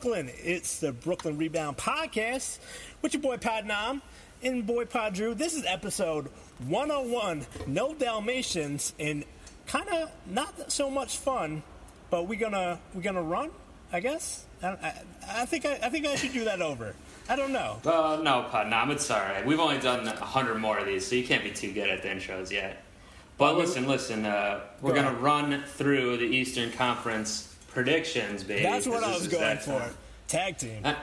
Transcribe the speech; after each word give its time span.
Brooklyn. 0.00 0.30
It's 0.44 0.78
the 0.78 0.92
Brooklyn 0.92 1.38
Rebound 1.38 1.76
Podcast 1.76 2.60
with 3.02 3.14
your 3.14 3.20
boy 3.22 3.36
Pod 3.36 3.66
Nam 3.66 4.00
and 4.44 4.64
boy 4.64 4.84
Pod 4.84 5.14
Drew. 5.14 5.34
This 5.34 5.54
is 5.54 5.64
episode 5.66 6.28
101. 6.68 7.44
No 7.66 7.94
Dalmatians 7.94 8.94
and 9.00 9.24
kind 9.66 9.88
of 9.88 10.12
not 10.24 10.70
so 10.70 10.88
much 10.88 11.16
fun, 11.16 11.64
but 12.10 12.28
we're 12.28 12.38
gonna 12.38 12.78
we're 12.94 13.02
gonna 13.02 13.22
run. 13.22 13.50
I 13.92 13.98
guess. 13.98 14.44
I, 14.62 14.68
I, 14.68 14.94
I 15.28 15.46
think 15.46 15.66
I, 15.66 15.80
I 15.82 15.88
think 15.88 16.06
I 16.06 16.14
should 16.14 16.32
do 16.32 16.44
that 16.44 16.62
over. 16.62 16.94
I 17.28 17.34
don't 17.34 17.52
know. 17.52 17.78
Uh, 17.84 18.20
no, 18.22 18.46
Pod 18.50 18.68
Nam, 18.68 18.92
it's 18.92 19.10
all 19.10 19.18
right. 19.18 19.44
We've 19.44 19.58
only 19.58 19.80
done 19.80 20.06
a 20.06 20.14
hundred 20.14 20.58
more 20.58 20.78
of 20.78 20.86
these, 20.86 21.08
so 21.08 21.16
you 21.16 21.24
can't 21.24 21.42
be 21.42 21.50
too 21.50 21.72
good 21.72 21.88
at 21.90 22.02
the 22.02 22.08
intros 22.08 22.52
yet. 22.52 22.84
But 23.36 23.56
listen, 23.58 23.88
listen. 23.88 24.26
Uh, 24.26 24.60
we're 24.80 24.94
Go 24.94 25.02
gonna 25.02 25.18
run 25.18 25.64
through 25.66 26.18
the 26.18 26.26
Eastern 26.26 26.70
Conference 26.70 27.47
predictions, 27.68 28.44
baby. 28.44 28.62
That's 28.62 28.86
what 28.86 29.04
I 29.04 29.12
was 29.14 29.28
going 29.28 29.58
for. 29.58 29.78
time. 29.78 29.94
Tag 30.26 30.58
team. 30.58 30.80
Uh, 30.84 30.94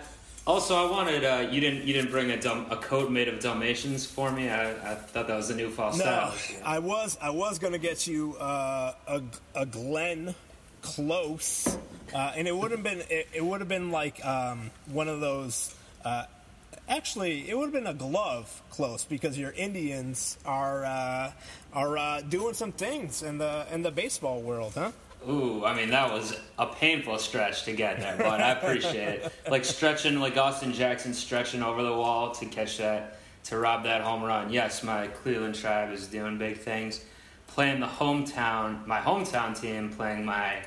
also, 0.48 0.76
I 0.76 0.92
wanted 0.92 1.24
uh, 1.24 1.48
you 1.50 1.60
didn't 1.60 1.86
you 1.88 1.94
didn't 1.94 2.12
bring 2.12 2.30
a 2.30 2.36
a 2.70 2.78
coat 2.78 3.10
made 3.10 3.28
of 3.28 3.40
Dalmatians 3.40 4.06
for 4.06 4.32
me. 4.32 4.50
I, 4.50 4.72
I 4.92 4.96
thought 4.96 5.28
that 5.28 5.36
was 5.36 5.50
a 5.50 5.56
new 5.56 5.72
fall 5.72 5.92
No, 5.92 5.98
style. 5.98 6.34
I 6.64 6.78
was 6.80 7.18
I 7.20 7.32
was 7.32 7.58
gonna 7.58 7.80
get 7.80 8.06
you 8.06 8.36
uh, 8.36 8.94
a 9.08 9.22
a 9.56 9.66
Glenn 9.66 10.36
Close, 10.84 11.76
uh, 12.14 12.34
and 12.36 12.48
it 12.48 12.56
would 12.56 12.70
have 12.70 12.84
been 12.84 13.02
it, 13.10 13.28
it 13.34 13.44
would 13.44 13.60
have 13.60 13.70
been 13.70 13.90
like 13.90 14.24
um, 14.24 14.70
one 14.86 15.08
of 15.08 15.20
those. 15.20 15.74
Uh, 16.04 16.26
actually, 16.88 17.50
it 17.50 17.58
would 17.58 17.66
have 17.66 17.74
been 17.74 17.88
a 17.88 17.94
glove 17.96 18.62
close 18.70 19.04
because 19.04 19.36
your 19.40 19.52
Indians 19.54 20.38
are 20.46 20.86
uh, 20.86 21.32
are 21.74 21.98
uh, 21.98 22.22
doing 22.22 22.54
some 22.54 22.72
things 22.72 23.24
in 23.24 23.40
the 23.40 23.66
in 23.74 23.82
the 23.82 23.90
baseball 23.90 24.42
world, 24.44 24.74
huh? 24.76 24.92
Ooh, 25.28 25.66
I 25.66 25.76
mean 25.76 25.90
that 25.90 26.12
was 26.12 26.38
a 26.60 26.68
painful 26.68 27.18
stretch 27.18 27.64
to 27.64 27.74
get 27.74 28.00
there, 28.00 28.16
but 28.18 28.40
I 28.42 28.52
appreciate 28.52 29.22
it. 29.22 29.32
Like 29.50 29.66
stretching, 29.66 30.20
like 30.20 30.38
Austin 30.38 30.74
Jackson 30.74 31.14
stretching 31.14 31.64
over 31.64 31.82
the 31.84 31.94
wall 31.94 32.32
to 32.36 32.46
catch 32.46 32.78
that, 32.78 33.20
to 33.46 33.58
rob 33.58 33.84
that 33.84 34.02
home 34.02 34.24
run. 34.24 34.52
Yes, 34.52 34.84
my 34.84 35.08
Cleveland 35.08 35.56
tribe 35.56 35.92
is 35.94 36.08
doing 36.08 36.38
big 36.38 36.58
things, 36.58 37.04
playing 37.48 37.80
the 37.80 37.88
hometown, 37.88 38.86
my 38.86 39.00
hometown 39.00 39.60
team, 39.60 39.90
playing 39.92 40.26
my, 40.26 40.64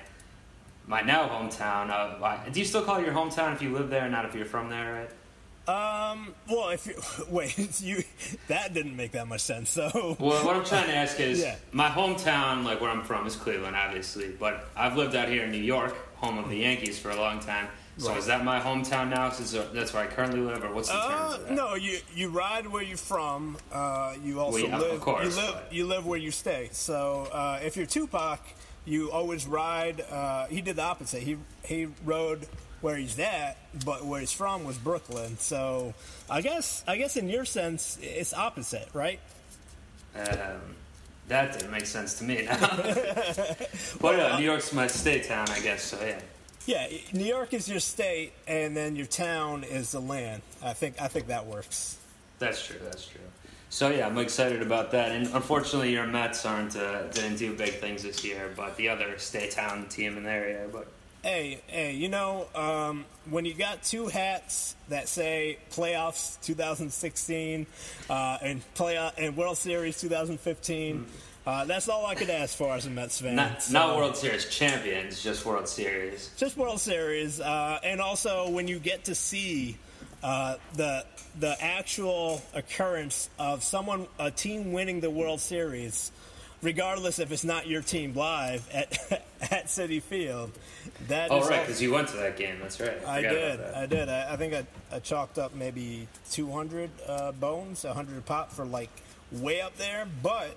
my 0.87 1.03
now 1.03 1.29
hometown. 1.29 1.91
Uh, 1.91 2.17
why- 2.19 2.49
do 2.53 2.59
you 2.59 2.67
still 2.67 2.83
call 2.83 2.97
it 2.99 3.05
your 3.05 3.15
hometown 3.15 3.53
if 3.53 3.63
you 3.63 3.73
live 3.73 3.91
there, 3.91 4.09
not 4.09 4.25
if 4.25 4.35
you're 4.35 4.45
from 4.47 4.69
there, 4.71 4.93
right? 4.95 5.11
Um. 5.69 6.35
Well, 6.49 6.71
if 6.71 6.87
you 6.87 6.95
wait, 7.29 7.81
you 7.83 8.03
that 8.49 8.73
didn't 8.75 8.97
make 8.97 9.13
that 9.13 9.29
much 9.29 9.43
sense. 9.43 9.71
So 9.71 10.17
Well, 10.19 10.45
what 10.45 10.57
I'm 10.57 10.65
trying 10.65 10.87
to 10.87 10.95
ask 10.97 11.21
is, 11.21 11.41
Yeah. 11.41 11.57
my 11.73 11.89
hometown, 11.89 12.65
like 12.65 12.81
where 12.81 12.91
I'm 12.91 13.05
from, 13.05 13.27
is 13.27 13.37
Cleveland, 13.37 13.77
obviously, 13.77 14.29
but 14.31 14.67
I've 14.77 14.97
lived 14.97 15.15
out 15.15 15.29
here 15.29 15.45
in 15.45 15.51
New 15.51 15.59
York, 15.63 15.95
home 16.17 16.39
of 16.39 16.49
the 16.49 16.57
Yankees, 16.57 16.99
for 16.99 17.11
a 17.11 17.17
long 17.17 17.39
time. 17.41 17.69
So 17.99 18.11
Right. 18.11 18.19
is 18.19 18.27
that 18.27 18.45
my 18.45 18.61
hometown 18.61 19.11
now? 19.11 19.29
Since 19.31 19.51
that's 19.75 19.93
where 19.93 20.05
I 20.05 20.07
currently 20.07 20.41
live, 20.41 20.63
or 20.65 20.73
what's 20.73 20.89
the 20.89 20.95
Uh, 20.95 21.37
that? 21.37 21.51
no, 21.51 21.75
you 21.75 21.99
you 22.15 22.29
ride 22.31 22.67
where 22.69 22.83
you're 22.83 22.97
from. 22.97 23.59
Uh, 23.73 24.15
you 24.25 24.41
also 24.41 24.65
of 24.67 24.81
live. 24.81 25.01
course, 25.01 25.37
you 25.37 25.43
live. 25.43 25.55
but- 25.55 25.73
You 25.73 25.87
live 25.87 26.07
where 26.07 26.19
you 26.19 26.31
stay. 26.31 26.69
So 26.73 27.29
uh, 27.33 27.59
if 27.63 27.77
you're 27.77 27.87
Tupac, 27.87 28.41
you 28.87 29.11
always 29.11 29.47
ride. 29.47 30.01
Uh, 30.11 30.47
he 30.47 30.61
did 30.63 30.77
the 30.77 30.83
opposite. 30.83 31.23
He 31.25 31.37
he 31.65 31.89
rode 32.05 32.47
where 32.81 32.97
he's 32.97 33.19
at, 33.19 33.57
but 33.85 34.05
where 34.05 34.21
he's 34.21 34.33
from 34.33 34.65
was 34.65 34.79
Brooklyn. 34.79 35.39
So 35.39 35.95
I 36.31 36.41
guess 36.41 36.85
I 36.87 36.97
guess 36.97 37.17
in 37.17 37.29
your 37.29 37.45
sense, 37.45 37.99
it's 38.01 38.33
opposite, 38.33 38.89
right? 38.93 39.21
Um, 40.15 40.77
that 41.29 41.53
didn't 41.53 41.71
make 41.71 41.87
sense 41.87 42.19
to 42.19 42.25
me 42.25 42.43
now. 42.47 42.59
but 44.01 44.19
uh, 44.19 44.39
New 44.39 44.45
York's 44.45 44.73
my 44.73 44.87
state 44.87 45.25
town, 45.25 45.49
I 45.51 45.61
guess. 45.61 45.83
So 45.83 45.99
yeah. 46.05 46.21
Yeah, 46.67 46.87
New 47.15 47.25
York 47.25 47.55
is 47.55 47.67
your 47.67 47.81
state, 47.81 48.33
and 48.47 48.77
then 48.77 48.95
your 48.95 49.07
town 49.07 49.65
is 49.65 49.93
the 49.93 50.01
land. 50.01 50.43
I 50.63 50.75
think 50.75 51.01
I 51.01 51.09
think 51.09 51.29
that 51.29 51.47
works. 51.47 51.99
That's 52.39 52.65
true. 52.67 52.77
That's 52.85 53.07
true. 53.07 53.21
So 53.71 53.91
yeah, 53.91 54.07
I'm 54.07 54.19
excited 54.19 54.63
about 54.63 54.91
that. 54.93 55.13
And 55.13 55.27
unfortunately, 55.35 55.93
your 55.93 56.07
Mets 56.07 56.45
aren't 56.45 56.77
uh, 56.77 57.05
didn't 57.09 57.37
do 57.37 57.55
big 57.55 57.75
things 57.75 58.03
this 58.03 58.25
year, 58.25 58.53
but 58.57 58.77
the 58.77 58.89
other 58.89 59.19
state 59.19 59.51
town 59.51 59.87
team 59.89 60.17
in 60.17 60.25
the 60.25 60.31
area. 60.31 60.67
But 60.71 60.89
Hey, 61.29 61.61
hey, 61.67 61.93
you 61.93 62.09
know, 62.09 62.47
um, 62.55 63.05
when 63.29 63.45
you 63.45 63.53
got 63.53 63.83
two 63.83 64.07
hats 64.07 64.75
that 64.89 65.11
say 65.11 65.59
playoffs 65.71 66.41
2016 66.41 67.67
uh, 68.09 68.39
and 68.41 68.63
playoff 68.75 69.13
and 69.19 69.37
World 69.37 69.59
Series 69.59 70.01
2015, 70.01 71.05
uh, 71.47 71.67
that's 71.67 71.87
all 71.91 72.07
I 72.07 72.15
could 72.15 72.31
ask 72.31 72.57
for 72.57 72.73
as 72.73 72.87
a 72.87 72.91
Mets 72.91 73.21
fan. 73.21 73.37
not 73.37 73.63
So, 73.63 73.75
not 73.75 73.97
World 73.99 74.17
Series 74.17 74.49
champions, 74.49 75.23
just 75.23 75.45
World 75.45 75.69
Series. 75.69 76.31
just 76.39 76.57
World 76.57 76.81
Series, 76.81 77.43
uh, 77.43 77.79
and 77.85 78.01
also 78.01 78.49
when 78.49 78.67
you 78.67 78.79
get 78.79 79.05
to 79.05 79.15
see 79.15 79.77
uh, 80.23 80.57
the 80.77 81.05
the 81.39 81.63
actual 81.63 82.41
occurrence 82.55 83.29
of 83.39 83.63
someone 83.63 84.07
a 84.19 84.31
team 84.31 84.73
winning 84.73 85.01
the 85.01 85.11
World 85.11 85.41
Series, 85.41 86.11
regardless 86.63 87.19
if 87.19 87.33
it's 87.33 87.45
not 87.45 87.67
your 87.67 87.83
team 87.83 88.15
live 88.15 88.69
at 88.73 89.23
at 89.41 89.67
Citi 89.67 90.03
Field. 90.03 90.53
That 91.09 91.31
Oh 91.31 91.41
right, 91.49 91.61
because 91.61 91.81
you 91.81 91.93
went 91.93 92.09
to 92.09 92.17
that 92.19 92.37
game. 92.37 92.57
That's 92.61 92.81
right. 92.81 93.05
I 93.07 93.23
forgot 93.23 93.33
did. 93.33 93.61
I 93.61 93.87
did. 93.87 94.09
I, 94.09 94.33
I 94.33 94.37
think 94.37 94.55
I, 94.55 94.67
I 94.95 94.99
chalked 95.01 95.39
up 95.39 95.55
maybe 95.55 96.09
200 96.31 96.91
uh, 97.07 97.33
bones, 97.33 97.85
100 97.85 98.25
pop 98.27 98.53
for 98.53 98.65
like 98.65 98.91
way 99.33 99.61
up 99.61 99.77
there. 99.77 100.07
But 100.23 100.57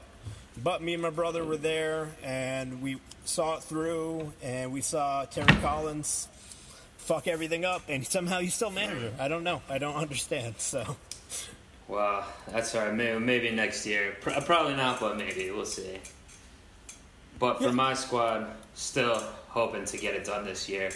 but 0.61 0.81
me 0.81 0.93
and 0.93 1.01
my 1.01 1.09
brother 1.09 1.43
were 1.43 1.57
there, 1.57 2.09
and 2.23 2.81
we 2.81 2.97
saw 3.25 3.57
it 3.57 3.63
through, 3.63 4.33
and 4.41 4.71
we 4.71 4.81
saw 4.81 5.25
Terry 5.25 5.55
Collins 5.61 6.27
fuck 6.97 7.27
everything 7.27 7.65
up, 7.65 7.81
and 7.87 8.05
somehow 8.05 8.39
he's 8.39 8.53
still 8.53 8.71
manager. 8.71 9.11
I 9.19 9.27
don't 9.27 9.43
know. 9.43 9.61
I 9.69 9.77
don't 9.77 9.95
understand. 10.05 10.55
So 10.57 10.97
Well, 11.91 12.23
that's 12.47 12.73
all 12.73 12.85
right. 12.85 12.95
Maybe, 12.95 13.19
maybe 13.19 13.51
next 13.51 13.85
year. 13.85 14.15
Probably 14.21 14.75
not, 14.75 15.01
but 15.01 15.17
maybe 15.17 15.51
we'll 15.51 15.65
see. 15.65 15.99
But 17.37 17.61
for 17.61 17.73
my 17.73 17.93
squad, 17.95 18.47
still 18.75 19.21
hoping 19.49 19.83
to 19.83 19.97
get 19.97 20.15
it 20.15 20.23
done 20.23 20.45
this 20.45 20.69
year, 20.69 20.89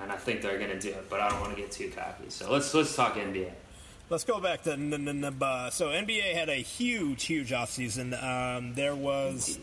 and 0.00 0.12
I 0.12 0.16
think 0.16 0.40
they're 0.40 0.58
gonna 0.60 0.78
do 0.78 0.90
it. 0.90 1.10
But 1.10 1.18
I 1.18 1.30
don't 1.30 1.40
want 1.40 1.56
to 1.56 1.60
get 1.60 1.72
too 1.72 1.90
cocky. 1.90 2.26
So 2.28 2.52
let's 2.52 2.72
let's 2.74 2.94
talk 2.94 3.14
NBA. 3.16 3.50
let's 4.08 4.22
go 4.22 4.38
back 4.38 4.62
to 4.64 4.74
n- 4.74 4.92
n- 4.94 5.24
n- 5.24 5.36
uh, 5.42 5.70
so 5.70 5.88
NBA 5.88 6.32
had 6.34 6.48
a 6.48 6.56
huge, 6.62 7.24
huge 7.24 7.50
offseason. 7.50 8.14
Um, 8.22 8.74
there 8.74 8.94
was 8.94 9.58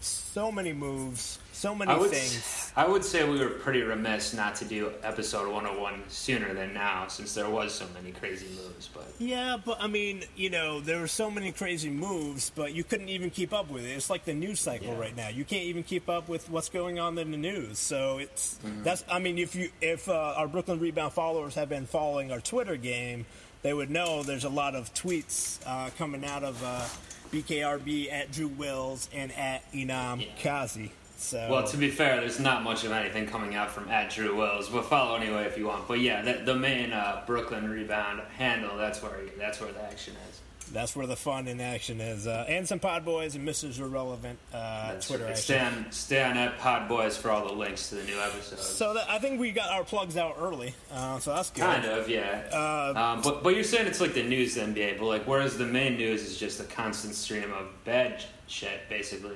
so 0.00 0.52
many 0.52 0.72
moves, 0.72 1.40
so 1.58 1.74
many 1.74 1.90
I 1.90 1.96
would 1.98 2.10
things. 2.10 2.72
I 2.76 2.86
would 2.86 3.04
say 3.04 3.28
we 3.28 3.38
were 3.40 3.48
pretty 3.50 3.82
remiss 3.82 4.32
not 4.32 4.54
to 4.56 4.64
do 4.64 4.92
episode 5.02 5.48
101 5.52 6.02
sooner 6.08 6.54
than 6.54 6.72
now, 6.72 7.08
since 7.08 7.34
there 7.34 7.50
was 7.50 7.74
so 7.74 7.84
many 7.94 8.12
crazy 8.12 8.46
moves. 8.56 8.88
But 8.94 9.06
Yeah, 9.18 9.56
but 9.64 9.78
I 9.80 9.88
mean, 9.88 10.22
you 10.36 10.50
know, 10.50 10.80
there 10.80 11.00
were 11.00 11.08
so 11.08 11.30
many 11.30 11.50
crazy 11.50 11.90
moves, 11.90 12.50
but 12.54 12.74
you 12.74 12.84
couldn't 12.84 13.08
even 13.08 13.30
keep 13.30 13.52
up 13.52 13.70
with 13.70 13.84
it. 13.84 13.88
It's 13.90 14.08
like 14.08 14.24
the 14.24 14.34
news 14.34 14.60
cycle 14.60 14.88
Yeah. 14.94 14.98
right 15.00 15.16
now. 15.16 15.28
You 15.28 15.44
can't 15.44 15.64
even 15.64 15.82
keep 15.82 16.08
up 16.08 16.28
with 16.28 16.48
what's 16.48 16.68
going 16.68 16.98
on 17.00 17.18
in 17.18 17.30
the 17.32 17.36
news. 17.36 17.78
So 17.78 18.18
it's 18.18 18.58
Mm-hmm. 18.64 18.82
that's. 18.84 19.04
I 19.10 19.18
mean, 19.18 19.38
if 19.38 19.54
you 19.56 19.70
if 19.80 20.08
uh, 20.08 20.34
our 20.36 20.46
Brooklyn 20.48 20.78
Rebound 20.78 21.12
followers 21.12 21.54
have 21.56 21.68
been 21.68 21.86
following 21.86 22.30
our 22.32 22.40
Twitter 22.40 22.76
game, 22.76 23.26
they 23.62 23.72
would 23.74 23.90
know 23.90 24.22
there's 24.22 24.44
a 24.44 24.48
lot 24.48 24.74
of 24.76 24.94
tweets 24.94 25.58
uh, 25.66 25.90
coming 25.98 26.24
out 26.24 26.44
of 26.44 26.62
uh, 26.64 26.86
BKRB 27.32 28.12
at 28.12 28.30
Drew 28.32 28.48
Wills 28.48 29.08
and 29.12 29.32
at 29.32 29.70
Inam 29.72 30.20
Yeah. 30.20 30.26
Kazi. 30.42 30.92
So 31.20 31.48
well, 31.50 31.66
to 31.66 31.76
be 31.76 31.90
fair, 31.90 32.20
there's 32.20 32.38
not 32.38 32.62
much 32.62 32.84
of 32.84 32.92
anything 32.92 33.26
coming 33.26 33.56
out 33.56 33.72
from 33.72 33.88
at 33.88 34.10
Drew 34.10 34.36
Wills, 34.36 34.68
but 34.68 34.84
follow 34.84 35.16
anyway 35.16 35.46
if 35.46 35.58
you 35.58 35.66
want. 35.66 35.88
But 35.88 35.98
yeah, 35.98 36.22
the, 36.22 36.44
the 36.44 36.54
main 36.54 36.92
uh, 36.92 37.22
Brooklyn 37.26 37.68
rebound 37.68 38.22
handle 38.36 38.76
that's 38.76 39.02
where 39.02 39.18
that's 39.36 39.60
where 39.60 39.72
the 39.72 39.82
action 39.82 40.14
is. 40.30 40.40
that's 40.72 40.94
where 40.94 41.08
the 41.08 41.16
fun 41.16 41.48
in 41.48 41.60
action 41.60 42.00
is, 42.00 42.28
uh, 42.28 42.44
and 42.48 42.68
some 42.68 42.78
Pod 42.78 43.04
Boys 43.04 43.34
and 43.34 43.46
Mrs. 43.46 43.80
Irrelevant 43.80 44.38
uh, 44.54 44.94
Twitter 45.00 45.24
right. 45.24 45.36
Stay 45.36 45.58
on, 45.58 45.90
stay 45.90 46.22
on 46.22 46.36
at 46.36 46.56
Pod 46.60 46.88
Boys 46.88 47.16
for 47.16 47.32
all 47.32 47.48
the 47.48 47.52
links 47.52 47.88
to 47.88 47.96
the 47.96 48.04
new 48.04 48.18
episodes. 48.20 48.62
So 48.62 48.94
that, 48.94 49.10
I 49.10 49.18
think 49.18 49.40
we 49.40 49.50
got 49.50 49.70
our 49.70 49.82
plugs 49.82 50.16
out 50.16 50.36
early, 50.38 50.72
uh, 50.92 51.18
so 51.18 51.34
that's 51.34 51.50
good. 51.50 51.62
Kind 51.62 51.84
of, 51.84 52.08
yeah. 52.08 52.44
Uh, 52.52 52.92
um, 52.96 53.22
but 53.22 53.42
but 53.42 53.56
you're 53.56 53.64
saying 53.64 53.88
it's 53.88 54.00
like 54.00 54.14
the 54.14 54.22
news 54.22 54.56
NBA, 54.56 54.98
but 55.00 55.06
like 55.06 55.24
whereas 55.24 55.58
the 55.58 55.66
main 55.66 55.96
news 55.96 56.22
is 56.22 56.38
just 56.38 56.60
a 56.60 56.64
constant 56.64 57.16
stream 57.16 57.52
of 57.52 57.66
bad 57.84 58.22
shit, 58.46 58.88
basically. 58.88 59.34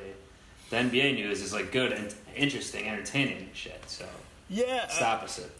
The 0.72 0.78
NBA 0.78 1.16
news 1.16 1.42
is 1.42 1.52
like 1.52 1.70
good 1.70 1.92
and 1.92 2.14
interesting, 2.34 2.88
entertaining 2.88 3.50
shit. 3.52 3.78
So 3.88 4.06
Yeah, 4.48 4.84
it's 4.84 4.98
the 4.98 5.06
uh, 5.06 5.10
opposite. 5.10 5.50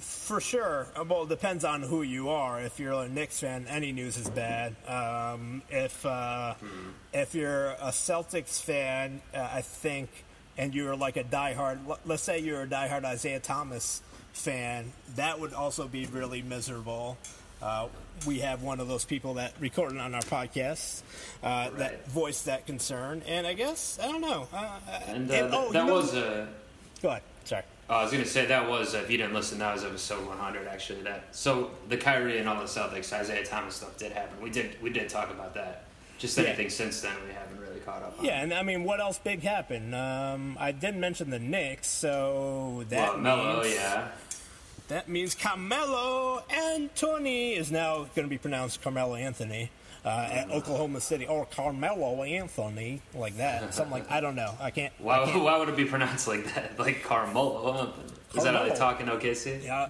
for 0.00 0.40
sure. 0.40 0.86
Uh, 0.96 1.04
Well, 1.04 1.24
it 1.24 1.28
depends 1.28 1.62
on 1.62 1.82
who 1.82 2.00
you 2.00 2.30
are. 2.30 2.58
If 2.58 2.80
you're 2.80 2.94
a 2.94 3.06
Knicks 3.06 3.40
fan, 3.40 3.66
any 3.68 3.92
news 3.92 4.16
is 4.16 4.30
bad. 4.30 4.74
Um, 4.88 5.60
if 5.68 6.06
uh, 6.06 6.54
if 7.12 7.34
you're 7.34 7.72
a 7.72 7.90
Celtics 7.92 8.62
fan, 8.62 9.20
uh, 9.34 9.46
I 9.52 9.60
think, 9.60 10.08
and 10.56 10.74
you're 10.74 10.96
like 10.96 11.18
a 11.18 11.24
diehard, 11.24 11.86
let- 11.86 12.06
let's 12.06 12.22
say 12.22 12.38
you're 12.38 12.62
a 12.62 12.66
diehard 12.66 13.04
Isaiah 13.04 13.40
Thomas 13.40 14.00
fan, 14.32 14.90
that 15.16 15.38
would 15.38 15.52
also 15.52 15.86
be 15.86 16.06
really 16.06 16.40
miserable. 16.40 17.18
Uh, 17.60 17.88
we 18.26 18.40
have 18.40 18.62
one 18.62 18.80
of 18.80 18.88
those 18.88 19.04
people 19.04 19.34
that 19.34 19.52
recorded 19.60 19.98
on 19.98 20.14
our 20.14 20.20
podcast 20.22 21.02
uh, 21.42 21.70
that 21.70 22.08
voiced 22.08 22.46
that 22.46 22.66
concern, 22.66 23.22
and 23.26 23.46
I 23.46 23.54
guess 23.54 23.98
I 24.02 24.06
don't 24.06 24.20
know. 24.20 24.48
Uh, 24.52 24.56
uh, 24.56 25.00
And 25.08 25.30
uh, 25.30 25.34
and- 25.34 25.54
oh, 25.54 25.72
that 25.72 25.80
you 25.80 25.86
know- 25.86 25.94
was 25.94 26.14
a. 26.14 26.48
Go 27.02 27.08
ahead. 27.08 27.22
Sorry. 27.44 27.62
Oh, 27.90 27.96
I 27.96 28.02
was 28.04 28.12
gonna 28.12 28.24
say 28.24 28.46
that 28.46 28.68
was 28.68 28.94
if 28.94 29.10
you 29.10 29.18
didn't 29.18 29.34
listen, 29.34 29.58
that 29.58 29.74
was 29.74 29.84
episode 29.84 30.24
100 30.26 30.68
actually. 30.68 31.02
That 31.02 31.24
so 31.32 31.72
the 31.88 31.96
Kyrie 31.96 32.38
and 32.38 32.48
all 32.48 32.56
the 32.60 32.64
Celtics, 32.66 33.12
Isaiah 33.12 33.44
Thomas 33.44 33.74
stuff 33.74 33.98
did 33.98 34.12
happen. 34.12 34.40
We 34.40 34.50
did 34.50 34.80
we 34.80 34.90
did 34.90 35.08
talk 35.08 35.30
about 35.30 35.54
that. 35.54 35.84
Just 36.18 36.38
Yeah. 36.38 36.44
anything 36.44 36.70
since 36.70 37.00
then, 37.00 37.12
we 37.26 37.34
haven't 37.34 37.58
really 37.60 37.80
caught 37.80 38.04
up. 38.04 38.16
on. 38.20 38.24
Yeah, 38.24 38.40
and 38.40 38.54
I 38.54 38.62
mean, 38.62 38.84
what 38.84 39.00
else 39.00 39.18
big 39.18 39.42
happened? 39.42 39.92
Um, 39.96 40.56
I 40.60 40.70
didn't 40.70 41.00
mention 41.00 41.30
the 41.30 41.40
Knicks, 41.40 41.88
so 41.88 42.84
that 42.90 43.14
Well, 43.14 43.18
Melo, 43.18 43.64
yeah. 43.64 44.08
That 44.92 45.08
means 45.08 45.34
Carmelo 45.34 46.42
Anthony 46.50 47.54
is 47.54 47.70
now 47.72 48.06
going 48.14 48.24
to 48.24 48.28
be 48.28 48.38
pronounced 48.38 48.82
Carmelo 48.82 49.14
Anthony. 49.16 49.70
Uh, 50.04 50.28
at 50.32 50.50
Oklahoma 50.50 51.00
City, 51.00 51.26
or 51.26 51.46
Carmelo 51.46 52.24
Anthony, 52.24 53.00
like 53.14 53.36
that, 53.36 53.72
something 53.72 53.92
like 53.92 54.10
I 54.10 54.20
don't 54.20 54.34
know. 54.34 54.52
I 54.60 54.72
can't. 54.72 54.92
I 54.98 55.02
Why, 55.04 55.24
can't 55.26 55.44
why 55.44 55.56
would 55.56 55.68
it 55.68 55.76
be 55.76 55.84
pronounced 55.84 56.26
like 56.26 56.52
that? 56.56 56.72
Like 56.78 57.04
Carmelo? 57.04 57.92
Is 58.34 58.42
that 58.42 58.52
how 58.52 58.64
they 58.64 58.74
talk 58.74 59.00
in 59.00 59.06
OKC? 59.06 59.62
Yeah, 59.62 59.86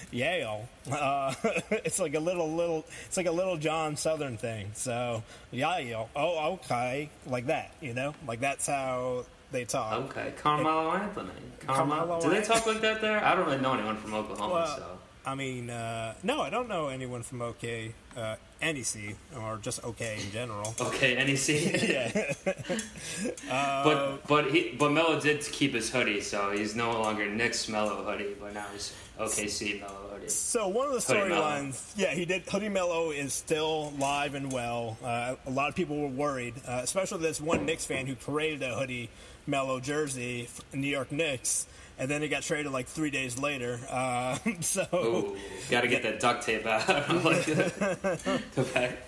Yale. 0.10 0.66
Uh, 0.90 1.34
it's 1.70 1.98
like 1.98 2.14
a 2.14 2.18
little, 2.18 2.50
little. 2.54 2.86
It's 3.04 3.18
like 3.18 3.26
a 3.26 3.30
little 3.30 3.58
John 3.58 3.94
Southern 3.96 4.38
thing. 4.38 4.70
So 4.72 5.22
Yale. 5.50 6.08
Oh, 6.16 6.52
okay, 6.54 7.10
like 7.26 7.48
that. 7.48 7.72
You 7.82 7.92
know, 7.92 8.14
like 8.26 8.40
that's 8.40 8.66
how 8.66 9.26
they 9.52 9.64
talk. 9.64 9.92
Okay, 10.10 10.32
Carmelo 10.36 10.90
Anthony. 10.92 11.30
Carmelo. 11.66 12.20
Do 12.20 12.30
they 12.30 12.42
talk 12.42 12.66
like 12.66 12.80
that 12.80 13.00
there? 13.00 13.24
I 13.24 13.34
don't 13.36 13.46
really 13.46 13.60
know 13.60 13.74
anyone 13.74 13.96
from 13.96 14.14
Oklahoma, 14.14 14.54
Well, 14.54 14.66
so. 14.76 14.98
I 15.24 15.36
mean, 15.36 15.70
uh, 15.70 16.14
no, 16.24 16.40
I 16.40 16.50
don't 16.50 16.68
know 16.68 16.88
anyone 16.88 17.22
from 17.22 17.42
OK, 17.42 17.94
uh, 18.16 18.34
NEC, 18.60 19.14
or 19.38 19.56
just 19.62 19.84
OK 19.84 20.18
in 20.20 20.32
general. 20.32 20.74
Okay, 20.80 21.14
NEC. 21.14 21.82
yeah, 21.88 22.32
but 23.84 24.26
but 24.26 24.50
he 24.50 24.74
but 24.76 24.90
Melo 24.90 25.20
did 25.20 25.40
keep 25.42 25.74
his 25.74 25.90
hoodie, 25.90 26.20
so 26.20 26.50
he's 26.50 26.74
no 26.74 26.90
longer 27.00 27.26
Knicks 27.30 27.68
Melo 27.68 28.02
hoodie, 28.02 28.34
but 28.40 28.52
now 28.52 28.66
he's 28.72 28.94
OKC 29.18 29.80
Melo 29.80 30.08
hoodie. 30.12 30.28
So 30.28 30.66
one 30.68 30.88
of 30.88 30.92
the 30.94 30.98
storylines, 30.98 31.92
yeah, 31.96 32.10
he 32.10 32.24
did. 32.24 32.42
Hoodie 32.42 32.68
Melo 32.68 33.10
is 33.10 33.32
still 33.32 33.92
live 33.98 34.34
and 34.34 34.52
well. 34.52 34.96
Uh, 35.04 35.36
a 35.46 35.50
lot 35.50 35.68
of 35.68 35.76
people 35.76 36.00
were 36.00 36.08
worried, 36.08 36.54
uh, 36.66 36.80
especially 36.82 37.18
this 37.18 37.40
one 37.40 37.64
Knicks 37.64 37.84
fan 37.84 38.06
who 38.06 38.16
created 38.16 38.62
a 38.62 38.74
Hoodie 38.74 39.08
Melo 39.46 39.80
jersey 39.80 40.48
New 40.72 40.88
York 40.88 41.12
Knicks, 41.12 41.66
and 41.98 42.10
then 42.10 42.22
it 42.22 42.28
got 42.28 42.42
traded 42.42 42.72
like 42.72 42.86
three 42.86 43.10
days 43.10 43.38
later. 43.38 43.80
Uh, 43.88 44.38
so 44.60 45.36
gotta 45.70 45.88
get 45.88 46.02
that 46.02 46.20
duct 46.20 46.44
tape 46.44 46.66
out. 46.66 46.86
the 46.86 48.68
back. 48.74 48.98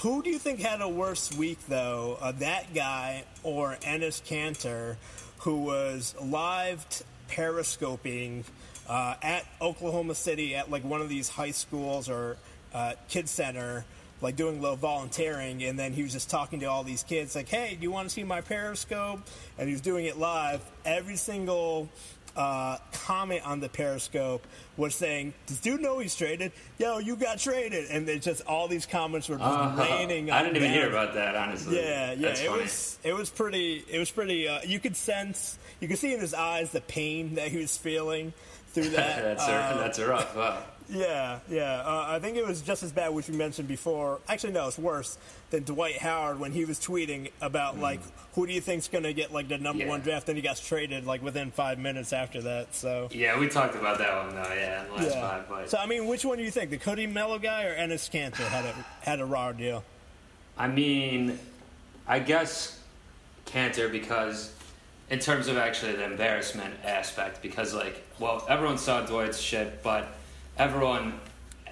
who 0.00 0.22
do 0.22 0.30
you 0.30 0.38
think 0.38 0.60
had 0.60 0.80
a 0.80 0.88
worse 0.88 1.34
week 1.36 1.58
though, 1.68 2.18
uh, 2.20 2.32
that 2.32 2.74
guy 2.74 3.24
or 3.42 3.76
Enes 3.82 4.22
Kanter, 4.22 4.96
who 5.40 5.62
was 5.62 6.14
live 6.20 6.88
t- 6.88 7.04
periscoping 7.28 8.44
uh, 8.88 9.14
at 9.22 9.44
Oklahoma 9.60 10.14
City 10.14 10.56
at 10.56 10.70
like 10.70 10.84
one 10.84 11.00
of 11.00 11.08
these 11.08 11.28
high 11.28 11.50
schools 11.50 12.08
or 12.08 12.36
uh, 12.72 12.94
kid 13.08 13.28
center, 13.28 13.84
like 14.20 14.36
doing 14.36 14.58
a 14.58 14.60
little 14.60 14.76
volunteering, 14.76 15.62
and 15.64 15.78
then 15.78 15.92
he 15.92 16.02
was 16.02 16.12
just 16.12 16.28
talking 16.30 16.60
to 16.60 16.66
all 16.66 16.82
these 16.84 17.02
kids, 17.02 17.34
like, 17.36 17.48
"Hey, 17.48 17.74
do 17.76 17.82
you 17.82 17.90
want 17.90 18.08
to 18.08 18.14
see 18.14 18.24
my 18.24 18.40
periscope?" 18.40 19.20
And 19.58 19.68
he 19.68 19.72
was 19.74 19.80
doing 19.80 20.06
it 20.06 20.18
live. 20.18 20.60
Every 20.84 21.16
single 21.16 21.88
uh, 22.36 22.78
comment 22.92 23.44
on 23.44 23.58
the 23.58 23.68
Periscope 23.68 24.46
was 24.76 24.94
saying, 24.94 25.34
"Does 25.46 25.58
dude 25.60 25.80
know 25.80 25.98
he's 25.98 26.14
traded? 26.14 26.52
Yo, 26.78 26.98
you 26.98 27.16
got 27.16 27.38
traded!" 27.38 27.90
And 27.90 28.06
they 28.06 28.18
just 28.20 28.46
all 28.46 28.68
these 28.68 28.86
comments 28.86 29.28
were 29.28 29.38
just 29.38 29.48
Uh, 29.48 29.74
raining. 29.76 30.30
I 30.30 30.42
didn't 30.44 30.56
even 30.56 30.70
hear 30.70 30.88
about 30.88 31.14
that, 31.14 31.34
honestly. 31.34 31.76
Yeah, 31.76 32.12
yeah, 32.12 32.28
That's 32.28 32.40
it 32.40 32.46
funny. 32.48 32.62
was 32.62 32.98
it 33.02 33.12
was 33.12 33.30
pretty. 33.30 33.84
It 33.90 33.98
was 33.98 34.10
pretty. 34.12 34.46
Uh, 34.46 34.60
you 34.64 34.78
could 34.78 34.94
sense, 34.96 35.58
you 35.80 35.88
could 35.88 35.98
see 35.98 36.14
in 36.14 36.20
his 36.20 36.32
eyes 36.34 36.70
the 36.70 36.80
pain 36.82 37.34
that 37.34 37.48
he 37.48 37.56
was 37.58 37.76
feeling 37.76 38.32
through 38.72 38.90
that. 38.90 39.22
that's 39.22 39.42
Uh, 39.42 39.72
a, 39.74 39.78
that's 39.78 39.98
a 39.98 40.06
rough. 40.08 40.34
Wow. 40.36 40.62
yeah, 40.90 41.40
yeah. 41.50 41.82
Uh, 41.84 42.06
I 42.08 42.18
think 42.18 42.36
it 42.38 42.46
was 42.46 42.62
just 42.62 42.82
as 42.82 42.92
bad, 42.92 43.10
which 43.10 43.28
we 43.28 43.36
mentioned 43.36 43.68
before. 43.68 44.20
Actually, 44.28 44.54
no, 44.54 44.68
it's 44.68 44.78
worse 44.78 45.18
than 45.50 45.62
Dwight 45.64 45.98
Howard 45.98 46.40
when 46.40 46.52
he 46.52 46.64
was 46.64 46.78
tweeting 46.78 47.30
about 47.42 47.78
like 47.78 48.00
who 48.34 48.46
do 48.46 48.52
you 48.54 48.60
think's 48.62 48.88
going 48.88 49.04
to 49.04 49.12
get 49.12 49.32
like 49.32 49.48
the 49.48 49.58
number 49.58 49.82
Mm. 49.82 49.86
Yeah. 49.86 49.90
one 49.92 50.00
draft, 50.00 50.28
and 50.28 50.36
he 50.38 50.42
got 50.42 50.56
traded 50.56 51.04
like 51.04 51.22
within 51.22 51.50
five 51.50 51.78
minutes 51.78 52.12
after 52.14 52.40
that. 52.42 52.74
So. 52.74 53.08
Yeah, 53.12 53.38
we 53.38 53.48
talked 53.48 53.74
about 53.74 53.98
that 53.98 54.16
one 54.24 54.34
though. 54.34 54.54
Yeah, 54.54 54.84
the 54.84 54.92
last 54.94 55.14
Yeah. 55.14 55.20
five. 55.28 55.48
But 55.48 55.70
So 55.70 55.76
I 55.78 55.84
mean, 55.86 56.06
which 56.06 56.24
one 56.24 56.38
do 56.38 56.44
you 56.44 56.50
think, 56.50 56.70
the 56.70 56.76
Hoodie 56.78 57.06
Melo 57.06 57.38
guy 57.38 57.64
or 57.64 57.76
Enes 57.76 58.08
Kanter 58.10 58.46
had 58.48 58.64
a 58.64 58.72
had 59.02 59.20
a 59.20 59.26
raw 59.26 59.52
deal? 59.52 59.84
I 60.56 60.68
mean, 60.68 61.38
I 62.06 62.18
guess 62.18 62.78
Kanter 63.46 63.92
because 63.92 64.52
in 65.10 65.18
terms 65.18 65.48
of 65.48 65.56
actually 65.56 65.92
the 65.96 66.04
embarrassment 66.04 66.74
aspect, 66.84 67.42
because 67.42 67.74
like, 67.74 68.04
well, 68.18 68.44
everyone 68.48 68.78
saw 68.78 69.04
Dwight's 69.04 69.40
shit, 69.40 69.82
but 69.82 70.08
everyone 70.56 71.20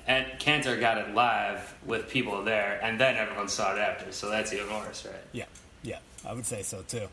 and 0.06 0.26
Kanter 0.38 0.78
got 0.78 0.98
it 0.98 1.14
live 1.14 1.74
with 1.84 2.08
people 2.08 2.44
there, 2.44 2.78
and 2.82 2.98
then 3.00 3.16
everyone 3.16 3.48
saw 3.48 3.74
it 3.74 3.78
after, 3.78 4.12
so 4.12 4.30
that's 4.30 4.52
even 4.52 4.68
worse, 4.68 5.04
right? 5.04 5.14
Yeah, 5.32 5.46
yeah, 5.82 5.98
I 6.24 6.32
would 6.32 6.46
say 6.46 6.62
so 6.62 6.82
too. 6.86 7.08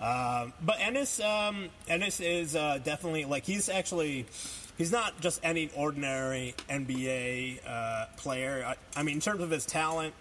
Um, 0.00 0.52
but 0.62 0.78
Enes, 0.78 1.22
um, 1.22 1.68
Enes 1.88 2.24
is 2.24 2.56
uh, 2.56 2.78
definitely 2.82 3.24
like 3.24 3.44
he's 3.44 3.68
actually 3.68 4.26
he's 4.78 4.92
not 4.92 5.20
just 5.20 5.40
any 5.42 5.70
ordinary 5.76 6.54
NBA 6.70 7.60
uh, 7.66 8.06
player. 8.16 8.64
I, 8.66 8.76
I 8.98 9.02
mean, 9.02 9.16
in 9.16 9.20
terms 9.20 9.42
of 9.42 9.50
his 9.50 9.66
talent, 9.66 10.14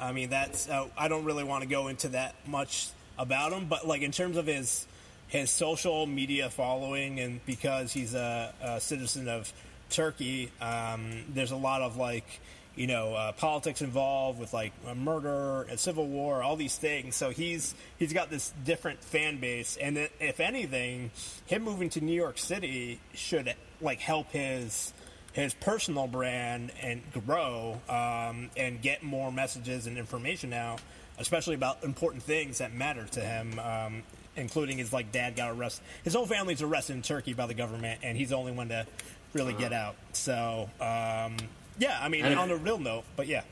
I 0.00 0.12
mean 0.12 0.28
that's 0.28 0.68
uh, 0.68 0.88
I 0.98 1.08
don't 1.08 1.24
really 1.24 1.44
want 1.44 1.62
to 1.62 1.68
go 1.68 1.88
into 1.88 2.08
that 2.08 2.34
much 2.46 2.88
about 3.18 3.52
him, 3.52 3.66
but 3.66 3.86
like 3.86 4.02
in 4.02 4.12
terms 4.12 4.36
of 4.36 4.46
his 4.46 4.86
his 5.28 5.50
social 5.50 6.06
media 6.06 6.50
following, 6.50 7.18
and 7.20 7.44
because 7.46 7.92
he's 7.92 8.14
a, 8.14 8.54
a 8.62 8.80
citizen 8.80 9.28
of 9.28 9.52
Turkey, 9.90 10.50
um, 10.60 11.24
there's 11.28 11.50
a 11.50 11.56
lot 11.56 11.82
of 11.82 11.96
like 11.96 12.40
you 12.76 12.86
know 12.86 13.14
uh, 13.14 13.32
politics 13.32 13.82
involved 13.82 14.38
with 14.38 14.52
like 14.52 14.72
a 14.86 14.94
murder, 14.94 15.62
a 15.70 15.76
civil 15.76 16.06
war, 16.06 16.42
all 16.42 16.56
these 16.56 16.76
things. 16.76 17.16
So 17.16 17.30
he's 17.30 17.74
he's 17.98 18.12
got 18.12 18.30
this 18.30 18.52
different 18.64 19.02
fan 19.02 19.38
base, 19.40 19.76
and 19.76 19.96
if 20.20 20.40
anything, 20.40 21.10
him 21.46 21.62
moving 21.62 21.90
to 21.90 22.00
New 22.00 22.14
York 22.14 22.38
City 22.38 23.00
should 23.14 23.54
like 23.80 24.00
help 24.00 24.30
his 24.30 24.92
his 25.32 25.52
personal 25.52 26.06
brand 26.06 26.72
and 26.80 27.02
grow 27.26 27.78
um, 27.90 28.48
and 28.56 28.80
get 28.80 29.02
more 29.02 29.30
messages 29.30 29.86
and 29.86 29.98
information 29.98 30.54
out, 30.54 30.80
especially 31.18 31.54
about 31.54 31.82
important 31.84 32.22
things 32.22 32.58
that 32.58 32.72
matter 32.74 33.04
to 33.12 33.20
him, 33.20 33.58
um, 33.58 34.02
including 34.36 34.78
his 34.78 34.92
like 34.92 35.12
dad 35.12 35.36
got 35.36 35.50
arrested. 35.50 35.84
His 36.04 36.14
whole 36.14 36.26
family's 36.26 36.62
arrested 36.62 36.94
in 36.96 37.02
Turkey 37.02 37.32
by 37.34 37.46
the 37.46 37.54
government, 37.54 38.00
and 38.02 38.16
he's 38.16 38.30
the 38.30 38.36
only 38.36 38.52
one 38.52 38.68
to 38.68 38.86
really 39.32 39.54
get 39.54 39.72
out. 39.72 39.96
So 40.12 40.68
um, 40.80 41.36
yeah, 41.78 41.98
I 42.00 42.08
mean, 42.08 42.24
And 42.24 42.38
on 42.38 42.50
a 42.50 42.56
real 42.56 42.78
note, 42.78 43.04
but 43.16 43.26
yeah, 43.26 43.42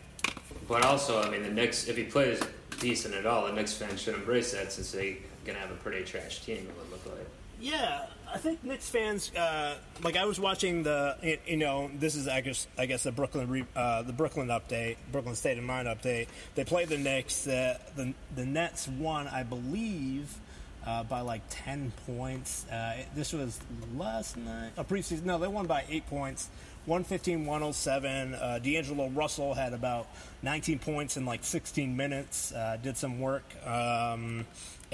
But 0.68 0.84
also, 0.84 1.22
I 1.22 1.30
mean, 1.30 1.42
the 1.42 1.50
Knicks, 1.50 1.88
if 1.88 1.96
he 1.96 2.04
plays 2.04 2.40
decent 2.80 3.14
at 3.14 3.26
all, 3.26 3.46
the 3.46 3.52
Knicks 3.52 3.74
fans 3.74 4.00
should 4.00 4.14
embrace 4.14 4.52
that 4.52 4.72
since 4.72 4.92
they're 4.92 5.16
gonna 5.44 5.58
have 5.58 5.70
a 5.70 5.76
pretty 5.76 6.04
trash 6.04 6.40
team. 6.44 6.56
It 6.56 6.74
would 6.78 6.90
look 6.90 7.06
like. 7.06 7.26
Yeah, 7.60 8.06
I 8.34 8.38
think 8.38 8.64
Knicks 8.64 8.88
fans 8.88 9.30
uh, 9.36 9.76
like 10.02 10.16
I 10.16 10.24
was 10.24 10.40
watching 10.40 10.82
the 10.82 11.38
you 11.46 11.56
know 11.56 11.88
this 11.94 12.16
is 12.16 12.26
I 12.26 12.40
guess 12.40 12.66
I 12.76 12.86
guess 12.86 13.04
the 13.04 13.12
Brooklyn 13.12 13.64
uh, 13.76 14.02
the 14.02 14.12
Brooklyn 14.12 14.48
update 14.48 14.96
Brooklyn 15.12 15.36
State 15.36 15.56
of 15.56 15.62
Mind 15.62 15.86
update. 15.86 16.26
They 16.56 16.64
played 16.64 16.88
the 16.88 16.98
Knicks. 16.98 17.46
Uh, 17.46 17.78
the 17.94 18.12
the 18.34 18.44
Nets 18.44 18.88
won, 18.88 19.28
I 19.28 19.44
believe. 19.44 20.34
Uh, 20.86 21.02
by 21.02 21.22
like 21.22 21.40
10 21.48 21.92
points. 22.06 22.66
Uh, 22.70 22.94
this 23.14 23.32
was 23.32 23.58
last 23.96 24.36
night. 24.36 24.70
A 24.76 24.84
preseason. 24.84 25.24
No, 25.24 25.38
they 25.38 25.48
won 25.48 25.66
by 25.66 25.82
8 25.88 26.06
points. 26.08 26.50
115 26.84 27.46
107. 27.46 28.34
Uh, 28.34 28.58
D'Angelo 28.58 29.08
Russell 29.08 29.54
had 29.54 29.72
about 29.72 30.06
19 30.42 30.78
points 30.80 31.16
in 31.16 31.24
like 31.24 31.42
16 31.42 31.96
minutes. 31.96 32.52
Uh, 32.52 32.76
did 32.82 32.98
some 32.98 33.18
work. 33.18 33.44
Um, 33.66 34.44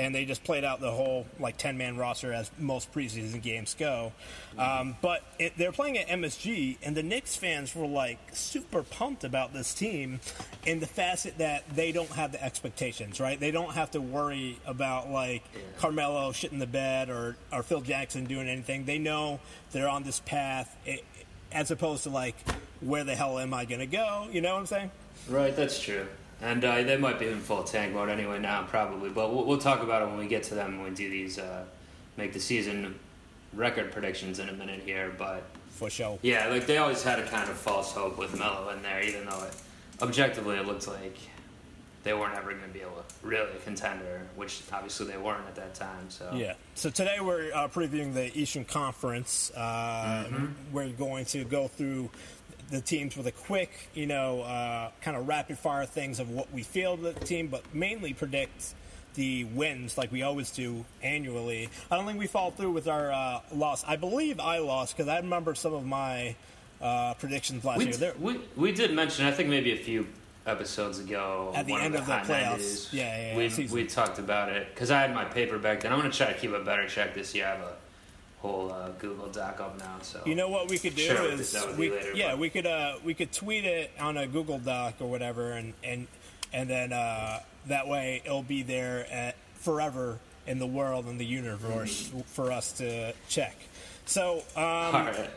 and 0.00 0.14
they 0.14 0.25
just 0.25 0.42
played 0.45 0.64
out 0.64 0.80
the 0.80 0.90
whole 0.90 1.26
like 1.38 1.59
10 1.59 1.76
man 1.76 1.99
roster 1.99 2.33
as 2.33 2.50
most 2.59 2.90
preseason 2.90 3.42
games 3.42 3.76
go. 3.78 4.12
Um, 4.57 4.97
but 5.02 5.23
it, 5.38 5.52
they're 5.59 5.73
playing 5.73 5.99
at 5.99 6.09
MSG, 6.09 6.78
and 6.83 6.97
the 6.97 7.02
Knicks 7.02 7.37
fans 7.37 7.75
were 7.75 7.87
like 7.87 8.19
super 8.33 8.83
pumped 8.83 9.25
about 9.25 9.52
this 9.52 9.75
team 9.75 10.21
in 10.64 10.80
the 10.80 10.87
facet 10.87 11.37
that 11.37 11.69
they 11.76 11.92
don't 11.92 12.09
have 12.11 12.33
the 12.33 12.42
expectations, 12.42 13.21
right? 13.21 13.38
They 13.38 13.50
don't 13.50 13.75
have 13.75 13.90
to 13.90 14.00
worry 14.00 14.59
about 14.66 15.11
like 15.11 15.42
Carmelo 15.78 16.33
shitting 16.33 16.61
the 16.61 16.66
bed 16.66 17.11
or, 17.11 17.37
or 17.52 17.62
Phil 17.62 17.83
Jackson 17.83 18.25
doing 18.25 18.49
anything. 18.49 18.87
They 18.87 18.99
know 18.99 19.38
they're 19.73 19.88
on 19.88 20.02
this 20.02 20.21
path, 20.21 20.75
it, 20.87 21.04
as 21.52 21.71
opposed 21.71 22.04
to 22.04 22.11
like, 22.11 22.37
where 22.80 23.04
the 23.04 23.14
hell 23.14 23.38
am 23.38 23.52
I 23.52 23.66
going 23.66 23.80
to 23.80 23.87
go? 23.87 24.28
You 24.33 24.40
know 24.40 24.54
what 24.54 24.61
I'm 24.61 24.66
saying? 24.66 24.90
Right, 25.28 25.54
that's 25.54 25.78
true. 25.78 26.07
And 26.42 26.64
uh, 26.64 26.82
they 26.82 26.97
might 26.97 27.18
be 27.18 27.28
in 27.28 27.38
full 27.40 27.62
tank 27.64 27.94
mode 27.94 28.09
anyway 28.09 28.38
now, 28.38 28.62
probably. 28.64 29.11
But 29.11 29.35
we'll, 29.35 29.44
we'll 29.44 29.59
talk 29.59 29.82
about 29.82 30.02
it 30.02 30.06
when 30.09 30.18
we 30.18 30.26
get 30.26 30.42
to 30.44 30.54
them 30.54 30.78
when 30.80 30.90
we 30.90 30.97
do 30.97 31.11
these, 31.11 31.38
uh, 31.38 31.64
make 32.16 32.32
the 32.32 32.40
season 32.40 32.99
record 33.52 33.92
predictions 33.92 34.38
in 34.38 34.49
a 34.49 34.52
minute 34.52 34.82
here. 34.85 35.12
But 35.18 35.42
For 35.70 35.90
sure. 35.90 36.18
yeah, 36.23 36.47
like 36.49 36.66
they 36.66 36.78
always 36.78 37.02
had 37.02 37.18
a 37.18 37.26
kind 37.26 37.50
of 37.50 37.56
false 37.56 37.92
hope 37.92 38.16
with 38.18 38.38
Melo 38.38 38.70
in 38.70 38.82
there, 38.82 39.02
even 39.02 39.26
though 39.26 39.42
it, 39.44 39.54
objectively 40.00 40.56
it 40.56 40.66
looked 40.66 40.88
like 40.88 41.16
they 42.02 42.14
weren't 42.14 42.35
ever 42.35 42.52
going 42.52 42.62
to 42.62 42.68
be 42.68 42.80
able 42.80 42.92
to 42.97 43.26
really 43.26 43.50
a 43.52 43.56
contender, 43.62 44.23
which 44.35 44.62
obviously 44.73 45.06
they 45.09 45.18
weren't 45.18 45.47
at 45.47 45.54
that 45.56 45.75
time. 45.75 46.09
So 46.09 46.30
Yeah. 46.35 46.54
So 46.75 46.88
today 46.88 47.18
we're 47.20 47.52
uh, 47.52 47.68
previewing 47.68 48.14
the 48.14 48.35
Eastern 48.35 48.64
Conference. 48.64 49.52
Uh, 49.54 50.25
Mm-hmm. 50.30 50.47
We're 50.73 50.88
going 50.90 51.26
to 51.26 51.44
go 51.44 51.68
through 51.68 52.09
the 52.71 52.81
teams 52.81 53.17
with 53.17 53.27
a 53.27 53.33
quick, 53.33 53.71
you 53.95 54.07
know, 54.07 54.43
uh, 54.43 54.91
kind 55.03 55.17
of 55.17 55.27
rapid 55.27 55.59
fire 55.59 55.87
things 55.87 56.21
of 56.21 56.31
what 56.31 56.53
we 56.53 56.62
feel 56.62 56.97
the 56.97 57.12
team, 57.12 57.49
but 57.49 57.62
mainly 57.75 58.15
predict 58.15 58.75
the 59.15 59.45
wins 59.45 59.99
like 59.99 60.12
we 60.12 60.23
always 60.23 60.50
do 60.53 60.85
annually. 61.03 61.69
I 61.91 61.97
don't 61.97 62.07
think 62.07 62.19
we 62.19 62.29
fall 62.29 62.53
through 62.53 62.71
with 62.71 62.89
our 62.89 63.12
uh, 63.12 63.41
loss. 63.53 63.85
I 63.87 63.97
believe 63.97 64.39
I 64.39 64.59
lost 64.59 64.97
because 64.97 65.09
I 65.09 65.17
remember 65.17 65.55
some 65.55 65.75
of 65.75 65.85
my 65.85 66.37
uh, 66.81 67.15
predictions 67.15 67.65
last 67.65 67.79
we, 67.79 67.87
year. 67.87 67.95
There, 67.95 68.15
we 68.19 68.41
we 68.57 68.73
did 68.73 68.93
mention 68.95 69.27
I 69.27 69.33
think 69.33 69.49
maybe 69.49 69.73
a 69.73 69.77
few 69.77 70.07
episodes 70.47 70.99
ago 70.99 71.53
At 71.55 71.67
the 71.67 71.75
end 71.75 71.95
of 71.95 72.03
of 72.03 72.07
the, 72.07 72.12
the 72.12 72.33
playoffs. 72.33 72.59
90s, 72.59 72.93
Yeah, 72.93 73.35
yeah, 73.35 73.37
yeah, 73.37 73.59
we 73.59 73.67
we 73.67 73.87
talked 73.87 74.19
about 74.19 74.49
it 74.49 74.69
because 74.73 74.91
I 74.91 75.00
had 75.00 75.15
my 75.15 75.25
paper 75.25 75.59
back 75.59 75.81
then. 75.81 75.93
I'm 75.93 75.99
going 75.99 76.11
to 76.11 76.17
try 76.17 76.33
to 76.33 76.39
keep 76.39 76.53
a 76.53 76.61
better 76.61 76.89
check 76.89 77.15
this 77.15 77.35
year. 77.35 77.47
I 77.47 77.50
have 77.50 77.61
a 77.61 77.77
whole 78.40 78.73
uh, 78.73 78.88
Google 78.99 79.28
Doc 79.28 79.61
up 79.61 79.78
now. 79.78 79.97
So 80.02 80.20
You 80.26 80.35
know 80.35 80.49
what 80.49 80.68
we 80.70 80.78
could 80.78 80.94
do 80.97 81.09
with 81.23 81.40
is 81.40 81.56
we, 81.76 81.90
later, 81.90 82.12
yeah 82.14 82.30
but- 82.30 82.38
we 82.38 82.50
could 82.50 82.66
uh, 82.66 82.94
we 83.04 83.14
could 83.14 83.32
tweet 83.32 83.64
it 83.64 83.90
on 84.00 84.16
a 84.16 84.26
Google 84.26 84.59
Doc 84.59 84.94
or 85.00 85.09
whatever 85.11 85.52
and 85.52 85.75
and 85.85 86.06
and 86.52 86.68
then 86.68 86.92
uh, 86.92 87.40
that 87.66 87.87
way 87.88 88.23
it'll 88.25 88.42
be 88.42 88.62
there 88.62 89.06
at 89.12 89.37
forever 89.56 90.18
in 90.47 90.59
the 90.59 90.66
world 90.66 91.04
and 91.06 91.20
the 91.20 91.25
universe 91.26 92.09
Mm-hmm. 92.09 92.20
for 92.23 92.50
us 92.50 92.73
to 92.73 93.12
check. 93.28 93.54
So 94.06 94.42
um, 94.56 94.62
right. 94.94 95.30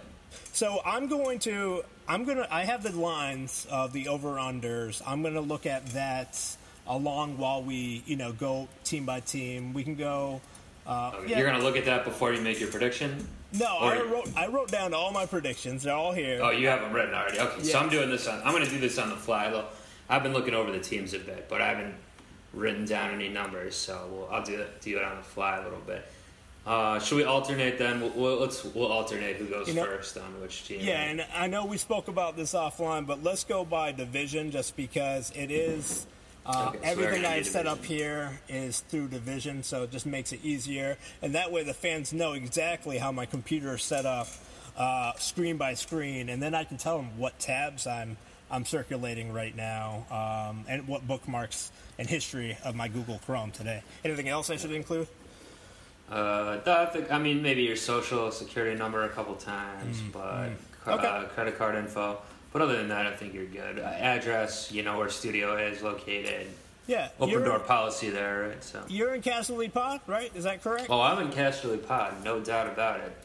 so 0.53 0.79
I'm 0.86 1.07
going 1.07 1.39
to 1.39 1.83
I'm 2.07 2.24
gonna 2.25 2.48
I 2.50 2.63
have 2.63 2.83
the 2.83 2.91
lines 2.98 3.67
of 3.69 3.91
the 3.93 4.07
over 4.07 4.36
unders. 4.36 5.01
I'm 5.05 5.22
gonna 5.24 5.41
look 5.41 5.65
at 5.65 5.86
that 5.88 6.39
along 6.88 7.38
while 7.38 7.62
we 7.62 8.01
you 8.05 8.15
know 8.15 8.31
go 8.31 8.67
team 8.86 9.05
by 9.05 9.19
team. 9.19 9.74
We 9.74 9.83
can 9.83 9.95
go. 9.95 10.41
Uh, 10.86 11.12
Okay, 11.16 11.30
yeah. 11.32 11.38
You're 11.40 11.48
going 11.48 11.60
to 11.60 11.66
look 11.66 11.78
at 11.78 11.86
that 11.86 12.04
before 12.04 12.34
you 12.34 12.42
make 12.42 12.60
your 12.60 12.70
prediction. 12.70 13.28
no, 13.54 13.78
I 13.78 14.02
wrote 14.02 14.30
I 14.36 14.48
wrote 14.48 14.70
down 14.72 14.94
all 14.94 15.12
my 15.12 15.25
predictions. 15.25 15.84
They're 15.84 15.94
all 15.96 16.12
here. 16.12 16.40
Oh, 16.42 16.50
you 16.52 16.68
have 16.68 16.82
them 16.82 16.92
written 16.94 17.13
already. 17.13 17.40
Okay, 17.40 17.63
so 17.63 17.80
I'm 17.80 17.90
doing 17.90 18.10
this 18.10 18.28
on. 18.28 18.42
I'm 18.44 18.52
going 18.54 18.66
to 18.66 18.70
do 18.70 18.80
this 18.80 18.98
on 18.98 19.10
the 19.10 19.16
fly. 19.16 19.50
Though 19.50 19.66
I've 20.10 20.24
been 20.24 20.34
looking 20.34 20.54
over 20.54 20.72
the 20.72 20.80
teams 20.80 21.13
a 21.13 21.20
bit, 21.20 21.48
but 21.50 21.62
I 21.62 21.70
haven't 21.70 21.96
written 22.54 22.86
down 22.86 23.13
any 23.13 23.30
numbers. 23.30 23.75
So 23.75 24.08
we'll, 24.12 24.30
I'll 24.30 24.44
do 24.44 24.60
it, 24.60 24.82
do 24.82 24.98
it 24.98 25.04
on 25.04 25.18
the 25.18 25.24
fly 25.24 25.58
a 25.58 25.63
little 25.63 25.80
bit. 25.80 26.06
Uh, 26.66 26.98
should 27.00 27.18
we 27.18 27.24
alternate 27.25 27.78
then? 27.78 28.00
We'll, 28.00 28.12
we'll, 28.12 28.40
let's 28.40 28.63
we'll 28.63 28.92
alternate 28.92 29.36
who 29.38 29.46
goes 29.48 29.68
You 29.68 29.74
know- 29.75 29.86
first 29.86 30.18
on 30.18 30.40
which 30.42 30.66
team. 30.66 30.80
Yeah, 30.82 31.02
and 31.02 31.25
I 31.36 31.48
know 31.48 31.66
we 31.66 31.78
spoke 31.78 32.08
about 32.08 32.36
this 32.38 32.54
offline, 32.54 33.06
but 33.06 33.22
let's 33.24 33.44
go 33.44 33.63
by 33.66 33.92
division 33.92 34.50
just 34.52 34.75
because 34.75 35.32
it 35.36 35.52
is. 35.52 36.06
Uh, 36.46 36.72
Okay, 36.76 36.80
so 36.80 36.84
everything 36.92 37.26
I 37.26 37.38
do 37.40 37.44
set 37.46 37.68
up 37.68 37.84
here 37.86 38.40
is 38.50 38.82
through 38.82 39.08
division, 39.08 39.64
so 39.64 39.84
it 39.84 39.92
just 39.92 40.06
makes 40.06 40.34
it 40.34 40.40
easier. 40.44 40.98
And 41.22 41.36
that 41.36 41.52
way 41.52 41.64
the 41.64 41.74
fans 41.74 42.12
know 42.12 42.34
exactly 42.34 42.98
how 42.98 43.12
my 43.12 43.26
computer 43.26 43.76
is 43.76 43.84
set 43.84 44.06
up 44.06 44.28
uh, 44.78 45.14
screen 45.14 45.58
by 45.58 45.74
screen, 45.76 46.30
and 46.30 46.42
then 46.44 46.54
I 46.54 46.64
can 46.66 46.78
tell 46.78 46.98
them 46.98 47.18
what 47.18 47.38
tabs 47.40 47.88
I'm 47.88 48.18
I'm 48.52 48.66
circulating 48.66 49.34
right 49.34 49.56
now 49.56 50.06
um, 50.12 50.66
and 50.68 50.88
what 50.88 51.08
bookmarks 51.08 51.72
and 51.98 52.08
history 52.08 52.56
of 52.64 52.76
my 52.76 52.88
Google 52.88 53.20
Chrome 53.26 53.50
today. 53.52 53.82
Anything 54.04 54.28
else 54.30 54.50
I 54.52 54.58
should 54.58 54.72
include? 54.72 55.08
Uh, 56.12 56.60
I 56.66 56.86
think 56.88 57.12
I 57.12 57.18
mean 57.20 57.42
maybe 57.42 57.64
your 57.64 57.76
social 57.78 58.32
security 58.32 58.78
number 58.78 59.04
a 59.06 59.10
couple 59.10 59.36
times, 59.36 60.02
but 60.12 60.20
uh, 60.20 60.50
Mm, 60.50 60.56
Okay. 60.86 61.34
credit 61.34 61.58
card 61.58 61.76
info. 61.76 62.20
But 62.53 62.62
other 62.62 62.77
than 62.77 62.89
that, 62.89 63.07
I 63.07 63.12
think 63.15 63.33
you're 63.33 63.45
good. 63.45 63.79
Uh, 63.79 63.83
address, 63.83 64.72
you 64.72 64.83
know 64.83 64.98
where 65.00 65.10
studio 65.10 65.57
is 65.57 65.81
located. 65.81 66.48
Yeah, 66.86 67.10
Open 67.19 67.43
door 67.43 67.60
policy 67.60 68.10
there, 68.10 68.50
right? 68.50 68.63
So. 68.63 68.83
You're 68.89 69.13
in 69.15 69.22
Castle 69.22 69.55
League 69.57 69.74
Pod, 69.74 70.01
right? 70.05 70.29
Is 70.36 70.43
that 70.43 70.62
correct? 70.62 70.88
Oh, 70.89 71.00
I'm 71.01 71.19
in 71.25 71.29
Casterly 71.31 71.86
Pod, 71.86 72.24
no 72.25 72.41
doubt 72.41 72.67
about 72.67 73.00
it. 73.00 73.15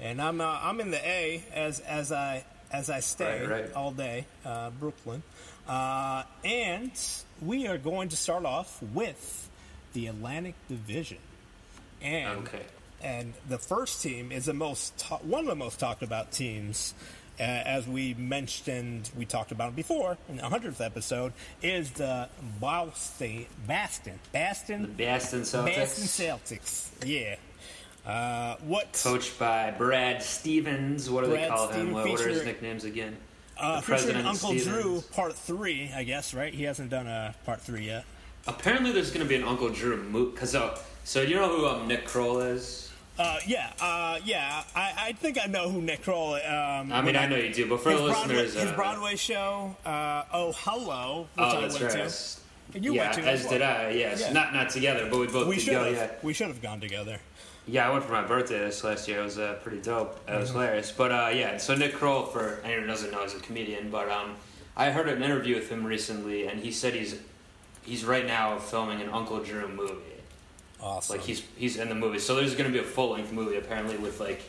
And 0.00 0.22
I'm 0.22 0.40
uh, 0.40 0.58
I'm 0.62 0.80
in 0.80 0.90
the 0.92 1.04
A 1.06 1.42
as 1.52 1.80
as 1.80 2.12
I 2.12 2.44
as 2.72 2.88
I 2.90 3.00
stay 3.00 3.40
Right, 3.44 3.62
right. 3.62 3.72
all 3.74 3.90
day, 3.90 4.24
uh, 4.46 4.70
Brooklyn, 4.70 5.24
uh, 5.68 6.22
and 6.44 6.92
we 7.42 7.66
are 7.66 7.78
going 7.78 8.10
to 8.10 8.16
start 8.16 8.44
off 8.44 8.80
with 8.94 9.48
the 9.94 10.06
Atlantic 10.06 10.54
Division, 10.68 11.18
and 12.00 12.46
Okay. 12.46 12.62
and 13.02 13.34
the 13.48 13.58
first 13.58 14.00
team 14.00 14.30
is 14.30 14.44
the 14.44 14.54
most 14.54 14.96
ta- 14.96 15.16
one 15.18 15.40
of 15.40 15.46
the 15.48 15.56
most 15.56 15.80
talked 15.80 16.04
about 16.04 16.30
teams. 16.30 16.94
Uh, 17.40 17.42
as 17.42 17.86
we 17.86 18.14
mentioned, 18.14 19.10
we 19.16 19.24
talked 19.24 19.52
about 19.52 19.68
it 19.68 19.76
before 19.76 20.18
in 20.28 20.38
the 20.38 20.48
hundredth 20.48 20.80
episode, 20.80 21.32
is 21.62 21.90
the 21.92 22.28
Boston 22.60 23.46
Baston 23.66 24.18
Baston 24.32 24.94
The 24.96 25.06
Boston 25.06 25.42
Celtics, 25.42 25.64
Baston 25.64 26.04
Celtics. 26.04 26.88
Yeah. 27.04 27.36
Uh, 28.04 28.56
what 28.62 29.00
coached 29.04 29.38
by 29.38 29.70
Brad 29.70 30.22
Stevens. 30.22 31.10
What 31.10 31.24
do 31.24 31.30
they 31.30 31.36
Brad 31.36 31.50
call 31.50 31.68
him? 31.68 31.92
What, 31.92 32.08
what 32.08 32.20
are 32.20 32.28
his 32.28 32.44
nicknames 32.44 32.84
again? 32.84 33.16
Uh, 33.56 33.80
featuring 33.80 33.98
President 33.98 34.26
Uncle 34.26 34.48
Stevens. 34.50 34.64
Drew, 34.64 35.00
part 35.12 35.34
three, 35.34 35.90
I 35.94 36.04
guess, 36.04 36.32
right? 36.32 36.54
He 36.54 36.62
hasn't 36.62 36.90
done 36.90 37.06
a 37.06 37.34
part 37.44 37.60
three 37.60 37.86
yet. 37.86 38.04
Apparently, 38.46 38.92
there's 38.92 39.10
going 39.10 39.22
to 39.22 39.28
be 39.28 39.34
an 39.34 39.44
Uncle 39.44 39.68
Drew 39.68 40.02
movie. 40.02 40.34
Cause 40.36 40.54
uh, 40.54 40.78
so 41.04 41.20
you 41.22 41.36
know 41.36 41.48
who 41.48 41.66
um, 41.66 41.86
Nick 41.86 42.06
Kroll 42.06 42.40
is? 42.40 42.87
Uh, 43.18 43.38
yeah, 43.46 43.72
uh, 43.80 44.18
yeah. 44.24 44.62
I, 44.76 44.92
I 45.08 45.12
think 45.12 45.38
I 45.42 45.46
know 45.46 45.68
who 45.68 45.82
Nick 45.82 46.02
Kroll. 46.02 46.34
Um, 46.34 46.92
I 46.92 47.02
mean, 47.02 47.16
I 47.16 47.26
know 47.26 47.36
you 47.36 47.52
do, 47.52 47.68
but 47.68 47.80
for 47.80 47.90
the 47.90 47.96
Broadway, 47.96 48.36
listeners, 48.36 48.54
his 48.54 48.70
uh, 48.70 48.76
Broadway 48.76 49.16
show, 49.16 49.76
uh, 49.84 50.22
Oh 50.32 50.52
Hello, 50.56 51.22
which 51.22 51.28
oh, 51.38 51.58
I 51.58 51.60
that's 51.62 51.80
went 51.80 51.94
right. 51.94 52.08
to. 52.08 52.40
And 52.76 52.84
you 52.84 52.94
yeah, 52.94 53.02
went 53.10 53.14
to 53.14 53.22
as 53.22 53.46
did 53.46 53.62
I. 53.62 53.90
Yes, 53.90 54.20
Yeah. 54.20 54.32
not 54.32 54.52
not 54.54 54.70
together, 54.70 55.08
but 55.10 55.18
we 55.18 55.26
both 55.26 55.48
We 55.48 55.56
did 55.56 55.64
should 55.64 55.70
go. 55.72 55.84
have. 55.84 55.94
Yeah, 55.94 56.10
We 56.22 56.32
should 56.32 56.48
have 56.48 56.62
gone 56.62 56.80
together. 56.80 57.18
yeah. 57.66 57.88
I 57.88 57.92
went 57.92 58.04
for 58.04 58.12
my 58.12 58.22
birthday 58.22 58.58
this 58.60 58.84
last 58.84 59.08
year. 59.08 59.20
It 59.20 59.24
was 59.24 59.38
uh, 59.38 59.58
pretty 59.62 59.80
dope. 59.80 60.14
It 60.26 60.30
Mm-hmm. 60.30 60.40
was 60.40 60.50
hilarious. 60.50 60.92
But 60.92 61.10
uh, 61.10 61.30
yeah, 61.34 61.56
so 61.56 61.74
Nick 61.74 61.94
Kroll, 61.94 62.24
for 62.26 62.60
anyone 62.62 62.82
who 62.82 62.88
doesn't 62.88 63.10
know, 63.10 63.24
is 63.24 63.34
a 63.34 63.40
comedian. 63.40 63.90
But 63.90 64.10
um, 64.10 64.36
I 64.76 64.90
heard 64.90 65.08
an 65.08 65.22
interview 65.24 65.56
with 65.56 65.68
him 65.70 65.84
recently, 65.84 66.46
and 66.46 66.60
he 66.60 66.70
said 66.70 66.94
he's 66.94 67.16
he's 67.82 68.04
right 68.04 68.26
now 68.26 68.58
filming 68.58 69.00
an 69.00 69.08
Uncle 69.08 69.40
Drew 69.42 69.66
movie. 69.66 69.94
Awesome. 70.80 71.16
Like 71.16 71.26
he's 71.26 71.42
he's 71.56 71.76
in 71.76 71.88
the 71.88 71.94
movie, 71.94 72.18
so 72.18 72.34
there's 72.36 72.54
going 72.54 72.70
to 72.70 72.72
be 72.72 72.78
a 72.78 72.86
full 72.88 73.10
length 73.10 73.32
movie 73.32 73.56
apparently 73.56 73.96
with 73.96 74.20
like 74.20 74.42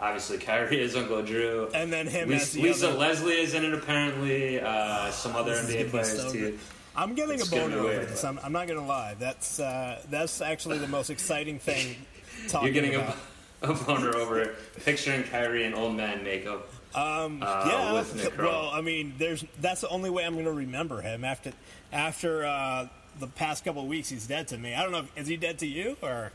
obviously 0.00 0.38
Kyrie 0.38 0.82
as 0.82 0.96
Uncle 0.96 1.22
Drew. 1.22 1.68
and 1.74 1.92
then 1.92 2.06
him 2.06 2.30
as 2.32 2.54
Lisa, 2.54 2.56
the 2.56 2.62
Lisa 2.62 2.88
other. 2.90 2.98
Leslie 2.98 3.40
is 3.40 3.54
in 3.54 3.64
it 3.64 3.72
apparently. 3.74 4.60
Uh, 4.60 5.10
some 5.10 5.36
other 5.36 5.52
This 5.62 5.70
NBA 5.76 5.90
players 5.90 6.20
so 6.20 6.32
too. 6.32 6.38
good. 6.38 6.58
I'm 6.96 7.14
getting 7.14 7.38
It's 7.38 7.48
a 7.48 7.50
boner 7.50 7.78
over 7.78 8.04
this. 8.06 8.24
I'm, 8.24 8.38
I'm 8.42 8.52
not 8.52 8.66
gonna 8.68 8.86
lie. 8.86 9.14
That's 9.18 9.60
uh, 9.60 10.02
that's 10.10 10.40
actually 10.40 10.78
the 10.78 10.88
most 10.88 11.10
exciting 11.10 11.58
thing. 11.58 11.96
Talking 12.48 12.66
You're 12.74 12.82
getting 12.82 12.94
about. 12.96 13.16
a, 13.62 13.68
a 13.70 13.74
boner 13.74 14.16
over 14.16 14.40
it. 14.40 14.54
picturing 14.84 15.22
Kyrie 15.24 15.64
in 15.64 15.74
old 15.74 15.94
man 15.94 16.24
makeup. 16.24 16.68
Um, 16.94 17.42
uh, 17.42 17.64
yeah. 17.68 17.92
with 17.92 18.14
Nick 18.16 18.38
well, 18.38 18.70
I 18.72 18.80
mean, 18.80 19.14
there's 19.18 19.44
that's 19.60 19.82
the 19.82 19.88
only 19.88 20.08
way 20.08 20.24
I'm 20.24 20.32
going 20.32 20.46
to 20.46 20.52
remember 20.52 21.02
him 21.02 21.24
after 21.24 21.52
after 21.92 22.44
uh, 22.46 22.88
the 23.18 23.26
past 23.26 23.64
couple 23.64 23.82
of 23.82 23.88
weeks. 23.88 24.08
He's 24.08 24.26
dead 24.26 24.48
to 24.48 24.58
me. 24.58 24.74
I 24.74 24.82
don't 24.82 24.92
know. 24.92 25.00
If, 25.00 25.18
is 25.18 25.26
he 25.26 25.36
dead 25.36 25.58
to 25.58 25.66
you 25.66 25.96
or? 26.02 26.32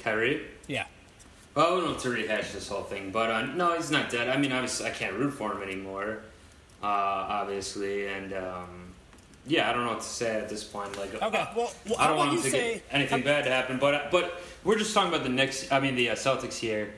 Kyrie. 0.00 0.42
Yeah. 0.66 0.86
Well, 1.54 1.66
I 1.66 1.70
don't 1.80 1.84
know 1.92 1.98
to 1.98 2.10
rehash 2.10 2.52
this 2.52 2.68
whole 2.68 2.82
thing, 2.82 3.10
but 3.10 3.30
uh, 3.30 3.46
no, 3.46 3.74
he's 3.76 3.90
not 3.90 4.10
dead. 4.10 4.28
I 4.28 4.36
mean, 4.36 4.52
obviously, 4.52 4.86
I 4.86 4.90
can't 4.90 5.14
root 5.14 5.30
for 5.32 5.52
him 5.52 5.62
anymore, 5.62 6.18
uh, 6.82 6.86
obviously, 6.86 8.08
and 8.08 8.34
um, 8.34 8.92
yeah, 9.46 9.70
I 9.70 9.72
don't 9.72 9.84
know 9.84 9.92
what 9.92 10.02
to 10.02 10.06
say 10.06 10.36
at 10.36 10.50
this 10.50 10.62
point. 10.64 10.98
Like, 10.98 11.14
Okay. 11.14 11.38
uh, 11.38 11.46
Well, 11.56 11.72
well 11.88 11.96
I 11.98 12.08
don't 12.08 12.16
want 12.18 12.32
him 12.32 12.42
to 12.42 12.50
say? 12.50 12.74
get 12.74 12.84
anything 12.90 13.22
bad 13.22 13.44
to 13.44 13.50
happen, 13.50 13.78
but 13.78 14.10
but 14.10 14.42
we're 14.64 14.76
just 14.78 14.92
talking 14.92 15.08
about 15.12 15.22
the 15.22 15.30
Knicks. 15.30 15.70
I 15.72 15.80
mean, 15.80 15.96
the 15.96 16.10
uh, 16.10 16.14
Celtics 16.14 16.58
here. 16.58 16.92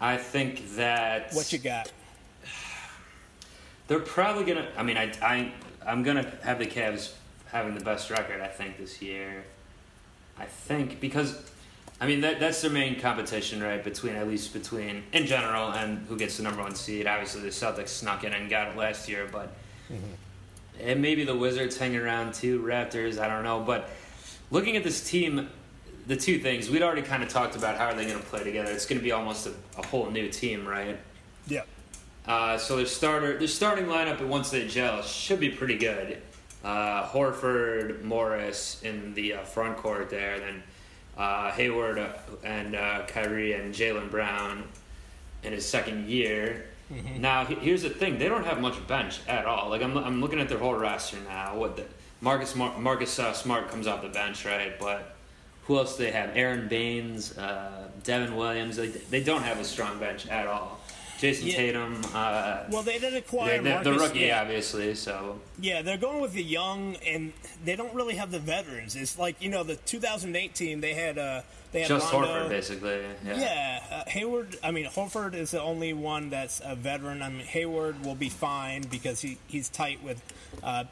I 0.00 0.16
think 0.16 0.74
that 0.74 1.32
What 1.32 1.52
you 1.52 1.60
got? 1.60 1.92
they're 3.86 4.00
probably 4.00 4.44
gonna. 4.44 4.66
I 4.76 4.82
mean, 4.82 4.96
I 4.96 5.12
I 5.22 5.52
I'm 5.86 6.02
gonna 6.02 6.28
have 6.42 6.58
the 6.58 6.66
Cavs 6.66 7.12
having 7.52 7.74
the 7.74 7.84
best 7.84 8.10
record. 8.10 8.40
I 8.40 8.48
think 8.48 8.78
this 8.78 9.00
year. 9.00 9.44
I 10.38 10.46
think 10.46 11.00
because. 11.00 11.50
I 12.00 12.06
mean 12.06 12.22
that 12.22 12.40
that's 12.40 12.60
their 12.62 12.70
main 12.70 12.98
competition, 12.98 13.62
right? 13.62 13.82
Between 13.84 14.16
at 14.16 14.26
least 14.26 14.52
between 14.52 15.04
in 15.12 15.26
general 15.26 15.70
and 15.70 16.04
who 16.08 16.16
gets 16.16 16.36
the 16.38 16.42
number 16.42 16.60
one 16.60 16.74
seed. 16.74 17.06
Obviously, 17.06 17.42
the 17.42 17.48
Celtics 17.48 17.90
snuck 17.90 18.24
in 18.24 18.32
and 18.32 18.50
got 18.50 18.68
it 18.68 18.76
last 18.76 19.08
year, 19.08 19.28
but 19.30 19.52
and 20.80 21.00
maybe 21.00 21.24
the 21.24 21.36
Wizards 21.36 21.76
hang 21.76 21.96
around 21.96 22.34
too. 22.34 22.60
Raptors, 22.60 23.20
I 23.20 23.28
don't 23.28 23.44
know. 23.44 23.60
But 23.60 23.88
looking 24.50 24.76
at 24.76 24.82
this 24.82 25.08
team, 25.08 25.48
the 26.06 26.16
two 26.16 26.38
things 26.38 26.68
we'd 26.68 26.82
already 26.82 27.02
kind 27.02 27.22
of 27.22 27.28
talked 27.28 27.54
about 27.54 27.76
how 27.76 27.86
are 27.86 27.94
they 27.94 28.06
going 28.06 28.18
to 28.18 28.24
play 28.24 28.42
together. 28.42 28.72
It's 28.72 28.86
going 28.86 28.98
to 28.98 29.04
be 29.04 29.12
almost 29.12 29.46
a, 29.46 29.52
a 29.78 29.86
whole 29.86 30.10
new 30.10 30.28
team, 30.28 30.66
right? 30.66 30.98
Yeah. 31.46 31.62
Uh, 32.26 32.56
so 32.58 32.76
their 32.76 32.86
starter, 32.86 33.38
their 33.38 33.48
starting 33.48 33.86
lineup, 33.86 34.26
once 34.26 34.50
they 34.50 34.66
gel, 34.66 35.02
should 35.02 35.40
be 35.40 35.50
pretty 35.50 35.76
good. 35.76 36.20
Uh, 36.64 37.06
Horford, 37.08 38.02
Morris 38.02 38.80
in 38.84 39.14
the 39.14 39.34
uh, 39.34 39.42
front 39.42 39.76
court 39.78 40.10
there, 40.10 40.38
then 40.38 40.62
uh, 41.18 41.50
Hayward 41.52 41.98
uh, 41.98 42.12
and 42.44 42.76
uh, 42.76 43.04
Kyrie 43.08 43.54
and 43.54 43.74
Jaylen 43.74 44.10
Brown 44.10 44.64
in 45.42 45.52
his 45.52 45.68
second 45.68 46.08
year. 46.08 46.66
Now 47.18 47.44
he- 47.46 47.54
here's 47.56 47.82
the 47.82 47.90
thing: 47.90 48.18
they 48.18 48.28
don't 48.28 48.44
have 48.44 48.60
much 48.60 48.86
bench 48.86 49.18
at 49.26 49.44
all. 49.46 49.70
Like 49.70 49.82
I'm, 49.82 49.96
I'm 49.96 50.20
looking 50.20 50.38
at 50.40 50.48
their 50.48 50.58
whole 50.58 50.74
roster 50.74 51.16
now. 51.26 51.56
What 51.56 51.76
the, 51.76 51.84
Marcus 52.20 52.54
Mar- 52.54 52.78
Marcus 52.78 53.18
uh, 53.18 53.32
Smart 53.32 53.68
comes 53.70 53.86
off 53.88 54.02
the 54.02 54.08
bench, 54.08 54.44
right? 54.44 54.78
But 54.78 55.16
who 55.64 55.78
else 55.78 55.96
do 55.96 56.04
they 56.04 56.10
have? 56.12 56.36
Aron 56.36 56.68
Baynes, 56.68 57.36
uh, 57.38 57.88
Devin 58.04 58.36
Williams. 58.36 58.78
Like, 58.78 59.08
they 59.10 59.22
don't 59.22 59.42
have 59.42 59.58
a 59.58 59.64
strong 59.64 59.98
bench 59.98 60.28
at 60.28 60.46
all. 60.46 60.78
Jayson 61.22 61.46
Yeah. 61.46 61.56
Tatum. 61.56 62.02
Uh, 62.12 62.64
Well, 62.68 62.82
they 62.82 62.98
did 62.98 63.14
acquire 63.14 63.62
they- 63.62 63.82
the 63.82 63.92
rookie, 63.92 64.20
yeah. 64.20 64.40
obviously. 64.42 64.94
So 64.96 65.38
Yeah, 65.60 65.80
they're 65.82 65.96
going 65.96 66.20
with 66.20 66.32
the 66.32 66.42
young, 66.42 66.96
and 67.06 67.32
they 67.64 67.76
don't 67.76 67.94
really 67.94 68.16
have 68.16 68.32
the 68.32 68.40
veterans. 68.40 68.96
It's 68.96 69.16
like 69.18 69.36
you 69.40 69.48
know 69.48 69.62
the 69.62 69.76
2008 69.76 70.54
team. 70.54 70.80
They 70.80 70.94
had 70.94 71.18
uh, 71.18 71.42
they 71.70 71.80
had 71.80 71.88
just 71.88 72.12
Rondo. 72.12 72.28
Horford, 72.28 72.48
basically. 72.48 73.00
Yeah. 73.24 73.38
Yeah, 73.38 73.80
uh, 74.04 74.10
Hayward. 74.10 74.58
I 74.64 74.72
mean, 74.72 74.86
Horford 74.86 75.34
is 75.34 75.52
the 75.52 75.62
only 75.62 75.92
one 75.92 76.28
that's 76.28 76.60
a 76.64 76.74
veteran. 76.74 77.22
I 77.22 77.28
mean, 77.28 77.46
Hayward 77.46 78.04
will 78.04 78.16
be 78.16 78.28
fine 78.28 78.82
because 78.82 79.20
he, 79.20 79.38
he's 79.46 79.68
tight 79.68 80.02
with 80.02 80.20
uh, 80.62 80.84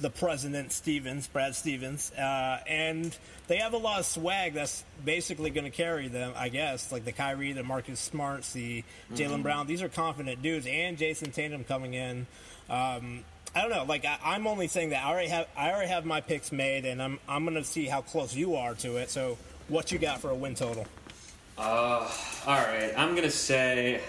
the 0.00 0.10
president 0.10 0.72
Stevens, 0.72 1.26
Brad 1.28 1.54
Stevens, 1.54 2.12
uh, 2.12 2.60
and 2.66 3.16
they 3.46 3.56
have 3.56 3.72
a 3.72 3.78
lot 3.78 3.98
of 4.00 4.06
swag 4.06 4.54
that's 4.54 4.84
basically 5.04 5.50
going 5.50 5.64
to 5.64 5.70
carry 5.70 6.08
them. 6.08 6.32
I 6.36 6.48
guess 6.48 6.92
like 6.92 7.04
the 7.04 7.12
Kyrie, 7.12 7.52
the 7.52 7.62
Marcus 7.62 8.00
Smarts, 8.00 8.52
the 8.52 8.84
Jaylen 9.14 9.42
Brown. 9.42 9.66
These 9.66 9.82
are 9.82 9.88
confident 9.88 10.42
dudes, 10.42 10.66
and 10.66 10.96
Jayson 10.96 11.32
Tatum 11.32 11.64
coming 11.64 11.94
in. 11.94 12.26
Um, 12.70 13.24
I 13.54 13.62
don't 13.62 13.70
know. 13.70 13.84
Like 13.84 14.04
I, 14.04 14.18
I'm 14.24 14.46
only 14.46 14.68
saying 14.68 14.90
that 14.90 15.04
I 15.04 15.10
already 15.10 15.28
have 15.28 15.48
I 15.56 15.70
already 15.70 15.88
have 15.88 16.04
my 16.04 16.20
picks 16.20 16.52
made, 16.52 16.84
and 16.84 17.02
I'm 17.02 17.18
I'm 17.28 17.44
going 17.44 17.56
to 17.56 17.64
see 17.64 17.86
how 17.86 18.02
close 18.02 18.34
you 18.34 18.56
are 18.56 18.74
to 18.76 18.96
it. 18.96 19.10
So, 19.10 19.38
what 19.68 19.90
you 19.92 19.98
got 19.98 20.20
for 20.20 20.30
a 20.30 20.34
win 20.34 20.54
total? 20.54 20.86
Uh, 21.58 22.08
all 22.46 22.56
right, 22.56 22.92
I'm 22.96 23.16
gonna 23.16 23.32
say 23.32 24.00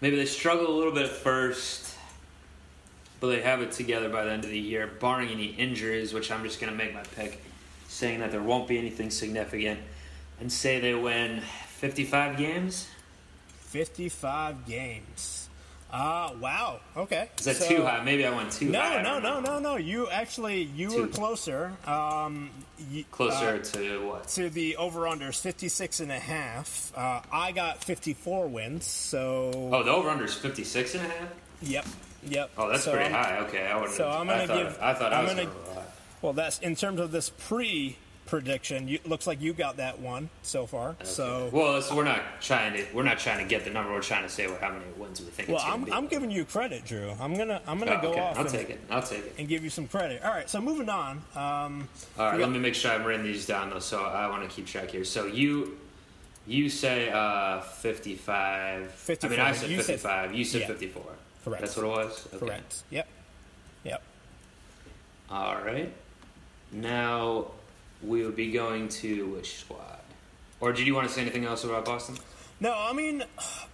maybe 0.00 0.16
they 0.16 0.26
struggle 0.26 0.66
a 0.66 0.74
little 0.76 0.92
bit 0.92 1.04
at 1.04 1.12
first, 1.12 1.91
but 3.22 3.28
they 3.28 3.40
have 3.40 3.62
it 3.62 3.70
together 3.70 4.08
by 4.08 4.24
the 4.24 4.32
end 4.32 4.42
of 4.44 4.50
the 4.50 4.58
year, 4.58 4.88
barring 4.98 5.28
any 5.28 5.46
injuries. 5.46 6.12
Which 6.12 6.30
I'm 6.32 6.42
just 6.42 6.60
gonna 6.60 6.72
make 6.72 6.92
my 6.92 7.04
pick, 7.14 7.40
saying 7.86 8.18
that 8.18 8.32
there 8.32 8.42
won't 8.42 8.66
be 8.66 8.76
anything 8.76 9.10
significant, 9.10 9.78
and 10.40 10.52
say 10.52 10.80
they 10.80 10.92
win 10.92 11.40
55 11.68 12.36
games. 12.36 12.88
55 13.60 14.66
games. 14.66 15.48
Ah, 15.94 16.32
wow. 16.40 16.80
Okay. 16.96 17.28
Is 17.38 17.44
that 17.44 17.56
So- 17.56 17.68
too 17.68 17.82
high? 17.84 18.02
Maybe 18.02 18.26
I 18.26 18.34
went 18.34 18.50
too 18.50 18.70
No, 18.70 18.80
high. 18.80 18.96
I 18.98 19.02
no, 19.02 19.18
no, 19.20 19.40
no, 19.40 19.58
no. 19.60 19.76
You 19.76 20.08
actually 20.08 20.62
you 20.62 20.92
were 21.02 21.06
closer. 21.06 21.74
Um, 21.86 22.50
you, 22.90 23.04
Closer 23.12 23.60
uh, 23.60 23.64
to 23.78 23.98
what? 24.08 24.26
to 24.30 24.48
the 24.50 24.76
over/unders 24.78 25.38
56 25.38 26.00
and 26.00 26.10
a 26.10 26.18
half. 26.18 26.92
Uh, 26.96 27.20
I 27.30 27.52
got 27.52 27.84
54 27.84 28.48
wins. 28.48 28.86
So 28.86 29.50
Oh, 29.72 29.82
the 29.84 29.92
over/under 29.92 30.24
is 30.24 30.34
56 30.34 30.94
and 30.94 31.06
a 31.06 31.08
half. 31.10 31.28
yep, 31.60 31.84
yep. 32.28 32.50
Oh, 32.56 32.68
that's 32.68 32.84
So 32.84 32.92
pretty 32.92 33.12
I'm- 33.14 33.24
high. 33.24 33.38
Okay, 33.46 33.66
I 33.66 33.80
would. 33.80 33.90
so 33.90 34.08
I'm 34.08 34.26
gonna 34.26 34.46
thought, 34.46 34.56
give- 34.56 34.78
I 34.80 34.94
thought 34.94 35.12
I 35.12 35.18
I'm 35.18 35.24
was 35.24 35.34
gonna- 35.34 35.44
gonna. 35.46 35.86
Well, 36.22 36.32
that's 36.32 36.58
in 36.60 36.76
terms 36.76 37.00
of 37.00 37.10
this 37.12 37.30
pre 37.30 37.96
prediction. 38.26 38.86
You, 38.86 39.00
looks 39.04 39.26
like 39.26 39.40
you 39.42 39.52
got 39.52 39.78
that 39.78 39.98
one 39.98 40.30
so 40.42 40.64
far. 40.66 40.94
So 41.02 41.50
well, 41.52 41.82
so 41.82 41.96
we're 41.96 42.04
not 42.04 42.22
trying 42.40 42.72
to 42.74 42.86
we're 42.94 43.02
not 43.02 43.18
trying 43.18 43.38
to 43.38 43.44
get 43.44 43.64
the 43.64 43.70
number. 43.70 43.92
We're 43.92 44.00
trying 44.00 44.22
to 44.22 44.28
say 44.28 44.44
how 44.60 44.70
many 44.70 44.84
wins 44.96 45.20
we 45.20 45.26
think. 45.26 45.48
well, 45.48 45.56
it's 45.58 45.66
I'm 45.66 45.82
be. 45.84 45.92
I'm 45.92 46.06
giving 46.06 46.30
you 46.30 46.44
credit, 46.44 46.84
Drew. 46.84 47.10
I'm 47.20 47.34
gonna 47.36 47.60
I'm 47.66 47.78
gonna 47.80 47.98
Oh, 47.98 48.00
go 48.02 48.10
okay. 48.12 48.20
off 48.20 48.36
I'll 48.38 48.42
and, 48.46 48.50
take 48.54 48.70
it. 48.70 48.80
I'll 48.88 49.02
take 49.02 49.18
it. 49.26 49.34
and 49.38 49.48
give 49.48 49.64
you 49.64 49.70
some 49.70 49.88
credit. 49.88 50.22
All 50.22 50.30
right. 50.30 50.48
So 50.48 50.60
moving 50.60 50.88
on. 50.88 51.16
Um, 51.34 51.88
All 52.16 52.26
right, 52.26 52.32
let 52.34 52.38
got- 52.38 52.50
me 52.52 52.58
make 52.60 52.76
sure 52.76 52.92
I'm 52.92 53.02
writing 53.04 53.24
these 53.24 53.44
down 53.44 53.70
though, 53.70 53.80
so 53.80 54.04
I 54.04 54.28
want 54.28 54.48
to 54.48 54.54
keep 54.54 54.66
track 54.66 54.90
here. 54.92 55.04
So 55.04 55.26
you, 55.26 55.76
you 56.46 56.68
say 56.70 57.10
uh, 57.10 57.60
55. 57.60 59.18
I 59.24 59.28
mean, 59.28 59.40
I 59.40 59.52
said 59.52 59.68
You 59.70 59.76
said- 59.78 59.86
55. 60.00 60.34
you 60.34 60.44
said 60.44 60.60
yeah. 60.62 60.66
54. 60.68 61.02
Correct. 61.44 61.60
That's 61.60 61.76
what 61.76 61.86
it 61.86 61.88
was. 61.88 62.28
Okay. 62.34 62.46
correct. 62.46 62.82
Yep. 62.90 63.08
Yep. 63.84 64.02
All 65.30 65.56
right. 65.56 65.92
Now 66.72 67.46
we 68.02 68.24
would 68.24 68.36
be 68.36 68.50
going 68.50 68.88
to 68.88 69.26
which 69.26 69.58
squad? 69.58 69.98
Or 70.60 70.72
did 70.72 70.86
you 70.86 70.94
want 70.94 71.08
to 71.08 71.12
say 71.12 71.22
anything 71.22 71.44
else 71.44 71.64
about 71.64 71.84
Boston? 71.84 72.16
No, 72.60 72.74
I 72.76 72.92
mean, 72.92 73.24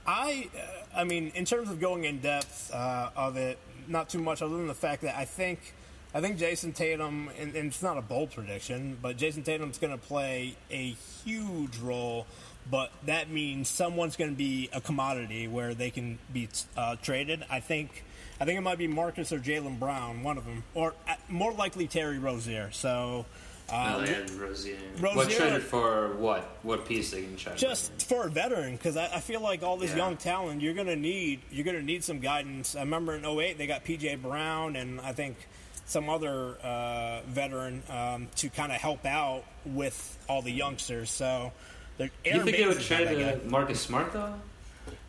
I, 0.06 0.48
I 0.96 1.04
mean, 1.04 1.32
in 1.34 1.44
terms 1.44 1.68
of 1.70 1.80
going 1.80 2.04
in 2.04 2.20
depth 2.20 2.72
uh, 2.72 3.10
of 3.14 3.36
it, 3.36 3.58
not 3.86 4.08
too 4.08 4.18
much 4.18 4.40
other 4.40 4.56
than 4.56 4.66
the 4.66 4.74
fact 4.74 5.02
that 5.02 5.16
I 5.16 5.24
think, 5.26 5.74
I 6.14 6.20
think 6.20 6.38
Jayson 6.38 6.72
Tatum, 6.72 7.30
and, 7.38 7.54
and 7.54 7.68
it's 7.68 7.82
not 7.82 7.98
a 7.98 8.02
bold 8.02 8.30
prediction, 8.30 8.96
but 9.02 9.18
Jayson 9.18 9.42
Tatum's 9.42 9.78
going 9.78 9.92
to 9.92 9.98
play 9.98 10.56
a 10.70 10.90
huge 11.24 11.76
role. 11.78 12.26
But 12.70 12.90
that 13.06 13.30
means 13.30 13.68
someone's 13.68 14.16
going 14.16 14.30
to 14.30 14.36
be 14.36 14.68
a 14.72 14.80
commodity 14.80 15.48
where 15.48 15.74
they 15.74 15.90
can 15.90 16.18
be 16.32 16.48
uh, 16.76 16.96
traded. 17.02 17.44
I 17.50 17.60
think, 17.60 18.04
I 18.40 18.44
think 18.44 18.58
it 18.58 18.62
might 18.62 18.78
be 18.78 18.86
Marcus 18.88 19.32
or 19.32 19.38
Jaylen 19.38 19.78
Brown, 19.78 20.22
one 20.22 20.36
of 20.36 20.44
them, 20.44 20.64
or 20.74 20.94
uh, 21.08 21.14
more 21.28 21.52
likely 21.52 21.86
Terry 21.86 22.18
Rozier. 22.18 22.70
So. 22.72 23.24
Uh, 23.70 23.96
oh, 23.98 24.04
yeah, 24.04 24.20
Rozier. 24.38 24.76
Rozier- 24.98 25.14
What 25.16 25.30
traded 25.30 25.62
for 25.62 26.14
what? 26.16 26.56
What 26.62 26.86
piece 26.88 27.10
they 27.10 27.20
can 27.22 27.36
trade? 27.36 27.58
just 27.58 28.08
for 28.08 28.26
a 28.26 28.30
veteran 28.30 28.76
because 28.76 28.96
I, 28.96 29.04
I 29.16 29.20
feel 29.20 29.42
like 29.42 29.62
all 29.62 29.76
this 29.76 29.90
Yeah. 29.90 29.98
young 29.98 30.16
talent 30.16 30.62
you're 30.62 30.72
gonna 30.72 30.96
need 30.96 31.40
you're 31.50 31.66
gonna 31.66 31.82
need 31.82 32.02
some 32.02 32.18
guidance 32.18 32.74
i 32.76 32.80
remember 32.80 33.14
in 33.14 33.26
08 33.26 33.58
they 33.58 33.66
got 33.66 33.84
pj 33.84 34.22
brown 34.22 34.74
and 34.74 35.02
i 35.02 35.12
think 35.12 35.36
some 35.84 36.08
other 36.08 36.56
uh, 36.64 37.20
veteran 37.26 37.82
um, 37.90 38.28
to 38.36 38.48
kind 38.48 38.72
of 38.72 38.78
help 38.80 39.04
out 39.04 39.44
with 39.66 40.16
all 40.30 40.40
the 40.40 40.50
youngsters 40.50 41.10
so 41.10 41.52
they're- 41.98 42.10
you 42.24 42.42
think 42.44 42.56
they 42.56 42.66
would 42.66 42.80
trade 42.80 43.20
uh, 43.22 43.36
Marcus 43.48 43.80
Smart 43.80 44.12
though? 44.12 44.34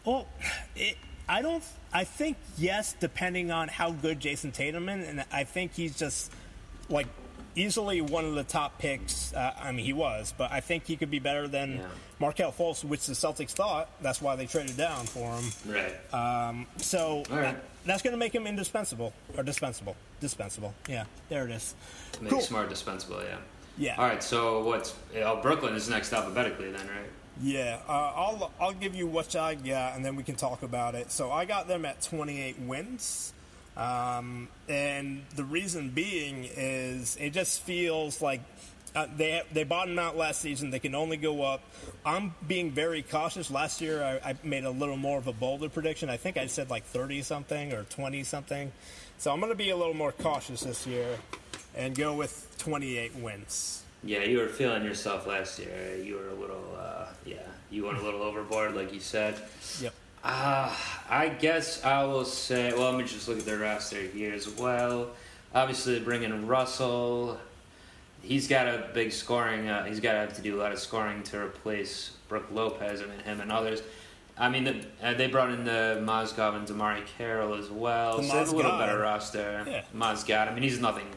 well, 0.06 0.28
it, 0.75 0.97
I 1.28 1.41
don't. 1.41 1.63
I 1.93 2.04
think 2.04 2.38
yes, 2.58 2.95
depending 2.99 3.52
on 3.52 3.67
how 3.67 3.91
good 3.91 4.19
Jayson 4.19 4.52
Tatum 4.52 4.89
is, 4.89 5.08
and 5.08 5.23
I 5.32 5.43
think 5.43 5.73
he's 5.73 5.97
just 5.97 6.32
like 6.89 7.08
easily 7.56 8.02
one 8.02 8.25
of 8.25 8.36
the 8.36 8.43
top 8.43 8.80
picks. 8.80 9.34
Uh, 9.34 9.54
I 9.60 9.71
mean, 9.71 9.86
he 9.86 9.93
was, 9.93 10.34
but 10.38 10.52
I 10.52 10.60
think 10.60 10.86
he 10.86 10.95
could 10.97 11.12
be 11.12 11.19
better 11.19 11.47
than 11.47 11.78
Yeah. 11.78 11.86
Markelle 12.19 12.52
Fultz, 12.52 12.84
which 12.84 13.06
the 13.06 13.13
Celtics 13.13 13.52
thought. 13.52 13.89
That's 14.02 14.21
why 14.21 14.36
they 14.36 14.45
traded 14.45 14.78
down 14.78 15.06
for 15.06 15.36
him. 15.36 15.52
Right. 15.65 16.13
Um, 16.13 16.67
so 16.78 17.17
right. 17.30 17.41
that- 17.41 17.63
that's 17.86 18.02
going 18.04 18.12
to 18.12 18.17
make 18.17 18.36
him 18.36 18.45
indispensable 18.45 19.13
or 19.38 19.41
dispensable. 19.43 19.95
Dispensable. 20.19 20.73
Yeah, 20.88 21.06
there 21.30 21.45
it 21.45 21.52
is. 21.52 21.73
Make 22.21 22.32
cool. 22.32 22.41
Smart 22.41 22.69
dispensable. 22.69 23.21
Yeah. 23.23 23.38
Yeah. 23.79 23.95
All 23.97 24.05
right. 24.05 24.21
So 24.21 24.61
what's? 24.63 24.93
Oh, 25.15 25.41
Brooklyn 25.41 25.73
is 25.73 25.89
next 25.89 26.11
alphabetically 26.11 26.71
then, 26.71 26.85
right? 26.87 27.09
Yeah, 27.41 27.79
uh, 27.87 27.91
I'll 27.91 28.51
I'll 28.59 28.73
give 28.73 28.93
you 28.93 29.07
what 29.07 29.33
I 29.35 29.55
got, 29.55 29.95
and 29.95 30.03
then 30.03 30.17
we 30.17 30.23
can 30.23 30.35
talk 30.35 30.61
about 30.61 30.93
it. 30.93 31.11
So 31.11 31.31
I 31.31 31.45
got 31.45 31.69
them 31.69 31.85
at 31.85 32.01
28 32.01 32.59
wins, 32.59 33.31
um, 33.77 34.49
and 34.67 35.23
the 35.35 35.45
reason 35.45 35.89
being 35.91 36.43
is 36.43 37.15
it 37.17 37.29
just 37.29 37.61
feels 37.61 38.21
like 38.21 38.41
uh, 38.93 39.07
they 39.15 39.41
they 39.53 39.63
bottomed 39.63 39.97
out 39.97 40.17
last 40.17 40.41
season. 40.41 40.69
They 40.69 40.79
can 40.79 40.95
only 40.95 41.15
go 41.15 41.41
up. 41.41 41.61
I'm 42.05 42.35
being 42.45 42.71
very 42.71 43.03
cautious. 43.03 43.49
Last 43.49 43.79
year 43.79 44.03
I, 44.03 44.31
I 44.31 44.35
made 44.43 44.65
a 44.65 44.71
little 44.71 44.97
more 44.97 45.17
of 45.17 45.27
a 45.27 45.33
bolder 45.33 45.69
prediction. 45.69 46.09
I 46.09 46.17
think 46.17 46.35
I 46.35 46.47
said 46.47 46.69
like 46.69 46.83
30 46.83 47.21
something 47.21 47.71
or 47.71 47.83
20 47.83 48.25
something. 48.25 48.73
So 49.17 49.31
I'm 49.31 49.39
going 49.39 49.51
to 49.51 49.57
be 49.57 49.69
a 49.69 49.77
little 49.77 49.93
more 49.93 50.11
cautious 50.11 50.61
this 50.61 50.85
year 50.85 51.17
and 51.79 51.95
go 51.95 52.13
with 52.13 52.53
28 52.57 53.15
wins. 53.15 53.83
Yeah, 54.03 54.23
you 54.23 54.39
were 54.39 54.47
feeling 54.47 54.83
yourself 54.83 55.25
last 55.25 55.59
year. 55.59 55.95
You 56.03 56.15
were 56.15 56.27
a 56.27 56.33
little, 56.33 56.77
uh, 56.77 57.05
yeah, 57.25 57.37
you 57.71 57.85
went 57.85 57.97
a 57.97 58.01
little 58.01 58.21
overboard, 58.21 58.75
like 58.75 58.93
you 58.93 58.99
said. 58.99 59.35
Yep. 59.81 59.93
Uh, 60.21 60.75
I 61.09 61.29
guess 61.29 61.83
I 61.83 62.03
will 62.03 62.25
say, 62.25 62.73
well, 62.73 62.91
let 62.91 62.99
me 62.99 63.05
just 63.05 63.29
look 63.29 63.39
at 63.39 63.45
their 63.45 63.59
roster 63.59 64.01
here 64.01 64.33
as 64.33 64.49
well. 64.49 65.11
Obviously, 65.55 65.99
bringing 66.01 66.47
Russell. 66.47 67.39
He's 68.21 68.49
got 68.49 68.67
a 68.67 68.89
big 68.93 69.13
scoring, 69.13 69.69
uh, 69.69 69.85
he's 69.85 70.01
got 70.01 70.11
to 70.11 70.19
have 70.19 70.33
to 70.33 70.41
do 70.41 70.57
a 70.57 70.61
lot 70.61 70.73
of 70.73 70.79
scoring 70.79 71.23
to 71.23 71.39
replace 71.39 72.11
Brook 72.27 72.47
Lopez, 72.51 73.01
I 73.01 73.05
mean, 73.05 73.19
him 73.19 73.39
and 73.39 73.49
others. 73.49 73.81
I 74.37 74.49
mean, 74.49 74.65
the, 74.65 74.85
uh, 75.01 75.13
they 75.13 75.27
brought 75.27 75.51
in 75.51 75.63
the 75.63 76.01
Mozgov 76.05 76.55
and 76.55 76.67
DeMarre 76.67 77.05
Carroll 77.17 77.55
as 77.55 77.69
well. 77.69 78.17
The 78.17 78.23
so 78.23 78.33
they 78.33 78.39
have 78.39 78.53
a 78.53 78.55
little 78.55 78.77
better 78.77 78.99
roster. 78.99 79.65
Yeah. 79.65 79.83
Mozgov, 79.95 80.49
I 80.49 80.53
mean, 80.53 80.63
he's 80.63 80.79
nothing 80.79 81.07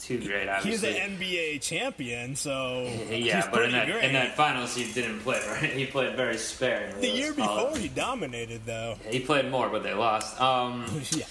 too 0.00 0.18
great, 0.18 0.48
He's 0.62 0.82
an 0.82 0.94
NBA 1.18 1.60
champion, 1.60 2.34
so 2.34 2.82
Yeah, 3.10 3.36
he's 3.36 3.46
but 3.52 3.62
in 3.64 3.72
that 3.72 3.86
great. 3.86 4.02
in 4.04 4.12
that 4.14 4.34
finals 4.36 4.74
he 4.74 4.90
didn't 4.92 5.20
play 5.20 5.40
right. 5.48 5.70
He 5.72 5.86
played 5.86 6.16
very 6.16 6.36
sparingly. 6.38 7.00
the 7.02 7.08
year 7.10 7.32
before, 7.32 7.76
he 7.76 7.88
dominated, 7.88 8.62
though. 8.66 8.96
he 9.08 9.20
played 9.20 9.50
more, 9.50 9.68
but 9.68 9.82
they 9.82 9.94
lost. 9.94 10.40
Um, 10.40 10.84
yeah, 11.12 11.24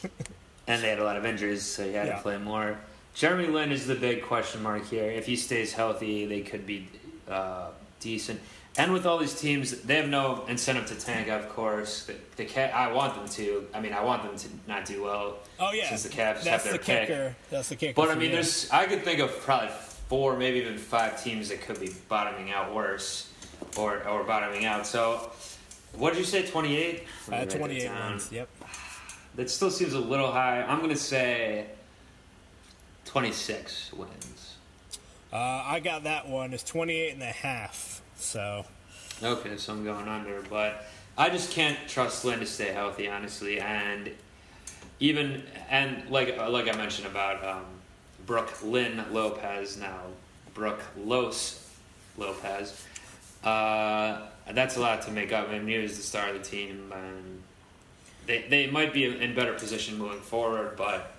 and 0.68 0.82
they 0.82 0.88
had 0.88 0.98
a 1.00 1.04
lot 1.04 1.16
of 1.16 1.26
injuries, 1.26 1.62
so 1.62 1.84
he 1.84 1.92
had 1.92 2.06
Yeah. 2.06 2.16
to 2.16 2.22
play 2.22 2.38
more. 2.38 2.78
Jeremy 3.14 3.46
Lin 3.48 3.70
is 3.72 3.86
the 3.86 3.94
big 3.94 4.22
question 4.22 4.62
mark 4.62 4.86
here. 4.88 5.04
If 5.10 5.26
he 5.26 5.36
stays 5.36 5.72
healthy, 5.72 6.26
they 6.26 6.40
could 6.40 6.66
be 6.66 6.88
uh, 7.28 7.68
decent. 8.00 8.40
And 8.76 8.92
with 8.92 9.06
all 9.06 9.18
these 9.18 9.34
teams, 9.38 9.82
they 9.82 9.96
have 9.96 10.08
no 10.08 10.44
incentive 10.48 10.86
to 10.86 10.96
tank. 10.96 11.28
Of 11.28 11.48
course, 11.48 12.06
the, 12.06 12.16
the 12.36 12.44
Ca- 12.44 12.72
I 12.74 12.92
want 12.92 13.14
them 13.14 13.28
to. 13.28 13.66
I 13.72 13.80
mean, 13.80 13.92
I 13.92 14.02
want 14.02 14.24
them 14.24 14.36
to 14.36 14.48
not 14.66 14.84
do 14.84 15.04
well. 15.04 15.38
oh 15.60 15.72
yeah. 15.72 15.88
Since 15.90 16.02
the 16.02 16.08
Cavs 16.08 16.44
have 16.44 16.64
their 16.64 16.72
the 16.72 16.78
pick. 16.80 17.06
kicker. 17.06 17.36
That's 17.50 17.68
the 17.68 17.76
kicker. 17.76 17.94
But 17.94 18.10
I 18.10 18.16
mean, 18.16 18.32
there's 18.32 18.68
I 18.70 18.86
could 18.86 19.04
think 19.04 19.20
of 19.20 19.30
probably 19.42 19.68
four, 20.08 20.36
maybe 20.36 20.58
even 20.58 20.76
five 20.76 21.22
teams 21.22 21.50
that 21.50 21.60
could 21.62 21.78
be 21.78 21.94
bottoming 22.08 22.50
out 22.50 22.74
worse, 22.74 23.30
or 23.76 24.02
or 24.08 24.24
bottoming 24.24 24.64
out. 24.64 24.88
So, 24.88 25.30
what 25.96 26.10
did 26.14 26.18
you 26.18 26.24
say? 26.24 26.44
Twenty 26.44 26.76
eight. 26.76 27.04
uh, 27.30 27.44
28 27.44 27.88
wins. 27.90 28.32
Yep. 28.32 28.48
That 29.36 29.50
still 29.50 29.70
seems 29.70 29.92
a 29.92 30.00
little 30.00 30.32
high. 30.32 30.62
I'm 30.62 30.80
gonna 30.80 30.96
say 30.96 31.66
26 33.06 33.92
wins. 33.92 34.54
Uh, 35.32 35.36
I 35.36 35.80
got 35.80 36.04
that 36.04 36.28
one. 36.28 36.52
It's 36.52 36.62
28 36.64 37.14
and 37.14 37.22
a 37.22 37.26
half. 37.26 37.93
So, 38.24 38.64
Okay, 39.22 39.56
so 39.58 39.72
I'm 39.72 39.84
going 39.84 40.08
under, 40.08 40.42
but 40.50 40.86
I 41.16 41.28
just 41.30 41.52
can't 41.52 41.78
trust 41.86 42.24
Lin 42.24 42.40
to 42.40 42.46
stay 42.46 42.72
healthy, 42.72 43.06
honestly, 43.08 43.60
and 43.60 44.10
even 44.98 45.42
and 45.70 46.08
like 46.10 46.36
like 46.38 46.68
I 46.68 46.76
mentioned 46.76 47.06
about 47.06 47.44
um, 47.44 47.64
Brooke 48.26 48.62
Lynn 48.62 49.04
Lopez 49.12 49.76
now 49.76 50.00
Brooke 50.54 50.82
Los 50.96 51.70
Lopez. 52.16 52.82
Uh, 53.44 54.22
that's 54.52 54.76
a 54.76 54.80
lot 54.80 55.02
to 55.02 55.10
make 55.10 55.32
up. 55.32 55.50
I 55.50 55.58
mean, 55.58 55.68
he 55.68 55.78
was 55.78 55.96
the 55.96 56.02
star 56.02 56.28
of 56.28 56.34
the 56.34 56.42
team, 56.42 56.92
and 56.92 57.42
they 58.26 58.46
they 58.48 58.66
might 58.68 58.92
be 58.92 59.04
in 59.04 59.34
better 59.34 59.52
position 59.52 59.98
moving 59.98 60.20
forward, 60.20 60.76
but. 60.76 61.10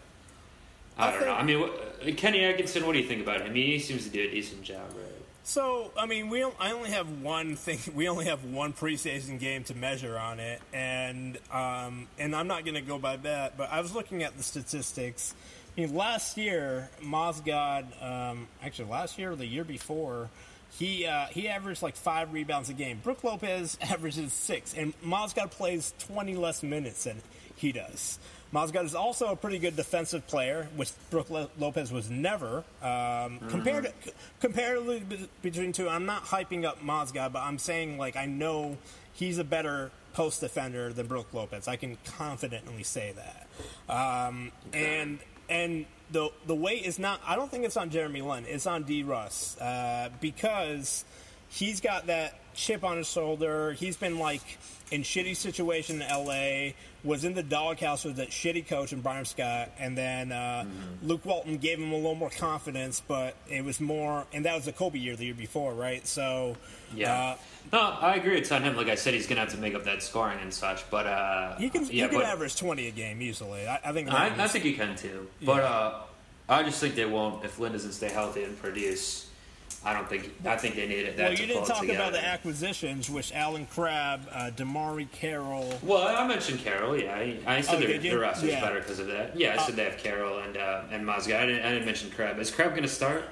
I, 0.98 1.08
I 1.08 1.12
don't 1.12 1.20
think- 1.20 1.60
know. 1.60 1.72
I 2.02 2.06
mean, 2.06 2.15
Kenny 2.15 2.46
Atkinson. 2.46 2.86
What 2.86 2.94
do 2.94 3.00
you 3.00 3.08
think 3.08 3.22
about 3.22 3.41
him? 3.41 3.48
I 3.48 3.50
mean, 3.50 3.68
he 3.68 3.80
seems 3.80 4.06
to 4.06 4.10
do 4.10 4.22
a 4.22 4.32
decent 4.32 4.63
job, 4.63 4.80
right? 4.96 5.05
So 5.46 5.92
I 5.96 6.08
mean, 6.08 6.30
we 6.30 6.44
I 6.44 6.72
only 6.72 6.90
have 6.90 7.22
one 7.22 7.56
thing. 7.56 7.78
We 7.96 8.10
only 8.10 8.26
have 8.26 8.44
one 8.44 8.74
preseason 8.74 9.40
game 9.40 9.64
to 9.66 9.76
measure 9.76 10.18
on 10.18 10.40
it, 10.40 10.60
and 10.74 11.38
um, 11.52 12.08
and 12.18 12.36
I'm 12.36 12.48
not 12.48 12.66
going 12.66 12.74
to 12.74 12.82
go 12.82 12.98
by 12.98 13.18
that. 13.18 13.56
But 13.56 13.72
I 13.72 13.80
was 13.80 13.94
looking 13.94 14.24
at 14.24 14.36
the 14.36 14.44
statistics. 14.44 15.36
I 15.78 15.82
mean, 15.82 15.96
last 15.96 16.36
year, 16.36 16.90
Mozgov, 17.04 17.86
um, 18.04 18.48
actually 18.64 18.90
last 18.90 19.20
year 19.20 19.34
or 19.34 19.36
the 19.36 19.46
year 19.46 19.64
before, 19.64 20.32
he 20.72 21.06
uh, 21.06 21.28
he 21.28 21.48
averaged 21.48 21.84
like 21.84 21.96
five 21.96 22.34
rebounds 22.34 22.70
a 22.70 22.74
game. 22.74 23.00
Brook 23.04 23.24
Lopez 23.24 23.78
averages 23.82 24.34
six, 24.34 24.74
and 24.74 25.00
Mozgov 25.02 25.52
plays 25.52 25.94
20 26.00 26.36
less 26.38 26.64
minutes 26.64 27.04
than 27.04 27.22
he 27.56 27.72
does. 27.72 28.18
Mozgov 28.56 28.86
is 28.86 28.96
also 28.96 29.28
a 29.28 29.36
pretty 29.36 29.60
good 29.60 29.76
defensive 29.76 30.26
player, 30.28 30.70
which 30.78 30.91
Brook 31.10 31.30
Lo- 31.30 31.50
Lopez 31.60 31.91
was 31.91 32.10
never. 32.10 32.63
Um, 32.82 33.39
Compared 33.50 33.91
comparatively 34.39 35.00
be- 35.02 35.30
between 35.41 35.74
two, 35.74 35.89
I'm 35.89 36.06
not 36.06 36.24
hyping 36.24 36.63
up 36.63 36.82
Mozgov, 36.82 37.34
but 37.34 37.41
I'm 37.44 37.60
saying 37.60 37.98
like 37.98 38.15
I 38.15 38.26
know 38.28 38.78
he's 39.13 39.38
a 39.39 39.44
better 39.44 39.91
post 40.13 40.39
defender 40.39 40.94
than 40.94 41.08
Brook 41.08 41.28
Lopez. 41.34 41.68
I 41.68 41.76
can 41.76 41.98
confidently 42.18 42.84
say 42.84 43.13
that. 43.18 43.48
Um, 43.94 44.52
And 44.74 45.20
and 45.50 45.86
the 46.12 46.30
the 46.48 46.56
weight 46.56 46.86
is 46.86 46.98
not. 46.98 47.20
I 47.28 47.36
don't 47.36 47.52
think 47.52 47.65
it's 47.65 47.78
on 47.78 47.89
Jeremy 47.89 48.22
Lin. 48.22 48.46
It's 48.48 48.68
on 48.68 48.84
D. 48.84 49.04
Russ 49.04 49.60
uh, 49.60 50.10
because 50.22 51.04
he's 51.50 51.82
got 51.82 52.08
that 52.08 52.39
chip 52.56 52.84
on 52.84 52.98
his 52.98 53.10
shoulder. 53.10 53.74
He's 53.74 53.98
been 53.98 54.18
like 54.20 54.41
in 54.91 55.02
shitty 55.04 55.36
situation 55.36 56.02
in 56.02 56.08
LA. 56.08 56.72
Was 57.04 57.24
in 57.24 57.36
the 57.36 57.44
doghouse 57.44 58.04
with 58.04 58.15
that 58.15 58.30
shitty 58.32 58.68
coach 58.68 58.91
and 58.91 59.04
Byron 59.04 59.26
Scott, 59.26 59.70
and 59.78 59.96
then 59.96 60.32
uh, 60.32 60.65
Luke 61.04 61.24
Walton 61.24 61.58
gave 61.58 61.78
him 61.78 61.91
a 61.91 61.96
little 61.96 62.15
more 62.15 62.32
confidence, 62.32 63.00
but 63.08 63.36
it 63.48 63.63
was 63.63 63.80
more. 63.80 64.26
And 64.34 64.46
that 64.46 64.56
was 64.56 64.65
the 64.65 64.72
Kobe 64.72 64.98
year, 64.98 65.15
the 65.15 65.26
year 65.26 65.36
before, 65.36 65.76
right? 65.76 66.06
So 66.08 66.58
Yeah. 66.96 67.13
uh, 67.13 67.38
no, 67.74 67.80
I 67.80 68.15
agree. 68.15 68.38
It's 68.39 68.52
on 68.52 68.63
him. 68.63 68.76
Like 68.76 68.88
I 68.88 68.96
said, 68.96 69.13
he's 69.13 69.28
gonna 69.28 69.41
have 69.41 69.52
to 69.52 69.58
make 69.58 69.76
up 69.76 69.84
that 69.84 70.02
scoring 70.02 70.39
and 70.41 70.52
such. 70.52 70.89
But 70.89 71.06
uh, 71.06 71.58
he 71.58 71.70
can 71.70 71.86
yeah, 71.91 72.08
can 72.08 72.18
but 72.18 72.26
average 72.26 72.56
twenty 72.56 72.88
a 72.88 72.91
game 72.91 73.22
easily. 73.22 73.68
I, 73.68 73.80
I 73.86 73.91
think. 73.94 74.12
I, 74.12 74.34
I 74.44 74.48
think 74.48 74.63
he 74.63 74.74
can 74.74 74.96
too. 74.96 75.28
But 75.44 75.62
uh, 75.63 75.94
I 76.50 76.63
just 76.63 76.80
think 76.80 76.96
they 76.96 77.06
won't 77.06 77.46
if 77.46 77.60
Lin 77.60 77.72
doesn't 77.74 77.91
stay 77.91 78.10
healthy 78.10 78.44
and 78.44 78.60
produce. 78.60 79.30
I 79.86 79.93
don't 79.93 80.10
think. 80.10 80.32
I 80.43 80.58
think 80.58 80.76
they 80.76 80.88
need 80.88 81.06
it. 81.06 81.15
That 81.17 81.30
Well, 81.30 81.39
you 81.39 81.45
didn't 81.45 81.65
talk 81.65 81.88
about 81.88 82.12
the 82.12 82.26
acquisitions, 82.26 83.08
which 83.08 83.32
Allen 83.34 83.67
Crabbe, 83.67 84.21
uh, 84.32 84.50
DeMarre 84.56 85.10
Carroll. 85.12 85.78
Well, 85.84 86.08
I 86.08 86.28
mentioned 86.28 86.60
Carroll. 86.62 87.00
Yeah, 87.00 87.13
I, 87.15 87.38
I 87.45 87.62
said 87.62 87.84
Oh, 87.84 87.98
their, 88.00 88.19
roster's 88.19 88.50
Yeah. 88.50 88.62
better 88.62 88.80
because 88.80 88.98
of 88.98 89.08
that. 89.08 89.39
Yeah, 89.39 89.56
I 89.60 89.63
said 89.63 89.76
they 89.76 89.84
have 89.84 89.98
Carroll 89.98 90.39
and 90.39 90.58
uh, 90.58 90.82
and 90.91 91.06
Mozgov. 91.06 91.39
I 91.39 91.45
didn't, 91.45 91.65
I 91.65 91.71
didn't 91.71 91.86
mention 91.86 92.10
Crabbe. 92.10 92.39
Is 92.39 92.50
Crabbe 92.50 92.71
going 92.71 92.82
to 92.82 92.88
start? 92.88 93.26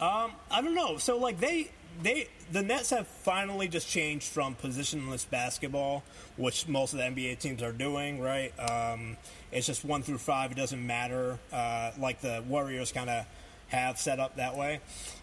Um, 0.00 0.32
I 0.50 0.62
don't 0.62 0.74
know. 0.74 0.96
So 0.96 1.18
like 1.18 1.40
they 1.40 1.70
they 2.02 2.28
the 2.52 2.62
Nets 2.62 2.88
have 2.88 3.06
finally 3.06 3.68
just 3.68 3.86
changed 3.86 4.28
from 4.28 4.54
positionless 4.54 5.28
basketball, 5.28 6.04
which 6.38 6.66
most 6.68 6.94
of 6.94 7.00
the 7.00 7.04
NBA 7.04 7.38
teams 7.38 7.62
are 7.62 7.72
doing. 7.72 8.18
Right? 8.18 8.52
Um, 8.58 9.18
it's 9.52 9.66
just 9.66 9.84
one 9.84 10.02
through 10.02 10.18
five. 10.18 10.52
It 10.52 10.56
doesn't 10.56 10.84
matter. 10.86 11.38
Uh, 11.52 11.90
like 11.98 12.22
the 12.22 12.42
Warriors 12.48 12.92
kind 12.92 13.10
of 13.10 13.26
have 13.68 13.98
set 13.98 14.18
up 14.18 14.36
that 14.36 14.56
way. 14.56 14.80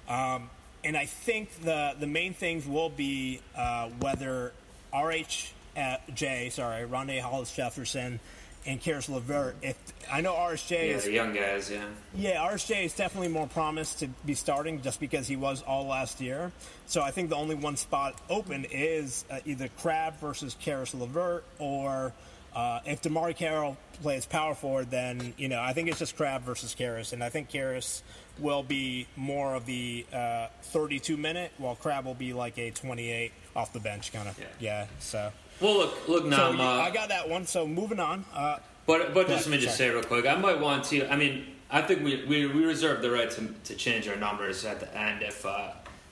Um, 0.07 0.51
and 0.85 0.95
I 0.95 1.05
think 1.05 1.49
the 1.61 1.95
the 1.99 2.07
main 2.07 2.33
things 2.33 2.65
will 2.65 2.89
be 2.89 3.41
uh, 3.57 3.89
whether 3.99 4.53
RHJ, 4.93 6.51
sorry, 6.51 6.87
Rondae 6.87 7.19
Hollis 7.19 7.53
Jefferson, 7.53 8.19
and 8.65 8.81
Caris 8.81 9.09
LeVert. 9.09 9.55
If 9.61 9.75
I 10.11 10.21
know 10.21 10.33
RSJ 10.33 10.71
Yeah, 10.71 10.95
is 10.95 11.07
young 11.07 11.33
guys. 11.33 11.69
Yeah. 11.69 11.85
yeah, 12.15 12.47
RSJ 12.47 12.85
is 12.85 12.93
definitely 12.95 13.27
more 13.29 13.47
promised 13.47 13.99
to 13.99 14.07
be 14.25 14.33
starting 14.33 14.81
just 14.81 14.99
because 14.99 15.27
he 15.27 15.35
was 15.35 15.61
all 15.61 15.85
last 15.87 16.21
year. 16.21 16.51
So 16.87 17.01
I 17.01 17.11
think 17.11 17.29
the 17.29 17.35
only 17.35 17.55
one 17.55 17.75
spot 17.77 18.19
open 18.29 18.65
is 18.71 19.25
uh, 19.29 19.39
either 19.45 19.67
Crabbe 19.79 20.15
versus 20.19 20.55
Caris 20.59 20.93
LeVert, 20.95 21.43
or 21.59 22.13
uh, 22.55 22.79
if 22.85 23.01
DeMarre 23.01 23.35
Carroll 23.35 23.77
plays 24.01 24.25
power 24.25 24.55
forward, 24.55 24.89
then 24.91 25.33
you 25.37 25.47
know 25.49 25.59
I 25.61 25.73
think 25.73 25.89
it's 25.89 25.99
just 25.99 26.15
Crabbe 26.15 26.43
versus 26.43 26.73
Caris, 26.73 27.11
and 27.13 27.23
I 27.23 27.29
think 27.29 27.49
Caris 27.49 28.01
will 28.39 28.63
be 28.63 29.07
more 29.15 29.55
of 29.55 29.65
the 29.65 30.05
uh, 30.13 30.47
32 30.63 31.17
minute, 31.17 31.51
while 31.57 31.75
Crabbe 31.75 32.05
will 32.05 32.13
be 32.13 32.33
like 32.33 32.57
a 32.57 32.71
28 32.71 33.31
off 33.55 33.73
the 33.73 33.79
bench 33.79 34.11
kind 34.11 34.27
of. 34.27 34.37
Yeah. 34.39 34.45
Yeah. 34.59 34.87
So. 34.99 35.31
Well, 35.61 35.77
look, 35.77 36.07
look 36.07 36.25
now. 36.25 36.51
So 36.51 36.59
uh, 36.59 36.63
I 36.63 36.91
got 36.91 37.09
that 37.09 37.29
one. 37.29 37.45
So 37.45 37.65
moving 37.67 37.99
on. 37.99 38.25
Uh, 38.33 38.57
But 38.85 39.13
but 39.13 39.27
just 39.27 39.47
let 39.47 39.57
me 39.57 39.63
just 39.63 39.77
say 39.77 39.89
real 39.89 40.03
quick, 40.03 40.27
I 40.27 40.35
might 40.35 40.59
want 40.59 40.83
to. 40.85 41.11
I 41.11 41.15
mean, 41.15 41.45
I 41.71 41.81
think 41.81 42.03
we 42.03 42.25
we, 42.25 42.45
we 42.47 42.65
reserve 42.65 43.01
the 43.01 43.09
right 43.09 43.31
to, 43.31 43.47
to 43.63 43.75
change 43.75 44.07
our 44.07 44.15
numbers 44.17 44.65
at 44.65 44.79
the 44.79 44.97
end 44.97 45.23
if 45.23 45.45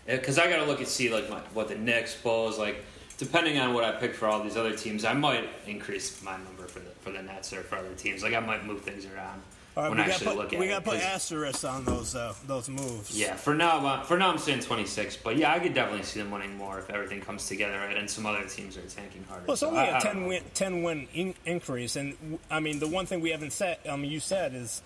because 0.05 0.37
I 0.39 0.49
got 0.49 0.57
to 0.57 0.65
look 0.65 0.79
and 0.79 0.87
see 0.87 1.13
like 1.13 1.29
my, 1.29 1.39
what 1.53 1.67
the 1.67 1.75
Knicks, 1.75 2.15
Bulls, 2.15 2.57
like 2.57 2.83
depending 3.17 3.59
on 3.59 3.73
what 3.73 3.83
I 3.83 3.91
pick 3.91 4.15
for 4.15 4.27
all 4.27 4.41
these 4.41 4.57
other 4.57 4.75
teams, 4.75 5.05
I 5.05 5.13
might 5.13 5.47
increase 5.67 6.21
my 6.23 6.35
number 6.37 6.63
for 6.67 6.79
the 6.79 6.89
for 7.01 7.11
the 7.11 7.21
Nets 7.21 7.53
or 7.53 7.61
for 7.61 7.77
other 7.77 7.93
teams. 7.95 8.23
Like 8.23 8.33
I 8.33 8.39
might 8.39 8.65
move 8.65 8.81
things 8.81 9.05
around 9.05 9.41
all 9.75 9.83
right, 9.83 9.89
when 9.89 9.97
we 9.97 10.03
I 10.03 10.07
got 10.07 10.13
actually 10.15 10.27
put, 10.27 10.35
look 10.37 10.53
at 10.53 10.59
we 10.59 10.65
it. 10.67 10.69
got 10.69 10.83
to 10.83 10.89
put 10.91 10.99
asterisks 10.99 11.63
on 11.63 11.83
those 11.85 12.15
uh, 12.15 12.33
those 12.47 12.69
moves. 12.69 13.17
yeah, 13.19 13.35
for 13.35 13.55
now, 13.55 13.85
uh, 13.85 14.03
for 14.03 14.17
now 14.17 14.29
I'm 14.31 14.37
saying 14.37 14.59
26, 14.61 15.17
but 15.17 15.35
yeah, 15.37 15.51
I 15.51 15.59
could 15.59 15.73
definitely 15.73 16.03
see 16.03 16.19
them 16.19 16.29
winning 16.31 16.55
more 16.57 16.79
if 16.79 16.89
everything 16.89 17.21
comes 17.21 17.47
together, 17.47 17.77
right? 17.79 17.97
And 17.97 18.09
some 18.09 18.25
other 18.25 18.43
teams 18.45 18.77
are 18.77 18.81
tanking 18.81 19.23
harder. 19.29 19.45
Well, 19.45 19.53
it's 19.53 19.61
So 19.61 19.69
only 19.69 19.79
I- 19.79 19.87
a 19.89 19.95
I 19.97 19.99
10 19.99 20.25
win, 20.27 20.43
10 20.53 20.83
win 20.83 21.07
in, 21.13 21.33
increase, 21.45 21.95
and 21.95 22.13
w- 22.19 22.39
I 22.51 22.59
mean 22.59 22.79
the 22.79 22.87
one 22.87 23.05
thing 23.07 23.21
we 23.21 23.31
haven't 23.31 23.53
said, 23.53 23.77
I 23.89 23.95
mean 23.95 24.11
you 24.11 24.19
said 24.19 24.53
is 24.53 24.81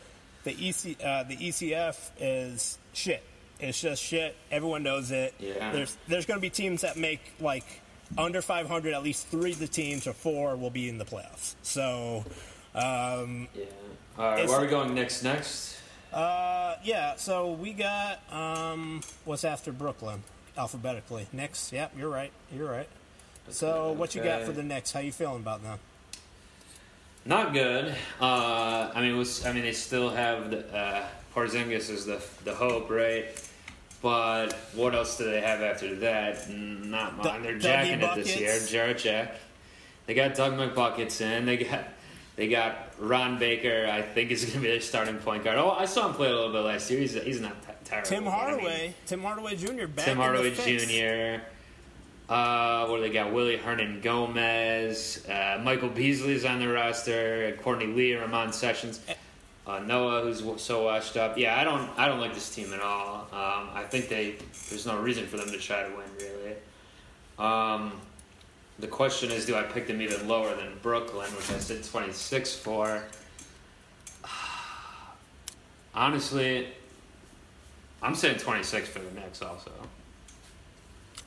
the 0.46 0.52
EC 0.52 0.98
uh, 1.04 1.24
the 1.24 1.36
ECF 1.36 1.98
is 2.20 2.78
shit. 2.94 3.24
It's 3.60 3.82
just 3.82 4.02
shit. 4.04 4.36
Everyone 4.52 4.84
knows 4.84 5.12
it. 5.12 5.34
Yeah. 5.40 5.72
There's 5.74 5.98
there's 6.08 6.26
going 6.26 6.38
to 6.38 6.42
be 6.42 6.50
teams 6.52 6.82
that 6.82 6.96
make 6.96 7.20
like 7.42 7.66
under 8.18 8.42
500. 8.42 8.94
At 8.94 9.04
least 9.04 9.28
three 9.28 9.52
of 9.52 9.60
the 9.60 9.68
teams 9.68 10.06
or 10.08 10.14
four 10.14 10.56
will 10.56 10.70
be 10.70 10.88
in 10.88 10.98
the 10.98 11.06
playoffs. 11.06 11.56
So. 11.64 12.24
Um, 12.76 13.48
Yeah. 13.56 13.66
All 14.18 14.26
right, 14.26 14.40
It's- 14.40 14.50
where 14.50 14.60
are 14.60 14.62
we 14.64 14.68
going 14.68 14.94
next? 14.96 15.24
Next. 15.24 15.78
uh, 16.14 16.76
yeah, 16.84 17.16
so 17.18 17.52
we 17.52 17.74
got 17.74 18.20
um, 18.32 19.02
what's 19.26 19.44
after 19.44 19.72
Brooklyn 19.72 20.24
alphabetically. 20.58 21.28
Knicks. 21.32 21.72
Yep, 21.72 21.94
you're 21.98 22.10
right. 22.10 22.32
You're 22.52 22.70
right. 22.70 22.88
So 23.50 23.92
what 23.92 24.16
you 24.16 24.24
got 24.24 24.44
for 24.44 24.52
the 24.52 24.64
Knicks? 24.64 24.92
How 24.92 25.00
you 25.00 25.12
feeling 25.12 25.38
about 25.42 25.64
them? 25.64 25.80
Not 27.26 27.54
good. 27.54 27.94
Uh, 28.22 28.90
I 28.94 29.02
mean, 29.02 29.14
it 29.14 29.18
was, 29.18 29.46
I 29.46 29.52
mean, 29.54 29.64
they 29.64 29.74
still 29.74 30.10
have 30.10 30.50
the, 30.50 30.76
uh, 30.76 31.06
Porzingis 31.36 31.90
is 31.90 32.06
the 32.06 32.22
the 32.46 32.56
hope, 32.56 32.90
right? 32.90 33.26
But 34.02 34.54
what 34.74 34.96
else 34.96 35.18
do 35.18 35.26
they 35.30 35.42
have 35.42 35.62
after 35.62 35.94
that? 35.98 36.50
Not 36.50 37.18
mine. 37.18 37.44
They're 37.44 37.54
Dougie 37.56 37.62
jacking 37.62 38.02
it 38.02 38.16
this 38.16 38.38
year. 38.40 38.60
Jarrett 38.68 38.98
Jack. 39.00 39.36
They 40.06 40.14
got 40.14 40.36
Doug 40.36 40.54
McBuckets 40.54 41.20
in. 41.22 41.46
They 41.46 41.58
got 41.58 41.84
they 42.38 42.48
got 42.48 42.94
Ron 43.00 43.38
Baker. 43.40 43.90
I 43.92 44.02
think 44.02 44.32
is 44.32 44.44
going 44.46 44.54
to 44.54 44.60
be 44.62 44.68
their 44.68 44.80
starting 44.80 45.18
point 45.18 45.44
guard. 45.44 45.58
Oh, 45.58 45.72
I 45.72 45.84
saw 45.86 46.08
him 46.08 46.14
play 46.14 46.30
a 46.30 46.34
little 46.34 46.54
bit 46.54 46.60
last 46.62 46.90
year. 46.90 47.02
He's 47.02 47.14
he's 47.22 47.42
not 47.42 47.62
t- 47.64 47.74
terrible. 47.84 48.10
Tim 48.10 48.24
but 48.24 48.30
I 48.30 48.34
mean- 48.34 48.50
Hardaway, 48.60 48.94
Tim 49.06 49.22
Hardaway 49.24 49.56
Jr. 49.58 49.88
back 49.88 50.06
Tim 50.06 50.12
in 50.14 50.18
the 50.18 50.24
Hardaway. 50.24 50.54
Jr. 51.38 51.44
Uh, 52.30 52.86
what 52.88 52.98
do 52.98 53.04
they 53.04 53.10
got? 53.10 53.32
Willy 53.34 53.58
Hernangómez, 53.58 55.30
uh, 55.30 55.60
Michael 55.64 55.90
Beasley's 55.90 56.44
on 56.46 56.60
the 56.60 56.68
roster, 56.68 57.58
Courtney 57.64 57.88
Lee, 57.88 58.16
Ramon 58.16 58.52
Sessions, 58.52 59.00
uh, 59.66 59.80
Noah, 59.80 60.24
who's 60.24 60.44
so 60.62 60.84
washed 60.84 61.16
up. 61.16 61.38
Yeah, 61.38 61.58
I 61.58 61.64
don't, 61.64 61.90
I 61.98 62.08
don't 62.10 62.20
like 62.20 62.34
this 62.34 62.54
team 62.54 62.74
at 62.74 62.82
all. 62.82 63.28
Um, 63.32 63.70
I 63.74 63.86
think 63.90 64.10
they, 64.10 64.36
there's 64.70 64.86
no 64.86 65.00
reason 65.00 65.26
for 65.26 65.38
them 65.38 65.50
to 65.52 65.58
try 65.58 65.84
to 65.84 65.90
win 65.96 66.06
really. 66.20 66.56
Um, 67.40 67.94
the 68.80 68.88
question 68.88 69.32
is, 69.32 69.46
do 69.46 69.56
I 69.56 69.64
pick 69.64 69.88
them 69.88 70.02
even 70.02 70.28
lower 70.28 70.56
than 70.56 70.70
Brooklyn, 70.82 71.30
which 71.32 71.50
I 71.52 71.60
said 71.60 71.84
26 71.84 72.56
for? 72.58 73.04
Honestly, 75.94 76.68
I'm 78.02 78.16
saying 78.16 78.38
26 78.40 78.88
for 78.90 79.00
the 79.00 79.12
Knicks 79.12 79.42
also. 79.42 79.72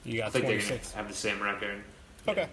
You 0.05 0.23
I 0.23 0.25
got 0.27 0.33
think 0.33 0.47
they're 0.47 0.55
26. 0.61 0.89
gonna 0.91 1.03
have 1.03 1.11
the 1.11 1.17
same 1.17 1.43
record. 1.43 1.83
Okay. 2.29 2.47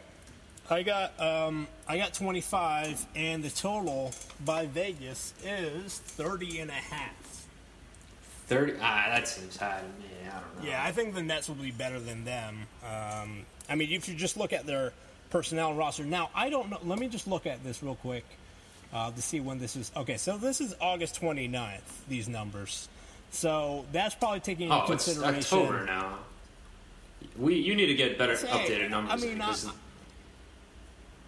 I 0.69 0.83
got 0.83 1.17
um, 1.19 1.67
I 1.87 1.97
got 1.97 2.13
25, 2.13 3.05
and 3.15 3.41
the 3.41 3.49
total 3.49 4.11
by 4.43 4.65
Vegas 4.65 5.33
is 5.43 5.99
30 5.99 6.59
and 6.59 6.69
a 6.69 6.73
half. 6.73 7.13
Thirty. 8.47 8.73
Ah, 8.81 9.05
that 9.09 9.27
seems 9.27 9.57
high 9.57 9.79
to 9.79 10.01
me. 10.01 10.09
I 10.25 10.39
don't 10.39 10.63
know. 10.63 10.69
Yeah, 10.69 10.83
I 10.83 10.91
think 10.93 11.13
the 11.13 11.21
Nets 11.21 11.49
will 11.49 11.55
be 11.55 11.71
better 11.71 11.99
than 11.99 12.23
them. 12.23 12.65
Um, 12.81 13.45
I 13.69 13.75
mean, 13.75 13.91
if 13.91 14.07
you 14.07 14.15
just 14.15 14.37
look 14.37 14.53
at 14.53 14.65
their 14.65 14.93
personnel 15.29 15.73
roster 15.73 16.03
now, 16.03 16.29
I 16.33 16.49
don't 16.49 16.69
know. 16.69 16.79
Let 16.83 16.99
me 16.99 17.07
just 17.07 17.27
look 17.27 17.45
at 17.45 17.63
this 17.63 17.83
real 17.83 17.95
quick 17.95 18.25
uh, 18.93 19.11
to 19.11 19.21
see 19.21 19.39
when 19.39 19.59
this 19.59 19.75
is. 19.75 19.91
Okay, 19.95 20.17
so 20.17 20.37
this 20.37 20.61
is 20.61 20.75
August 20.79 21.21
29th. 21.21 21.81
These 22.07 22.27
numbers. 22.27 22.87
So 23.31 23.85
that's 23.91 24.15
probably 24.15 24.39
taking 24.39 24.65
into 24.69 24.75
oh, 24.75 24.93
it's 24.93 25.05
consideration. 25.05 25.57
October 25.59 25.85
now. 25.85 26.19
We 27.37 27.55
you 27.55 27.75
need 27.75 27.87
to 27.87 27.95
get 27.95 28.17
better 28.17 28.35
Say, 28.35 28.47
updated 28.47 28.89
numbers. 28.89 29.23
I 29.23 29.27
mean, 29.27 29.41
uh, 29.41 29.53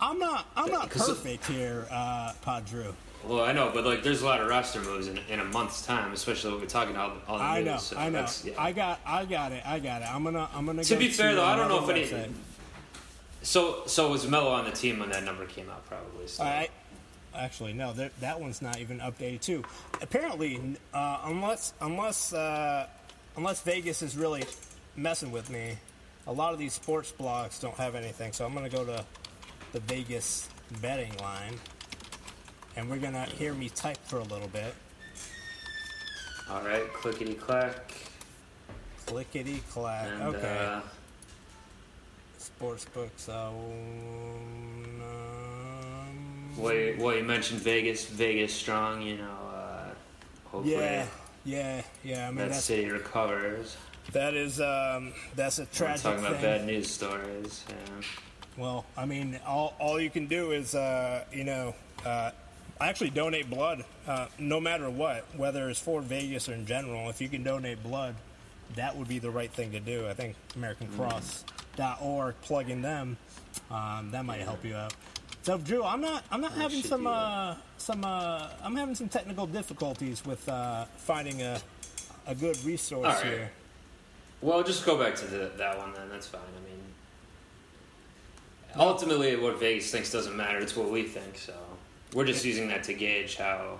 I'm 0.02 0.20
not. 0.20 0.48
I'm 0.56 0.72
not 0.72 0.90
perfect 0.90 1.46
here, 1.48 1.86
uh, 1.92 2.34
Pod 2.42 2.66
Drew. 2.66 2.94
Well, 3.28 3.44
I 3.44 3.52
know, 3.52 3.72
but 3.74 3.86
like, 3.86 4.04
there's 4.04 4.22
a 4.22 4.26
lot 4.26 4.40
of 4.42 4.48
roster 4.48 4.82
moves 4.82 5.08
in, 5.08 5.20
in 5.30 5.40
a 5.40 5.46
month's 5.46 5.86
time, 5.86 6.12
especially 6.14 6.52
when 6.52 6.62
we're 6.62 6.68
talking 6.68 6.96
all, 6.96 7.14
all 7.28 7.38
the 7.38 7.44
I 7.44 7.58
news. 7.60 7.66
know. 7.66 7.78
so 7.78 7.98
I 7.98 8.06
know. 8.06 8.12
that's- 8.14 8.46
yeah. 8.46 8.54
I 8.58 8.72
got. 8.72 9.00
I 9.06 9.26
got 9.26 9.52
it. 9.52 9.64
I 9.66 9.80
got 9.80 10.02
it. 10.02 10.14
I'm 10.14 10.24
gonna. 10.24 10.50
I'm 10.54 10.66
gonna. 10.66 10.84
To 10.84 10.96
be 10.96 11.10
fair, 11.10 11.36
though, 11.36 11.44
I 11.46 11.56
don't 11.56 11.70
know 11.70 11.84
if 11.84 11.90
any- 11.90 12.06
website. 12.06 12.32
So 13.42 13.84
so 13.86 14.12
was 14.12 14.28
Melo 14.28 14.52
on 14.52 14.66
the 14.66 14.72
team 14.72 15.00
when 15.00 15.10
that 15.12 15.24
number 15.24 15.46
came 15.46 15.70
out? 15.70 15.86
Probably. 15.88 16.28
So. 16.28 16.44
I 16.44 16.70
actually 17.36 17.74
no, 17.74 17.94
that 17.94 18.20
that 18.20 18.40
one's 18.40 18.62
not 18.62 18.80
even 18.80 19.00
updated 19.00 19.42
too. 19.42 19.64
Apparently, 20.02 20.60
uh, 20.94 21.20
unless 21.26 21.74
unless 21.80 22.34
uh, 22.34 22.88
unless 23.38 23.62
Vegas 23.62 24.02
is 24.02 24.18
really 24.18 24.44
messing 24.98 25.32
with 25.32 25.50
me, 25.50 25.78
a 26.28 26.34
lot 26.34 26.52
of 26.54 26.60
these 26.60 26.74
sports 26.74 27.14
blogs 27.18 27.62
don't 27.62 27.76
have 27.76 27.96
anything. 27.96 28.34
So 28.34 28.46
I'm 28.46 28.54
gonna 28.54 28.68
go 28.70 28.84
to 28.84 29.06
the 29.72 29.80
Vegas 29.82 30.50
betting 30.82 31.16
line, 31.18 31.54
and 32.80 32.90
we're 32.90 32.98
gonna 32.98 33.26
hear 33.26 33.54
me 33.54 33.68
type 33.70 33.98
for 34.06 34.20
a 34.20 34.24
little 34.24 34.48
bit. 34.48 34.74
all 36.50 36.62
right, 36.64 36.92
clickety 36.94 37.34
clack. 37.34 37.94
Clickety 39.06 39.62
clack. 39.72 40.08
And 40.08 40.22
Okay. 40.36 40.58
uh, 40.58 40.82
Sportsbook. 42.40 43.10
So. 43.18 43.54
Um, 45.02 46.56
well, 46.58 46.74
you, 46.74 47.12
you 47.18 47.24
mentioned 47.24 47.60
Vegas, 47.62 48.06
Vegas 48.06 48.54
strong. 48.54 49.02
You 49.02 49.18
know, 49.18 49.38
uh, 49.54 49.90
hopefully 50.46 50.76
yeah. 50.76 51.06
Yeah. 51.46 51.82
Yeah. 52.04 52.28
I 52.28 52.32
mean 52.32 52.50
that 52.50 52.56
city 52.56 52.90
recovers. 52.90 53.76
that 54.14 54.34
is 54.36 54.62
um, 54.62 55.14
that's 55.36 55.60
a 55.60 55.64
We're 55.64 55.68
tragic 55.74 56.04
talking 56.04 56.20
about 56.20 56.34
thing. 56.40 56.44
bad 56.44 56.66
news 56.66 56.90
stories. 56.90 57.66
Yeah. 57.70 57.76
Well, 58.58 58.86
I 58.98 59.06
mean, 59.06 59.40
all, 59.48 59.74
all 59.80 60.02
you 60.02 60.10
can 60.10 60.26
do 60.28 60.52
is, 60.52 60.76
uh, 60.76 61.24
you 61.32 61.46
know, 61.46 61.74
uh, 62.06 62.32
actually 62.88 63.10
donate 63.10 63.50
blood, 63.50 63.84
uh, 64.08 64.28
no 64.38 64.60
matter 64.60 64.90
what, 64.90 65.26
whether 65.36 65.70
it's 65.70 65.80
for 65.80 66.02
Vegas 66.02 66.48
or 66.48 66.54
in 66.54 66.66
general. 66.66 67.10
If 67.10 67.20
you 67.20 67.28
can 67.28 67.44
donate 67.44 67.84
blood, 67.84 68.16
that 68.76 68.96
would 68.96 69.08
be 69.08 69.20
the 69.20 69.30
right 69.30 69.52
thing 69.52 69.72
to 69.72 69.80
do. 69.80 70.08
I 70.08 70.14
think 70.14 70.36
AmericanCross.org, 70.58 72.36
plugging 72.42 72.82
them, 72.82 73.18
um, 73.70 74.12
that 74.12 74.24
might 74.26 74.42
help 74.42 74.64
you 74.64 74.76
out. 74.76 74.94
So, 75.42 75.58
Drew, 75.58 75.84
I'm 75.84 76.02
not, 76.02 76.24
I'm 76.32 76.42
not 76.42 76.52
having 76.54 76.82
some, 76.82 77.08
uh, 77.08 77.56
some, 77.78 78.06
uh, 78.06 78.50
I'm 78.62 78.76
having 78.76 78.96
some 78.96 79.10
technical 79.10 79.48
difficulties 79.48 80.26
with 80.26 80.48
uh, 80.48 80.86
finding 80.98 81.42
a, 81.42 81.60
a 82.28 82.36
good 82.36 82.64
resource 82.64 83.08
All 83.08 83.14
right. 83.14 83.26
here. 83.26 83.52
Well, 84.42 84.64
just 84.64 84.86
go 84.86 84.98
back 84.98 85.16
to 85.16 85.26
the, 85.26 85.52
that 85.58 85.78
one 85.78 85.94
then. 85.94 86.10
That's 86.10 86.28
fine. 86.28 86.42
I 86.42 86.70
mean, 86.70 86.80
ultimately, 88.76 89.36
what 89.36 89.60
Vegas 89.60 89.92
thinks 89.92 90.12
doesn't 90.12 90.36
matter. 90.36 90.60
It's 90.60 90.76
what 90.76 90.90
we 90.90 91.04
think. 91.04 91.38
So 91.38 91.54
we're 92.14 92.26
just 92.26 92.46
using 92.46 92.68
that 92.70 92.84
to 92.86 92.94
gauge 92.94 93.36
how, 93.38 93.80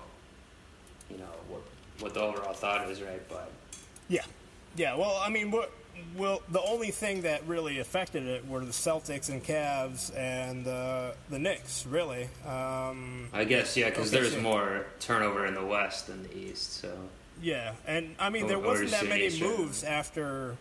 you 1.10 1.18
know, 1.18 1.24
what 1.48 1.62
what 2.00 2.14
the 2.14 2.20
overall 2.20 2.54
thought 2.54 2.88
is, 2.88 3.02
right? 3.02 3.20
But 3.28 3.50
Yeah, 4.08 4.24
yeah. 4.76 4.96
Well, 4.96 5.20
I 5.22 5.28
mean, 5.28 5.50
what, 5.50 5.70
well, 6.16 6.42
the 6.48 6.62
only 6.62 6.90
thing 6.90 7.22
that 7.22 7.46
really 7.46 7.78
affected 7.78 8.26
it 8.26 8.46
were 8.48 8.60
the 8.60 8.72
Celtics 8.72 9.28
and 9.28 9.44
Cavs 9.44 10.16
and 10.16 10.66
uh, 10.66 11.12
the 11.28 11.38
Knicks, 11.38 11.84
really. 11.86 12.28
Um, 12.46 13.28
I 13.32 13.44
guess 13.44 13.76
yeah, 13.76 13.90
because 13.90 14.10
there's 14.10 14.36
more 14.36 14.86
turnover 15.00 15.46
in 15.46 15.54
the 15.54 15.64
West 15.64 16.06
than 16.06 16.22
the 16.22 16.36
East. 16.36 16.74
So 16.80 16.96
yeah, 17.42 17.72
and 17.86 18.14
I 18.18 18.30
mean, 18.30 18.46
there 18.46 18.58
wasn't 18.58 18.90
that 18.92 19.06
many 19.06 19.38
moves 19.40 19.84
after 19.84 20.56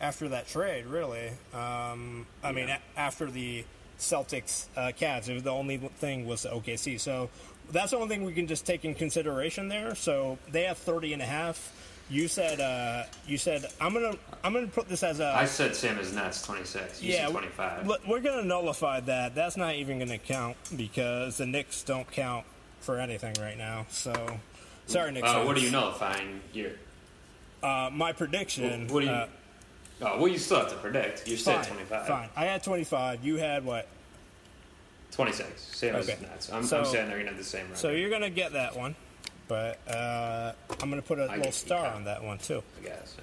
after 0.00 0.28
that 0.28 0.46
trade, 0.48 0.86
really. 0.86 1.28
Um, 1.52 2.26
I 2.42 2.52
mean, 2.52 2.68
a- 2.68 2.80
after 2.96 3.26
the 3.26 3.64
Celtics 3.98 4.66
uh, 4.76 4.92
Cavs, 4.98 5.28
it 5.28 5.34
was 5.34 5.42
the 5.42 5.50
only 5.52 5.76
thing 5.78 6.26
was 6.26 6.42
the 6.42 6.50
OKC. 6.50 6.98
So 7.00 7.28
that's 7.70 7.90
the 7.90 7.96
only 7.96 8.08
thing 8.08 8.24
we 8.24 8.32
can 8.32 8.46
just 8.46 8.66
take 8.66 8.84
in 8.84 8.94
consideration 8.94 9.68
there. 9.68 9.94
So 9.94 10.38
they 10.50 10.64
have 10.64 10.78
30 10.78 11.14
and 11.14 11.22
a 11.22 11.26
half. 11.26 11.74
You 12.10 12.26
said 12.26 12.58
uh, 12.58 13.04
you 13.26 13.36
said 13.36 13.66
I'm 13.82 13.92
gonna 13.92 14.14
I'm 14.42 14.54
gonna 14.54 14.66
put 14.68 14.88
this 14.88 15.02
as 15.02 15.20
a 15.20 15.26
I 15.26 15.44
said 15.44 15.76
Sam 15.76 15.98
is 15.98 16.14
Nets, 16.14 16.40
26. 16.40 17.02
You 17.02 17.12
yeah, 17.12 17.26
said 17.26 17.32
25. 17.32 17.86
Look, 17.86 18.06
we're 18.06 18.20
going 18.20 18.40
to 18.40 18.46
nullify 18.48 19.00
that. 19.00 19.34
That's 19.34 19.58
not 19.58 19.74
even 19.74 19.98
going 19.98 20.08
to 20.08 20.16
count 20.16 20.56
because 20.74 21.36
the 21.36 21.44
Knicks 21.44 21.82
don't 21.82 22.10
count 22.10 22.46
for 22.80 22.98
anything 22.98 23.34
right 23.38 23.58
now. 23.58 23.84
So, 23.90 24.38
sorry, 24.86 25.12
Knicks. 25.12 25.28
uh, 25.28 25.42
what 25.42 25.54
are 25.58 25.60
you 25.60 25.70
nullifying? 25.70 26.40
Your 26.54 26.70
Uh, 27.62 27.90
my 27.92 28.12
prediction. 28.12 28.88
what 28.88 29.00
do 29.00 29.06
you? 29.06 29.24
Uh, 30.00 30.12
oh, 30.12 30.18
well, 30.18 30.28
you 30.28 30.38
still 30.38 30.58
have 30.60 30.68
to 30.70 30.76
predict. 30.76 31.26
You 31.28 31.36
said 31.36 31.56
fine, 31.56 31.64
25. 31.76 32.06
Fine. 32.06 32.28
I 32.36 32.44
had 32.44 32.62
25. 32.62 33.24
You 33.24 33.36
had 33.36 33.64
what? 33.64 33.88
26. 35.12 35.60
Same 35.76 35.94
Okay. 35.96 36.12
as 36.12 36.20
Nets. 36.20 36.52
I'm, 36.52 36.64
So- 36.64 36.78
I'm 36.80 36.84
saying 36.84 37.08
they're 37.08 37.18
gonna 37.18 37.30
have 37.30 37.38
the 37.38 37.44
same 37.44 37.62
record. 37.64 37.78
So 37.78 37.90
you're 37.90 38.10
going 38.10 38.22
to 38.22 38.30
get 38.30 38.52
that 38.52 38.76
one, 38.76 38.94
but 39.48 39.78
uh, 39.88 40.52
I'm 40.80 40.90
going 40.90 41.00
to 41.02 41.06
put 41.06 41.18
a 41.18 41.24
I 41.24 41.36
little 41.36 41.52
star 41.52 41.86
on 41.86 42.04
that 42.04 42.22
one 42.22 42.38
too. 42.38 42.62
I 42.80 42.84
guess. 42.84 43.16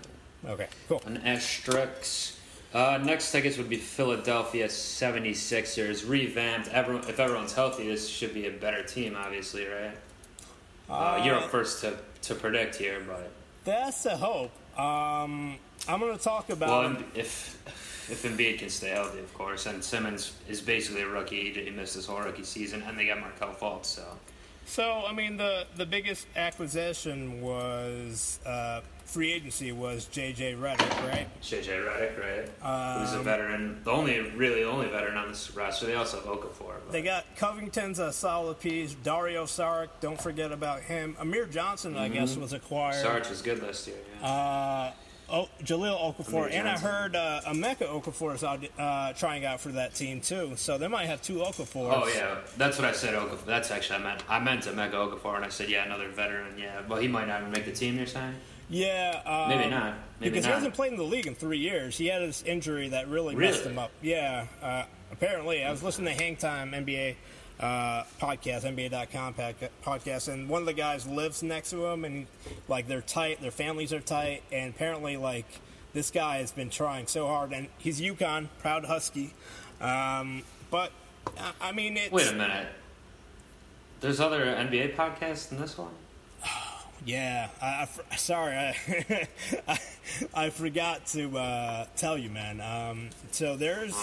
Okay, 0.48 0.68
cool. 0.88 1.02
An 1.06 1.18
asterisk. 1.18 2.34
Uh, 2.74 3.00
next, 3.02 3.34
I 3.34 3.40
guess, 3.40 3.58
would 3.58 3.70
be 3.70 3.78
Philadelphia 3.78 4.68
76ers. 4.68 6.08
Revamped. 6.10 6.68
Everyone, 6.70 7.08
if 7.08 7.20
everyone's 7.22 7.54
healthy, 7.54 7.88
this 7.88 8.10
should 8.10 8.34
be 8.34 8.48
a 8.48 8.52
better 8.52 8.84
team, 8.84 9.16
obviously, 9.16 9.66
right? 9.66 9.96
Uh, 10.90 11.22
you're 11.24 11.36
up 11.36 11.50
first 11.50 11.80
to, 11.82 11.98
to 12.24 12.36
predict 12.36 12.76
here, 12.76 13.02
but. 13.08 13.32
That's 13.64 14.04
the 14.04 14.18
hope. 14.18 14.52
Um, 14.78 15.56
I'm 15.88 16.00
going 16.00 16.18
to 16.18 16.24
talk 16.24 16.50
about. 16.50 16.70
Well, 16.70 17.04
if 17.14 17.62
if 18.10 18.24
Embiid 18.24 18.60
can 18.60 18.70
stay 18.70 18.90
healthy, 18.90 19.20
of 19.20 19.34
course, 19.34 19.66
and 19.66 19.84
Simmons 19.84 20.34
is 20.48 20.62
basically 20.62 21.02
a 21.02 21.08
rookie. 21.08 21.52
He 21.54 21.70
missed 21.72 21.96
his 21.96 22.06
whole 22.06 22.20
rookie 22.20 22.44
season, 22.44 22.84
and 22.84 22.98
they 22.98 23.08
got 23.08 23.20
Markelle 23.20 23.54
Fultz, 23.54 23.86
so. 23.86 24.04
So, 24.68 25.04
I 25.08 25.14
mean, 25.14 25.38
the 25.38 25.66
the 25.76 25.86
biggest 25.86 26.28
acquisition 26.36 27.42
was 27.42 28.40
uh, 28.46 28.82
free 29.06 29.32
agency 29.32 29.72
was 29.72 30.06
J.J. 30.06 30.54
Redick, 30.54 31.08
right? 31.08 31.28
JJ 31.42 31.86
Redick, 31.86 32.20
right? 32.20 33.00
Who's 33.00 33.14
a 33.14 33.22
veteran. 33.22 33.82
The 33.84 33.92
only, 33.92 34.20
really, 34.32 34.64
the 34.64 34.70
only 34.70 34.88
veteran 34.88 35.16
on 35.18 35.30
this 35.30 35.56
roster. 35.56 35.86
They 35.86 35.94
also 35.94 36.18
have 36.18 36.26
Okafor. 36.26 36.74
But 36.84 36.92
They 36.92 37.04
got 37.04 37.26
Covington's 37.36 38.00
a 38.00 38.12
solid 38.12 38.60
piece. 38.60 38.96
Dario 38.96 39.46
Saric, 39.46 39.90
don't 40.02 40.20
forget 40.20 40.52
about 40.52 40.82
him. 40.82 41.16
Amir 41.20 41.46
Johnson, 41.46 41.96
I 41.96 42.10
guess, 42.10 42.36
was 42.36 42.52
acquired. 42.52 42.96
Sarge 42.96 43.30
was 43.30 43.42
good 43.42 43.62
last 43.62 43.88
year. 43.88 43.98
Yeah. 44.22 44.28
Uh, 44.28 44.92
oh, 45.30 45.50
Jahlil 45.64 46.00
Okafor, 46.00 46.52
and 46.52 46.68
I 46.68 46.78
heard 46.78 47.16
uh, 47.16 47.42
Emeka 47.46 47.88
Okafor 47.88 48.36
is 48.36 48.44
out, 48.44 48.64
uh, 48.78 49.14
trying 49.14 49.46
out 49.46 49.60
for 49.60 49.70
that 49.70 49.96
team 49.96 50.22
too. 50.22 50.54
So 50.56 50.78
they 50.78 50.88
might 50.88 51.06
have 51.06 51.22
two 51.22 51.36
Okafors. 51.36 51.94
Oh 51.94 52.08
yeah, 52.14 52.38
that's 52.58 52.78
what 52.78 52.88
I 52.88 52.92
said. 52.92 53.14
Okafor. 53.14 53.46
That's 53.46 53.72
actually 53.72 54.00
I 54.00 54.04
meant. 54.04 54.24
I 54.30 54.40
meant 54.40 54.64
to 54.64 54.74
Mega 54.74 54.98
Okafor, 54.98 55.36
and 55.36 55.46
I 55.46 55.50
said 55.50 55.70
yeah, 55.70 55.86
another 55.86 56.10
veteran. 56.10 56.58
Yeah, 56.58 56.82
but 56.88 57.02
he 57.02 57.08
might 57.08 57.28
not 57.28 57.42
even 57.42 57.52
make 57.52 57.66
the 57.66 57.72
team. 57.72 57.98
You're 57.98 58.06
saying? 58.06 58.36
Yeah, 58.70 59.22
um, 59.26 59.50
Maybe 59.50 59.70
not. 59.70 59.94
Maybe 60.20 60.32
because 60.32 60.46
not. 60.46 60.50
he 60.50 60.54
hasn't 60.56 60.74
played 60.74 60.92
in 60.92 60.98
the 60.98 61.04
league 61.04 61.28
in 61.28 61.36
three 61.36 61.60
years. 61.60 61.98
He 61.98 62.08
had 62.08 62.22
this 62.22 62.42
injury 62.44 62.90
that 62.90 63.08
really, 63.08 63.36
messed 63.36 63.64
him 63.64 63.78
up. 63.78 63.92
Yeah, 64.02 64.48
uh, 64.62 64.84
apparently. 65.12 65.64
I 65.64 65.72
was 65.72 65.84
listening 65.84 66.16
to 66.16 66.24
Hang 66.24 66.36
Time 66.36 66.72
NBA 66.72 67.16
uh, 67.60 68.04
podcast, 68.20 68.64
NBA.com 68.64 69.34
podca- 69.34 69.70
podcast, 69.84 70.32
and 70.32 70.50
one 70.50 70.62
of 70.62 70.66
the 70.66 70.74
guys 70.74 71.08
lives 71.08 71.42
next 71.42 71.70
to 71.72 71.86
him, 71.86 72.06
and 72.06 72.28
like 72.68 72.88
they're 72.88 73.02
tight, 73.02 73.42
their 73.42 73.52
families 73.52 73.94
are 73.94 74.02
tight, 74.02 74.44
and 74.52 74.74
apparently, 74.74 75.18
like 75.18 75.46
this 75.94 76.12
guy 76.12 76.38
has 76.38 76.52
been 76.52 76.70
trying 76.70 77.08
so 77.08 77.28
hard, 77.28 77.54
and 77.54 77.68
he's 77.78 78.02
UConn, 78.02 78.48
proud 78.60 78.86
Husky, 78.86 79.34
um, 79.80 80.44
but 80.70 80.92
I 81.62 81.72
mean, 81.72 81.98
it's, 81.98 82.12
Wait 82.12 82.28
a 82.28 82.36
minute. 82.36 82.68
There's 84.02 84.20
other 84.20 84.46
NBA 84.46 84.96
podcasts 84.96 85.50
than 85.50 85.60
this 85.60 85.78
one. 85.78 85.92
Yeah, 87.06 87.50
I, 87.62 87.88
I 88.12 88.16
sorry, 88.16 88.56
I, 88.56 89.28
I, 89.68 89.80
I 90.34 90.50
forgot 90.50 91.06
to 91.08 91.38
uh, 91.38 91.86
tell 91.96 92.18
you, 92.18 92.32
man. 92.32 92.60
Um, 92.62 93.10
so 93.30 93.56
there's 93.56 93.96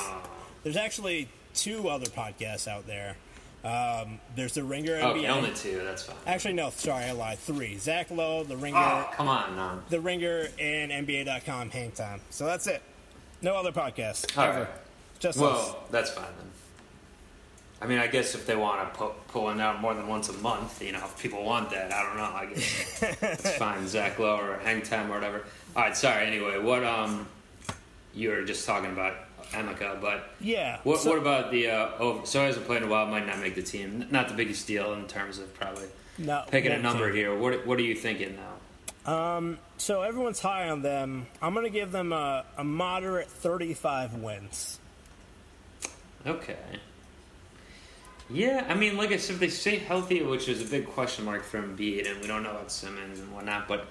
there's 0.63 0.77
actually 0.77 1.27
two 1.53 1.89
other 1.89 2.07
podcasts 2.07 2.69
out 2.69 2.87
there. 2.87 3.17
Um, 3.65 4.19
there's 4.35 4.55
the 4.55 4.65
Ringer 4.65 4.97
NBA. 4.99 5.05
Okay, 5.19 5.27
only 5.29 5.51
two. 5.53 5.81
That's 5.85 6.03
fine. 6.03 6.17
Actually, 6.27 6.55
no, 6.55 6.71
sorry, 6.71 7.05
I 7.05 7.13
lied. 7.13 7.39
Three: 7.39 7.79
Zach 7.79 8.11
Lowe, 8.11 8.43
the 8.43 8.57
Ringer, 8.57 8.77
Oh, 8.79 9.09
come 9.13 9.29
on, 9.29 9.55
no. 9.55 9.81
the 9.89 10.01
Ringer, 10.01 10.49
and 10.59 10.91
NBA.com 10.91 11.71
Hang 11.71 11.93
Time. 11.93 12.21
So 12.31 12.45
that's 12.45 12.67
it. 12.67 12.83
No 13.41 13.55
other 13.57 13.71
podcasts 13.73 14.37
All 14.37 14.45
ever. 14.45 14.59
right. 14.61 14.69
Just 15.21 15.39
us. 15.39 15.43
Well, 15.43 15.85
that's 15.93 16.11
fine 16.11 16.25
then. 16.39 16.49
I 17.81 17.87
mean, 17.87 17.99
I 17.99 18.07
guess 18.07 18.35
if 18.37 18.47
they 18.47 18.55
want 18.55 18.93
to 18.93 18.99
pu- 18.99 19.13
pull 19.29 19.45
one 19.45 19.61
out 19.61 19.81
more 19.81 19.93
than 19.95 20.07
once 20.07 20.29
a 20.29 20.33
month, 20.35 20.81
you 20.83 20.93
know, 20.93 20.99
if 21.05 21.21
people 21.21 21.45
want 21.45 21.71
that, 21.71 21.93
I 21.93 22.03
don't 22.05 22.17
know. 22.17 22.23
I 22.23 22.47
guess 22.47 23.01
that's 23.21 23.57
fine. 23.57 23.87
Zach 23.89 24.19
Lowe 24.19 24.37
or 24.39 24.59
Hang 24.65 24.83
Time 24.83 25.11
or 25.11 25.15
whatever. 25.15 25.45
All 25.77 25.83
right, 25.83 25.97
sorry. 25.97 26.27
Anyway, 26.27 26.59
what 26.61 26.85
um, 26.85 27.29
you 28.15 28.31
were 28.31 28.43
just 28.45 28.67
talking 28.67 28.91
about 28.93 29.15
Emeka, 29.53 30.01
but 30.01 30.31
Yeah. 30.41 30.79
what 30.85 31.01
so- 31.01 31.11
what 31.11 31.19
about 31.19 31.51
the 31.51 31.69
uh, 31.71 31.91
over? 31.99 32.27
So 32.27 32.45
hasn't 32.45 32.67
played 32.67 32.79
in 32.83 32.89
a 32.89 32.91
while, 32.91 33.07
might 33.07 33.27
not 33.27 33.39
make 33.39 33.55
the 33.55 33.63
team. 33.63 34.07
Not 34.11 34.29
the 34.29 34.35
biggest 34.35 34.67
deal 34.67 34.93
in 34.95 35.07
terms 35.07 35.39
of 35.39 35.53
probably 35.55 35.87
No, 36.19 36.45
picking 36.51 36.73
a 36.73 36.79
number 36.79 37.07
take. 37.09 37.17
here. 37.17 37.35
What 37.37 37.67
what 37.67 37.79
are 37.79 37.83
you 37.83 37.95
thinking 37.95 38.37
now? 38.37 38.49
So 39.79 40.03
everyone's 40.03 40.41
high 40.41 40.69
on 40.69 40.83
them. 40.83 41.27
I'm 41.41 41.55
going 41.55 41.65
to 41.67 41.71
give 41.71 41.91
them 41.91 42.13
a, 42.13 42.45
a 42.57 42.63
moderate 42.63 43.29
35 43.29 44.15
wins. 44.15 44.79
Okay. 46.25 46.57
Yeah, 48.31 48.65
I 48.69 48.75
mean, 48.75 48.97
like 48.97 49.11
I 49.11 49.17
said, 49.17 49.35
if 49.35 49.41
they 49.41 49.49
stay 49.49 49.79
healthy, 49.79 50.23
which 50.23 50.49
is 50.49 50.63
a 50.63 50.71
big 50.71 50.87
question 50.87 51.25
mark 51.25 51.43
for 51.43 51.61
Embiid, 51.61 52.09
and 52.11 52.21
we 52.21 52.29
don't 52.29 52.45
know 52.45 52.53
about 52.53 52.71
Simmons 52.71 53.19
and 53.19 53.35
whatnot, 53.35 53.67
but 53.67 53.89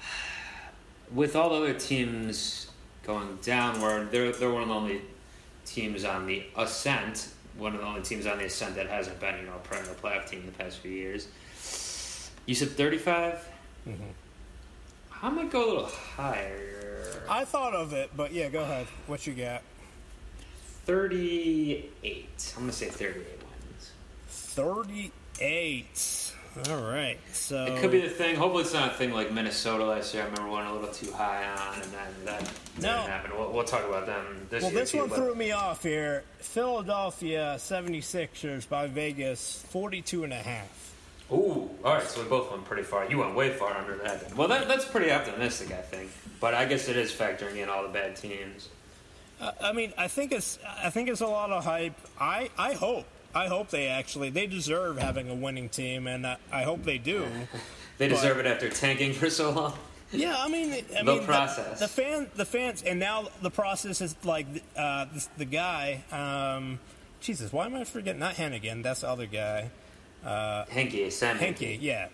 with 1.12 1.36
all 1.36 1.50
the 1.50 1.56
other 1.56 1.74
teams 1.74 2.68
going 3.02 3.38
downward, 3.42 4.10
they're 4.10 4.32
they're 4.32 4.50
one 4.50 4.62
of 4.62 4.68
the 4.68 4.74
only 4.74 5.02
teams 5.64 6.04
on 6.04 6.26
the 6.26 6.44
ascent. 6.56 7.28
One 7.58 7.74
of 7.74 7.80
the 7.80 7.86
only 7.86 8.02
teams 8.02 8.26
on 8.26 8.38
the 8.38 8.46
ascent 8.46 8.76
that 8.76 8.88
hasn't 8.88 9.20
been, 9.20 9.38
you 9.38 9.46
know, 9.46 9.54
a 9.54 9.58
perennial 9.58 9.94
playoff 9.94 10.28
team 10.28 10.40
in 10.40 10.46
the 10.46 10.52
past 10.52 10.78
few 10.78 10.90
years. 10.90 11.28
You 12.46 12.54
said 12.54 12.70
35. 12.70 13.46
Mm-hmm. 13.86 14.02
I 15.22 15.30
might 15.30 15.50
go 15.50 15.64
a 15.64 15.68
little 15.68 15.86
higher. 15.86 17.22
I 17.28 17.44
thought 17.44 17.74
of 17.74 17.92
it, 17.92 18.10
but 18.16 18.32
yeah, 18.32 18.48
go 18.48 18.62
ahead. 18.62 18.86
What 19.06 19.26
you 19.26 19.34
got? 19.34 19.62
38. 20.86 22.54
I'm 22.56 22.62
gonna 22.62 22.72
say 22.72 22.88
38 22.88 23.24
wins. 23.24 23.90
38. 24.28 26.21
All 26.68 26.82
right. 26.82 27.18
So 27.32 27.64
It 27.64 27.80
could 27.80 27.90
be 27.90 28.00
the 28.02 28.10
thing. 28.10 28.36
Hopefully, 28.36 28.62
it's 28.64 28.74
not 28.74 28.92
a 28.92 28.94
thing 28.94 29.12
like 29.12 29.32
Minnesota 29.32 29.84
last 29.86 30.12
year. 30.12 30.22
I 30.22 30.26
remember 30.26 30.50
one 30.50 30.66
a 30.66 30.72
little 30.74 30.92
too 30.92 31.10
high 31.12 31.44
on, 31.46 31.74
and 31.80 31.90
then 31.92 32.14
that 32.26 32.42
No. 32.78 32.96
didn't 32.98 33.08
happen. 33.10 33.30
We'll, 33.38 33.52
we'll 33.52 33.64
talk 33.64 33.84
about 33.88 34.04
them 34.06 34.46
this 34.50 34.62
Well, 34.62 34.72
year. 34.72 34.80
this 34.80 34.90
too, 34.90 34.98
one 34.98 35.08
but- 35.08 35.16
threw 35.16 35.34
me 35.34 35.52
off 35.52 35.82
here. 35.82 36.24
Philadelphia 36.40 37.56
76ers 37.58 38.68
by 38.68 38.86
Vegas 38.86 39.64
42 39.70 40.24
and 40.24 40.32
a 40.32 40.36
half. 40.36 40.92
Ooh, 41.32 41.70
all 41.82 41.94
right. 41.94 42.02
So 42.06 42.22
we 42.22 42.28
both 42.28 42.50
went 42.50 42.66
pretty 42.66 42.82
far. 42.82 43.06
You 43.08 43.18
went 43.18 43.34
way 43.34 43.50
far 43.54 43.74
under 43.74 43.96
that. 43.96 44.28
Then. 44.28 44.36
Well, 44.36 44.48
that, 44.48 44.68
that's 44.68 44.84
pretty 44.84 45.10
optimistic, 45.10 45.70
I 45.72 45.80
think. 45.80 46.10
But 46.40 46.52
I 46.52 46.66
guess 46.66 46.88
it 46.88 46.96
is 46.96 47.10
factoring 47.12 47.56
in 47.56 47.70
all 47.70 47.82
the 47.84 47.88
bad 47.88 48.16
teams. 48.16 48.68
Uh, 49.40 49.52
I 49.62 49.72
mean, 49.72 49.92
I 49.96 50.08
think 50.08 50.32
it's 50.32 50.58
I 50.84 50.90
think 50.90 51.08
it's 51.08 51.20
a 51.22 51.26
lot 51.26 51.50
of 51.50 51.64
hype. 51.64 51.94
I 52.20 52.50
I 52.58 52.74
hope 52.74 53.06
I 53.34 53.46
hope 53.48 53.70
they 53.70 53.88
actually 53.88 54.30
they 54.30 54.46
deserve 54.46 54.98
having 54.98 55.28
a 55.30 55.34
winning 55.34 55.68
team, 55.68 56.06
and 56.06 56.26
I, 56.26 56.36
I 56.52 56.62
hope 56.62 56.82
they 56.84 56.98
do. 56.98 57.26
They 57.98 58.08
But- 58.08 58.14
deserve 58.16 58.38
it 58.38 58.46
after 58.46 58.68
tanking 58.70 59.12
for 59.12 59.28
so 59.30 59.50
long. 59.50 59.74
Yeah, 60.10 60.34
I 60.36 60.48
mean, 60.48 60.72
I 60.72 61.02
The 61.02 61.04
mean, 61.04 61.24
process. 61.24 61.78
The, 61.78 61.86
fan, 61.88 62.28
the 62.34 62.44
fans, 62.44 62.82
and 62.82 62.98
now 62.98 63.28
the 63.42 63.50
process 63.50 64.00
is 64.00 64.16
like 64.24 64.46
uh, 64.76 65.06
this, 65.12 65.28
the 65.38 65.44
guy. 65.44 66.02
Um, 66.10 66.80
Jesus, 67.20 67.52
why 67.52 67.66
am 67.66 67.74
I 67.74 67.84
forgetting? 67.84 68.18
Not 68.18 68.34
Hennigan. 68.34 68.82
That's 68.82 69.02
the 69.02 69.08
other 69.08 69.26
guy. 69.26 69.70
Henke, 70.68 71.10
Sam 71.10 71.38
Hinkie, 71.38 71.78
yeah. 71.80 72.08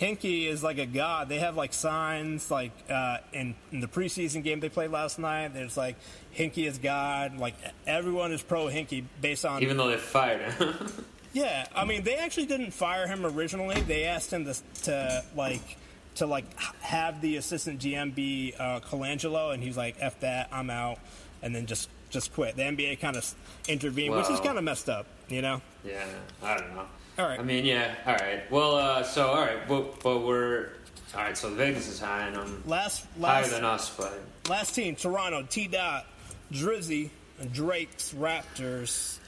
Hinkie 0.00 0.48
is 0.48 0.62
like 0.62 0.78
a 0.78 0.86
god. 0.86 1.28
They 1.28 1.38
have 1.38 1.56
like 1.56 1.72
signs 1.72 2.50
like 2.50 2.72
uh, 2.90 3.18
in, 3.32 3.54
in 3.70 3.80
the 3.80 3.86
preseason 3.86 4.42
game 4.42 4.60
they 4.60 4.68
played 4.68 4.90
last 4.90 5.18
night. 5.18 5.54
There's 5.54 5.76
like 5.76 5.96
Hinkie 6.34 6.66
is 6.66 6.78
God. 6.78 7.38
Like 7.38 7.54
everyone 7.86 8.32
is 8.32 8.42
pro 8.42 8.66
Hinkie 8.66 9.04
based 9.20 9.44
on. 9.44 9.62
Even 9.62 9.76
though 9.76 9.88
they 9.88 9.96
fired 9.96 10.52
him. 10.52 10.74
yeah, 11.32 11.66
I 11.74 11.84
mean 11.84 12.02
they 12.02 12.16
actually 12.16 12.46
didn't 12.46 12.72
fire 12.72 13.06
him 13.06 13.24
originally. 13.24 13.80
They 13.82 14.04
asked 14.04 14.32
him 14.32 14.44
to, 14.46 14.54
to 14.82 15.24
like 15.36 15.76
to 16.16 16.26
like 16.26 16.44
have 16.80 17.20
the 17.20 17.36
assistant 17.36 17.80
GM 17.80 18.14
be 18.14 18.54
uh, 18.58 18.80
Colangelo, 18.80 19.54
and 19.54 19.62
he's 19.62 19.76
like, 19.76 19.96
"F 20.00 20.18
that, 20.20 20.48
I'm 20.52 20.70
out," 20.70 20.98
and 21.40 21.54
then 21.54 21.66
just 21.66 21.88
just 22.10 22.32
quit. 22.34 22.56
The 22.56 22.62
NBA 22.62 23.00
kind 23.00 23.16
of 23.16 23.34
intervened, 23.68 24.14
which 24.14 24.30
is 24.30 24.40
kind 24.40 24.58
of 24.58 24.64
messed 24.64 24.88
up, 24.88 25.06
you 25.28 25.42
know. 25.42 25.60
yeah, 25.84 26.04
I 26.42 26.56
don't 26.56 26.74
know. 26.74 26.86
All 27.18 27.26
right. 27.26 27.38
I 27.38 27.42
mean, 27.42 27.64
yeah, 27.64 27.94
all 28.06 28.14
right. 28.14 28.50
Well, 28.50 28.74
uh, 28.76 29.02
so, 29.04 29.28
all 29.28 29.40
right. 29.40 29.66
But, 29.68 30.00
but 30.02 30.20
we're. 30.26 30.70
All 31.14 31.20
right, 31.20 31.36
so 31.36 31.48
Vegas 31.50 31.86
is 31.88 32.00
high, 32.00 32.26
and 32.26 32.36
I'm 32.36 32.66
Last 32.66 33.06
higher 33.20 33.42
last 33.42 33.50
than 33.52 33.64
us, 33.64 33.88
but. 33.96 34.20
Last 34.48 34.74
team, 34.74 34.96
Toronto, 34.96 35.46
T. 35.48 35.68
Dot, 35.68 36.06
Drizzy, 36.52 37.10
and 37.38 37.52
Drake's 37.52 38.12
Raptors. 38.12 39.18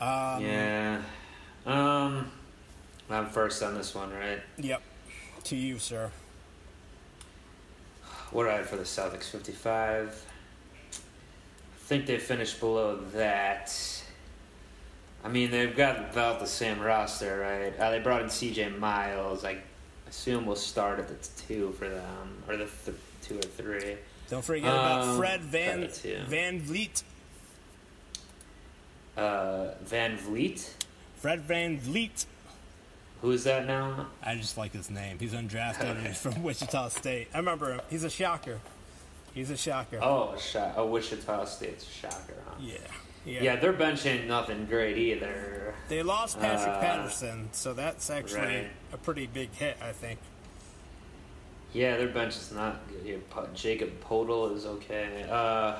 yeah. 0.00 1.02
Um, 1.66 2.30
I'm 3.10 3.26
first 3.26 3.62
on 3.62 3.74
this 3.74 3.94
one, 3.94 4.10
right? 4.12 4.40
Yep. 4.56 4.80
To 5.44 5.56
you, 5.56 5.78
sir. 5.78 6.10
What 8.30 8.48
I 8.48 8.54
have 8.58 8.66
for 8.68 8.76
the 8.76 8.84
Celtics? 8.84 9.24
55. 9.24 10.24
I 10.92 10.96
think 11.80 12.06
they 12.06 12.18
finished 12.18 12.60
below 12.60 12.96
that. 13.14 13.99
I 15.22 15.28
mean, 15.28 15.50
they've 15.50 15.76
got 15.76 15.98
about 16.12 16.40
the 16.40 16.46
same 16.46 16.80
roster, 16.80 17.38
right? 17.40 17.78
Uh, 17.78 17.90
they 17.90 17.98
brought 17.98 18.22
in 18.22 18.28
CJ 18.28 18.78
Miles. 18.78 19.44
I 19.44 19.58
assume 20.08 20.46
we'll 20.46 20.56
start 20.56 20.98
at 20.98 21.08
the 21.08 21.42
two 21.46 21.72
for 21.78 21.88
them, 21.88 22.42
or 22.48 22.56
the 22.56 22.66
th- 22.84 22.96
two 23.22 23.38
or 23.38 23.42
three. 23.42 23.96
Don't 24.30 24.44
forget 24.44 24.64
about 24.64 25.02
Um, 25.02 25.18
Fred 25.18 25.40
Van. 25.42 25.82
VanVleet. 25.84 27.02
Uh, 29.16 29.74
VanVleet. 29.84 30.70
Fred 31.16 31.46
VanVleet. 31.46 32.24
Who 33.22 33.32
is 33.32 33.44
that 33.44 33.66
now? 33.66 34.06
I 34.22 34.36
just 34.36 34.56
like 34.56 34.72
his 34.72 34.88
name. 34.88 35.18
He's 35.18 35.32
undrafted 35.34 35.82
and 35.96 36.06
he's 36.06 36.18
from 36.22 36.42
Wichita 36.42 36.88
State. 36.88 37.28
I 37.34 37.38
remember 37.38 37.74
him. 37.74 37.80
He's 37.90 38.04
a 38.04 38.10
shocker. 38.10 38.60
He's 39.34 39.50
a 39.50 39.56
shocker. 39.56 39.98
Oh, 40.02 40.34
Sha- 40.38 40.72
oh 40.76 40.86
Wichita 40.86 41.44
State's 41.44 41.84
a 41.86 41.90
shocker, 41.90 42.34
huh? 42.46 42.54
Yeah. 42.58 42.78
Yeah. 43.24 43.42
Yeah, 43.42 43.56
their 43.56 43.72
bench 43.72 44.06
ain't 44.06 44.26
nothing 44.26 44.64
great 44.66 44.96
either. 44.96 45.74
They 45.88 46.02
lost 46.02 46.40
Patrick 46.40 46.68
Uh, 46.76 46.80
Patterson, 46.80 47.48
so 47.52 47.74
that's 47.74 48.08
actually 48.10 48.40
right. 48.40 48.70
a 48.92 48.96
pretty 48.96 49.26
big 49.26 49.52
hit, 49.52 49.76
I 49.82 49.92
think. 49.92 50.18
Yeah, 51.72 51.96
their 51.98 52.08
bench 52.08 52.36
is 52.36 52.50
not 52.52 52.80
good. 53.04 53.22
Jakob 53.54 53.90
Poeltl 54.02 54.56
is 54.56 54.66
okay. 54.66 55.24
Uh, 55.30 55.76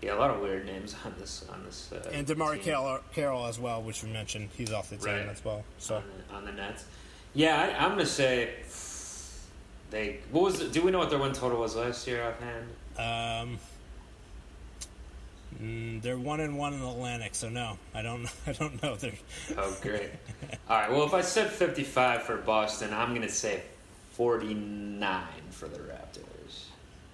yeah, 0.00 0.14
a 0.14 0.16
lot 0.16 0.30
of 0.30 0.40
weird 0.40 0.64
names 0.66 0.96
on 1.04 1.14
this 1.18 1.44
on 1.52 1.62
this. 1.64 1.90
Uh, 1.92 2.08
And 2.12 2.26
team. 2.26 2.38
Carroll, 2.60 3.00
Carroll 3.12 3.46
as 3.46 3.58
well, 3.58 3.82
which 3.82 4.02
we 4.02 4.10
mentioned. 4.10 4.48
He's 4.56 4.72
off 4.72 4.90
the 4.90 4.96
team 4.96 5.06
Right. 5.14 5.28
as 5.28 5.44
well. 5.44 5.64
So 5.78 5.96
on 5.96 6.04
the, 6.28 6.34
on 6.34 6.44
the 6.44 6.52
Nets. 6.52 6.84
Yeah, 7.34 7.60
I, 7.60 7.84
I'm 7.84 7.90
gonna 7.92 8.06
say 8.06 8.54
they. 9.90 10.18
What 10.30 10.44
was? 10.44 10.58
The, 10.60 10.68
do 10.68 10.82
we 10.82 10.90
know 10.90 10.98
what 10.98 11.10
their 11.10 11.18
win 11.18 11.32
total 11.32 11.58
was 11.60 11.76
last 11.76 12.06
year 12.06 12.24
offhand? 12.24 12.68
Um, 13.50 13.58
mm, 15.60 16.00
they're 16.02 16.18
one 16.18 16.40
and 16.40 16.58
one 16.58 16.74
in 16.74 16.80
the 16.80 16.88
Atlantic, 16.88 17.34
so 17.34 17.48
no, 17.48 17.78
I 17.94 18.02
don't. 18.02 18.26
I 18.46 18.52
don't 18.52 18.82
know. 18.82 18.96
They're 18.96 19.12
Oh, 19.56 19.76
great. 19.80 20.10
All 20.68 20.76
right. 20.78 20.90
Well, 20.90 21.04
if 21.04 21.14
I 21.14 21.20
said 21.22 21.50
55 21.50 22.22
for 22.22 22.36
Boston, 22.38 22.92
I'm 22.92 23.14
gonna 23.14 23.28
say 23.28 23.62
49 24.12 25.22
for 25.50 25.68
the 25.68 25.78
Raptors. 25.78 26.64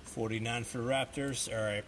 forty 0.05 0.41
nine 0.41 0.65
for 0.65 0.79
the 0.79 0.85
Raptors. 0.91 1.49
All 1.55 1.63
right, 1.65 1.85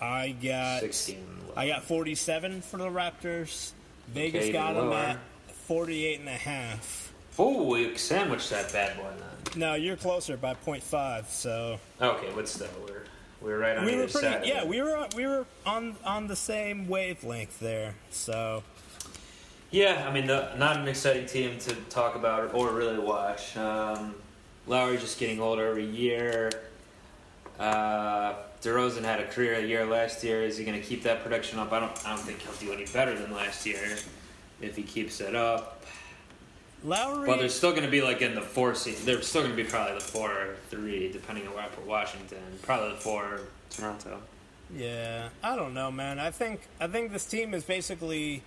I 0.00 0.30
got 0.30 0.80
16. 0.80 1.18
I 1.56 1.66
got 1.68 1.84
forty 1.84 2.14
seven 2.14 2.60
for 2.62 2.76
the 2.78 2.88
Raptors. 2.88 3.72
Vegas 4.08 4.44
Okay, 4.44 4.52
got 4.52 4.74
them 4.74 4.92
at 4.92 5.18
48 5.66 6.20
and 6.20 6.28
a 6.28 6.32
half. 6.32 7.12
Oh, 7.38 7.62
we 7.62 7.96
sandwiched 7.96 8.50
that 8.50 8.70
bad 8.72 8.96
boy 8.98 9.08
then. 9.18 9.58
No, 9.60 9.74
you're 9.74 9.96
closer 9.96 10.36
by 10.36 10.54
0.5, 10.54 11.26
so 11.28 11.78
Okay, 12.02 12.30
what's 12.34 12.52
still, 12.52 12.68
we're 12.86 13.03
we're 13.44 13.58
right 13.58 13.76
on 13.76 13.84
we 13.84 13.96
were 13.96 14.06
pretty. 14.06 14.26
side. 14.26 14.46
Yeah, 14.46 14.64
we 14.64 14.80
were 14.80 15.06
we 15.14 15.26
were 15.26 15.44
on 15.66 15.96
on 16.04 16.26
the 16.26 16.36
same 16.36 16.88
wavelength 16.88 17.60
there. 17.60 17.94
So 18.10 18.62
Yeah, 19.70 20.06
I 20.08 20.12
mean, 20.12 20.26
the, 20.26 20.54
not 20.56 20.78
an 20.78 20.88
exciting 20.88 21.26
team 21.26 21.58
to 21.60 21.74
talk 21.90 22.14
about 22.14 22.54
or 22.54 22.70
really 22.70 22.98
watch. 22.98 23.56
Um, 23.56 24.14
Lowry 24.66 24.96
just 24.96 25.18
getting 25.18 25.40
older 25.40 25.66
every 25.66 25.84
year. 25.84 26.50
Uh, 27.58 28.34
DeRozan 28.62 29.02
had 29.04 29.20
a 29.20 29.26
career 29.26 29.60
year 29.60 29.84
last 29.84 30.24
year. 30.24 30.42
Is 30.42 30.56
he 30.56 30.64
going 30.64 30.80
to 30.80 30.86
keep 30.86 31.02
that 31.02 31.22
production 31.22 31.58
up? 31.58 31.72
I 31.72 31.80
don't. 31.80 32.06
I 32.06 32.16
don't 32.16 32.24
think 32.24 32.40
he'll 32.40 32.54
do 32.54 32.72
any 32.72 32.86
better 32.86 33.16
than 33.16 33.32
last 33.32 33.66
year 33.66 33.98
if 34.62 34.74
he 34.74 34.82
keeps 34.82 35.20
it 35.20 35.34
up. 35.34 35.73
Lowry. 36.84 37.26
But 37.26 37.38
they're 37.38 37.48
still 37.48 37.70
going 37.70 37.84
to 37.84 37.90
be 37.90 38.02
like 38.02 38.20
in 38.20 38.34
the 38.34 38.42
four 38.42 38.74
seed. 38.74 38.96
They're 38.98 39.22
still 39.22 39.42
going 39.42 39.56
to 39.56 39.62
be 39.62 39.68
probably 39.68 39.94
the 39.94 40.00
four 40.00 40.30
or 40.30 40.56
three, 40.68 41.10
depending 41.10 41.46
on 41.48 41.54
where 41.54 41.64
I 41.64 41.68
put 41.68 41.86
Washington. 41.86 42.42
Probably 42.62 42.90
the 42.90 42.96
four 42.96 43.40
Toronto. 43.70 44.20
Yeah, 44.74 45.28
I 45.42 45.56
don't 45.56 45.74
know, 45.74 45.90
man. 45.90 46.18
I 46.18 46.30
think 46.30 46.60
I 46.80 46.86
think 46.86 47.12
this 47.12 47.24
team 47.24 47.54
is 47.54 47.64
basically, 47.64 48.42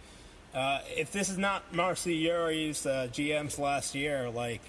uh, 0.53 0.79
if 0.95 1.11
this 1.11 1.29
is 1.29 1.38
not 1.38 1.73
Masai 1.73 2.15
Ujiri's 2.15 2.85
uh, 2.85 3.07
GM's 3.11 3.57
last 3.57 3.95
year, 3.95 4.29
like 4.29 4.61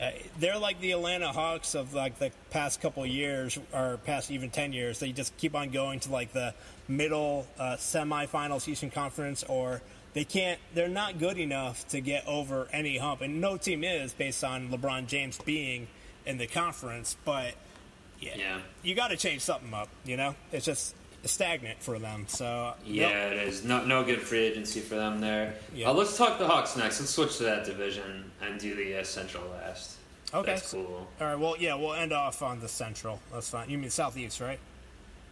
uh, 0.00 0.10
they're 0.38 0.58
like 0.58 0.80
the 0.80 0.92
Atlanta 0.92 1.28
Hawks 1.28 1.74
of 1.74 1.94
like 1.94 2.18
the 2.18 2.32
past 2.50 2.80
couple 2.80 3.04
years 3.06 3.58
or 3.72 3.98
past 4.04 4.30
even 4.30 4.50
ten 4.50 4.72
years. 4.72 4.98
They 4.98 5.12
just 5.12 5.36
keep 5.36 5.54
on 5.54 5.70
going 5.70 6.00
to 6.00 6.12
like 6.12 6.32
the 6.32 6.54
middle 6.88 7.46
uh, 7.58 7.76
semifinals 7.76 8.66
Eastern 8.66 8.90
Conference 8.90 9.44
or 9.44 9.82
they 10.14 10.24
can't. 10.24 10.58
They're 10.74 10.88
not 10.88 11.18
good 11.18 11.38
enough 11.38 11.86
to 11.88 12.00
get 12.00 12.26
over 12.26 12.68
any 12.72 12.98
hump, 12.98 13.20
and 13.20 13.40
no 13.40 13.56
team 13.56 13.84
is 13.84 14.12
based 14.12 14.42
on 14.42 14.70
LeBron 14.70 15.06
James 15.06 15.38
being 15.44 15.88
in 16.26 16.38
the 16.38 16.46
conference. 16.46 17.16
But 17.24 17.54
yeah, 18.20 18.34
Yeah. 18.36 18.58
you 18.82 18.94
got 18.94 19.08
to 19.08 19.16
change 19.16 19.42
something 19.42 19.72
up. 19.74 19.88
You 20.04 20.16
know, 20.16 20.34
it's 20.52 20.64
just 20.64 20.94
stagnant 21.24 21.82
for 21.82 21.98
them. 21.98 22.26
So 22.28 22.74
Yeah, 22.84 23.08
it 23.28 23.48
is. 23.48 23.64
No, 23.64 23.84
no 23.84 24.04
good 24.04 24.20
free 24.20 24.40
agency 24.40 24.80
for 24.80 24.94
them 24.94 25.20
there. 25.20 25.54
Yeah. 25.74 25.90
Uh, 25.90 25.94
let's 25.94 26.16
talk 26.16 26.38
the 26.38 26.46
Hawks 26.46 26.76
next. 26.76 27.00
Let's 27.00 27.12
switch 27.12 27.38
to 27.38 27.44
that 27.44 27.64
division 27.64 28.30
and 28.42 28.58
do 28.60 28.74
the 28.74 29.00
uh, 29.00 29.04
Central 29.04 29.44
last. 29.50 29.96
Okay. 30.32 30.52
That's 30.52 30.72
cool. 30.72 31.06
All 31.20 31.26
right. 31.26 31.38
Well, 31.38 31.56
yeah, 31.58 31.74
we'll 31.76 31.94
end 31.94 32.12
off 32.12 32.42
on 32.42 32.60
the 32.60 32.68
Central. 32.68 33.20
That's 33.32 33.48
fine. 33.48 33.70
You 33.70 33.78
mean 33.78 33.90
Southeast, 33.90 34.40
right? 34.40 34.58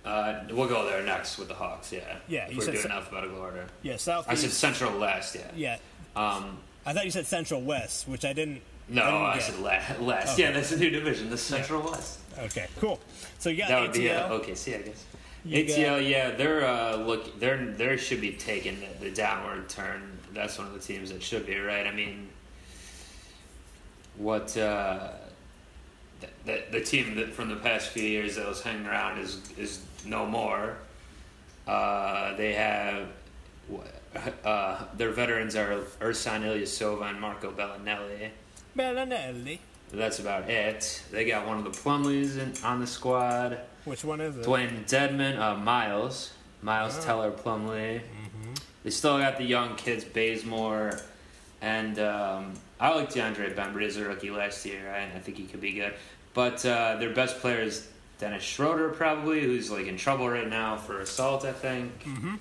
Uh, 0.05 0.41
we'll 0.51 0.69
go 0.69 0.85
there 0.89 1.03
next 1.05 1.39
with 1.39 1.49
the 1.49 1.55
Hawks, 1.55 1.93
yeah. 1.93 2.01
Yeah, 2.27 2.47
If 2.47 2.53
you 2.53 2.59
we're 2.59 2.65
said 2.65 2.73
doing 2.75 2.87
ce- 2.87 2.91
alphabetical 2.91 3.39
order. 3.39 3.67
Yeah, 3.83 3.97
South. 3.97 4.27
I 4.29 4.35
said 4.35 4.51
Central 4.51 4.93
last, 4.99 5.35
yeah. 5.35 5.43
yeah. 5.55 5.77
Um, 6.17 6.59
I 6.85 6.93
thought 6.93 7.05
you 7.05 7.13
said 7.13 7.27
Central 7.27 7.61
West, 7.61 8.09
which 8.09 8.25
I 8.25 8.33
didn't. 8.33 8.63
no, 8.89 9.03
didn't 9.05 9.15
I 9.23 9.39
said 9.39 9.59
la- 9.61 10.05
last. 10.07 10.33
Okay. 10.35 10.43
Yeah, 10.43 10.51
that's 10.51 10.73
a 10.73 10.77
new 10.77 10.91
division, 10.91 11.31
the 11.31 11.39
Central 11.39 11.83
West. 11.83 12.19
Okay, 12.39 12.67
cool. 12.81 12.99
So 13.39 13.51
you 13.51 13.59
got 13.59 13.69
That 13.69 13.81
would 13.83 13.91
ATL. 13.93 13.95
be 13.95 14.11
uh, 14.11 14.29
OKC, 14.31 14.75
I 14.79 14.83
guess. 14.83 15.05
You 15.45 15.65
ATL, 15.65 16.09
yeah, 16.09 16.31
they're 16.33 16.65
uh, 16.67 16.97
look, 16.97 17.39
they're 17.39 17.65
they 17.67 17.97
should 17.97 18.21
be 18.21 18.33
taking 18.33 18.79
the, 18.81 19.05
the 19.09 19.11
downward 19.15 19.69
turn. 19.69 20.19
That's 20.33 20.57
one 20.59 20.67
of 20.69 20.73
the 20.73 20.79
teams 20.81 21.11
that 21.13 21.23
should 21.23 21.47
be 21.47 21.59
right. 21.59 21.87
I 21.87 21.93
mean, 21.93 22.29
what 24.17 24.57
uh, 24.57 25.11
the, 26.45 26.63
the 26.71 26.81
team 26.81 27.15
that 27.17 27.33
from 27.33 27.49
the 27.49 27.57
past 27.57 27.89
few 27.91 28.03
years 28.03 28.37
that 28.37 28.47
was 28.49 28.63
hanging 28.63 28.87
around 28.87 29.19
is 29.19 29.41
is 29.59 29.81
no 30.05 30.27
more. 30.27 30.77
Uh, 31.67 32.35
they 32.37 32.53
have 32.55 33.07
uh, 34.45 34.85
their 34.97 35.11
veterans 35.11 35.57
are 35.57 35.79
Ersan 36.01 36.43
Ilyasova 36.43 37.11
and 37.11 37.21
Marco 37.21 37.51
Belinelli. 37.53 38.31
Belinelli. 38.77 39.59
That's 39.93 40.19
about 40.21 40.49
it. 40.49 41.03
They 41.11 41.25
got 41.27 41.47
one 41.47 41.59
of 41.59 41.65
the 41.65 41.71
Plumlees 41.71 42.39
in, 42.39 42.53
on 42.65 42.81
the 42.81 42.87
squad. 42.87 43.59
Which 43.85 44.05
one 44.05 44.21
is 44.21 44.37
it? 44.37 44.45
Dewayne 44.45 44.85
Dedmon, 44.89 45.39
uh, 45.39 45.57
Miles, 45.57 46.33
Miles 46.63 46.97
Oh. 46.99 47.03
Teller 47.03 47.31
Plumlee. 47.31 48.01
They 48.85 48.91
still 48.91 49.19
got 49.19 49.37
the 49.37 49.45
young 49.45 49.77
kids, 49.77 50.03
Bazemore, 50.05 50.99
and 51.61 51.99
um, 52.01 52.55
I 52.81 52.93
like 52.95 53.11
DeAndre 53.13 53.55
Bembry 53.55 53.87
as 53.87 53.97
a 53.97 54.05
rookie 54.05 54.31
last 54.31 54.65
year. 54.67 54.91
I, 54.93 55.17
I 55.17 55.21
think 55.21 55.37
he 55.37 55.45
could 55.45 55.61
be 55.61 55.73
good, 55.75 55.95
but 56.35 56.65
uh, 56.65 56.97
their 56.97 57.11
best 57.11 57.39
player 57.41 57.61
is 57.61 57.89
Dennis 58.19 58.43
Schroeder, 58.43 58.91
probably, 58.91 59.43
who's 59.43 59.71
like 59.71 59.87
in 59.87 59.97
trouble 59.97 60.29
right 60.29 60.49
now 60.49 60.77
for 60.77 61.01
assault. 61.01 61.45
I 61.45 61.53
think. 61.53 62.05
Mm-hmm. 62.05 62.37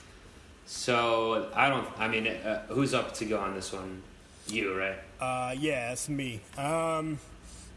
So 0.65 1.49
I 1.55 1.69
don't. 1.69 1.87
I 1.97 2.07
mean, 2.07 2.27
uh, 2.27 2.65
who's 2.67 2.93
up 2.93 3.13
to 3.15 3.25
go 3.25 3.39
on 3.39 3.55
this 3.55 3.73
one? 3.73 4.01
You, 4.47 4.77
right? 4.77 4.97
Uh, 5.19 5.53
yeah, 5.57 5.91
it's 5.91 6.09
me. 6.09 6.41
Um, 6.57 7.19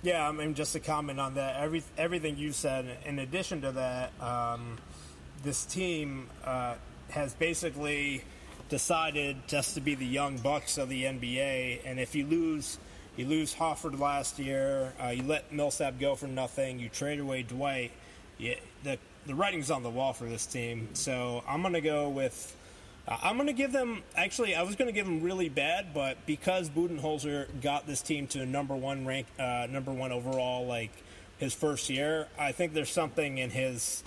yeah, 0.03 0.29
I 0.29 0.33
mean, 0.33 0.55
just 0.55 0.75
to 0.75 0.81
comment 0.81 1.19
on 1.19 1.35
that, 1.35 1.57
every 1.57 1.83
everything 1.97 2.37
you 2.37 2.53
said. 2.53 2.99
In 3.05 3.19
addition 3.19 3.63
to 3.63 3.73
that, 3.73 4.13
um, 4.21 4.79
this 5.43 5.65
team 5.65 6.29
uh, 6.45 6.75
has 7.11 7.35
basically 7.35 8.23
decided 8.69 9.37
just 9.47 9.75
to 9.75 9.81
be 9.81 9.95
the 9.95 10.07
young 10.07 10.39
bucks 10.39 10.79
of 10.79 10.89
the 10.89 11.05
NBA. 11.05 11.81
And 11.85 11.99
if 11.99 12.15
you 12.15 12.27
lose, 12.27 12.79
you 13.17 13.27
lose 13.27 13.55
Horford 13.55 13.99
last 13.99 14.39
year. 14.39 14.93
Uh, 15.03 15.09
you 15.09 15.23
let 15.23 15.53
Millsap 15.53 15.99
go 15.99 16.15
for 16.15 16.27
nothing. 16.27 16.79
You 16.79 16.89
trade 16.89 17.21
away 17.21 17.43
Dwight. 17.43 17.93
Yeah, 18.39 18.55
the 18.83 18.99
the 19.27 19.35
writing's 19.35 19.71
on 19.71 19.83
the 19.83 19.91
wall 19.91 20.13
for 20.13 20.25
this 20.25 20.47
team. 20.47 20.89
So 20.95 21.43
I'm 21.49 21.63
gonna 21.63 21.81
go 21.81 22.09
with. 22.09 22.57
Uh, 23.07 23.19
I'm 23.23 23.37
going 23.37 23.49
to 23.49 23.53
give 23.53 23.71
them. 23.71 24.03
Actually, 24.17 24.55
I 24.55 24.63
was 24.63 24.77
going 24.77 24.87
to 24.87 24.93
give 24.93 25.05
them 25.05 25.21
really 25.21 25.51
bad, 25.51 25.93
but 25.93 26.17
because 26.25 26.71
Budenholzer 26.71 27.49
got 27.61 27.87
this 27.87 28.01
team 28.01 28.27
to 28.29 28.47
number 28.47 28.75
one 28.75 29.05
rank, 29.05 29.27
uh, 29.39 29.67
number 29.69 29.93
one 29.93 30.11
overall, 30.11 30.67
like 30.67 30.91
his 31.37 31.53
first 31.53 31.91
year, 31.91 32.29
I 32.39 32.53
think 32.53 32.73
there's 32.73 32.91
something 32.91 33.37
in 33.37 33.51
his 33.51 34.03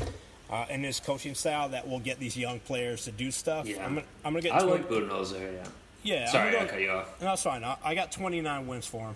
uh, 0.49 0.65
in 0.69 0.83
his 0.83 0.99
coaching 0.99 1.35
style 1.35 1.69
that 1.69 1.87
will 1.87 1.99
get 1.99 2.19
these 2.19 2.37
young 2.37 2.59
players 2.59 3.05
to 3.05 3.11
do 3.11 3.31
stuff. 3.31 3.67
Yeah. 3.67 3.85
I'm 3.85 3.95
gonna, 3.95 4.07
I'm 4.25 4.33
gonna 4.33 4.41
get. 4.41 4.53
I 4.53 4.59
20 4.59 4.71
like 4.71 4.89
Budenholzer. 4.89 5.53
Yeah. 5.53 5.67
Yeah. 6.07 6.21
I'm 6.21 6.27
Sorry, 6.27 6.51
gonna 6.53 6.63
I 6.63 6.67
cut 6.67 6.79
you 6.79 6.89
off. 6.91 7.19
No, 7.21 7.27
that's 7.27 7.43
fine. 7.43 7.63
I, 7.63 7.75
I 7.83 7.95
got 7.95 8.11
29 8.11 8.67
wins 8.67 8.87
for 8.87 9.07
him. 9.09 9.15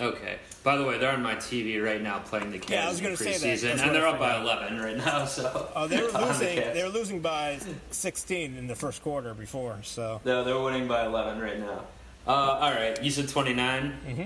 Okay. 0.00 0.36
By 0.62 0.76
the 0.76 0.84
way, 0.84 0.98
they're 0.98 1.12
on 1.12 1.22
my 1.22 1.34
TV 1.36 1.82
right 1.84 2.00
now 2.02 2.18
playing 2.20 2.50
the 2.50 2.58
Cavs 2.58 2.70
Yeah, 2.70 2.86
I 2.86 2.88
was 2.88 2.98
in 2.98 3.04
gonna 3.04 3.16
the 3.16 3.24
say 3.24 3.38
that. 3.38 3.58
preseason, 3.78 3.84
and 3.86 3.94
they're 3.94 4.06
up 4.06 4.18
by 4.18 4.40
11 4.40 4.80
right 4.80 4.96
now. 4.96 5.24
So 5.24 5.70
Oh, 5.74 5.86
they 5.86 6.02
were 6.02 6.08
on 6.14 6.20
the 6.22 6.26
losing. 6.28 6.56
They 6.56 6.82
were 6.82 6.88
losing 6.88 7.20
by 7.20 7.58
16 7.90 8.56
in 8.56 8.66
the 8.66 8.74
first 8.74 9.02
quarter 9.02 9.34
before. 9.34 9.78
So 9.82 10.20
No, 10.24 10.42
they're 10.44 10.58
winning 10.58 10.86
by 10.88 11.04
11 11.06 11.40
right 11.40 11.58
now. 11.60 11.84
Uh, 12.26 12.30
all 12.30 12.70
right, 12.72 13.00
you 13.02 13.10
said 13.10 13.28
29. 13.28 13.92
Mm-hmm. 14.08 14.22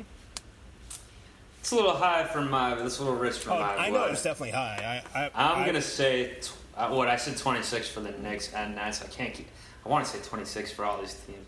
It's 1.60 1.72
a 1.72 1.74
little 1.74 1.96
high 1.96 2.24
for 2.24 2.40
my. 2.40 2.80
It's 2.82 2.98
a 2.98 3.02
little 3.04 3.18
rich 3.18 3.38
for 3.38 3.50
oh, 3.52 3.58
my. 3.60 3.76
I 3.76 3.86
know 3.88 3.94
blood. 3.98 4.12
it's 4.12 4.22
definitely 4.22 4.52
high. 4.52 5.02
I, 5.14 5.18
I, 5.18 5.30
I'm 5.34 5.62
I- 5.62 5.66
gonna 5.66 5.82
say 5.82 6.34
tw- 6.40 6.52
uh, 6.76 6.88
what 6.90 7.08
I 7.08 7.16
said 7.16 7.36
26 7.36 7.88
for 7.90 8.00
the 8.00 8.12
Knicks 8.12 8.52
and 8.54 8.76
Nets. 8.76 9.02
I 9.02 9.08
can't 9.08 9.34
keep. 9.34 9.48
I 9.84 9.88
want 9.88 10.04
to 10.06 10.10
say 10.10 10.18
26 10.22 10.72
for 10.72 10.84
all 10.84 10.98
these 11.00 11.14
teams. 11.26 11.47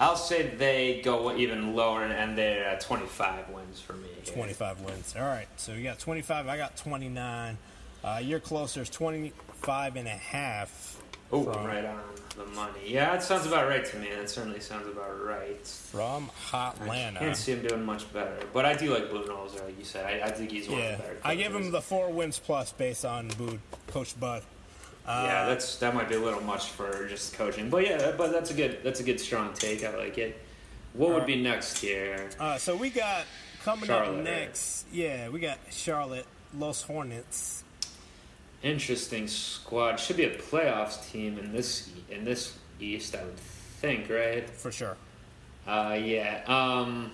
I'll 0.00 0.16
say 0.16 0.46
they 0.56 1.02
go 1.04 1.36
even 1.36 1.76
lower 1.76 2.02
and 2.04 2.36
they're 2.36 2.64
at 2.64 2.80
25 2.80 3.50
wins 3.50 3.80
for 3.80 3.92
me. 3.92 4.08
here. 4.24 4.34
25 4.34 4.80
wins. 4.80 5.14
All 5.16 5.26
right. 5.26 5.46
So 5.56 5.72
you 5.72 5.84
got 5.84 5.98
25. 5.98 6.48
I 6.48 6.56
got 6.56 6.76
29. 6.78 7.58
Uh, 8.02 8.20
you're 8.22 8.40
closer. 8.40 8.80
It's 8.80 8.88
25 8.90 9.96
and 9.96 10.08
a 10.08 10.10
half. 10.10 10.96
Oh, 11.32 11.44
from, 11.44 11.64
right 11.66 11.84
on 11.84 12.00
the 12.36 12.44
money. 12.46 12.80
Yeah, 12.86 13.12
that 13.12 13.22
sounds 13.22 13.46
about 13.46 13.68
right 13.68 13.84
to 13.84 13.96
me. 13.98 14.08
That 14.16 14.28
certainly 14.28 14.58
sounds 14.58 14.88
about 14.88 15.22
right. 15.22 15.64
From 15.64 16.28
Hotlanta. 16.50 17.16
I 17.16 17.18
can't 17.20 17.36
see 17.36 17.52
him 17.52 17.66
doing 17.66 17.84
much 17.84 18.10
better, 18.12 18.36
but 18.52 18.64
I 18.64 18.74
do 18.74 18.92
like 18.92 19.10
Blue 19.10 19.24
like 19.26 19.78
you 19.78 19.84
said. 19.84 20.06
I, 20.06 20.26
I 20.26 20.30
think 20.32 20.50
he's 20.50 20.68
one 20.68 20.78
Yeah. 20.78 20.84
of 20.86 20.96
the 20.98 21.02
better. 21.04 21.18
I 21.22 21.34
give 21.36 21.54
him 21.54 21.70
the 21.70 21.80
four 21.80 22.10
wins 22.10 22.38
plus 22.40 22.72
based 22.72 23.04
on 23.04 23.28
Bud, 23.38 23.60
Coach 23.88 24.18
Bud. 24.18 24.42
Uh, 25.06 25.24
yeah, 25.26 25.46
that's 25.46 25.76
that 25.76 25.94
might 25.94 26.08
be 26.08 26.14
a 26.14 26.20
little 26.20 26.42
much 26.42 26.66
for 26.70 27.08
just 27.08 27.34
coaching, 27.34 27.70
but 27.70 27.84
yeah, 27.86 28.12
but 28.16 28.32
that's 28.32 28.50
a 28.50 28.54
good 28.54 28.78
that's 28.84 29.00
a 29.00 29.02
good 29.02 29.18
strong 29.18 29.52
take. 29.54 29.84
I 29.84 29.96
like 29.96 30.18
it. 30.18 30.40
What 30.92 31.10
would 31.14 31.26
be 31.26 31.40
next 31.40 31.78
here? 31.78 32.30
Uh, 32.38 32.58
so 32.58 32.76
we 32.76 32.90
got 32.90 33.24
coming 33.62 33.86
Charlotte, 33.86 34.08
up 34.10 34.14
right? 34.16 34.24
next. 34.24 34.86
Yeah, 34.92 35.28
we 35.28 35.40
got 35.40 35.58
Charlotte, 35.70 36.26
Los 36.58 36.82
Hornets. 36.82 37.64
Interesting 38.62 39.26
squad. 39.26 39.96
Should 39.96 40.16
be 40.18 40.24
a 40.24 40.36
playoffs 40.36 41.10
team 41.10 41.38
in 41.38 41.52
this 41.52 41.90
in 42.10 42.24
this 42.24 42.58
East, 42.78 43.14
I 43.16 43.24
would 43.24 43.36
think, 43.36 44.10
right? 44.10 44.48
For 44.50 44.70
sure. 44.70 44.96
Uh, 45.66 45.98
yeah. 46.00 46.42
Um, 46.46 47.12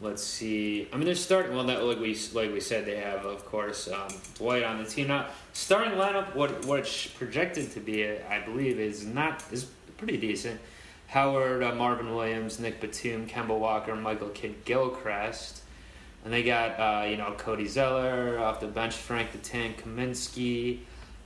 let's 0.00 0.22
see. 0.22 0.88
I 0.92 0.96
mean, 0.96 1.06
they're 1.06 1.14
starting. 1.14 1.54
Well, 1.54 1.64
that 1.64 1.84
like 1.84 2.00
we 2.00 2.18
like 2.32 2.52
we 2.52 2.60
said, 2.60 2.86
they 2.86 2.96
have 2.96 3.24
of 3.24 3.44
course 3.46 3.88
um, 3.88 4.08
Dwight 4.34 4.62
on 4.62 4.82
the 4.82 4.88
team. 4.88 5.08
Now, 5.08 5.26
starting 5.52 5.94
lineup, 5.94 6.34
what 6.34 6.64
what 6.64 6.80
it's 6.80 7.06
projected 7.06 7.70
to 7.72 7.80
be, 7.80 8.08
I 8.08 8.40
believe, 8.44 8.78
is 8.78 9.04
not 9.04 9.42
is 9.52 9.66
pretty 9.96 10.16
decent. 10.16 10.60
Howard, 11.08 11.62
uh, 11.62 11.74
Marvin 11.74 12.14
Williams, 12.14 12.60
Nick 12.60 12.80
Batum, 12.80 13.26
Kemba 13.26 13.58
Walker, 13.58 13.96
Michael 13.96 14.28
Kidd 14.28 14.64
Gilchrist. 14.64 15.62
And 16.24 16.32
they 16.32 16.42
got, 16.42 16.78
uh, 16.78 17.06
you 17.06 17.16
know, 17.16 17.32
Cody 17.38 17.66
Zeller 17.66 18.38
off 18.38 18.60
the 18.60 18.66
bench, 18.66 18.94
Frank 18.94 19.32
the 19.32 19.38
Tank 19.38 19.82
Kaminsky, 19.82 20.80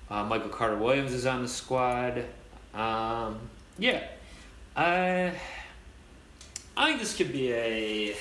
uh, 0.08 0.22
Michael 0.22 0.50
Carter 0.50 0.76
Williams 0.76 1.12
is 1.12 1.26
on 1.26 1.42
the 1.42 1.48
squad. 1.48 2.24
Um, 2.74 3.40
yeah. 3.76 4.04
I, 4.76 5.32
I 6.76 6.86
think 6.86 7.00
this 7.00 7.16
could 7.16 7.32
be 7.32 7.52
a. 7.52 8.14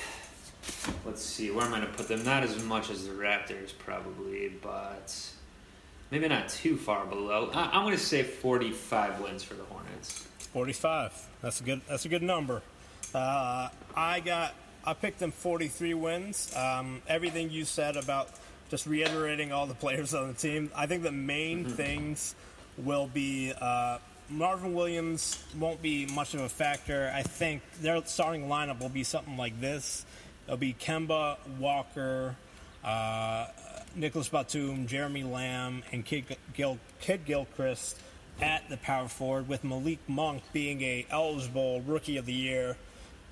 Let's 1.04 1.22
see, 1.22 1.50
where 1.50 1.64
am 1.64 1.74
I 1.74 1.78
going 1.78 1.90
to 1.90 1.96
put 1.96 2.08
them? 2.08 2.24
Not 2.24 2.42
as 2.42 2.62
much 2.64 2.90
as 2.90 3.06
the 3.06 3.12
Raptors, 3.12 3.72
probably, 3.78 4.48
but 4.62 5.14
maybe 6.10 6.28
not 6.28 6.48
too 6.48 6.76
far 6.76 7.06
below. 7.06 7.50
I, 7.52 7.70
I'm 7.72 7.84
going 7.84 7.96
to 7.96 8.02
say 8.02 8.22
45 8.22 9.20
wins 9.20 9.42
for 9.42 9.54
the 9.54 9.64
Hornets. 9.64 10.26
45. 10.52 11.28
That's 11.40 11.60
a 11.60 11.64
good. 11.64 11.80
That's 11.88 12.04
a 12.04 12.08
good 12.08 12.22
number. 12.22 12.62
Uh, 13.14 13.68
I 13.96 14.20
got. 14.20 14.54
I 14.84 14.94
picked 14.94 15.20
them 15.20 15.30
43 15.30 15.94
wins. 15.94 16.52
Um, 16.56 17.02
everything 17.06 17.50
you 17.50 17.64
said 17.64 17.96
about 17.96 18.28
just 18.68 18.86
reiterating 18.86 19.52
all 19.52 19.66
the 19.66 19.74
players 19.74 20.14
on 20.14 20.28
the 20.28 20.34
team. 20.34 20.70
I 20.74 20.86
think 20.86 21.02
the 21.02 21.12
main 21.12 21.64
things 21.66 22.34
will 22.76 23.06
be 23.06 23.52
uh, 23.60 23.98
Marvin 24.28 24.74
Williams 24.74 25.42
won't 25.58 25.82
be 25.82 26.06
much 26.06 26.34
of 26.34 26.40
a 26.40 26.48
factor. 26.48 27.12
I 27.14 27.22
think 27.22 27.62
their 27.80 28.02
starting 28.06 28.48
lineup 28.48 28.80
will 28.80 28.88
be 28.88 29.04
something 29.04 29.36
like 29.36 29.60
this. 29.60 30.06
It'll 30.46 30.56
be 30.56 30.74
Kemba 30.74 31.36
Walker. 31.58 32.36
Uh, 32.84 33.46
Nicholas 33.94 34.28
Batum, 34.28 34.86
Jeremy 34.86 35.22
Lamb, 35.22 35.82
and 35.92 36.04
Kid, 36.04 36.24
Gil, 36.54 36.78
Kidd 37.00 37.24
Gilchrist 37.24 37.98
at 38.40 38.68
the 38.68 38.76
power 38.78 39.08
forward, 39.08 39.48
with 39.48 39.62
Malik 39.62 39.98
Monk 40.08 40.42
being 40.52 40.82
a 40.82 41.06
eligible 41.10 41.82
Rookie 41.82 42.16
of 42.16 42.26
the 42.26 42.32
Year 42.32 42.76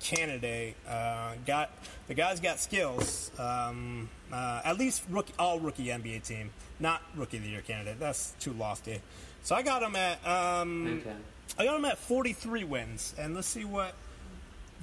candidate. 0.01 0.77
Uh, 0.89 1.35
got 1.47 1.71
the 2.09 2.15
guy's 2.15 2.41
got 2.41 2.59
skills. 2.59 3.31
Um, 3.39 4.09
uh, 4.33 4.63
at 4.65 4.79
least 4.79 5.03
rookie, 5.11 5.35
all 5.39 5.61
rookie 5.61 5.87
NBA 5.87 6.27
team, 6.27 6.51
not 6.79 7.03
rookie 7.15 7.37
of 7.39 7.43
the 7.45 7.51
year 7.51 7.61
candidate. 7.61 8.01
That's 8.01 8.33
too 8.41 8.53
lofty. 8.53 9.01
So 9.43 9.55
I 9.55 9.63
got 9.63 9.83
him 9.83 9.97
at 9.97 10.27
um, 10.27 11.01
Okay. 11.01 11.17
I 11.59 11.65
got 11.65 11.77
him 11.77 11.85
at 11.85 11.99
43 11.99 12.65
wins, 12.65 13.15
and 13.19 13.35
let's 13.35 13.49
see 13.49 13.65
what 13.65 13.95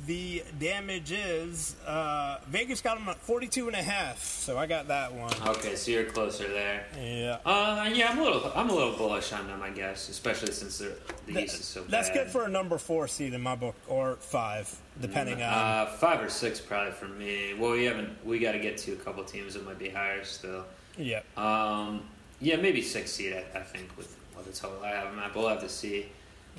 the 0.05 0.43
damage 0.59 1.11
is. 1.11 1.75
Uh, 1.85 2.37
Vegas 2.47 2.81
got 2.81 2.97
him 2.97 3.09
at 3.09 3.17
42 3.17 3.67
and 3.67 3.75
a 3.75 3.81
half, 3.81 4.23
so 4.23 4.57
I 4.57 4.65
got 4.67 4.87
that 4.89 5.13
one. 5.13 5.33
Okay, 5.47 5.75
so 5.75 5.91
you're 5.91 6.05
closer 6.05 6.47
there. 6.47 6.85
Yeah. 6.97 7.37
Uh, 7.45 7.89
yeah, 7.93 8.09
I'm 8.11 8.19
a 8.19 8.23
little, 8.23 8.51
I'm 8.55 8.69
a 8.69 8.73
little 8.75 8.93
bullish 8.95 9.33
on 9.33 9.47
them, 9.47 9.61
I 9.61 9.69
guess, 9.71 10.07
especially 10.09 10.51
since 10.53 10.77
they're, 10.77 10.91
the 11.25 11.33
That- 11.33 11.43
East 11.45 11.59
is 11.59 11.65
so 11.65 11.83
that's 11.83 12.09
bad. 12.09 12.13
good 12.25 12.27
for 12.27 12.45
a 12.45 12.49
number 12.49 12.77
four 12.77 13.07
seed 13.07 13.33
in 13.33 13.41
my 13.41 13.55
book, 13.55 13.75
or 13.87 14.15
five, 14.17 14.73
depending 15.01 15.35
on. 15.41 15.41
Uh, 15.41 15.85
five 15.99 16.21
or 16.23 16.29
six 16.29 16.59
probably 16.61 16.91
for 16.93 17.07
me. 17.07 17.53
Well, 17.57 17.71
we 17.71 17.85
haven't. 17.85 18.09
We 18.25 18.39
got 18.39 18.51
to 18.53 18.59
get 18.59 18.77
to 18.79 18.93
a 18.93 18.97
couple 18.97 19.23
teams 19.23 19.55
that 19.55 19.65
might 19.65 19.79
be 19.79 19.89
higher 19.89 20.23
still. 20.23 20.63
Yeah. 20.97 21.21
Um, 21.35 22.03
yeah, 22.39 22.55
maybe 22.57 22.81
six 22.81 23.11
seed. 23.11 23.33
I, 23.33 23.59
I 23.59 23.63
think 23.63 23.89
with 23.97 24.15
what 24.33 24.45
the 24.45 24.53
total 24.53 24.83
I 24.83 24.89
have. 24.89 25.07
But 25.33 25.35
we'll 25.35 25.49
have 25.49 25.61
to 25.61 25.69
see. 25.69 26.05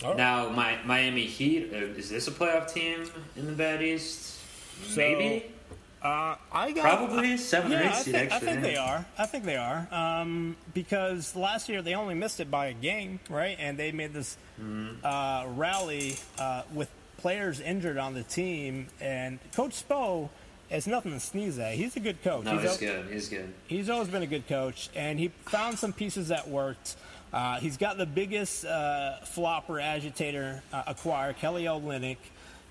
Right. 0.03 0.16
Now, 0.16 0.49
my 0.51 0.78
Miami 0.84 1.24
Heat. 1.26 1.70
Uh, 1.72 1.76
is 1.96 2.11
this 2.11 2.28
a 2.28 2.30
playoff 2.30 2.72
team 2.72 3.09
in 3.36 3.46
the 3.46 3.53
Bad 3.53 3.82
East? 3.82 4.38
So, 4.88 4.96
maybe. 5.01 5.46
Uh, 6.01 6.36
I 6.53 6.70
got 6.70 6.82
Probably 6.82 7.36
seven 7.36 7.72
or 7.72 7.80
eight 7.80 7.86
I 7.86 7.92
seed. 7.92 8.14
think, 8.14 8.32
I 8.32 8.38
think 8.38 8.62
they 8.62 8.74
yeah. 8.74 8.84
are. 8.99 9.07
I 9.18 9.26
think 9.26 9.44
they 9.44 9.57
are. 9.57 9.88
Um, 9.90 10.57
because 10.72 11.34
last 11.34 11.68
year 11.68 11.82
they 11.82 11.94
only 11.94 12.14
missed 12.14 12.38
it 12.38 12.49
by 12.51 12.66
a 12.66 12.72
game, 12.72 13.18
right? 13.28 13.57
And 13.59 13.76
they 13.78 13.90
made 13.92 14.12
this 14.12 14.36
Mm-hmm. 14.61 15.05
uh, 15.07 15.46
rally 15.55 16.16
uh, 16.38 16.62
with 16.74 16.88
players 17.18 17.61
injured 17.61 17.96
on 17.96 18.14
the 18.14 18.22
team. 18.24 18.86
And 19.01 19.38
Coach 19.55 19.84
Spo 19.88 20.28
has 20.70 20.86
nothing 20.86 21.12
to 21.12 21.20
sneeze 21.20 21.59
at. 21.59 21.74
He's 21.74 21.96
a 21.96 22.01
good 22.01 22.22
coach. 22.22 22.44
No, 22.44 22.59
he's 22.59 22.70
al- 22.70 22.76
good. 22.78 23.07
He's 23.12 23.28
good. 23.28 23.53
He's 23.66 23.88
always 23.90 24.09
been 24.09 24.22
a 24.22 24.26
good 24.26 24.46
coach, 24.49 24.88
and 24.96 25.18
he 25.18 25.28
found 25.46 25.78
some 25.78 25.92
pieces 25.92 26.28
that 26.28 26.49
worked. 26.49 26.96
Uh, 27.33 27.59
he's 27.61 27.76
got 27.76 27.99
the 27.99 28.07
biggest 28.07 28.64
uh, 28.64 29.16
flopper 29.24 29.79
agitator 29.81 30.62
uh, 30.72 30.83
acquired, 30.87 31.37
Kelly 31.39 31.64
Olynyk. 31.64 32.16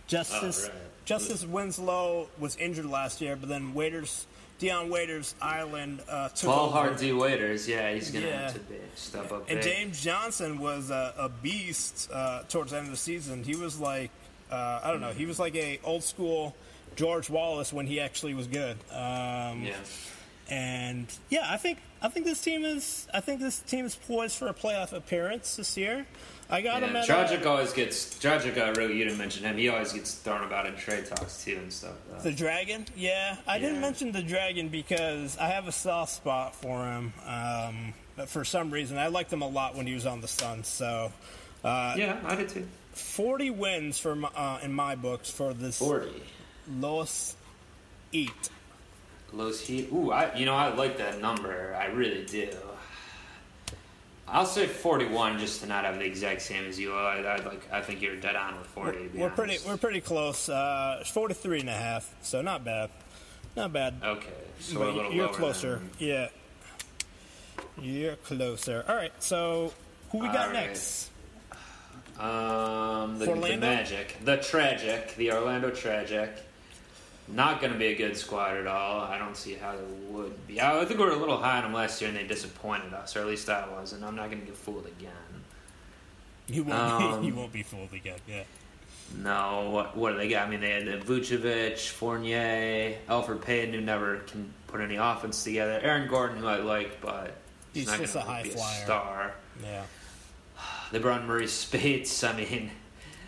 Justice 0.08 0.66
Oh, 0.66 0.70
right. 0.74 0.82
Justice 1.05 1.45
Winslow 1.45 2.28
was 2.39 2.55
injured 2.58 2.86
last 2.86 3.22
year, 3.22 3.36
but 3.36 3.49
then 3.49 3.74
Waiters, 3.74 4.26
Dion 4.60 4.89
Waiters 4.89 5.36
Island 5.41 6.01
uh, 6.10 6.30
took 6.30 6.49
Paul 6.49 6.66
over. 6.70 6.74
Hardy 6.78 7.12
Waiters. 7.14 7.68
Yeah, 7.68 7.93
he's 7.93 8.10
gonna 8.12 8.26
Yeah. 8.26 8.41
have 8.43 8.53
to 8.53 8.60
be, 8.62 8.76
step 8.95 9.32
up. 9.32 9.49
And 9.49 9.60
big. 9.60 9.64
James 9.64 10.01
Johnson 10.03 10.60
was 10.60 10.89
a, 10.91 11.14
a 11.18 11.30
beast 11.30 12.10
uh, 12.12 12.43
towards 12.49 12.72
the 12.72 12.78
end 12.78 12.86
of 12.88 12.91
the 12.91 12.97
season. 12.97 13.43
He 13.43 13.55
was 13.55 13.80
like, 13.80 14.10
uh, 14.51 14.80
I 14.84 14.91
don't 14.91 15.01
know, 15.01 15.12
he 15.12 15.26
was 15.26 15.39
like 15.39 15.55
a 15.55 15.80
old 15.84 16.03
school 16.03 16.55
George 16.95 17.30
Wallace 17.30 17.72
when 17.72 17.86
he 17.86 17.99
actually 17.99 18.34
was 18.34 18.47
good. 18.47 18.78
Um, 18.91 19.64
Yeah. 19.64 19.76
And 20.50 21.08
yeah, 21.30 21.45
I 21.50 21.58
think 21.58 21.80
I 22.02 22.10
think 22.10 22.26
this 22.26 22.41
team 22.41 22.66
is 22.66 23.08
I 23.14 23.20
think 23.20 23.39
this 23.39 23.60
team 23.60 23.86
is 23.86 23.95
poised 23.95 24.38
for 24.38 24.48
a 24.48 24.54
playoff 24.54 24.93
appearance 24.93 25.56
this 25.56 25.78
year. 25.78 26.06
I 26.50 26.62
got 26.62 26.82
him 26.82 26.93
Yeah, 26.93 27.02
at 27.02 27.08
Dragic 27.08 27.45
always 27.45 27.74
gets 27.74 28.18
Dragic. 28.20 28.58
Uh, 28.58 28.74
really, 28.80 28.98
you 28.98 29.04
didn't 29.04 29.20
mention 29.20 29.43
him. 29.43 29.58
He 29.58 29.68
always 29.68 29.91
gets 29.91 30.14
thrown 30.14 30.43
about 30.43 30.66
in 30.66 30.76
trade 30.76 31.06
talks 31.06 31.43
too 31.43 31.58
and 31.62 31.72
stuff. 31.74 31.95
Uh, 32.16 32.22
the 32.22 32.32
dragon. 32.32 32.86
Yeah, 32.95 33.36
I 33.45 33.60
didn't 33.60 33.82
mention 33.82 34.12
the 34.14 34.24
dragon 34.24 34.70
because 34.70 35.38
I 35.38 35.48
have 35.48 35.68
a 35.68 35.74
soft 35.74 36.14
spot 36.14 36.56
for 36.56 36.86
him. 36.86 37.12
Um, 37.26 37.93
but 38.16 38.30
for 38.30 38.45
some 38.45 38.72
reason, 38.72 38.98
I 38.98 39.08
liked 39.08 39.32
him 39.32 39.41
a 39.41 39.48
lot 39.48 39.76
when 39.76 39.86
he 39.88 39.93
was 39.93 40.06
on 40.06 40.22
the 40.22 40.28
Suns. 40.28 40.68
So, 40.68 41.12
uh, 41.64 41.95
yeah, 41.98 42.18
I 42.26 42.36
did 42.36 42.50
too. 42.50 42.66
40 42.93 43.52
wins 43.52 44.00
for 44.00 44.16
my, 44.16 44.30
uh, 44.36 44.60
in 44.64 44.74
my 44.74 44.95
books 44.95 45.30
for 45.30 45.54
this 45.54 45.78
Forty. 45.78 46.10
Los 46.80 47.36
Eat. 48.12 48.50
Los 49.34 49.59
Heat. 49.61 49.89
Ooh, 49.91 50.11
I 50.11 50.36
you 50.36 50.45
know 50.45 50.55
I 50.55 50.73
like 50.73 50.97
that 50.97 51.19
number. 51.21 51.75
I 51.80 51.86
really 51.88 52.25
do. 52.25 52.49
I'll 54.30 54.45
say 54.45 54.67
forty-one 54.67 55.39
just 55.39 55.61
to 55.61 55.67
not 55.67 55.86
have 55.86 55.99
the 55.99 56.05
exact 56.05 56.41
same 56.41 56.65
as 56.65 56.78
you. 56.80 56.93
I, 56.93 57.19
I 57.21 57.36
like. 57.45 57.71
I 57.71 57.82
think 57.82 58.01
you're 58.01 58.15
dead 58.17 58.36
on 58.36 58.57
with 58.57 58.67
forty. 58.67 59.03
to 59.03 59.09
be 59.09 59.19
We're 59.19 59.30
pretty 59.30 59.57
we're 59.65 59.78
pretty 59.78 60.01
close. 60.01 60.49
Uh, 60.49 61.01
43 61.05 61.61
and 61.61 61.69
a 61.69 61.73
half, 61.73 62.13
so 62.21 62.41
not 62.41 62.63
bad. 62.65 62.89
Not 63.55 63.71
bad. 63.73 63.95
okay. 64.03 64.28
So 64.59 64.80
But 64.80 64.88
a 64.89 64.91
little 64.91 65.11
you're 65.13 65.30
closer. 65.30 65.75
than- 65.78 65.89
Yeah. 65.99 66.28
You're 67.80 68.15
closer. 68.17 68.84
All 68.88 68.95
right. 68.95 69.11
So 69.19 69.73
who 70.11 70.19
we 70.19 70.28
got 70.28 70.47
right. 70.47 70.67
next? 70.67 71.09
Um, 72.19 73.19
the, 73.19 73.25
the 73.28 73.57
Magic, 73.57 74.17
the 74.25 74.38
Tragic, 74.38 75.15
the 75.15 75.32
Orlando 75.32 75.69
Tragic. 75.69 76.32
Not 77.30 77.59
going 77.59 77.73
to 77.73 77.80
be 77.80 77.88
a 77.88 77.95
good 77.95 78.15
squad 78.15 78.55
at 78.55 78.67
all. 78.67 79.01
I 79.01 79.17
don't 79.17 79.36
see 79.36 79.55
how 79.55 79.73
they 79.73 79.84
would 80.13 80.47
be. 80.47 80.61
I 80.61 80.84
think 80.86 80.99
we 80.99 81.05
were 81.05 81.11
a 81.11 81.17
little 81.17 81.38
high 81.38 81.57
on 81.57 81.63
them 81.63 81.73
last 81.73 81.99
year, 82.01 82.09
and 82.09 82.17
they 82.17 82.25
disappointed 82.25 82.93
us, 82.93 83.15
or 83.17 83.19
at 83.19 83.28
least 83.28 83.49
I 83.49 83.67
was. 83.67 83.91
And 83.93 84.05
I'm 84.05 84.15
not 84.15 84.30
going 84.30 84.39
to 84.41 84.45
get 84.45 84.55
fooled 84.55 84.86
again. 84.86 85.11
You 86.47 86.63
won't. 86.63 86.80
Um, 87.13 87.21
be, 87.21 87.28
you 87.28 87.36
won't 87.36 87.51
be 87.51 87.63
fooled 87.63 87.91
again. 87.93 88.19
Yeah. 88.28 88.43
No, 89.15 89.69
what, 89.71 89.95
what 89.95 90.11
do 90.11 90.17
they 90.17 90.30
got? 90.30 90.47
I 90.47 90.49
mean, 90.49 90.61
they 90.61 90.71
had 90.71 90.86
Vucevic, 91.03 91.80
Fournier, 91.89 92.97
Elfrid 93.09 93.41
Payton, 93.41 93.73
who 93.73 93.82
never 93.82 94.17
can 94.19 94.53
put 94.67 94.82
any 94.82 94.95
offense 94.95 95.43
together. 95.43 95.80
Aaron 95.82 96.07
Gordon, 96.07 96.38
who 96.38 96.47
I 96.47 96.57
like, 96.57 96.99
but 97.01 97.36
he's, 97.73 97.84
He's 97.84 97.88
not 97.88 97.99
just 97.99 98.15
a 98.15 98.21
high 98.21 98.43
be 98.43 98.49
flyer. 98.49 98.82
a 98.82 98.86
star. 98.86 99.34
Yeah. 99.63 99.84
They 100.91 100.99
brought 100.99 101.21
Marreese 101.23 101.49
Speights. 101.49 102.23
I 102.23 102.34
mean, 102.34 102.71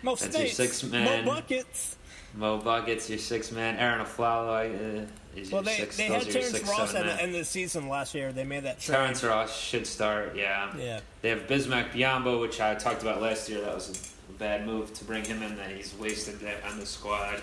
Mo 0.02 0.16
That's 0.16 0.38
your 0.38 0.48
six 0.48 0.82
man. 0.82 1.26
Mo 1.26 1.34
buckets. 1.34 1.96
Mo 2.34 2.58
Buckets, 2.58 3.08
your 3.10 3.18
six 3.18 3.50
man. 3.50 3.76
Arron 3.76 4.04
Afflalo 4.04 5.02
uh, 5.02 5.06
is 5.36 5.50
Well, 5.50 5.62
your 5.62 5.72
they 5.72 5.76
six. 5.78 5.96
they 5.96 6.04
had 6.04 6.22
Terrence 6.22 6.62
Ross 6.68 6.94
at 6.94 7.04
the 7.04 7.22
end 7.22 7.32
of 7.32 7.38
the 7.38 7.44
season 7.44 7.88
last 7.88 8.14
year. 8.14 8.32
They 8.32 8.44
made 8.44 8.64
that 8.64 8.80
trade. 8.80 8.96
Terrence 8.96 9.24
Ross 9.24 9.56
should 9.58 9.86
start. 9.86 10.36
Yeah. 10.36 10.72
Yeah. 10.76 11.00
They 11.22 11.30
have 11.30 11.46
Bismack 11.46 11.90
Biyombo, 11.92 12.40
which 12.40 12.60
I 12.60 12.74
talked 12.76 13.02
about 13.02 13.20
last 13.20 13.48
year. 13.48 13.60
That 13.60 13.74
was 13.74 14.12
a 14.28 14.32
bad 14.38 14.64
move 14.66 14.92
to 14.94 15.04
bring 15.04 15.24
him 15.24 15.42
in. 15.42 15.56
That 15.56 15.70
he's 15.70 15.94
wasted 15.98 16.38
that 16.40 16.64
on 16.70 16.78
the 16.78 16.86
squad. 16.86 17.42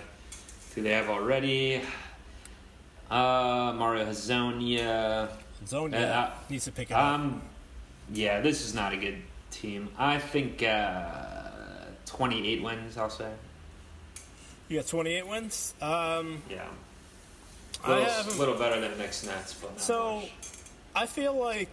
Who 0.76 0.82
they 0.84 0.92
have 0.92 1.10
already? 1.10 1.82
Uh, 3.10 3.74
Mario 3.76 4.06
Hezonja. 4.06 5.30
Zone 5.66 5.94
Uh, 5.94 6.32
needs 6.50 6.66
to 6.66 6.72
pick 6.72 6.92
it 6.92 6.94
up. 6.94 7.20
Um, 7.20 7.42
yeah, 8.14 8.42
this 8.42 8.64
is 8.66 8.74
not 8.74 8.94
a 8.94 8.98
good 8.98 9.18
team. 9.52 9.90
I 9.98 10.18
think 10.20 10.64
uh, 10.64 11.86
28 12.06 12.62
wins. 12.64 12.98
I'll 12.98 13.10
say. 13.10 13.32
You 14.70 14.78
got 14.78 14.88
28 14.88 15.28
wins. 15.28 15.74
Um, 15.82 16.44
Yeah. 16.50 16.66
A 17.84 17.90
little, 17.90 18.06
have- 18.06 18.38
little 18.40 18.56
better 18.56 18.80
than 18.82 18.98
Knicks 18.98 19.24
Nets, 19.26 19.54
but 19.54 19.80
So, 19.80 20.22
much. 20.22 20.32
I 20.96 21.06
feel 21.06 21.34
like 21.36 21.70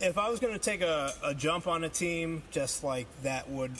if 0.00 0.18
I 0.18 0.28
was 0.30 0.38
going 0.40 0.52
to 0.52 0.58
take 0.58 0.82
a, 0.82 1.12
a 1.24 1.34
jump 1.34 1.66
on 1.66 1.82
a 1.84 1.88
team, 1.88 2.42
just 2.52 2.84
like 2.84 3.06
that 3.22 3.48
would 3.50 3.72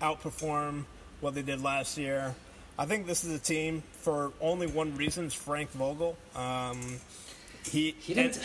outperform 0.00 0.84
what 1.20 1.34
they 1.34 1.42
did 1.42 1.62
last 1.62 1.98
year, 1.98 2.34
I 2.78 2.86
think 2.86 3.06
this 3.06 3.24
is 3.24 3.32
a 3.34 3.38
team 3.38 3.82
for 4.02 4.32
only 4.40 4.66
one 4.66 4.96
reason: 4.96 5.26
it's 5.26 5.34
Frank 5.34 5.70
Vogel. 5.72 6.16
Um, 6.36 7.00
he 7.70 7.94
He 8.00 8.14
didn't. 8.14 8.40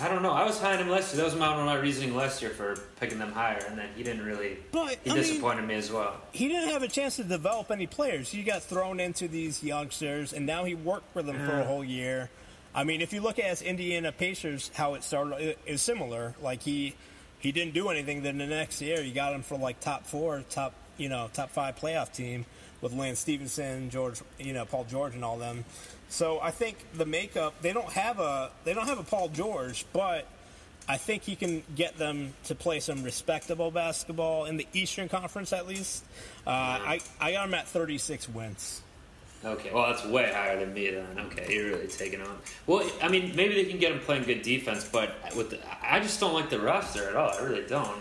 I 0.00 0.08
don't 0.08 0.22
know. 0.22 0.32
I 0.32 0.44
was 0.44 0.60
high 0.60 0.72
on 0.74 0.78
him 0.80 0.88
last 0.88 1.12
year. 1.14 1.18
That 1.22 1.24
was 1.32 1.36
my, 1.38 1.50
one 1.50 1.60
of 1.60 1.66
my 1.66 1.76
reasoning 1.76 2.16
last 2.16 2.42
year 2.42 2.50
for 2.50 2.76
picking 2.98 3.18
them 3.18 3.32
higher, 3.32 3.62
and 3.68 3.78
then 3.78 3.88
he 3.96 4.02
didn't 4.02 4.24
really. 4.24 4.56
But, 4.72 4.98
he 5.04 5.10
I 5.10 5.14
mean- 5.14 5.22
disappointed 5.22 5.66
me 5.66 5.74
as 5.74 5.90
well. 5.90 6.16
he 6.32 6.48
didn't 6.48 6.70
have 6.70 6.82
a 6.82 6.88
chance 6.88 7.16
to 7.16 7.24
develop 7.24 7.70
any 7.70 7.86
players. 7.86 8.30
He 8.30 8.42
got 8.42 8.62
thrown 8.62 8.98
into 9.00 9.28
these 9.28 9.62
youngsters, 9.62 10.32
and 10.32 10.46
now 10.46 10.64
he 10.64 10.74
worked 10.74 11.12
for 11.12 11.22
them 11.22 11.36
for 11.46 11.60
a 11.60 11.64
whole 11.64 11.84
year. 11.84 12.28
I 12.74 12.82
mean, 12.82 13.00
if 13.02 13.12
you 13.12 13.20
look 13.20 13.38
at 13.38 13.44
his 13.44 13.62
Indiana 13.62 14.10
Pacers, 14.10 14.70
how 14.74 14.94
it 14.94 15.04
started 15.04 15.40
it 15.40 15.58
is 15.64 15.80
similar. 15.80 16.34
Like 16.42 16.60
he 16.62 16.96
he 17.38 17.52
didn't 17.52 17.72
do 17.74 17.88
anything. 17.88 18.22
Then 18.24 18.38
the 18.38 18.46
next 18.46 18.80
year, 18.82 19.00
you 19.00 19.14
got 19.14 19.32
him 19.32 19.42
for 19.42 19.56
like 19.56 19.78
top 19.78 20.06
four, 20.06 20.42
top 20.50 20.74
you 20.96 21.08
know 21.08 21.30
top 21.32 21.50
five 21.50 21.76
playoff 21.76 22.12
team 22.12 22.46
with 22.80 22.92
Lance 22.92 23.20
Stephenson, 23.20 23.90
George, 23.90 24.20
you 24.40 24.52
know 24.52 24.64
Paul 24.64 24.86
George, 24.90 25.14
and 25.14 25.24
all 25.24 25.38
them. 25.38 25.64
So 26.14 26.38
I 26.40 26.52
think 26.52 26.76
the 26.94 27.06
makeup 27.06 27.54
they 27.60 27.72
don't 27.72 27.90
have 27.90 28.20
a 28.20 28.52
they 28.62 28.72
don't 28.72 28.86
have 28.86 29.00
a 29.00 29.02
Paul 29.02 29.30
George, 29.30 29.84
but 29.92 30.28
I 30.88 30.96
think 30.96 31.24
he 31.24 31.34
can 31.34 31.64
get 31.74 31.98
them 31.98 32.34
to 32.44 32.54
play 32.54 32.78
some 32.78 33.02
respectable 33.02 33.72
basketball 33.72 34.44
in 34.44 34.56
the 34.56 34.68
Eastern 34.72 35.08
Conference 35.08 35.52
at 35.52 35.66
least. 35.66 36.04
Uh, 36.46 36.50
I 36.50 37.00
I 37.20 37.32
got 37.32 37.48
him 37.48 37.54
at 37.54 37.66
36 37.66 38.28
wins. 38.28 38.80
Okay, 39.44 39.72
well 39.72 39.92
that's 39.92 40.06
way 40.06 40.30
higher 40.32 40.56
than 40.56 40.72
me 40.72 40.88
then. 40.88 41.18
Okay, 41.18 41.52
you're 41.52 41.70
really 41.70 41.88
taking 41.88 42.20
on. 42.20 42.38
Well, 42.68 42.88
I 43.02 43.08
mean, 43.08 43.34
maybe 43.34 43.56
they 43.56 43.64
can 43.64 43.80
get 43.80 43.90
him 43.90 43.98
playing 43.98 44.22
good 44.22 44.42
defense, 44.42 44.88
but 44.90 45.16
with 45.36 45.50
the, 45.50 45.58
I 45.82 45.98
just 45.98 46.20
don't 46.20 46.32
like 46.32 46.48
the 46.48 46.60
roster 46.60 47.08
at 47.08 47.16
all. 47.16 47.32
I 47.32 47.42
really 47.42 47.66
don't. 47.66 48.00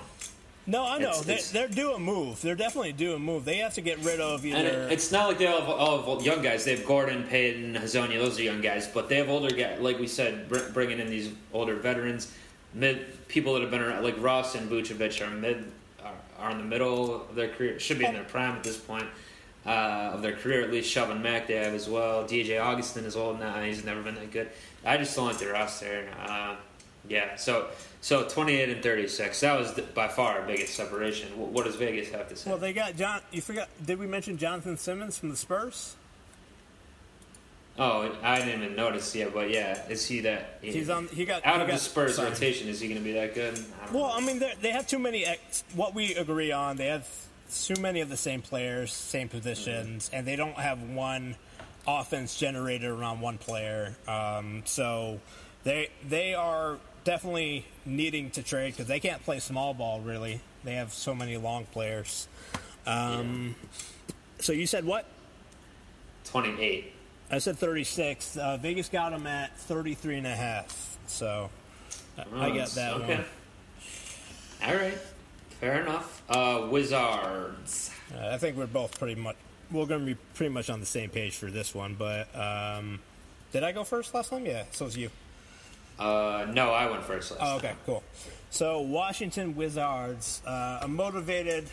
No, 0.66 0.86
I 0.86 0.98
know 0.98 1.10
It's- 1.10 1.22
they're, 1.26 1.36
it's- 1.36 1.52
they're 1.52 1.68
due 1.68 1.94
a 1.94 2.00
move. 2.00 2.42
They're 2.42 2.56
definitely 2.56 2.94
due 2.94 3.14
a 3.16 3.20
move. 3.20 3.44
They 3.44 3.58
have 3.58 3.74
to 3.74 3.82
get 3.82 4.00
rid 4.00 4.22
of 4.22 4.46
And 4.46 4.54
either. 4.56 4.84
it, 4.88 4.94
it's 4.94 5.12
not 5.12 5.28
like 5.28 5.38
they 5.38 5.46
have, 5.46 5.68
all 5.68 6.22
young 6.24 6.42
guys. 6.42 6.64
They 6.64 6.72
have 6.76 6.86
Gordon, 6.86 7.24
Payton, 7.24 7.76
Hezonja. 7.76 8.18
Those 8.18 8.40
are 8.40 8.44
young 8.44 8.62
guys, 8.62 8.88
but 8.88 9.10
they 9.10 9.18
have 9.18 9.30
older 9.30 9.54
guys. 9.54 9.80
Like 9.82 10.00
we 10.00 10.08
said, 10.08 10.48
bringing 10.74 11.00
in 11.00 11.10
these 11.10 11.32
older 11.52 11.76
veterans, 11.76 12.32
mid 12.74 13.28
people 13.28 13.54
that 13.56 13.62
have 13.62 13.72
been 13.72 13.82
around, 13.82 14.04
like 14.04 14.16
Ross 14.22 14.56
and 14.56 14.70
Vucevic 14.72 15.22
are 15.26 15.30
mid, 15.32 15.70
are, 16.02 16.14
are 16.40 16.52
in 16.52 16.58
the 16.60 16.64
middle 16.64 17.16
of 17.30 17.36
their 17.36 17.50
career. 17.50 17.78
Should 17.80 18.00
be 18.00 18.06
in 18.06 18.14
their 18.14 18.24
prime 18.24 18.56
at 18.56 18.64
this 18.64 18.78
point. 18.78 19.06
uh, 19.66 20.12
of 20.14 20.22
their 20.22 20.34
career, 20.36 20.62
at 20.62 20.72
least 20.72 20.94
Shelvin 20.94 21.22
Mack 21.22 21.48
they 21.48 21.54
have 21.56 21.74
as 21.74 21.88
well. 21.90 22.26
DJ 22.26 22.62
Augustin 22.62 23.06
is 23.06 23.16
old 23.16 23.40
now; 23.40 23.62
he's 23.62 23.86
never 23.86 24.02
been 24.02 24.16
that 24.16 24.30
good. 24.32 24.50
I 24.86 24.98
just 24.98 25.16
don't 25.16 25.28
like 25.28 25.38
the 25.38 25.48
roster. 25.48 26.06
Uh, 26.22 26.56
yeah, 27.08 27.38
so 27.38 27.68
so 28.04 28.28
28 28.28 28.70
and 28.70 28.84
36. 28.84 29.40
That 29.40 29.58
was 29.58 29.72
by 29.96 30.10
far 30.10 30.40
our 30.42 30.46
biggest 30.46 30.74
separation. 30.76 31.30
What, 31.40 31.50
what 31.52 31.64
does 31.66 31.78
Vegas 31.78 32.10
have 32.10 32.28
to 32.28 32.36
say? 32.36 32.50
Well, 32.50 32.60
they 32.60 32.74
got 32.74 32.98
John. 32.98 33.22
You 33.32 33.40
forgot? 33.42 33.70
Did 33.86 33.98
we 33.98 34.08
mention 34.08 34.38
Jonathan 34.38 34.78
Simmons 34.78 35.18
from 35.18 35.30
the 35.30 35.38
Spurs? 35.38 35.96
Oh, 37.80 38.14
I 38.22 38.40
didn't 38.40 38.62
even 38.62 38.76
notice 38.76 39.16
yet, 39.16 39.34
but 39.34 39.50
yeah, 39.50 39.88
is 39.88 40.06
he 40.06 40.20
that? 40.20 40.60
He's 40.62 40.90
on. 40.90 41.08
He 41.08 41.24
got 41.24 41.46
out 41.46 41.56
he 41.56 41.62
of 41.62 41.68
got 41.70 41.74
the 41.76 41.80
Spurs 41.80 42.18
signed. 42.18 42.30
rotation. 42.34 42.68
Is 42.68 42.82
he 42.82 42.90
going 42.90 43.00
to 43.00 43.04
be 43.04 43.14
that 43.14 43.34
good? 43.34 43.58
I 43.58 43.92
Well, 43.94 44.10
know. 44.10 44.14
I 44.16 44.20
mean, 44.20 44.40
they're- 44.40 44.74
have 44.74 44.86
too 44.86 45.00
many. 45.00 45.26
ex- 45.26 45.64
What 45.74 45.96
we 45.96 46.14
agree 46.14 46.52
on, 46.52 46.76
they 46.76 46.88
have 46.88 47.08
too 47.52 47.80
many 47.82 48.02
of 48.02 48.10
the 48.10 48.18
same 48.18 48.42
players, 48.42 48.92
same 48.92 49.30
positions, 49.30 50.10
and 50.12 50.28
they 50.28 50.36
don't 50.36 50.58
have 50.58 50.82
one 50.84 51.36
offense 51.88 52.38
generated 52.38 52.90
around 52.90 53.22
one 53.22 53.38
player. 53.38 53.96
Um, 54.10 54.62
so 54.66 55.22
they 55.64 55.90
they 56.08 56.36
are 56.36 56.78
definitely 57.04 57.66
needing 57.86 58.30
to 58.32 58.44
trade 58.44 58.72
because 58.72 58.88
they 58.88 59.00
can't 59.00 59.24
play 59.24 59.40
small 59.40 59.74
ball 59.74 60.00
really. 60.02 60.40
They 60.64 60.76
have 60.76 60.94
so 60.94 61.14
many 61.14 61.38
long 61.38 61.66
players. 61.66 62.28
Um, 62.86 63.56
So 64.40 64.52
you 64.54 64.68
said 64.68 64.86
what? 64.86 65.06
28. 66.26 66.92
I 67.32 67.38
said 67.40 67.58
36. 67.58 68.38
Uh, 68.38 68.58
Vegas 68.58 68.90
got 68.90 69.12
them 69.12 69.26
at 69.28 69.58
33 69.58 70.18
and 70.18 70.28
a 70.28 70.36
half. 70.36 70.98
So 71.08 71.50
I- 72.18 72.22
I 72.22 72.50
Oh, 72.50 72.54
got 72.54 72.70
that 72.70 72.94
okay. 72.94 73.16
one. 73.16 73.26
All 74.66 74.76
right, 74.76 74.98
fair 75.60 75.82
enough. 75.82 76.22
Uh, 76.30 76.68
Wizards. 76.70 77.92
Uh, 78.14 78.28
I 78.30 78.38
think 78.38 78.56
we're 78.58 78.66
both 78.68 78.98
pretty 79.00 79.16
much 79.16 79.36
we're 79.72 79.86
going 79.88 80.02
to 80.02 80.06
be 80.06 80.16
pretty 80.36 80.54
much 80.54 80.70
on 80.70 80.80
the 80.80 80.86
same 80.86 81.10
page 81.10 81.36
for 81.36 81.48
this 81.48 81.74
one. 81.74 81.96
But 81.96 82.34
um, 82.36 83.00
did 83.52 83.64
I 83.64 83.72
go 83.72 83.84
first 83.84 84.14
last 84.14 84.30
time? 84.30 84.46
Yeah, 84.46 84.66
so 84.72 84.86
it's 84.86 84.96
you. 84.96 85.10
Uh, 86.00 86.46
no, 86.54 86.72
I 86.72 86.90
went 86.90 87.04
first 87.04 87.32
last. 87.32 87.40
Oh, 87.44 87.58
okay, 87.58 87.68
time. 87.70 87.78
cool. 87.86 88.04
So 88.50 88.82
Washington 88.82 89.56
Wizards, 89.56 90.42
uh, 90.46 90.80
a 90.82 90.88
motivated 90.88 91.66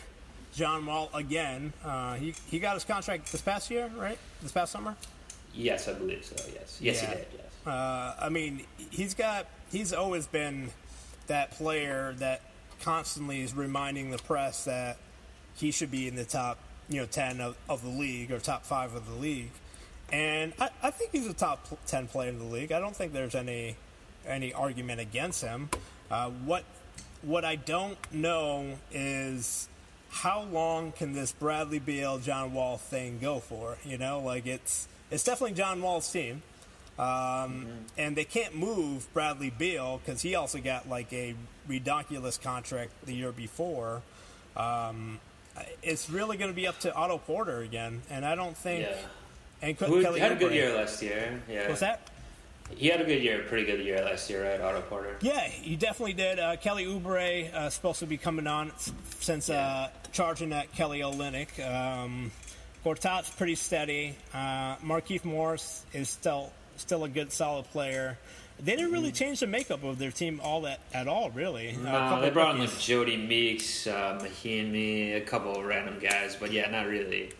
John 0.53 0.85
Wall 0.85 1.09
again. 1.13 1.73
Uh, 1.83 2.15
he 2.15 2.33
he 2.47 2.59
got 2.59 2.73
his 2.75 2.83
contract 2.83 3.31
this 3.31 3.41
past 3.41 3.69
year, 3.71 3.89
right? 3.95 4.17
This 4.41 4.51
past 4.51 4.71
summer. 4.71 4.95
Yes, 5.53 5.87
I 5.87 5.93
believe 5.93 6.23
so. 6.25 6.35
Yes, 6.53 6.77
yes, 6.81 7.01
Yeah. 7.01 7.09
he 7.09 7.15
did. 7.15 7.27
Yes. 7.35 7.45
Uh, 7.67 8.15
I 8.19 8.29
mean, 8.29 8.63
he's 8.89 9.13
got 9.13 9.45
he's 9.71 9.93
always 9.93 10.25
been 10.27 10.69
that 11.27 11.51
player 11.51 12.13
that 12.17 12.41
constantly 12.81 13.41
is 13.41 13.53
reminding 13.53 14.11
the 14.11 14.17
press 14.17 14.65
that 14.65 14.97
he 15.55 15.71
should 15.71 15.91
be 15.91 16.07
in 16.07 16.15
the 16.15 16.25
top, 16.25 16.57
you 16.89 16.99
know, 17.01 17.05
ten 17.05 17.39
of, 17.41 17.55
of 17.69 17.83
the 17.83 17.89
league 17.89 18.31
or 18.31 18.39
top 18.39 18.65
five 18.65 18.95
of 18.95 19.07
the 19.07 19.15
league. 19.15 19.51
And 20.11 20.53
I, 20.59 20.69
I 20.81 20.91
think 20.91 21.11
he's 21.11 21.27
a 21.27 21.33
top 21.33 21.67
ten 21.85 22.07
player 22.07 22.29
in 22.29 22.39
the 22.39 22.45
league. 22.45 22.71
I 22.71 22.79
don't 22.79 22.95
think 22.95 23.13
there's 23.13 23.35
any 23.35 23.75
any 24.27 24.53
argument 24.53 24.99
against 24.99 25.41
him. 25.41 25.69
Uh, 26.09 26.29
what 26.45 26.63
what 27.21 27.45
I 27.45 27.55
don't 27.55 27.97
know 28.11 28.77
is 28.91 29.67
how 30.09 30.43
long 30.43 30.91
can 30.91 31.13
this 31.13 31.31
Bradley 31.31 31.79
Beal 31.79 32.17
John 32.19 32.53
Wall 32.53 32.77
thing 32.77 33.19
go 33.19 33.39
for? 33.39 33.77
You 33.85 33.97
know, 33.97 34.19
like 34.19 34.45
it's 34.45 34.87
it's 35.09 35.23
definitely 35.23 35.55
John 35.55 35.81
Wall's 35.81 36.11
team. 36.11 36.41
Um, 36.99 37.67
And 37.97 38.15
they 38.15 38.25
can't 38.25 38.55
move 38.55 39.11
Bradley 39.13 39.49
Beal 39.49 39.99
because 40.03 40.21
he 40.21 40.35
also 40.35 40.59
got 40.59 40.87
like 40.89 41.11
a 41.13 41.35
redonkulous 41.67 42.39
contract 42.39 42.91
the 43.05 43.13
year 43.13 43.31
before. 43.31 44.01
Um, 44.55 45.19
it's 45.81 46.09
really 46.09 46.37
going 46.37 46.51
to 46.51 46.55
be 46.55 46.67
up 46.67 46.79
to 46.81 46.93
Otto 46.93 47.17
Porter 47.17 47.61
again, 47.61 48.01
and 48.09 48.25
I 48.25 48.35
don't 48.35 48.55
think. 48.55 48.85
Yeah. 48.85 48.95
And 49.63 49.77
Who 49.77 50.01
Kelly 50.01 50.19
had 50.19 50.31
a 50.31 50.35
good 50.35 50.53
year 50.53 50.73
last 50.73 51.01
year? 51.03 51.39
Yeah. 51.47 51.67
What's 51.67 51.81
that? 51.81 52.09
He 52.75 52.87
had 52.87 53.01
a 53.01 53.05
good 53.05 53.21
year, 53.21 53.43
pretty 53.47 53.65
good 53.65 53.79
year 53.83 54.01
last 54.03 54.29
year, 54.29 54.49
right? 54.49 54.59
Otto 54.61 54.81
Porter. 54.81 55.17
Yeah, 55.21 55.41
he 55.47 55.75
definitely 55.75 56.13
did. 56.13 56.39
Uh, 56.39 56.55
Kelly 56.57 56.85
Oubre 56.85 57.53
uh, 57.53 57.69
supposed 57.69 57.99
to 57.99 58.05
be 58.07 58.17
coming 58.17 58.47
on 58.47 58.71
since 59.19 59.49
uh, 59.49 59.89
charging 60.11 60.51
at 60.53 60.71
Kelly 60.73 60.99
Olynyk. 61.01 61.59
Um, 61.65 62.31
Gortat's 62.83 63.29
pretty 63.29 63.55
steady. 63.55 64.15
Uh, 64.33 64.75
Markieff 64.77 65.23
Morris 65.25 65.85
is 65.93 66.09
still 66.09 66.51
still 66.77 67.03
a 67.03 67.09
good, 67.09 67.31
solid 67.31 67.65
player. 67.71 68.17
They 68.59 68.75
didn't 68.75 68.91
really 68.91 69.11
change 69.11 69.39
the 69.39 69.47
makeup 69.47 69.83
of 69.83 69.97
their 69.97 70.11
team 70.11 70.39
all 70.43 70.61
that 70.61 70.79
at 70.93 71.07
all, 71.07 71.31
really. 71.31 71.75
Uh, 71.75 71.79
No, 71.81 71.91
couple 71.91 72.21
they 72.21 72.29
brought 72.29 72.55
in 72.55 72.61
like 72.61 72.69
Jodie 72.69 73.27
Meeks, 73.27 73.87
uh, 73.87 74.19
Mahinmi, 74.21 75.15
a 75.17 75.21
couple 75.21 75.55
of 75.55 75.65
random 75.65 75.97
guys, 75.99 76.35
but 76.39 76.51
yeah, 76.51 76.69
not 76.69 76.85
really. 76.87 77.31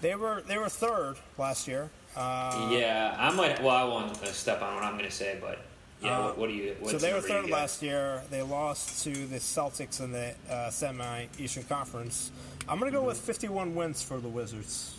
They 0.00 0.14
were 0.16 0.42
they 0.46 0.58
were 0.58 0.68
third 0.68 1.14
last 1.38 1.66
year. 1.68 1.90
Uh, 2.16 2.68
yeah, 2.72 3.16
I 3.18 3.32
might. 3.34 3.62
Well, 3.62 3.74
I 3.74 3.84
won't 3.84 4.16
step 4.26 4.62
on 4.62 4.74
what 4.74 4.84
I'm 4.84 4.92
going 4.92 5.04
to 5.04 5.14
say, 5.14 5.38
but 5.40 5.58
yeah. 6.00 6.18
Uh, 6.18 6.22
what, 6.26 6.38
what 6.38 6.48
do 6.48 6.54
you? 6.54 6.76
So 6.86 6.98
they 6.98 7.12
were 7.12 7.20
third 7.20 7.50
last 7.50 7.82
year. 7.82 8.22
They 8.30 8.42
lost 8.42 9.04
to 9.04 9.10
the 9.12 9.36
Celtics 9.36 10.02
in 10.02 10.12
the 10.12 10.34
uh, 10.50 10.70
semi 10.70 11.26
Eastern 11.38 11.64
Conference. 11.64 12.30
I'm 12.68 12.78
going 12.78 12.90
to 12.90 12.98
go 12.98 13.04
with 13.04 13.18
51 13.18 13.74
wins 13.74 14.02
for 14.02 14.18
the 14.18 14.28
Wizards. 14.28 14.96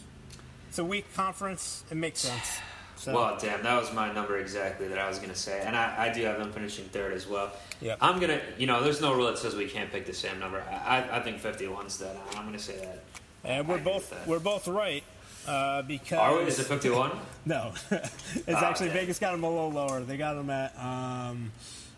It's 0.69 0.79
a 0.79 0.85
weak 0.85 1.05
conference. 1.15 1.83
It 1.89 1.95
makes 1.95 2.19
sense. 2.19 2.59
So, 2.97 3.13
Well, 3.13 3.37
damn, 3.39 3.61
that 3.63 3.79
was 3.79 3.93
my 3.93 4.11
number 4.13 4.37
exactly 4.37 4.87
that 4.87 4.97
I 4.97 5.07
was 5.07 5.17
going 5.17 5.29
to 5.29 5.35
say, 5.35 5.61
and 5.65 5.75
I, 5.75 6.05
I 6.09 6.13
do 6.13 6.23
have 6.23 6.37
them 6.37 6.51
finishing 6.51 6.85
third 6.85 7.13
as 7.13 7.27
well. 7.27 7.51
Yep. 7.81 7.97
I'm 8.01 8.19
gonna, 8.19 8.39
you 8.57 8.67
know, 8.67 8.83
there's 8.83 9.01
no 9.01 9.13
rule 9.13 9.27
that 9.27 9.37
says 9.37 9.55
we 9.55 9.67
can't 9.67 9.91
pick 9.91 10.05
the 10.05 10.13
same 10.13 10.39
number. 10.39 10.63
I, 10.69 10.99
I, 10.99 11.17
I 11.17 11.19
think 11.21 11.41
51's 11.41 11.99
dead 11.99 12.15
on. 12.15 12.37
I'm 12.37 12.45
going 12.45 12.57
to 12.57 12.63
say 12.63 12.77
that. 12.77 13.03
and 13.43 13.67
we're 13.67 13.79
both 13.79 14.09
that. 14.11 14.25
we're 14.27 14.39
both 14.39 14.67
right 14.67 15.03
uh, 15.47 15.81
because 15.83 16.17
Are 16.19 16.37
we? 16.37 16.43
Is 16.45 16.59
it 16.59 16.65
51? 16.67 17.11
no, 17.45 17.71
it's 17.91 18.09
Ah, 18.49 18.65
actually 18.69 18.87
damn. 18.87 18.97
Vegas 18.97 19.19
got 19.19 19.31
them 19.31 19.43
a 19.43 19.49
little 19.49 19.71
lower. 19.71 20.01
They 20.01 20.17
got 20.17 20.33
them 20.35 20.49
at 20.49 20.77
um, 20.79 21.51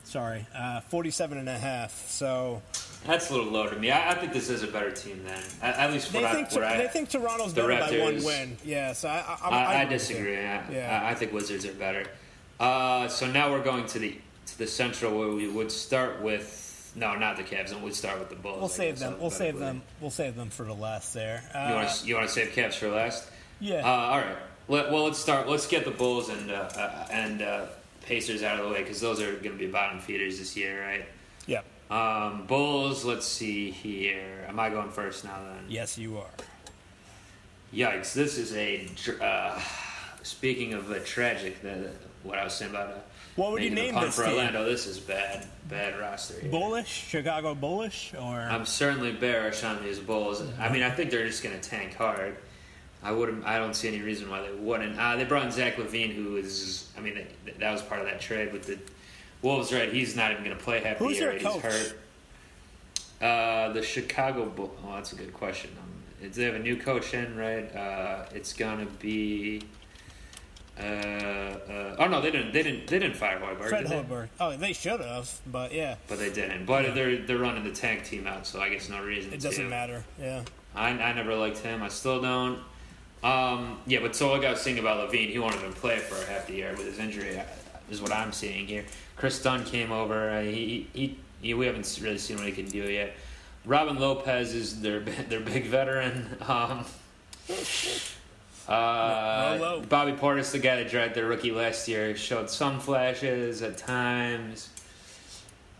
sorry, 0.03 0.45
uh, 0.55 0.81
47 0.81 1.37
and 1.37 1.49
a 1.49 1.57
half. 1.57 1.91
So 2.09 2.61
That's 3.05 3.29
a 3.29 3.33
little 3.35 3.51
low 3.51 3.69
to 3.69 3.75
me. 3.77 3.91
I, 3.91 4.11
I 4.11 4.15
think 4.15 4.33
this 4.33 4.49
is 4.49 4.63
a 4.63 4.67
better 4.67 4.91
team 4.91 5.23
than 5.23 5.41
at, 5.61 5.75
at 5.77 5.91
least 5.91 6.11
they 6.13 6.23
I, 6.25 6.33
think 6.33 6.51
what 6.51 6.63
I, 6.63 6.77
they 6.77 6.87
think 6.87 7.09
Toronto's 7.09 7.53
the 7.53 7.65
better 7.67 7.97
by 7.97 8.03
one 8.03 8.23
win. 8.23 8.57
Yeah, 8.63 8.93
so 8.93 9.09
I 9.09 9.37
I, 9.43 9.49
I, 9.49 9.63
I 9.63 9.81
agree 9.83 9.97
disagree. 9.97 10.37
I, 10.37 10.69
Yeah. 10.71 11.01
I, 11.05 11.13
think 11.15 11.33
Wizards 11.33 11.65
are 11.65 11.73
better. 11.73 12.05
Uh, 12.59 13.07
so 13.07 13.29
now 13.29 13.51
we're 13.51 13.63
going 13.63 13.85
to 13.87 13.99
the 13.99 14.17
to 14.47 14.57
the 14.57 14.67
Central, 14.67 15.17
where 15.17 15.27
we 15.29 15.47
would 15.49 15.71
start 15.71 16.21
with 16.21 16.63
no, 16.95 17.15
not 17.15 17.35
the 17.37 17.43
Cavs, 17.43 17.71
and 17.73 17.83
we'd 17.83 17.93
start 17.93 18.17
with 18.17 18.29
the 18.29 18.35
Bulls. 18.35 18.59
We'll 18.59 18.69
save 18.69 18.97
them. 18.97 19.19
We'll 19.19 19.29
save 19.29 19.55
alphabetically. 19.55 19.59
them. 19.59 19.81
We'll 20.01 20.09
save 20.09 20.35
them 20.35 20.49
for 20.49 20.63
the 20.63 20.73
last 20.73 21.13
there. 21.13 21.43
You 21.53 21.59
Uh, 21.59 21.73
want 21.75 21.89
to 21.89 22.07
you 22.07 22.15
want 22.15 22.27
to 22.27 22.33
save 22.33 22.53
Cavs 22.53 22.75
for 22.75 22.87
last? 22.89 23.29
Yeah. 23.59 23.81
Uh, 23.85 23.87
all 23.87 24.19
right. 24.19 24.37
Let, 24.69 24.91
well, 24.91 25.05
let's 25.05 25.19
start. 25.19 25.47
Let's 25.47 25.67
get 25.67 25.85
the 25.85 25.91
Bulls 25.91 26.29
and 26.29 26.51
uh, 26.51 26.55
uh, 26.75 27.07
and 27.11 27.41
uh, 27.41 27.65
Pacers 28.03 28.43
out 28.43 28.59
of 28.59 28.65
the 28.67 28.73
way 28.73 28.81
because 28.83 28.99
those 28.99 29.21
are 29.21 29.31
going 29.33 29.43
to 29.43 29.57
be 29.57 29.67
bottom 29.67 29.99
feeders 29.99 30.39
this 30.39 30.55
year, 30.57 30.81
right? 30.85 31.05
yeah. 31.45 31.61
Um, 31.89 32.45
Bulls. 32.47 33.05
Let's 33.05 33.25
see 33.25 33.71
here. 33.71 34.45
Am 34.49 34.59
I 34.59 34.69
going 34.69 34.89
first 34.91 35.23
now? 35.23 35.39
Then. 35.41 35.65
Yes, 35.69 35.97
you 35.97 36.17
are. 36.17 36.29
Yikes! 37.73 38.13
This 38.13 38.37
is 38.37 38.53
a. 38.55 38.87
Uh, 39.21 39.59
speaking 40.23 40.73
of 40.73 40.91
a 40.91 40.99
tragic, 40.99 41.61
the, 41.61 41.91
what 42.23 42.37
I 42.37 42.43
was 42.43 42.53
saying 42.53 42.71
about. 42.71 42.89
Uh, 42.89 42.99
What 43.37 43.51
would 43.53 43.63
you 43.63 43.69
name 43.69 43.95
this 43.95 44.15
for 44.15 44.23
team? 44.25 44.33
Orlando? 44.33 44.65
This 44.65 44.85
is 44.87 44.99
bad. 44.99 45.45
Bad 45.69 45.97
roster. 45.99 46.39
Here. 46.39 46.49
Bullish, 46.51 47.07
Chicago 47.07 47.55
bullish, 47.55 48.13
or 48.15 48.39
I'm 48.41 48.65
certainly 48.65 49.11
bearish 49.13 49.63
on 49.63 49.81
these 49.83 49.99
Bulls. 49.99 50.41
I 50.59 50.69
mean, 50.69 50.83
I 50.83 50.89
think 50.89 51.11
they're 51.11 51.27
just 51.27 51.43
going 51.43 51.57
to 51.57 51.69
tank 51.69 51.95
hard. 51.95 52.35
I 53.03 53.11
wouldn't. 53.11 53.45
I 53.45 53.57
don't 53.59 53.75
see 53.75 53.87
any 53.87 54.01
reason 54.01 54.29
why 54.29 54.41
they 54.41 54.51
wouldn't. 54.51 54.97
Uh, 54.99 55.15
they 55.15 55.23
brought 55.23 55.45
in 55.45 55.51
Zach 55.51 55.75
LaVine, 55.77 56.13
who 56.13 56.37
is. 56.37 56.89
I 56.97 57.01
mean, 57.01 57.15
they, 57.45 57.51
that 57.59 57.71
was 57.71 57.81
part 57.81 58.01
of 58.01 58.07
that 58.07 58.19
trade 58.19 58.51
with 58.51 58.65
the 58.65 58.77
Wolves. 59.41 59.71
Right? 59.71 59.91
He's 59.93 60.15
not 60.15 60.31
even 60.31 60.43
going 60.43 60.57
to 60.57 60.63
play 60.63 60.81
half 60.81 60.97
Who's 60.97 61.17
the 61.17 61.23
year. 61.25 61.33
He's 61.33 61.43
coach? 61.43 61.61
hurt. 61.61 61.97
Uh, 63.21 63.73
the 63.73 63.81
Chicago 63.83 64.45
Bulls. 64.45 64.71
Oh, 64.85 64.95
that's 64.95 65.13
a 65.13 65.15
good 65.15 65.33
question. 65.33 65.71
Um, 65.79 66.29
they 66.31 66.43
have 66.43 66.55
a 66.55 66.59
new 66.59 66.75
coach 66.77 67.13
in, 67.13 67.35
right? 67.37 67.73
Uh, 67.75 68.25
it's 68.33 68.53
gonna 68.53 68.85
be. 68.99 69.61
Uh, 70.79 70.83
uh, 70.83 71.95
oh 71.99 72.07
no, 72.07 72.21
they 72.21 72.29
didn't. 72.31 72.51
They 72.53 72.61
didn't. 72.63 72.87
They 72.87 72.99
didn't 72.99 73.15
fire 73.15 73.39
Hoiberg. 73.39 73.69
Fred? 73.69 73.85
Hoiberg. 73.85 74.27
Oh, 74.39 74.55
they 74.55 74.73
should 74.73 74.99
have, 75.01 75.31
but 75.47 75.71
yeah, 75.73 75.95
But 76.07 76.19
they 76.19 76.31
didn't. 76.31 76.65
But 76.65 76.85
Yeah. 76.85 76.91
they're 76.91 77.17
they're 77.17 77.37
running 77.39 77.63
the 77.63 77.71
tank 77.71 78.03
team 78.05 78.27
out, 78.27 78.45
so 78.45 78.59
I 78.61 78.69
guess 78.69 78.87
no 78.89 79.01
reason. 79.03 79.33
it 79.33 79.41
doesn't 79.41 79.63
to. 79.63 79.69
matter. 79.69 80.03
Yeah. 80.19 80.43
I, 80.75 80.89
I 80.89 81.13
never 81.13 81.33
liked 81.35 81.57
him. 81.59 81.81
I 81.81 81.87
still 81.87 82.21
don't. 82.21 82.59
Um, 83.23 83.79
yeah, 83.87 83.99
but 83.99 84.15
so 84.15 84.31
like 84.31 84.45
I 84.45 84.51
was 84.51 84.61
saying 84.61 84.79
about 84.79 85.09
LaVine, 85.09 85.29
he 85.31 85.39
won't 85.39 85.55
even 85.55 85.73
play 85.73 85.97
for 85.97 86.15
half 86.31 86.47
the 86.47 86.53
year 86.53 86.71
with 86.77 86.85
his 86.85 86.99
injury. 86.99 87.39
uh, 87.39 87.43
Is 87.89 88.01
what 88.01 88.11
I'm 88.11 88.31
seeing 88.31 88.67
here. 88.67 88.85
Kris 89.15 89.41
Dunn 89.41 89.63
came 89.65 89.91
over. 89.91 90.29
Uh, 90.29 90.41
he, 90.43 90.87
he, 90.93 91.17
he 91.41 91.53
we 91.53 91.65
haven't 91.65 91.99
really 92.01 92.17
seen 92.19 92.37
what 92.37 92.45
he 92.45 92.51
can 92.51 92.65
do 92.67 92.83
yet. 92.83 93.13
Robin 93.65 93.97
Lopez 93.99 94.53
is 94.53 94.81
their 94.81 94.99
their 95.29 95.39
big 95.41 95.65
veteran. 95.65 96.37
Um, 96.47 96.85
uh, 98.67 99.79
Bobby 99.87 100.11
Portis, 100.11 100.51
the 100.51 100.59
guy 100.59 100.75
that 100.75 100.89
dragged 100.89 101.15
their 101.15 101.25
rookie 101.25 101.51
last 101.51 101.87
year, 101.87 102.15
showed 102.17 102.49
some 102.49 102.79
flashes 102.81 103.61
at 103.61 103.77
times. 103.77 104.69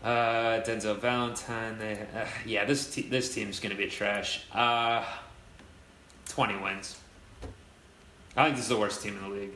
Uh, 0.02 0.60
Denzel 0.64 0.98
Valentine. 0.98 1.78
They, 1.78 1.92
uh, 2.16 2.24
yeah, 2.46 2.64
this 2.64 2.94
te- 2.94 3.02
this 3.02 3.34
team's 3.34 3.60
gonna 3.60 3.74
be 3.74 3.88
trash. 3.88 4.40
Uh, 4.54 5.04
Twenty 6.28 6.56
wins. 6.56 6.96
I 8.36 8.44
think 8.44 8.56
this 8.56 8.64
is 8.64 8.68
the 8.70 8.76
worst 8.78 9.02
team 9.02 9.16
in 9.16 9.22
the 9.22 9.28
league. 9.28 9.50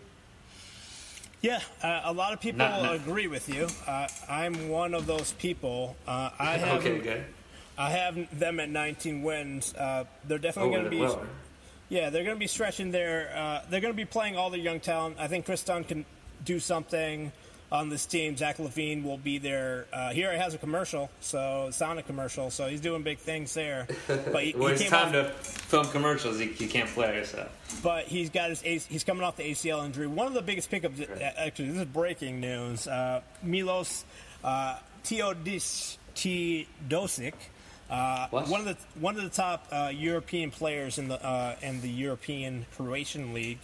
Yeah, 1.41 1.61
uh, 1.83 2.03
a 2.05 2.13
lot 2.13 2.33
of 2.33 2.41
people 2.41 2.59
Not- 2.59 2.83
not- 2.83 2.95
agree 2.95 3.27
with 3.27 3.49
you. 3.49 3.67
Uh, 3.87 4.07
I'm 4.29 4.69
one 4.69 4.95
of 4.95 5.07
those 5.07 5.33
people. 5.33 5.97
Uh, 6.07 6.31
I 6.39 6.53
have 6.59 6.79
okay, 6.81 6.99
good. 6.99 7.25
I 7.77 7.91
have 7.91 8.39
them 8.39 8.61
at 8.61 8.69
19 8.69 9.23
wins. 9.23 9.75
Uh, 9.75 10.05
they're 10.25 10.39
definitely 10.39 10.71
Oh, 10.71 10.75
going 10.75 10.85
to 10.85 10.91
be. 10.91 11.01
well. 11.01 11.23
Yeah, 11.89 12.11
they're 12.11 12.23
going 12.25 12.37
to 12.37 12.41
be 12.41 12.47
stretching 12.47 12.91
their. 12.93 13.33
Uh, 13.35 13.63
they're 13.69 13.81
going 13.81 13.93
to 13.93 13.97
be 13.97 14.05
playing 14.05 14.37
all 14.37 14.51
their 14.51 14.61
young 14.61 14.79
talent. 14.81 15.17
I 15.19 15.27
think 15.27 15.45
Kris 15.47 15.63
Dunn 15.65 15.85
can 15.85 16.05
do 16.45 16.61
something 16.61 17.33
on 17.73 17.89
this 17.89 18.05
team. 18.05 18.37
Zach 18.37 18.59
LaVine 18.59 19.03
will 19.03 19.17
be 19.17 19.39
there. 19.39 19.87
Uh, 19.93 20.11
he 20.11 20.23
already 20.25 20.39
has 20.39 20.53
a 20.53 20.59
commercial, 20.59 21.11
so 21.21 21.71
Sonic 21.73 22.07
commercial, 22.07 22.51
so 22.51 22.69
he's 22.69 22.83
doing 22.83 23.03
big 23.03 23.19
things 23.19 23.53
there. 23.55 23.89
But 24.07 24.45
he, 24.45 24.55
Well, 24.55 24.69
he 24.69 24.75
it's 24.75 24.91
time 24.91 25.09
off, 25.09 25.13
to 25.13 25.31
film 25.31 25.87
commercials. 25.87 26.39
He, 26.39 26.53
you 26.59 26.69
can't 26.69 26.89
play 26.89 27.25
so. 27.25 27.49
but 27.83 28.05
he's 28.05 28.29
got 28.29 28.51
his 28.51 28.87
he's 28.87 29.05
coming 29.05 29.25
off 29.25 29.37
the 29.37 29.45
ACL 29.45 29.85
injury. 29.85 30.07
One 30.07 30.27
of 30.27 30.35
the 30.35 30.43
biggest 30.43 30.71
pickups, 30.71 31.01
actually, 31.37 31.71
this 31.71 31.79
is 31.79 31.85
breaking 31.87 32.41
news. 32.41 32.87
Uh, 32.87 33.23
Milos 33.43 34.05
uh, 34.45 34.77
Teodis 35.05 35.97
Teodosic, 36.15 37.35
uh, 37.91 38.29
one 38.29 38.61
of 38.61 38.67
the 38.67 38.77
one 39.01 39.17
of 39.17 39.23
the 39.23 39.31
top 39.31 39.67
uh, 39.73 39.91
European 39.95 40.51
players 40.51 40.99
in 40.99 41.09
the 41.09 41.25
uh, 41.25 41.57
in 41.63 41.81
the 41.81 41.89
European 41.89 42.67
Croatian 42.77 43.33
League. 43.33 43.61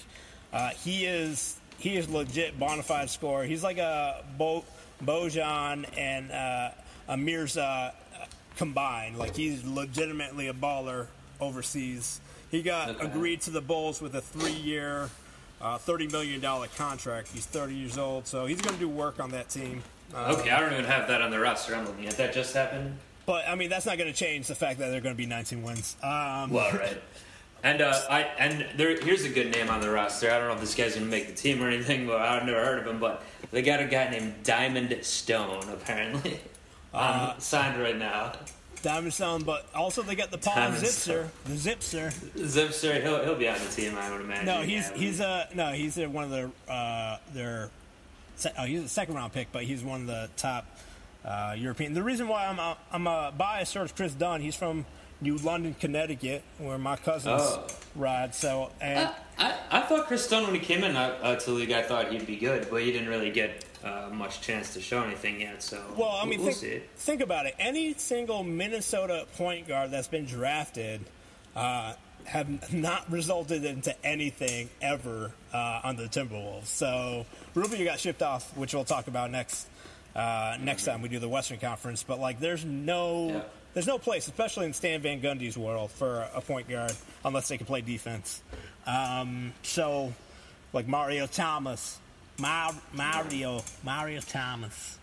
Uh, 0.50 0.70
he 0.70 1.04
is 1.04 1.57
he 1.78 1.96
is 1.96 2.08
legit 2.08 2.58
bona 2.58 2.82
fide 2.82 3.10
scorer. 3.10 3.44
He's 3.44 3.62
like 3.62 3.78
a 3.78 4.24
Bo, 4.36 4.64
Bojan 5.04 5.86
and 5.96 6.30
uh, 6.32 6.70
a 7.08 7.16
Mirza 7.16 7.94
combined. 8.56 9.18
Like 9.18 9.34
he's 9.36 9.64
legitimately 9.64 10.48
a 10.48 10.52
baller 10.54 11.06
overseas. 11.40 12.20
He 12.50 12.62
got 12.62 12.90
Okay. 12.90 13.06
agreed 13.06 13.40
to 13.42 13.50
the 13.50 13.60
Bulls 13.60 14.00
with 14.00 14.14
a 14.14 14.20
three-year, 14.20 15.10
uh, 15.60 15.78
thirty 15.78 16.08
million 16.08 16.40
dollar 16.40 16.66
contract. 16.76 17.28
He's 17.32 17.46
thirty 17.46 17.74
years 17.74 17.98
old, 17.98 18.26
so 18.26 18.46
he's 18.46 18.60
going 18.60 18.74
to 18.74 18.80
do 18.80 18.88
work 18.88 19.20
on 19.20 19.30
that 19.30 19.48
team. 19.48 19.82
Uh, 20.14 20.34
Okay, 20.38 20.50
I 20.50 20.60
don't 20.60 20.72
even 20.72 20.86
have 20.86 21.08
that 21.08 21.20
on 21.22 21.30
the 21.30 21.38
roster. 21.38 21.74
I'm 21.74 21.84
looking 21.86 22.06
at 22.06 22.16
that. 22.16 22.32
Just 22.32 22.54
happened. 22.54 22.96
But 23.26 23.46
I 23.46 23.54
mean, 23.56 23.68
that's 23.68 23.84
not 23.84 23.98
going 23.98 24.10
to 24.10 24.18
change 24.18 24.46
the 24.48 24.54
fact 24.54 24.78
that 24.78 24.88
they're 24.90 25.02
going 25.02 25.14
to 25.14 25.18
be 25.18 25.26
19 25.26 25.62
wins. 25.62 25.96
Um, 26.02 26.50
Well, 26.50 26.72
right. 26.72 27.00
And 27.64 27.80
uh, 27.80 28.00
I 28.08 28.20
and 28.38 28.66
there 28.76 28.96
here's 29.00 29.24
a 29.24 29.28
good 29.28 29.50
name 29.50 29.68
on 29.68 29.80
the 29.80 29.90
roster. 29.90 30.30
I 30.30 30.38
don't 30.38 30.48
know 30.48 30.54
if 30.54 30.60
this 30.60 30.74
guy's 30.74 30.94
gonna 30.94 31.06
make 31.06 31.26
the 31.26 31.34
team 31.34 31.62
or 31.62 31.68
anything, 31.68 32.06
but 32.06 32.20
I've 32.20 32.44
never 32.46 32.64
heard 32.64 32.78
of 32.78 32.86
him. 32.86 33.00
But 33.00 33.22
they 33.50 33.62
got 33.62 33.80
a 33.80 33.86
guy 33.86 34.08
named 34.10 34.34
Diamond 34.44 34.96
Stone 35.04 35.68
apparently 35.70 36.40
Uh, 36.94 37.32
um, 37.34 37.40
signed 37.40 37.78
right 37.80 37.98
now. 37.98 38.32
Diamond 38.82 39.12
Stone, 39.12 39.42
but 39.42 39.66
also 39.74 40.00
they 40.02 40.14
got 40.14 40.30
the 40.30 40.38
Paul 40.38 40.54
Diamond 40.54 40.82
Zipser, 40.82 41.28
the 41.44 41.52
Zipser. 41.52 42.10
Zipser, 42.34 43.02
he'll 43.02 43.22
he'll 43.24 43.34
be 43.34 43.46
on 43.48 43.58
the 43.58 43.66
team, 43.70 43.94
I 43.94 44.10
would 44.10 44.22
imagine. 44.22 44.46
No, 44.46 44.62
he's 44.62 44.88
Yeah. 44.90 44.96
he's 44.96 45.20
a 45.20 45.48
no, 45.54 45.72
he's 45.72 45.98
a, 45.98 46.06
one 46.06 46.24
of 46.24 46.30
their 46.30 46.50
uh, 46.68 47.18
their. 47.34 47.68
Oh, 48.56 48.62
he's 48.62 48.84
a 48.84 48.88
second 48.88 49.16
round 49.16 49.32
pick, 49.34 49.48
but 49.52 49.64
he's 49.64 49.82
one 49.82 50.00
of 50.02 50.06
the 50.06 50.30
top 50.38 50.64
uh, 51.26 51.54
European. 51.58 51.92
The 51.92 52.02
reason 52.02 52.26
why 52.28 52.46
I'm 52.46 52.76
I'm 52.90 53.06
a 53.06 53.34
biased 53.36 53.74
towards 53.74 53.92
Kris 53.92 54.14
Dunn, 54.14 54.40
he's 54.40 54.54
from 54.54 54.86
New 55.20 55.36
London, 55.38 55.74
Connecticut, 55.80 56.42
where 56.58 56.78
my 56.78 56.96
cousins 56.96 57.42
Oh. 57.42 57.66
ride. 57.96 58.34
So 58.34 58.70
and 58.80 59.08
I, 59.38 59.50
I, 59.70 59.78
I 59.78 59.80
thought 59.82 60.06
Chris 60.06 60.24
Stone 60.24 60.44
when 60.44 60.54
he 60.54 60.60
came 60.60 60.84
in 60.84 60.94
uh, 60.96 61.16
uh, 61.22 61.36
to 61.36 61.46
the 61.50 61.52
league, 61.56 61.72
I 61.72 61.82
thought 61.82 62.12
he'd 62.12 62.26
be 62.26 62.36
good, 62.36 62.68
but 62.70 62.82
he 62.82 62.92
didn't 62.92 63.08
really 63.08 63.30
get 63.30 63.64
uh, 63.84 64.08
much 64.12 64.40
chance 64.40 64.74
to 64.74 64.80
show 64.80 65.02
anything 65.02 65.40
yet. 65.40 65.62
So 65.62 65.80
Well, 65.96 66.10
I 66.10 66.24
mean, 66.24 66.40
we'll 66.40 66.52
think, 66.52 66.58
see. 66.58 66.82
think 66.96 67.20
about 67.20 67.46
it. 67.46 67.54
Any 67.58 67.94
single 67.94 68.44
Minnesota 68.44 69.26
point 69.36 69.66
guard 69.68 69.90
that's 69.90 70.08
been 70.08 70.24
drafted 70.26 71.00
uh, 71.56 71.94
have 72.24 72.72
not 72.72 73.10
resulted 73.10 73.64
into 73.64 73.94
anything 74.04 74.68
ever 74.82 75.32
uh, 75.52 75.80
on 75.82 75.96
the 75.96 76.04
Timberwolves. 76.04 76.66
So 76.66 77.24
Rubio 77.54 77.84
got 77.84 77.98
shipped 77.98 78.22
off, 78.22 78.56
which 78.56 78.74
we'll 78.74 78.84
talk 78.84 79.06
about 79.08 79.30
next 79.30 79.66
uh, 80.14 80.56
next 80.60 80.84
time 80.84 81.00
we 81.02 81.08
do 81.08 81.18
the 81.20 81.28
Western 81.28 81.58
Conference. 81.58 82.02
But 82.02 82.18
like, 82.20 82.38
there's 82.40 82.64
no 82.64 83.28
Yeah. 83.28 83.42
There's 83.78 83.86
no 83.86 83.96
place, 83.96 84.26
especially 84.26 84.66
in 84.66 84.72
Stan 84.72 85.00
Van 85.02 85.20
Gundy's 85.20 85.56
world, 85.56 85.92
for 85.92 86.26
a 86.34 86.40
point 86.40 86.68
guard 86.68 86.92
unless 87.24 87.46
they 87.46 87.56
can 87.56 87.64
play 87.64 87.80
defense. 87.80 88.42
Um, 88.88 89.52
so, 89.62 90.12
like 90.72 90.88
Mario 90.88 91.28
Thomas, 91.28 92.00
Mar- 92.40 92.74
Mario 92.92 93.62
Mario 93.84 94.20
Thomas. 94.20 94.98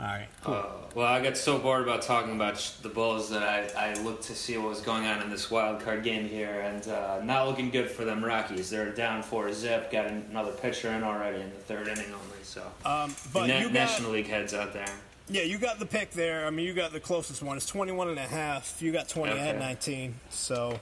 All 0.00 0.06
right, 0.06 0.26
cool. 0.42 0.54
Uh, 0.54 0.64
well, 0.96 1.06
I 1.06 1.22
got 1.22 1.36
so 1.36 1.56
bored 1.60 1.84
about 1.84 2.02
talking 2.02 2.34
about 2.34 2.58
sh- 2.58 2.70
the 2.82 2.88
Bulls 2.88 3.30
that 3.30 3.44
I, 3.44 3.90
I 3.92 3.94
looked 4.02 4.24
to 4.24 4.34
see 4.34 4.58
what 4.58 4.70
was 4.70 4.80
going 4.80 5.06
on 5.06 5.22
in 5.22 5.30
this 5.30 5.48
wild 5.48 5.80
card 5.82 6.02
game 6.02 6.28
here, 6.28 6.62
and 6.64 6.86
uh, 6.88 7.20
not 7.22 7.46
looking 7.46 7.70
good 7.70 7.88
for 7.88 8.04
them 8.04 8.24
Rockies. 8.24 8.68
They're 8.70 8.90
down 8.90 9.22
four 9.22 9.52
zip. 9.52 9.92
Got 9.92 10.06
another 10.08 10.50
pitcher 10.50 10.88
in 10.90 11.04
already 11.04 11.40
in 11.42 11.50
the 11.50 11.60
third 11.60 11.86
inning 11.86 12.06
only. 12.12 12.42
So, 12.42 12.62
Um, 12.84 13.14
but 13.32 13.46
Na- 13.46 13.58
you 13.58 13.64
got, 13.66 13.72
National 13.72 14.10
League 14.10 14.26
heads 14.26 14.52
out 14.52 14.72
there. 14.72 14.84
Yeah, 15.28 15.42
you 15.42 15.58
got 15.58 15.78
the 15.78 15.86
pick 15.86 16.10
there. 16.12 16.46
I 16.46 16.50
mean, 16.50 16.66
you 16.66 16.74
got 16.74 16.92
the 16.92 17.00
closest 17.00 17.42
one. 17.42 17.56
It's 17.56 17.66
21 17.66 18.08
and 18.08 18.18
a 18.18 18.22
half. 18.22 18.80
You 18.80 18.92
got 18.92 19.08
20 19.08 19.32
ahead 19.32 19.56
Okay. 19.56 19.64
19. 19.64 20.14
So, 20.30 20.78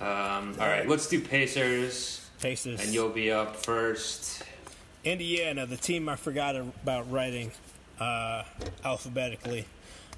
Um, 0.00 0.54
all 0.60 0.68
right, 0.68 0.88
let's 0.88 1.08
do 1.08 1.20
Pacers, 1.20 2.24
Pacers. 2.40 2.80
and 2.80 2.94
you'll 2.94 3.08
be 3.08 3.32
up 3.32 3.56
first. 3.56 4.44
Indiana, 5.04 5.66
the 5.66 5.76
team 5.76 6.08
I 6.08 6.14
forgot 6.16 6.54
about 6.54 7.10
writing 7.10 7.50
uh, 7.98 8.44
alphabetically. 8.84 9.64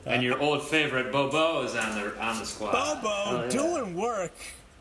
And 0.07 0.23
your 0.23 0.39
old 0.39 0.63
favorite 0.63 1.13
Bobo 1.13 1.63
is 1.63 1.75
on 1.77 1.95
the 1.95 2.19
on 2.23 2.39
the 2.39 2.47
squad. 2.47 2.73
Bobo 2.73 3.43
yeah. 3.45 3.49
doing 3.49 3.95
work, 3.97 4.33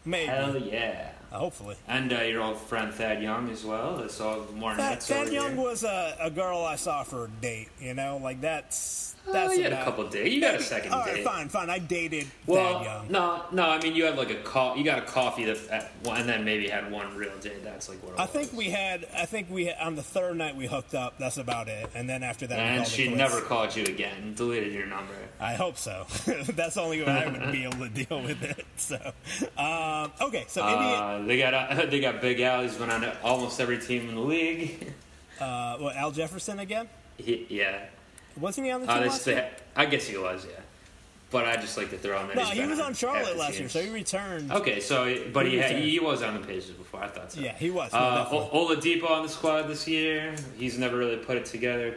maybe. 0.06 0.28
Hell 0.28 0.58
yeah. 0.58 1.10
Hopefully. 1.32 1.76
And 1.88 2.12
uh, 2.12 2.22
your 2.22 2.42
old 2.42 2.58
friend 2.58 2.94
Thad 2.94 3.22
Young 3.22 3.50
as 3.50 3.64
well. 3.64 4.00
It's 4.00 4.20
all 4.20 4.46
more 4.56 4.76
that 4.76 5.10
over 5.12 5.32
Young 5.32 5.56
was 5.56 5.84
a, 5.84 6.18
a 6.20 6.32
girl 6.32 6.60
I 6.60 6.76
saw 6.76 7.04
for 7.04 7.26
a 7.26 7.30
date, 7.42 7.70
you 7.80 7.94
know? 7.94 8.20
Like, 8.22 8.42
that's. 8.42 9.16
Oh, 9.30 9.34
that's 9.34 9.58
you 9.58 9.64
had 9.64 9.74
a 9.74 9.84
couple 9.84 10.08
days. 10.08 10.34
You 10.34 10.42
got 10.42 10.56
a 10.56 10.62
second 10.62 10.92
All 10.94 11.00
right, 11.02 11.16
date. 11.16 11.24
fine, 11.26 11.50
fine. 11.50 11.70
I 11.70 11.80
dated 11.80 12.28
Well, 12.48 13.06
no, 13.10 13.44
no. 13.52 13.70
I 13.70 13.80
mean, 13.82 13.96
you 13.96 14.06
had 14.06 14.18
like 14.18 14.32
a 14.32 14.36
call. 14.42 14.76
You 14.78 14.84
got 14.84 14.98
a 15.00 15.04
coffee 15.04 15.46
that, 15.46 15.58
at, 15.70 15.92
and 16.06 16.28
then 16.28 16.44
maybe 16.44 16.68
had 16.68 16.92
one 16.92 17.16
real 17.16 17.38
date. 17.40 17.64
That's 17.64 17.88
like 17.90 18.02
what 18.04 18.14
it 18.14 18.20
I 18.20 18.24
was. 18.24 18.32
think 18.32 18.54
we 18.54 18.66
had. 18.70 19.08
I 19.16 19.26
think 19.26 19.50
we 19.50 19.72
on 19.72 19.96
the 19.96 20.04
third 20.04 20.36
night 20.38 20.56
we 20.56 20.66
hooked 20.68 20.96
up. 20.96 21.18
That's 21.20 21.38
about 21.38 21.68
it. 21.68 21.90
And 21.96 22.10
then 22.10 22.24
after 22.24 22.48
that, 22.48 22.60
And 22.60 22.88
she 22.88 23.14
never 23.14 23.42
called 23.42 23.76
you 23.76 23.84
again. 23.86 24.34
Deleted 24.36 24.74
your 24.74 24.86
number. 24.88 25.14
I 25.40 25.54
hope 25.54 25.78
so. 25.78 26.06
That's 26.26 26.76
the 26.76 26.82
only 26.82 27.02
way 27.04 27.08
I 27.12 27.28
would 27.28 27.52
be 27.52 27.64
able 27.64 27.78
to 27.78 27.90
deal 27.90 28.22
with 28.22 28.42
it. 28.44 28.66
So, 28.78 28.96
um, 29.58 30.12
okay. 30.22 30.46
So 30.48 30.64
Uh, 30.64 31.22
they 31.26 31.38
got 31.38 31.54
uh, 31.54 31.86
they 31.90 32.00
got 32.00 32.22
Big 32.22 32.40
Al. 32.42 32.62
He's 32.64 32.76
been 32.76 32.90
on 32.90 33.06
almost 33.24 33.60
every 33.62 33.78
team 33.78 34.10
in 34.10 34.16
the 34.16 34.22
league. 34.22 34.94
uh, 35.40 35.78
what, 35.78 35.96
Al 35.96 36.12
Jefferson 36.12 36.60
again? 36.60 36.88
he, 37.18 37.46
yeah, 37.50 37.86
Wasn't 38.38 38.66
he 38.66 38.72
on 38.72 38.82
the 38.82 38.88
team 38.88 38.98
uh, 38.98 39.02
last 39.02 39.28
year? 39.28 39.50
I 39.76 39.86
guess 39.86 40.06
he 40.08 40.18
was. 40.18 40.46
Yeah, 40.46 40.60
but 41.32 41.46
I 41.46 41.56
just 41.58 41.78
like 41.78 41.90
to 41.92 41.98
throw 41.98 42.18
on 42.18 42.28
there. 42.28 42.36
No, 42.38 42.44
he 42.46 42.66
was 42.66 42.80
on 42.80 42.94
Charlotte 42.94 43.34
the 43.34 43.40
last 43.40 43.60
year, 43.60 43.70
so 43.70 43.82
he 43.82 43.90
returned. 43.90 44.52
Okay, 44.52 44.80
so 44.80 45.16
but 45.34 45.46
He 45.46 45.54
he 45.54 45.58
had, 45.58 45.76
he 45.78 46.00
was 46.00 46.22
on 46.24 46.40
the 46.40 46.46
Pacers 46.46 46.76
before. 46.76 47.04
I 47.04 47.08
thought 47.08 47.32
so. 47.32 47.42
Yeah, 47.42 47.54
he 47.54 47.70
was. 47.70 47.94
Uh. 47.94 48.28
O- 48.32 48.68
Oladipo 48.68 49.10
on 49.10 49.24
the 49.24 49.30
squad 49.30 49.64
this 49.64 49.88
year. 49.88 50.36
He's 50.58 50.78
never 50.78 50.98
really 50.98 51.18
put 51.18 51.38
it 51.38 51.46
together. 51.46 51.96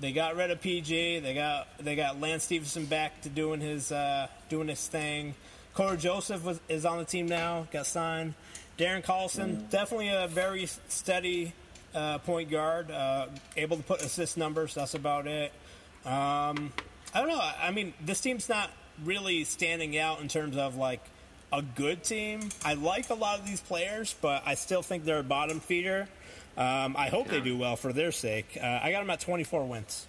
They 0.00 0.12
got 0.12 0.34
rid 0.34 0.50
of 0.50 0.60
PG. 0.62 1.20
They 1.20 1.34
got 1.34 1.68
they 1.78 1.94
got 1.94 2.20
Lance 2.20 2.44
Stephenson 2.44 2.86
back 2.86 3.20
to 3.22 3.28
doing 3.28 3.60
his 3.60 3.92
uh, 3.92 4.28
doing 4.48 4.68
his 4.68 4.86
thing. 4.88 5.34
Cory 5.74 5.96
Joseph 5.98 6.44
was, 6.44 6.60
is 6.68 6.84
on 6.84 6.98
the 6.98 7.04
team 7.04 7.26
now. 7.26 7.66
Got 7.70 7.86
signed. 7.86 8.34
Darren 8.78 9.04
Collison, 9.04 9.68
definitely 9.68 10.08
a 10.08 10.26
very 10.26 10.66
steady 10.88 11.52
uh, 11.94 12.18
point 12.18 12.50
guard. 12.50 12.90
Uh, 12.90 13.26
able 13.56 13.76
to 13.76 13.82
put 13.82 14.02
assist 14.02 14.36
numbers. 14.36 14.74
That's 14.74 14.94
about 14.94 15.26
it. 15.26 15.52
Um, 16.04 16.72
I 17.14 17.20
don't 17.20 17.28
know. 17.28 17.40
I 17.40 17.70
mean, 17.70 17.92
this 18.00 18.20
team's 18.20 18.48
not 18.48 18.70
really 19.04 19.44
standing 19.44 19.98
out 19.98 20.20
in 20.20 20.28
terms 20.28 20.56
of 20.56 20.76
like 20.76 21.02
a 21.52 21.62
good 21.62 22.04
team. 22.04 22.48
I 22.64 22.74
like 22.74 23.10
a 23.10 23.14
lot 23.14 23.38
of 23.38 23.46
these 23.46 23.60
players, 23.60 24.14
but 24.20 24.42
I 24.46 24.54
still 24.54 24.82
think 24.82 25.04
they're 25.04 25.18
a 25.18 25.24
bottom 25.24 25.60
feeder. 25.60 26.08
Um, 26.56 26.94
I 26.96 27.08
hope 27.08 27.28
they 27.28 27.40
do 27.40 27.56
well 27.56 27.76
for 27.76 27.92
their 27.92 28.12
sake. 28.12 28.58
Uh, 28.60 28.80
I 28.82 28.90
got 28.90 29.00
them 29.00 29.10
at 29.10 29.20
24 29.20 29.66
wins. 29.66 30.06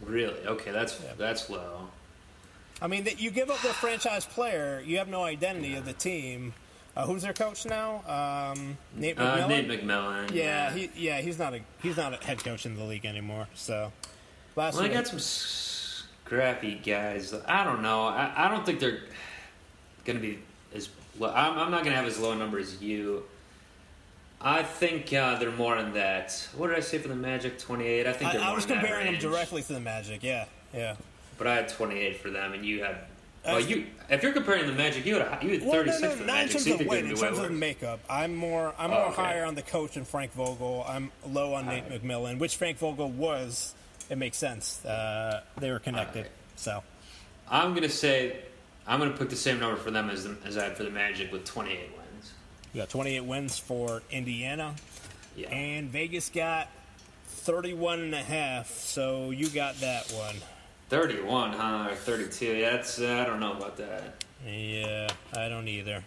Really? 0.00 0.40
Okay, 0.46 0.70
that's 0.70 0.96
that's 1.18 1.50
low. 1.50 1.88
I 2.80 2.86
mean, 2.86 3.04
that 3.04 3.20
you 3.20 3.30
give 3.30 3.50
up 3.50 3.60
the 3.62 3.68
franchise 3.68 4.26
player, 4.26 4.82
you 4.84 4.98
have 4.98 5.08
no 5.08 5.22
identity 5.22 5.74
of 5.74 5.84
the 5.84 5.92
team. 5.92 6.54
Uh, 6.96 7.06
who's 7.06 7.22
their 7.22 7.32
coach 7.32 7.66
now? 7.66 8.02
Um, 8.54 8.78
Nate 8.94 9.18
Uh, 9.18 9.36
McMillan. 9.36 9.48
Nate 9.48 9.68
McMillan. 9.68 10.30
yeah, 10.32 10.72
he, 10.72 10.90
yeah, 10.94 11.20
he's 11.20 11.38
not 11.38 11.54
a 11.54 11.60
he's 11.82 11.96
not 11.96 12.12
a 12.14 12.24
head 12.24 12.42
coach 12.44 12.66
in 12.66 12.76
the 12.76 12.84
league 12.84 13.04
anymore. 13.04 13.48
So 13.54 13.90
last 14.54 14.74
Well, 14.74 14.84
they 14.84 14.90
got 14.94 15.06
some 15.08 15.18
scrappy 15.18 16.76
guys. 16.76 17.34
I 17.46 17.64
don't 17.64 17.82
know. 17.82 18.04
I, 18.04 18.32
I 18.36 18.48
don't 18.48 18.64
think 18.64 18.78
they're 18.80 19.00
going 20.04 20.20
to 20.20 20.22
be 20.22 20.38
as. 20.74 20.88
Low. 21.18 21.30
I'm, 21.32 21.58
I'm 21.58 21.70
not 21.70 21.82
going 21.84 21.92
to 21.94 21.96
have 21.96 22.06
as 22.06 22.18
low 22.18 22.32
a 22.32 22.36
number 22.36 22.58
as 22.58 22.80
you. 22.82 23.24
I 24.40 24.62
think 24.62 25.12
uh, 25.12 25.38
they're 25.38 25.50
more 25.52 25.76
in 25.78 25.94
that. 25.94 26.48
What 26.56 26.68
did 26.68 26.76
I 26.76 26.80
say 26.80 26.98
for 26.98 27.08
the 27.08 27.14
Magic? 27.16 27.58
28. 27.58 28.06
I 28.06 28.12
think 28.12 28.30
I, 28.30 28.36
they're 28.36 28.42
I 28.42 28.52
was 28.52 28.66
comparing 28.66 29.06
them 29.12 29.20
directly 29.20 29.62
to 29.62 29.72
the 29.72 29.80
Magic. 29.80 30.22
Yeah, 30.22 30.44
yeah. 30.74 30.96
But 31.38 31.46
I 31.46 31.54
had 31.54 31.68
28 31.68 32.16
for 32.18 32.30
them, 32.30 32.52
and 32.52 32.64
you 32.66 32.82
had 32.84 32.98
Well, 33.44 33.60
you 33.60 33.86
if 34.10 34.22
you're 34.22 34.32
comparing 34.32 34.66
the 34.66 34.72
Magic, 34.72 35.04
you 35.06 35.14
had 35.18 35.22
a, 35.42 35.44
you 35.44 35.50
had 35.52 35.62
Well, 35.62 35.72
36 35.72 36.02
no, 36.02 36.10
for 36.10 36.16
the 36.16 36.24
not 36.24 36.34
in 36.36 36.40
Magic. 36.46 36.52
terms 36.52 36.66
you 36.66 36.72
of 36.74 36.78
they're 36.78 36.98
In 36.98 37.16
terms 37.16 37.38
of 37.38 37.50
makeup, 37.52 38.00
I'm 38.08 38.34
more 38.34 38.74
I'm 38.78 38.90
Oh, 38.90 38.94
more 38.94 39.04
okay. 39.06 39.14
higher 39.22 39.44
on 39.44 39.54
the 39.54 39.62
coach 39.62 39.96
and 39.96 40.06
Frank 40.06 40.32
Vogel. 40.32 40.84
I'm 40.88 41.10
low 41.30 41.54
on 41.54 41.66
Nate. 41.66 41.88
McMillan, 41.88 42.38
which 42.38 42.56
Frank 42.56 42.78
Vogel 42.78 43.10
was. 43.10 43.74
It 44.10 44.18
makes 44.18 44.36
sense. 44.36 44.84
Uh, 44.84 45.42
they 45.58 45.70
were 45.70 45.78
connected. 45.78 46.18
Alright. 46.20 46.32
So 46.56 46.82
I'm 47.50 47.74
gonna 47.74 47.88
say 47.88 48.36
I'm 48.86 48.98
gonna 48.98 49.12
put 49.12 49.30
the 49.30 49.36
same 49.36 49.58
number 49.60 49.76
for 49.76 49.90
them 49.90 50.10
as 50.10 50.24
the, 50.24 50.36
as 50.44 50.56
I 50.58 50.64
had 50.64 50.76
for 50.76 50.84
the 50.84 50.90
Magic 50.90 51.32
with 51.32 51.44
28 51.44 51.78
wins. 51.96 52.32
we 52.72 52.80
got 52.80 52.88
28 52.90 53.20
wins 53.24 53.58
for 53.58 54.02
Indiana, 54.10 54.74
Yeah. 55.36 55.48
and 55.50 55.88
Vegas 55.90 56.28
got 56.28 56.68
31 57.26 58.00
and 58.00 58.14
a 58.14 58.22
half. 58.22 58.68
So 58.70 59.30
you 59.30 59.48
got 59.48 59.76
that 59.80 60.10
one. 60.12 60.36
31, 60.88 61.52
huh? 61.52 61.88
Or 61.90 61.94
32? 61.94 62.44
Yeah, 62.46 62.70
that's 62.76 63.00
uh, 63.00 63.22
I 63.22 63.28
don't 63.28 63.40
know 63.40 63.52
about 63.52 63.76
that. 63.78 64.24
Yeah, 64.46 65.08
I 65.36 65.48
don't 65.48 65.68
either. 65.68 66.04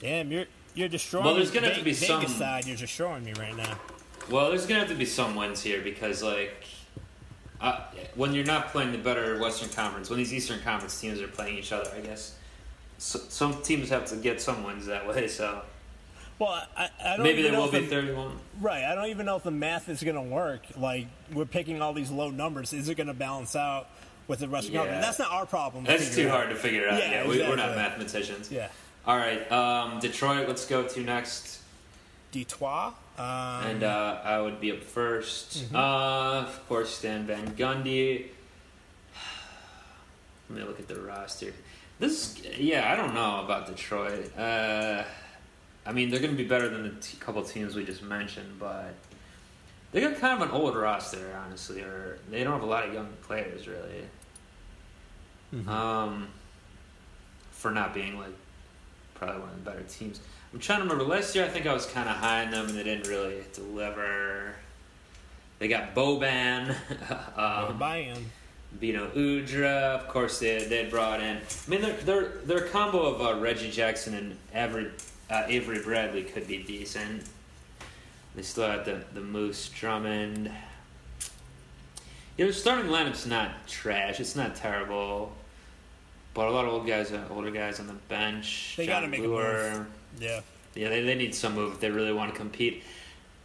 Damn, 0.00 0.30
you're 0.30 0.44
you're 0.74 0.88
destroying. 0.88 1.24
Well, 1.24 1.34
there's 1.34 1.50
gonna 1.50 1.68
Ve- 1.68 1.72
have 1.72 1.78
to 1.78 1.84
be 1.84 1.92
Vegas 1.92 2.06
some- 2.06 2.38
side. 2.38 2.66
You're 2.66 2.76
destroying 2.76 3.24
me 3.24 3.32
right 3.38 3.56
now. 3.56 3.78
Well, 4.30 4.50
there's 4.50 4.66
gonna 4.66 4.80
have 4.80 4.88
to 4.90 4.94
be 4.94 5.06
some 5.06 5.34
wins 5.34 5.62
here 5.62 5.80
because 5.80 6.22
like. 6.22 6.64
Uh, 7.58 7.80
when 8.16 8.34
you're 8.34 8.44
not 8.44 8.68
playing 8.68 8.92
the 8.92 8.98
better 8.98 9.38
Western 9.40 9.70
Conference, 9.70 10.10
when 10.10 10.18
these 10.18 10.34
Eastern 10.34 10.60
Conference 10.60 11.00
teams 11.00 11.22
are 11.22 11.28
playing 11.28 11.56
each 11.56 11.72
other, 11.72 11.90
I 11.96 12.00
guess 12.00 12.34
so, 12.98 13.18
some 13.30 13.62
teams 13.62 13.88
have 13.88 14.04
to 14.10 14.16
get 14.16 14.42
some 14.42 14.62
wins 14.62 14.84
that 14.86 15.08
way. 15.08 15.26
So 15.26 15.62
Well, 16.38 16.62
I, 16.76 16.90
I 17.02 17.16
don't 17.16 17.22
maybe 17.24 17.42
there 17.42 17.52
know 17.52 17.60
will 17.60 17.66
if 17.66 17.72
be 17.72 17.80
the- 17.80 17.86
31. 17.86 18.38
Right. 18.60 18.84
I 18.84 18.94
don't 18.94 19.06
even 19.08 19.24
know 19.26 19.36
if 19.36 19.42
the 19.42 19.50
math 19.50 19.88
is 19.88 20.02
going 20.02 20.16
to 20.16 20.22
work. 20.22 20.62
Like 20.76 21.06
we're 21.32 21.44
picking 21.46 21.80
all 21.80 21.92
these 21.94 22.10
low 22.10 22.30
numbers. 22.30 22.72
Is 22.72 22.88
it 22.88 22.96
going 22.96 23.06
to 23.06 23.14
balance 23.14 23.56
out 23.56 23.88
with 24.28 24.40
the 24.40 24.48
rest 24.48 24.66
of 24.68 24.72
the 24.74 24.78
Yeah. 24.80 25.00
That's 25.00 25.18
not 25.18 25.30
our 25.30 25.46
problem. 25.46 25.84
That's 25.84 26.14
too 26.14 26.26
out. 26.28 26.30
hard 26.32 26.48
to 26.50 26.56
figure 26.56 26.88
out. 26.88 26.98
Yeah, 26.98 27.22
Yeah, 27.22 27.28
we, 27.28 27.38
we're 27.38 27.56
not 27.56 27.74
mathematicians. 27.76 28.50
Yeah. 28.52 28.68
All 29.06 29.16
right, 29.16 29.50
um, 29.52 30.00
Detroit. 30.00 30.48
Let's 30.48 30.66
go 30.66 30.82
to 30.86 31.00
next, 31.00 31.60
Detroit. 32.32 32.92
Um, 33.16 33.24
and 33.64 33.82
uh, 33.84 34.18
I 34.24 34.40
would 34.40 34.60
be 34.60 34.72
up 34.72 34.80
1st 34.80 35.58
Mm-hmm. 35.68 35.76
Uh, 35.76 36.40
of 36.48 36.68
course, 36.68 36.90
Stan 36.90 37.24
Van 37.24 37.46
Gundy. 37.54 38.26
Let 40.50 40.58
me 40.58 40.64
look 40.64 40.78
at 40.80 40.88
the 40.88 41.00
roster. 41.00 41.52
This, 41.98 42.36
yeah, 42.58 42.92
I 42.92 42.96
don't 42.96 43.14
know 43.14 43.42
about 43.44 43.66
Detroit. 43.68 44.36
Uh, 44.36 45.04
I 45.86 45.92
mean, 45.92 46.10
they're 46.10 46.20
going 46.20 46.36
to 46.36 46.42
be 46.42 46.48
better 46.48 46.68
than 46.68 46.82
the 46.82 47.00
t- 47.00 47.16
couple 47.18 47.42
teams 47.42 47.76
we 47.76 47.84
just 47.84 48.02
mentioned, 48.02 48.58
but 48.58 48.94
they 49.92 50.00
got 50.00 50.18
kind 50.18 50.42
of 50.42 50.48
an 50.48 50.54
old 50.54 50.74
roster, 50.76 51.38
honestly, 51.46 51.82
or 51.82 52.18
they 52.30 52.42
don't 52.42 52.54
have 52.54 52.62
a 52.62 52.66
lot 52.66 52.86
of 52.86 52.92
young 52.94 53.08
players, 53.22 53.66
really. 53.68 54.02
mhm. 55.54 55.68
Um, 55.68 56.28
for 57.52 57.70
not 57.70 57.94
being 57.94 58.18
like 58.18 58.34
probably 59.14 59.40
one 59.40 59.48
of 59.50 59.64
the 59.64 59.70
better 59.70 59.82
teams. 59.84 60.20
I'm 60.52 60.58
trying 60.58 60.78
to 60.78 60.84
remember. 60.84 61.04
Last 61.04 61.34
year, 61.34 61.44
I 61.44 61.48
think 61.48 61.66
I 61.66 61.72
was 61.72 61.86
kind 61.86 62.08
of 62.08 62.16
high 62.16 62.44
on 62.44 62.50
them, 62.50 62.66
and 62.66 62.76
they 62.76 62.82
didn't 62.84 63.06
really 63.08 63.42
deliver. 63.52 64.54
They 65.58 65.68
got 65.68 65.94
Boban, 65.94 66.70
um, 67.36 67.78
Bayern. 67.78 68.22
Beno 68.80 69.10
Udrih. 69.14 69.64
Of 70.00 70.08
course, 70.08 70.38
they 70.40 70.64
they 70.64 70.86
brought 70.86 71.20
in. 71.20 71.36
I 71.38 71.70
mean, 71.70 71.80
their 71.80 71.92
their 71.94 72.28
their 72.44 72.60
combo 72.68 73.02
of 73.06 73.20
uh, 73.22 73.40
Reggie 73.40 73.70
Jackson 73.70 74.14
and 74.14 74.36
Avery 74.54 74.90
uh, 75.30 75.44
Avery 75.46 75.80
Bradley 75.82 76.22
could 76.22 76.46
be 76.46 76.62
decent. 76.62 77.24
They 78.34 78.42
still 78.42 78.68
have 78.68 78.84
the 78.84 79.02
the 79.14 79.20
Moose 79.20 79.68
Drummond. 79.70 80.50
Yeah, 82.36 82.44
their 82.44 82.52
starting 82.52 82.90
lineup's 82.90 83.26
not 83.26 83.66
trash. 83.66 84.20
It's 84.20 84.36
not 84.36 84.56
terrible. 84.56 85.32
But 86.34 86.48
a 86.48 86.50
lot 86.50 86.66
of 86.66 86.74
old 86.74 86.86
guys, 86.86 87.12
uh, 87.12 87.24
older 87.30 87.50
guys 87.50 87.80
on 87.80 87.86
the 87.86 87.94
bench. 87.94 88.74
They 88.76 88.86
gotta 88.86 89.08
make 89.08 89.20
a 89.20 89.22
Brewer. 89.22 89.70
move. 89.78 89.86
Yeah. 90.20 90.40
Yeah, 90.74 90.90
they, 90.90 91.02
they 91.02 91.14
need 91.14 91.34
some 91.34 91.54
move 91.54 91.72
if 91.72 91.80
they 91.80 91.90
really 91.90 92.12
want 92.12 92.30
to 92.30 92.36
compete. 92.38 92.84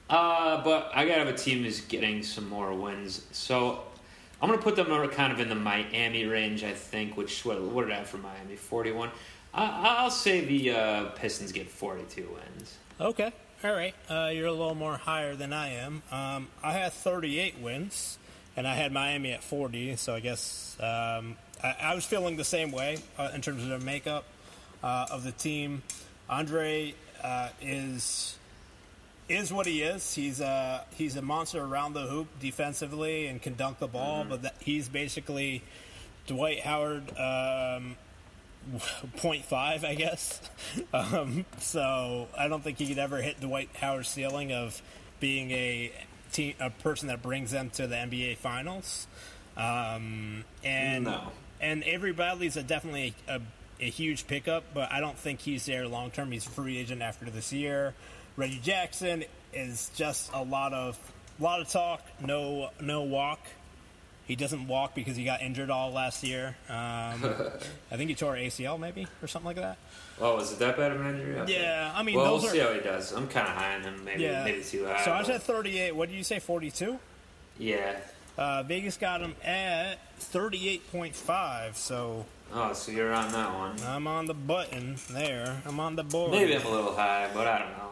Uh, 0.09 0.61
but 0.61 0.91
I 0.93 1.05
gotta 1.05 1.19
have 1.19 1.34
a 1.34 1.38
team 1.38 1.63
who's 1.63 1.79
getting 1.79 2.21
some 2.21 2.49
more 2.49 2.73
wins. 2.73 3.25
So 3.32 3.84
I'm 4.41 4.49
gonna 4.49 4.61
put 4.61 4.75
them 4.75 4.88
kind 5.11 5.32
of 5.32 5.39
in 5.39 5.47
the 5.47 5.55
Miami 5.55 6.25
range, 6.25 6.65
I 6.65 6.73
think. 6.73 7.15
Which 7.15 7.45
what, 7.45 7.61
what 7.61 7.84
did 7.84 7.93
I 7.93 7.99
have 7.99 8.07
for 8.07 8.17
Miami? 8.17 8.57
41. 8.57 9.09
I, 9.53 9.97
I'll 9.99 10.11
say 10.11 10.45
the 10.45 10.71
uh, 10.71 11.03
Pistons 11.11 11.51
get 11.51 11.69
42 11.69 12.27
wins. 12.33 12.77
Okay. 12.99 13.31
All 13.63 13.73
right. 13.73 13.93
Uh, 14.09 14.31
you're 14.33 14.47
a 14.47 14.51
little 14.51 14.75
more 14.75 14.97
higher 14.97 15.35
than 15.35 15.53
I 15.53 15.73
am. 15.73 16.01
Um, 16.11 16.47
I 16.63 16.73
had 16.73 16.93
38 16.93 17.59
wins, 17.59 18.17
and 18.55 18.67
I 18.67 18.75
had 18.75 18.91
Miami 18.91 19.31
at 19.33 19.43
40. 19.43 19.97
So 19.97 20.15
I 20.15 20.19
guess 20.19 20.77
um, 20.79 21.37
I, 21.63 21.75
I 21.81 21.95
was 21.95 22.05
feeling 22.05 22.37
the 22.37 22.43
same 22.43 22.71
way 22.71 22.97
uh, 23.17 23.29
in 23.35 23.41
terms 23.41 23.63
of 23.63 23.69
the 23.69 23.79
makeup 23.79 24.25
uh, 24.83 25.07
of 25.11 25.23
the 25.23 25.31
team. 25.31 25.83
Andre 26.29 26.95
uh, 27.23 27.49
is 27.61 28.37
is 29.29 29.53
what 29.53 29.65
he 29.65 29.81
is. 29.81 30.13
He's 30.13 30.41
a 30.41 30.85
he's 30.95 31.15
a 31.15 31.21
monster 31.21 31.61
around 31.61 31.93
the 31.93 32.01
hoop 32.01 32.27
defensively 32.39 33.27
and 33.27 33.41
can 33.41 33.55
dunk 33.55 33.79
the 33.79 33.87
ball, 33.87 34.25
but 34.27 34.41
that, 34.41 34.55
he's 34.59 34.89
basically 34.89 35.63
Dwight 36.27 36.61
Howard. 36.61 37.09
Um, 37.17 37.95
0.5, 39.18 39.84
I 39.86 39.95
guess. 39.95 40.41
Um, 40.93 41.45
so 41.57 42.28
I 42.38 42.47
don't 42.47 42.64
think 42.64 42.78
he 42.78 42.88
could 42.88 42.99
ever 42.99 43.22
hit 43.22 43.39
Dwight 43.41 43.70
Howard's 43.76 44.07
ceiling 44.07 44.51
of 44.53 44.82
being 45.20 45.51
a 45.51 45.91
team, 46.32 46.53
a 46.59 46.70
person 46.70 47.07
that 47.09 47.22
brings 47.22 47.51
them 47.51 47.70
to 47.72 47.88
the 47.88 47.95
NBA 47.95 48.38
Finals. 48.38 49.07
Um, 49.57 50.43
and 50.64 51.05
No. 51.05 51.32
and 51.59 51.84
Avery 51.84 52.14
Bradley's 52.14 52.55
a 52.57 52.64
definitely 52.64 53.16
a, 53.28 53.41
a 53.82 53.89
huge 53.89 54.28
pickup, 54.28 54.64
but 54.74 54.91
I 54.91 54.99
don't 55.01 55.18
think 55.18 55.39
he's 55.41 55.66
there 55.66 55.88
long 55.88 56.12
term. 56.12 56.32
He's 56.32 56.45
a 56.45 56.49
free 56.49 56.78
agent 56.78 57.01
after 57.01 57.26
this 57.30 57.51
year. 57.51 57.93
Reggie 58.38 58.59
Jackson 58.59 59.24
is 59.53 59.91
just 59.95 60.32
a 60.34 60.43
lot 60.43 60.74
of 60.74 60.97
lot 61.39 61.59
of 61.62 61.70
talk, 61.70 62.01
no 62.22 62.70
no 62.80 63.01
walk. 63.03 63.39
He 64.26 64.36
doesn't 64.36 64.67
walk 64.67 64.95
because 64.95 65.15
he 65.15 65.26
got 65.26 65.41
injured 65.41 65.69
all 65.69 65.91
last 65.91 66.24
year. 66.24 66.55
Um, 66.69 66.76
I 67.91 67.97
think 67.97 68.09
he 68.09 68.15
tore 68.15 68.36
ACL 68.36 68.80
maybe 68.80 69.07
or 69.22 69.28
something 69.28 69.47
like 69.47 69.57
that. 69.57 69.78
Oh, 70.19 70.36
was 70.36 70.53
it 70.53 70.59
that 70.59 70.78
bad 70.78 70.91
of 70.91 71.01
an 71.01 71.15
injury? 71.15 71.39
Okay. 71.39 71.61
Yeah, 71.61 71.91
I 71.93 72.03
mean 72.03 72.15
well, 72.15 72.36
we'll 72.36 72.45
are 72.45 72.49
see 72.49 72.59
how 72.59 72.74
he 72.74 72.80
does. 72.80 73.11
I'm 73.11 73.28
kind 73.28 73.47
of 73.47 73.55
high 73.55 73.76
on 73.76 73.82
him. 73.82 74.05
Maybe 74.05 74.24
yeah. 74.24 74.43
maybe 74.43 74.63
too 74.63 74.86
high. 74.86 75.03
so 75.03 75.11
I 75.11 75.19
was 75.19 75.30
at 75.30 75.43
38. 75.43 75.95
What 75.95 76.09
did 76.09 76.15
you 76.15 76.24
say? 76.24 76.39
42. 76.39 76.99
yeah. 77.57 77.97
Uh, 78.38 78.63
Vegas 78.63 78.95
got 78.95 79.19
him 79.19 79.36
at 79.43 79.97
38.5. 80.19 81.76
So 81.76 82.26
Oh, 82.53 82.74
so 82.74 82.91
you're 82.91 83.13
on 83.13 83.32
that 83.32 83.53
one. 83.53 83.76
I'm 83.86 84.07
on 84.07 84.26
the 84.26 84.34
button 84.34 84.97
there. 85.09 85.61
I'm 85.65 85.80
on 85.80 85.95
the 85.95 86.03
board. 86.03 86.32
Maybe 86.32 86.55
I'm 86.55 86.65
a 86.65 86.69
little 86.69 86.93
high, 86.93 87.30
but 87.34 87.47
I 87.47 87.59
don't 87.59 87.72
know. 87.72 87.91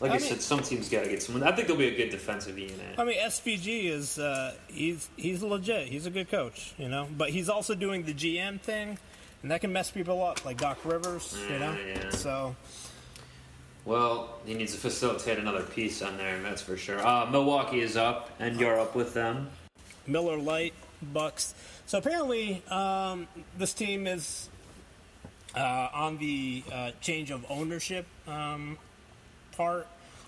Like 0.00 0.10
I, 0.10 0.14
I 0.14 0.18
mean- 0.18 0.26
said, 0.28 0.42
some 0.42 0.60
teams 0.60 0.88
got 0.88 1.04
to 1.04 1.10
get 1.10 1.22
someone. 1.22 1.44
I 1.44 1.52
think 1.54 1.68
they'll 1.68 1.76
be 1.76 1.88
a 1.88 1.96
good 1.96 2.10
defensive 2.10 2.58
unit. 2.58 2.98
I 2.98 3.04
mean, 3.04 3.18
SVG 3.18 3.84
is 3.84 4.18
uh, 4.18 4.54
he's 4.68 5.08
he's 5.16 5.42
legit. 5.42 5.88
He's 5.88 6.06
a 6.06 6.10
good 6.10 6.28
coach, 6.30 6.74
you 6.78 6.88
know. 6.88 7.06
But 7.16 7.30
he's 7.30 7.48
also 7.48 7.74
doing 7.74 8.02
the 8.04 8.12
GM 8.14 8.60
thing, 8.60 8.98
and 9.42 9.50
that 9.50 9.60
can 9.60 9.72
mess 9.72 9.90
people 9.90 10.22
up, 10.24 10.44
like 10.44 10.56
Doc 10.58 10.78
Rivers, 10.84 11.36
you 11.48 11.58
know. 11.58 11.72
Yeah, 11.86 12.02
yeah. 12.04 12.10
So 12.10 12.56
Well, 13.84 14.38
he 14.44 14.54
needs 14.54 14.72
to 14.72 14.78
facilitate 14.78 15.38
another 15.38 15.62
piece 15.62 16.02
on 16.02 16.16
there, 16.16 16.40
that's 16.42 16.62
for 16.62 16.76
sure. 16.76 17.06
Uh, 17.06 17.26
Milwaukee 17.30 17.80
is 17.80 17.96
up, 17.96 18.30
and 18.40 18.58
you're 18.58 18.80
up 18.80 18.94
with 18.96 19.14
them. 19.14 19.48
Miller 20.06 20.38
Lite 20.38 20.74
Bucks. 21.02 21.54
So 21.86 21.98
apparently, 21.98 22.62
um, 22.68 23.28
this 23.58 23.74
team 23.74 24.06
is 24.06 24.48
uh, 25.54 25.88
on 25.92 26.18
the 26.18 26.64
uh, 26.72 26.90
change 27.00 27.30
of 27.30 27.44
ownership 27.50 28.06
um, 28.26 28.76
part. 29.56 29.86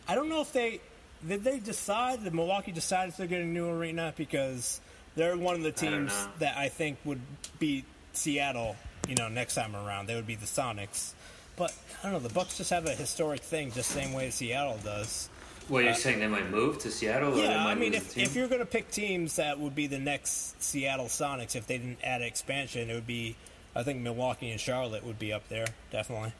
I 0.09 0.15
don't 0.15 0.29
know 0.29 0.41
if 0.41 0.53
they 0.53 0.81
did 1.27 1.45
they 1.45 1.59
decide. 1.59 2.25
Did 2.25 2.35
Milwaukee 2.35 2.73
decide 2.73 3.09
if 3.09 3.17
they're 3.17 3.27
getting 3.27 3.51
a 3.51 3.53
new 3.53 3.69
arena 3.69 4.13
because 4.17 4.81
they're 5.15 5.37
one 5.37 5.55
of 5.55 5.63
the 5.63 5.73
teams 5.73 6.13
know. 6.13 6.29
that 6.41 6.57
I 6.57 6.69
think 6.69 6.99
would 7.05 7.21
beat 7.59 7.85
Seattle. 8.13 8.77
You 9.09 9.15
know, 9.15 9.29
next 9.29 9.55
time 9.55 9.77
around, 9.77 10.07
they 10.07 10.15
would 10.15 10.27
be 10.27 10.35
the 10.35 10.47
Sonics. 10.47 11.13
But 11.57 11.73
I 12.03 12.11
don't 12.11 12.13
know. 12.13 12.29
The 12.29 12.35
Bucks 12.35 12.59
just 12.59 12.71
have 12.71 12.87
a 12.87 12.95
historic 12.95 13.41
thing, 13.41 13.71
just 13.73 13.95
the 13.95 14.01
same 14.01 14.13
way 14.13 14.31
Seattle 14.31 14.79
does. 14.85 15.29
Well, 15.69 15.83
you're 15.83 15.95
saying 15.95 16.21
they 16.21 16.29
might 16.29 16.51
move 16.51 16.79
to 16.81 16.91
Seattle? 16.91 17.37
Yeah, 17.37 17.67
I 17.67 17.75
mean, 17.75 17.95
if, 17.95 18.17
if 18.17 18.37
you're 18.37 18.47
going 18.47 18.61
to 18.61 18.67
pick 18.67 18.91
teams 18.91 19.37
that 19.37 19.59
would 19.59 19.75
be 19.75 19.89
the 19.89 19.99
next 19.99 20.63
Seattle 20.63 21.07
Sonics, 21.07 21.57
if 21.57 21.67
they 21.67 21.79
didn't 21.79 21.99
add 22.05 22.23
expansion, 22.23 22.89
it 22.89 22.95
would 22.95 23.07
be, 23.07 23.35
I 23.75 23.83
think 23.83 24.01
Milwaukee 24.01 24.51
and 24.51 24.61
Charlotte 24.61 25.05
would 25.05 25.19
be 25.19 25.33
up 25.33 25.49
there, 25.49 25.67
definitely. 25.91 26.33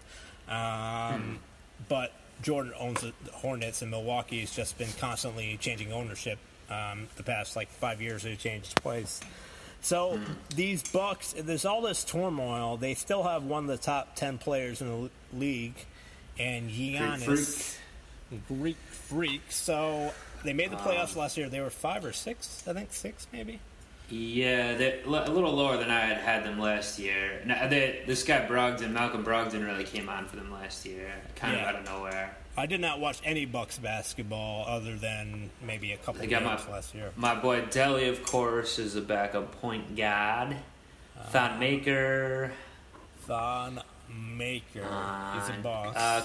Um, 0.49 1.41
But 1.89 2.13
Jordan 2.43 2.73
owns 2.79 3.01
the 3.01 3.13
Hornets, 3.33 3.83
and 3.83 3.91
Milwaukee's 3.91 4.55
just 4.55 4.79
been 4.79 4.89
constantly 4.99 5.57
changing 5.59 5.93
ownership. 5.93 6.39
Um, 6.71 7.09
the 7.17 7.23
past 7.23 7.57
like 7.57 7.69
five 7.69 8.01
years, 8.03 8.23
they've 8.23 8.39
changed 8.39 8.77
twice. 8.77 9.21
So 9.81 10.19
these 10.55 10.83
Bucks, 10.83 11.35
there's 11.39 11.65
all 11.65 11.81
this 11.83 12.03
turmoil. 12.03 12.77
They 12.77 12.95
still 12.95 13.23
have 13.23 13.45
one 13.45 13.65
of 13.65 13.69
the 13.69 13.77
top 13.77 14.17
ten 14.17 14.39
players 14.39 14.81
in 14.81 14.89
the 14.89 15.11
league, 15.39 15.77
and 16.39 16.71
Giannis. 16.71 17.23
freak. 17.23 18.43
Greek 18.49 18.77
freak. 18.91 19.43
So 19.51 20.13
they 20.45 20.53
made 20.53 20.71
the 20.71 20.77
playoffs 20.77 21.15
last 21.15 21.37
year. 21.37 21.49
They 21.49 21.61
were 21.61 21.71
five 21.71 22.05
or 22.05 22.13
six, 22.13 22.65
I 22.67 22.73
think 22.73 22.93
six 22.93 23.27
maybe. 23.33 23.61
Yeah, 24.09 24.75
they're 24.77 25.01
a 25.05 25.09
little 25.09 25.53
lower 25.53 25.77
than 25.77 25.91
I 25.91 26.01
had 26.01 26.19
had 26.19 26.45
them 26.45 26.61
last 26.61 26.99
year. 26.99 27.43
Now, 27.45 27.67
they, 27.67 28.03
this 28.07 28.23
guy 28.23 28.47
Brogdon, 28.47 28.93
Malcolm 28.93 29.25
Brogdon, 29.25 29.67
really 29.67 29.83
came 29.85 30.09
on 30.09 30.27
for 30.27 30.37
them 30.37 30.53
last 30.53 30.87
year, 30.87 31.11
kind 31.35 31.55
Yeah. 31.57 31.63
of 31.71 31.75
out 31.75 31.81
of 31.81 31.85
nowhere. 31.87 32.37
I 32.57 32.67
did 32.67 32.81
not 32.81 33.01
watch 33.01 33.21
any 33.25 33.45
Bucks 33.45 33.79
basketball 33.79 34.65
other 34.69 34.95
than 34.97 35.51
maybe 35.61 35.93
a 35.93 35.97
couple 35.99 36.21
They 36.21 36.29
games 36.29 36.45
my 36.45 36.73
last 36.73 36.95
year. 36.95 37.11
my 37.17 37.35
boy 37.35 37.63
Deli, 37.67 38.09
of 38.09 38.23
course, 38.25 38.79
is 38.79 38.95
a 38.97 39.03
backup 39.03 39.61
point 39.61 39.97
guard. 39.97 40.57
Uh, 41.19 41.23
Thon 41.25 41.59
Maker, 41.59 42.53
Thon 43.27 43.81
Maker, 44.09 44.81
he's 45.35 45.49
a 45.49 45.59
boss. 45.63 45.97
Uh, 45.97 46.23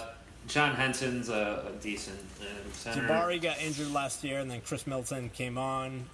John 0.48 0.76
Henson's 0.76 1.30
a, 1.30 1.66
a 1.68 1.82
decent 1.82 2.20
uh, 2.42 2.46
center. 2.74 3.08
Jabari 3.08 3.42
got 3.42 3.62
injured 3.62 3.92
last 3.94 4.24
year, 4.24 4.40
and 4.40 4.50
then 4.50 4.62
Khris 4.62 4.86
Middleton 4.86 5.30
came 5.30 5.58
on. 5.58 6.06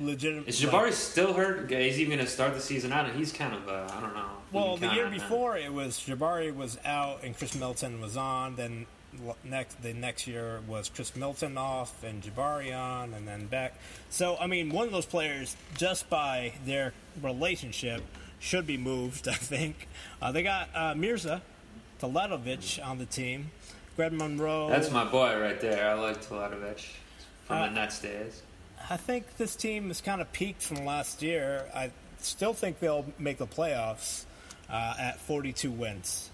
Legitimate. 0.00 0.48
Is 0.48 0.60
Jabari 0.60 0.92
still 0.92 1.32
hurt? 1.34 1.70
Is 1.70 1.96
he 1.96 2.02
even 2.02 2.16
going 2.16 2.24
to 2.24 2.30
start 2.30 2.54
the 2.54 2.60
season 2.60 2.92
out? 2.92 3.06
And 3.06 3.18
he's 3.18 3.32
kind 3.32 3.54
of, 3.54 3.68
uh, 3.68 3.88
I 3.92 4.00
don't 4.00 4.14
know. 4.14 4.28
Well, 4.52 4.76
the 4.76 4.88
year 4.94 5.06
on 5.06 5.12
him. 5.12 5.20
before 5.20 5.56
it 5.56 5.72
was 5.72 5.98
Jabari 5.98 6.54
was 6.54 6.78
out 6.84 7.22
and 7.22 7.36
Khris 7.36 7.54
Middleton 7.54 8.00
was 8.00 8.16
on. 8.16 8.56
Then 8.56 8.86
next 9.44 9.80
the 9.82 9.92
next 9.92 10.26
year 10.26 10.60
was 10.66 10.88
Khris 10.88 11.14
Middleton 11.14 11.58
off 11.58 12.02
and 12.02 12.22
Jabari 12.22 12.76
on, 12.76 13.14
and 13.14 13.26
then 13.26 13.46
back. 13.46 13.74
So 14.10 14.36
I 14.38 14.46
mean, 14.46 14.70
one 14.70 14.86
of 14.86 14.92
those 14.92 15.06
players 15.06 15.56
just 15.76 16.08
by 16.08 16.52
their 16.64 16.92
relationship 17.22 18.02
should 18.38 18.66
be 18.66 18.76
moved. 18.76 19.28
I 19.28 19.34
think 19.34 19.88
uh, 20.22 20.32
they 20.32 20.42
got 20.42 20.68
uh, 20.74 20.94
Mirza 20.94 21.42
Teletovic 22.00 22.84
on 22.86 22.98
the 22.98 23.06
team. 23.06 23.50
Greg 23.96 24.12
Monroe. 24.12 24.68
That's 24.68 24.90
my 24.90 25.04
boy 25.04 25.38
right 25.40 25.60
there. 25.60 25.88
I 25.90 25.94
like 25.94 26.24
Teletovic 26.24 26.86
from 27.46 27.56
Uh, 27.56 27.66
the 27.66 27.72
Nets 27.72 28.00
days. 28.00 28.42
I 28.88 28.96
think 28.96 29.36
this 29.36 29.56
team 29.56 29.88
has 29.88 30.00
kind 30.00 30.20
of 30.20 30.32
peaked 30.32 30.62
from 30.62 30.84
last 30.84 31.20
year. 31.22 31.66
I 31.74 31.90
still 32.18 32.52
think 32.54 32.78
they'll 32.78 33.06
make 33.18 33.38
the 33.38 33.46
playoffs 33.46 34.24
uh, 34.70 34.94
at 34.98 35.18
42 35.20 35.70
wins. 35.70 36.30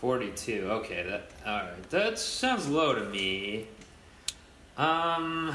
42. 0.00 0.68
Okay, 0.70 1.02
that 1.04 1.30
all 1.46 1.56
right. 1.60 1.90
That 1.90 2.18
sounds 2.18 2.68
low 2.68 2.94
to 2.94 3.04
me. 3.04 3.66
Um, 4.76 5.54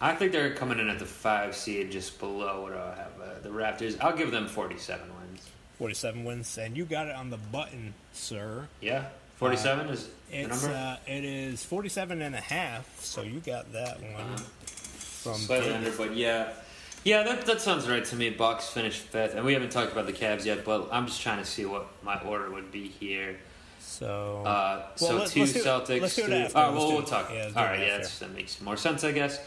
I 0.00 0.14
think 0.14 0.32
they're 0.32 0.54
coming 0.54 0.78
in 0.78 0.88
at 0.88 0.98
the 0.98 1.06
five 1.06 1.54
seed, 1.56 1.90
just 1.90 2.18
below 2.18 2.62
what 2.62 2.72
I 2.74 2.94
have? 2.96 3.12
Uh, 3.20 3.40
the 3.42 3.48
Raptors. 3.50 3.98
I'll 4.00 4.16
give 4.16 4.30
them 4.30 4.46
47 4.48 5.00
wins. 5.08 5.13
47 5.78 6.24
wins, 6.24 6.56
and 6.58 6.76
you 6.76 6.84
got 6.84 7.08
it 7.08 7.14
on 7.14 7.30
the 7.30 7.36
button, 7.36 7.94
sir. 8.12 8.68
Yeah, 8.80 9.06
47 9.36 9.88
is 9.88 10.08
the 10.30 10.40
It's 10.40 10.62
number. 10.62 10.76
uh, 10.76 10.96
it 11.06 11.24
is 11.24 11.64
47 11.64 12.22
and 12.22 12.34
a 12.34 12.40
half, 12.40 13.00
so 13.00 13.22
you 13.22 13.40
got 13.40 13.72
that 13.72 14.00
one 14.00 14.36
from 14.36 15.34
Slightly 15.34 15.72
under, 15.72 15.90
but 15.92 16.14
yeah. 16.16 16.52
Yeah, 17.02 17.22
that, 17.22 17.44
that 17.46 17.60
sounds 17.60 17.86
right 17.88 18.04
to 18.04 18.16
me. 18.16 18.30
Bucks 18.30 18.68
finished 18.70 19.00
fifth, 19.00 19.34
and 19.34 19.44
we 19.44 19.52
haven't 19.52 19.70
talked 19.72 19.92
about 19.92 20.06
the 20.06 20.12
Cavs 20.12 20.44
yet, 20.46 20.64
but 20.64 20.88
I'm 20.90 21.06
just 21.06 21.20
trying 21.20 21.38
to 21.38 21.44
see 21.44 21.66
what 21.66 21.86
my 22.02 22.18
order 22.22 22.50
would 22.50 22.70
be 22.72 22.88
here. 22.88 23.36
So 23.78 24.42
Uh, 24.46 24.86
Well, 25.00 25.10
so 25.10 25.16
let's- 25.16 25.32
2 25.32 25.40
let's 25.40 25.52
Celtics. 25.52 26.00
let's 26.00 26.16
do 26.16 26.22
it 26.24 26.32
after. 26.32 26.56
All 26.58 26.64
right, 26.64 26.74
well, 26.74 26.92
we'll 26.92 27.02
talk. 27.02 27.30
yeah, 27.32 27.50
all 27.54 27.64
right, 27.64 27.80
yeah, 27.80 27.98
that 28.20 28.34
makes 28.34 28.58
more 28.62 28.76
sense, 28.78 29.04
I 29.04 29.12
guess. 29.12 29.38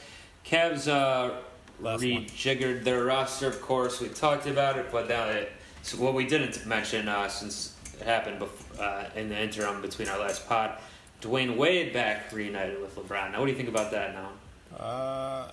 Cavs 0.45 0.87
uh, 0.87 1.35
Last 1.79 2.01
one. 2.01 2.01
rejiggered 2.25 2.83
their 2.83 3.03
roster, 3.05 3.47
of 3.47 3.59
course. 3.61 3.99
We 3.99 4.09
talked 4.09 4.45
about 4.45 4.77
it, 4.77 4.91
but 4.91 5.09
now 5.09 5.25
it, 5.25 5.51
so 5.87 5.97
what 6.03 6.13
we 6.13 6.25
didn't 6.25 6.65
mention 6.65 7.07
uh, 7.07 7.27
since 7.29 7.75
it 7.99 8.05
happened 8.05 8.39
bef- 8.41 8.79
uh, 8.79 9.09
in 9.15 9.29
the 9.29 9.39
interim 9.41 9.81
between 9.81 10.07
our 10.09 10.19
last 10.19 10.47
pod, 10.47 10.77
Dwyane 11.21 11.55
Wade 11.57 11.93
back 11.93 12.31
reunited 12.31 12.79
with 12.81 12.95
LeBron. 12.95 13.31
Now, 13.31 13.39
what 13.39 13.45
do 13.45 13.51
you 13.51 13.57
think 13.57 13.69
about 13.69 13.91
that 13.91 14.13
now? 14.13 14.29
uh, 14.77 15.49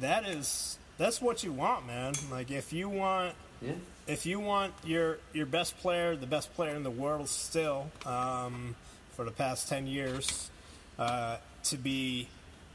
that 0.00 0.26
is 0.28 0.78
that's 0.98 1.20
what 1.20 1.42
you 1.42 1.52
want, 1.52 1.86
man. 1.86 2.12
Like 2.30 2.50
if 2.50 2.72
you 2.72 2.88
want 2.88 3.34
Yeah. 3.62 3.72
if 4.06 4.26
you 4.26 4.38
want 4.40 4.72
your 4.84 5.18
your 5.32 5.46
best 5.46 5.76
player, 5.78 6.14
the 6.16 6.26
best 6.26 6.54
player 6.54 6.74
in 6.76 6.82
the 6.82 6.90
world 6.90 7.28
still, 7.28 7.90
um, 8.06 8.76
for 9.16 9.24
the 9.24 9.30
past 9.30 9.68
ten 9.68 9.86
years, 9.86 10.50
uh, 10.98 11.38
to 11.64 11.76
be 11.76 12.28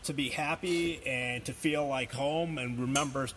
to 0.03 0.13
be 0.13 0.29
happy 0.29 1.01
and 1.05 1.43
to 1.45 1.53
feel 1.53 1.87
like 1.87 2.11
home 2.13 2.57
and 2.57 2.79
remember 2.79 3.27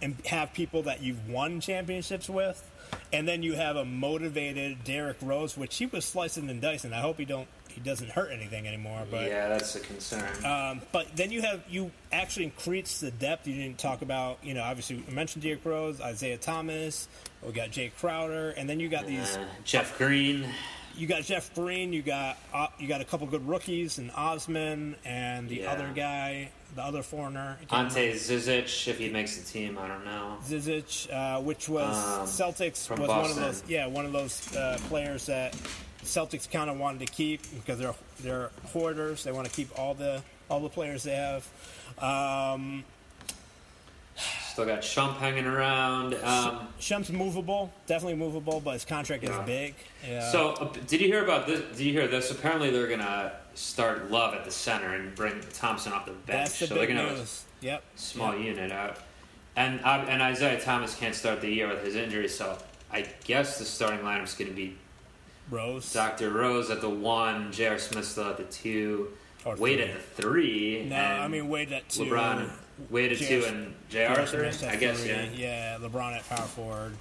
and 0.00 0.16
have 0.26 0.52
people 0.54 0.82
that 0.82 1.02
you've 1.02 1.28
won 1.28 1.60
championships 1.60 2.28
with, 2.30 2.70
and 3.14 3.28
then 3.28 3.42
you 3.42 3.54
have 3.54 3.76
a 3.76 3.84
motivated 3.84 4.82
Derrick 4.84 5.16
Rose, 5.22 5.56
which 5.56 5.76
he 5.76 5.86
was 5.86 6.04
slicing 6.04 6.50
and 6.50 6.60
dicing. 6.60 6.92
I 6.92 7.00
hope 7.00 7.16
he 7.18 7.24
don't 7.24 7.46
he 7.68 7.80
doesn't 7.80 8.10
hurt 8.10 8.30
anything 8.30 8.68
anymore, 8.68 9.04
but. 9.10 9.28
yeah, 9.28 9.48
that's 9.48 9.74
a 9.74 9.80
concern. 9.80 10.44
Um, 10.44 10.80
but 10.92 11.14
then 11.16 11.32
you 11.32 11.42
have 11.42 11.62
you 11.68 11.90
actually 12.12 12.44
increase 12.44 13.00
the 13.00 13.10
depth. 13.10 13.46
You 13.46 13.54
didn't 13.54 13.78
talk 13.78 14.02
about 14.02 14.38
you 14.42 14.54
know 14.54 14.62
obviously 14.62 15.02
we 15.06 15.14
mentioned 15.14 15.42
Derrick 15.42 15.64
Rose, 15.64 16.00
Isaiah 16.00 16.38
Thomas, 16.38 17.08
we 17.42 17.52
got 17.52 17.70
Jae 17.70 17.92
Crowder, 17.98 18.50
and 18.50 18.68
then 18.68 18.80
you 18.80 18.88
got 18.88 19.06
these 19.06 19.36
Uh, 19.36 19.44
Jeff 19.64 19.96
Green. 19.96 20.46
You 20.96 21.06
got 21.06 21.22
Jeff 21.22 21.54
Green, 21.54 21.92
you 21.92 22.02
got 22.02 22.36
uh, 22.52 22.68
you 22.78 22.86
got 22.88 23.00
a 23.00 23.04
couple 23.04 23.26
good 23.26 23.46
rookies 23.46 23.98
and 23.98 24.10
Osman 24.12 24.96
and 25.04 25.48
the 25.48 25.56
Yeah. 25.56 25.72
other 25.72 25.90
guy, 25.94 26.50
the 26.76 26.82
other 26.82 27.02
foreigner, 27.02 27.58
Ante 27.70 28.12
Zizic, 28.12 28.88
if 28.88 28.98
he 28.98 29.08
makes 29.08 29.36
the 29.36 29.44
team, 29.44 29.78
I 29.78 29.88
don't 29.88 30.04
know. 30.04 30.36
Zizic, 30.46 31.10
uh, 31.12 31.40
which 31.40 31.68
was 31.68 31.96
Um, 31.96 32.26
Celtics 32.26 32.88
was 32.90 33.08
one 33.08 33.30
of 33.30 33.36
those 33.36 33.62
yeah 33.68 33.86
one 33.86 34.04
of 34.06 34.12
those 34.12 34.54
uh, 34.54 34.78
players 34.88 35.26
that 35.26 35.54
Celtics 36.02 36.50
kind 36.50 36.68
of 36.68 36.78
wanted 36.78 37.06
to 37.06 37.12
keep 37.12 37.40
because 37.54 37.78
they're 37.78 37.94
they're 38.20 38.50
hoarders. 38.72 39.24
They 39.24 39.32
want 39.32 39.46
to 39.48 39.52
keep 39.52 39.76
all 39.78 39.94
the 39.94 40.22
all 40.50 40.60
the 40.60 40.68
players 40.68 41.02
they 41.02 41.14
have. 41.16 41.46
Um, 41.98 42.84
Still 44.54 44.66
got 44.66 44.82
Shump 44.82 45.16
hanging 45.16 45.46
around. 45.46 46.14
Um, 46.22 46.68
Shump's 46.80 47.10
movable, 47.10 47.72
definitely 47.86 48.14
movable, 48.16 48.60
but 48.60 48.74
his 48.74 48.84
contract 48.84 49.24
is 49.24 49.30
Yeah. 49.30 49.42
big. 49.42 49.74
Yeah. 50.08 50.30
So, 50.30 50.50
uh, 50.52 50.72
did 50.86 51.00
you 51.00 51.08
hear 51.08 51.24
about 51.24 51.48
this? 51.48 51.60
Did 51.76 51.80
you 51.84 51.92
hear 51.92 52.06
this? 52.06 52.30
Apparently, 52.30 52.70
they're 52.70 52.86
gonna 52.86 53.32
start 53.54 54.12
Love 54.12 54.32
at 54.32 54.44
the 54.44 54.52
center 54.52 54.94
and 54.94 55.12
bring 55.16 55.40
Thompson 55.54 55.92
off 55.92 56.06
the 56.06 56.12
bench. 56.12 56.26
that's 56.50 56.58
the 56.60 56.66
so 56.68 56.74
they're 56.74 56.86
big 56.86 56.94
gonna 56.96 57.08
have 57.08 57.18
news. 57.18 57.44
Yep. 57.62 57.82
a 57.96 57.98
small 57.98 58.32
Yep. 58.36 58.44
unit 58.44 58.70
out. 58.70 58.98
And 59.56 59.80
uh, 59.84 60.04
and 60.08 60.22
Isaiah 60.22 60.60
Thomas 60.60 60.94
can't 60.94 61.16
start 61.16 61.40
the 61.40 61.50
year 61.50 61.66
with 61.66 61.84
his 61.84 61.96
injury, 61.96 62.28
so 62.28 62.56
I 62.92 63.06
guess 63.24 63.58
the 63.58 63.64
starting 63.64 64.00
lineup's 64.06 64.36
gonna 64.36 64.52
be 64.52 64.76
Rose. 65.50 65.92
Dr. 65.92 66.30
Rose 66.30 66.70
at 66.70 66.80
the 66.80 66.88
one, 66.88 67.50
J.R. 67.50 67.78
Smith 67.80 68.04
still 68.06 68.28
at 68.30 68.36
the 68.36 68.44
two, 68.44 69.08
Wade 69.58 69.80
at 69.80 69.94
the 69.94 70.22
three. 70.22 70.84
No, 70.88 70.94
and 70.94 71.22
I 71.24 71.26
mean 71.26 71.48
Wade 71.48 71.72
at 71.72 71.88
two. 71.88 72.04
LeBron 72.04 72.50
Wade 72.90 73.12
at 73.12 73.18
two 73.18 73.44
and 73.46 73.74
J.R. 73.88 74.18
At 74.20 74.28
three. 74.28 74.46
I 74.68 74.76
guess 74.76 75.00
three, 75.00 75.10
yeah. 75.10 75.28
Yeah, 75.34 75.78
LeBron 75.80 76.16
at 76.16 76.28
power 76.28 76.38
forward. 76.46 76.92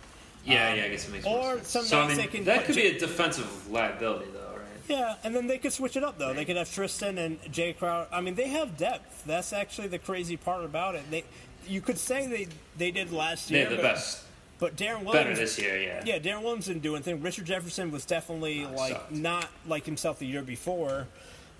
Yeah, 0.45 0.71
Um, 0.71 0.77
yeah, 0.77 0.83
I 0.85 0.89
guess 0.89 1.07
it 1.07 1.11
makes 1.11 1.25
or 1.25 1.53
sense. 1.57 1.67
some 1.69 1.85
So 1.85 2.01
I 2.01 2.07
mean, 2.07 2.17
they 2.17 2.27
can 2.27 2.43
that 2.45 2.65
could 2.65 2.75
J- 2.75 2.91
be 2.91 2.97
a 2.97 2.99
defensive 2.99 3.69
liability, 3.71 4.25
though, 4.33 4.39
right? 4.57 4.59
Yeah, 4.89 5.15
and 5.23 5.33
then 5.35 5.47
they 5.47 5.57
could 5.57 5.71
switch 5.73 5.95
it 5.95 6.03
up 6.03 6.17
though. 6.17 6.33
They 6.33 6.43
could 6.45 6.57
have 6.57 6.71
Tristan 6.71 7.17
and 7.17 7.41
Jae 7.43 7.77
Crowder. 7.77 8.07
I 8.11 8.19
mean, 8.21 8.35
they 8.35 8.49
have 8.49 8.77
depth. 8.77 9.23
That's 9.25 9.53
actually 9.53 9.87
the 9.87 9.99
crazy 9.99 10.35
part 10.37 10.65
about 10.65 10.95
it. 10.95 11.09
They, 11.09 11.23
you 11.67 11.79
could 11.81 11.97
say 11.97 12.27
they 12.27 12.47
they 12.77 12.91
did 12.91 13.11
last 13.13 13.49
year, 13.49 13.61
have 13.61 13.69
the 13.69 13.77
but, 13.77 13.81
best, 13.83 14.23
but 14.59 14.75
Deron 14.75 15.05
Williams 15.05 15.13
better 15.13 15.33
this 15.35 15.57
year, 15.57 15.81
yeah. 15.81 16.03
Yeah, 16.05 16.19
Deron 16.19 16.41
Williams 16.43 16.65
didn't 16.65 16.83
do 16.83 16.95
anything. 16.95 17.21
Richard 17.21 17.45
Jefferson 17.45 17.89
was 17.91 18.05
definitely 18.05 18.65
Oh, 18.65 18.75
like 18.75 18.91
sucked. 18.93 19.11
not 19.13 19.47
like 19.65 19.85
himself 19.85 20.19
the 20.19 20.27
year 20.27 20.41
before. 20.41 21.07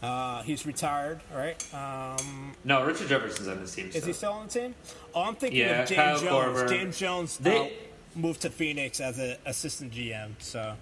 Uh, 0.04 0.42
he's 0.44 0.66
retired, 0.66 1.22
right? 1.34 1.56
Um, 1.74 2.54
No, 2.66 2.84
Richard 2.86 3.08
Jefferson's 3.08 3.48
on 3.48 3.62
this 3.62 3.74
team. 3.74 3.86
is 3.88 3.92
still. 3.96 4.06
he 4.08 4.14
still 4.14 4.32
on 4.34 4.48
the 4.48 4.52
team? 4.54 4.76
Oh, 5.16 5.22
I'm 5.24 5.36
thinking 5.36 5.60
Yeah, 5.62 5.84
of 5.84 5.88
James 5.90 5.98
Kyle 5.98 6.20
Jones. 6.20 6.58
Korver. 6.60 6.70
James 6.70 6.98
Jones 7.00 7.38
They- 7.38 7.68
uh, 7.68 7.70
moved 8.20 8.42
to 8.42 8.50
Phoenix 8.50 9.00
as 9.00 9.18
an 9.18 9.38
assistant 9.46 9.94
GM. 9.94 10.36
So 10.40 10.76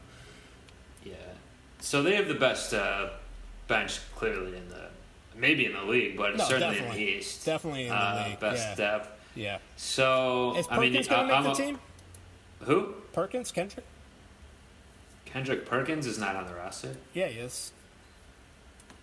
Yeah. 1.05 1.13
So 1.81 2.01
they 2.01 2.15
have 2.15 2.27
the 2.27 2.33
best 2.35 2.73
uh, 2.73 3.09
bench, 3.67 3.99
clearly 4.15 4.57
in 4.57 4.67
the 4.69 4.87
maybe 5.35 5.65
in 5.67 5.73
the 5.73 5.83
league, 5.83 6.17
but 6.17 6.35
No, 6.37 6.43
certainly 6.45 6.77
in 6.77 6.83
definitely. 6.83 7.05
the 7.05 7.11
East. 7.19 7.45
Definitely 7.45 7.83
in 7.83 7.89
the 7.89 7.95
uh, 7.95 8.25
league, 8.27 8.39
Best 8.39 8.67
yeah. 8.69 8.75
depth. 8.75 9.09
yeah, 9.35 9.57
So 9.77 10.55
is 10.57 10.67
I 10.69 10.79
mean, 10.79 10.91
Perkins 10.91 11.07
going 11.07 11.27
to 11.29 11.33
I'm 11.35 11.43
make 11.43 11.53
a- 11.53 11.57
the 11.57 11.63
team? 11.63 11.79
Who? 12.61 12.93
Perkins, 13.13 13.51
Kendrick? 13.51 13.85
Kendrick 15.25 15.65
Perkins 15.65 16.05
is 16.07 16.17
not 16.17 16.35
on 16.35 16.47
the 16.47 16.53
roster. 16.55 16.95
Yeah, 17.13 17.27
he 17.27 17.39
is. 17.39 17.71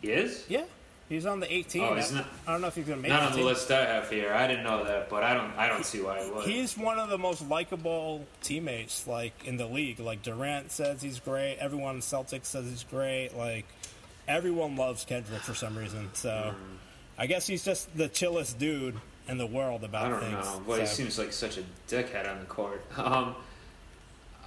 He 0.00 0.08
is. 0.10 0.44
Yeah, 0.48 0.64
he's 1.08 1.26
on 1.26 1.40
the 1.40 1.52
18. 1.52 1.82
Oh, 1.82 1.94
he's 1.94 2.12
I- 2.12 2.16
not- 2.18 2.26
I 2.46 2.52
don't 2.52 2.60
know 2.60 2.68
if 2.68 2.74
he's 2.76 2.86
going 2.86 2.98
to 2.98 3.02
make 3.02 3.08
Not 3.10 3.20
the 3.20 3.26
on 3.26 3.32
the 3.32 3.38
team. 3.38 3.46
list 3.46 3.70
I 3.70 3.84
have 3.86 4.08
here. 4.10 4.32
I 4.32 4.46
didn't 4.46 4.64
know 4.64 4.84
that, 4.84 5.08
but 5.10 5.22
I 5.24 5.34
don't. 5.34 5.52
I 5.56 5.68
don't 5.68 5.84
see 5.84 6.00
why 6.00 6.22
he 6.24 6.30
would. 6.30 6.46
He's 6.46 6.76
one 6.78 6.98
of 6.98 7.08
the 7.08 7.18
most 7.18 7.46
likable 7.48 8.24
teammates, 8.42 9.06
like 9.06 9.32
in 9.44 9.56
the 9.56 9.66
league. 9.66 9.98
Like 10.00 10.22
Durant 10.22 10.70
says 10.70 11.02
he's 11.02 11.18
great. 11.20 11.56
Everyone 11.58 11.96
in 11.96 12.00
Celtics 12.00 12.46
says 12.46 12.66
he's 12.68 12.84
great. 12.84 13.30
Like 13.36 13.64
everyone 14.26 14.76
loves 14.76 15.04
Kendrick 15.04 15.40
for 15.42 15.54
some 15.54 15.76
reason. 15.76 16.10
So 16.14 16.54
I 17.16 17.26
guess 17.26 17.46
he's 17.46 17.64
just 17.64 17.94
the 17.96 18.08
chillest 18.08 18.58
dude 18.58 18.94
in 19.26 19.36
the 19.38 19.46
world 19.46 19.84
about 19.84 20.06
I 20.06 20.08
don't 20.10 20.20
things. 20.20 20.46
know. 20.46 20.60
Boy, 20.60 20.80
he 20.80 20.86
seems 20.86 21.18
like 21.18 21.32
such 21.32 21.58
a 21.58 21.62
dickhead 21.88 22.30
on 22.30 22.38
the 22.40 22.46
court. 22.46 22.82
Um, 22.98 23.34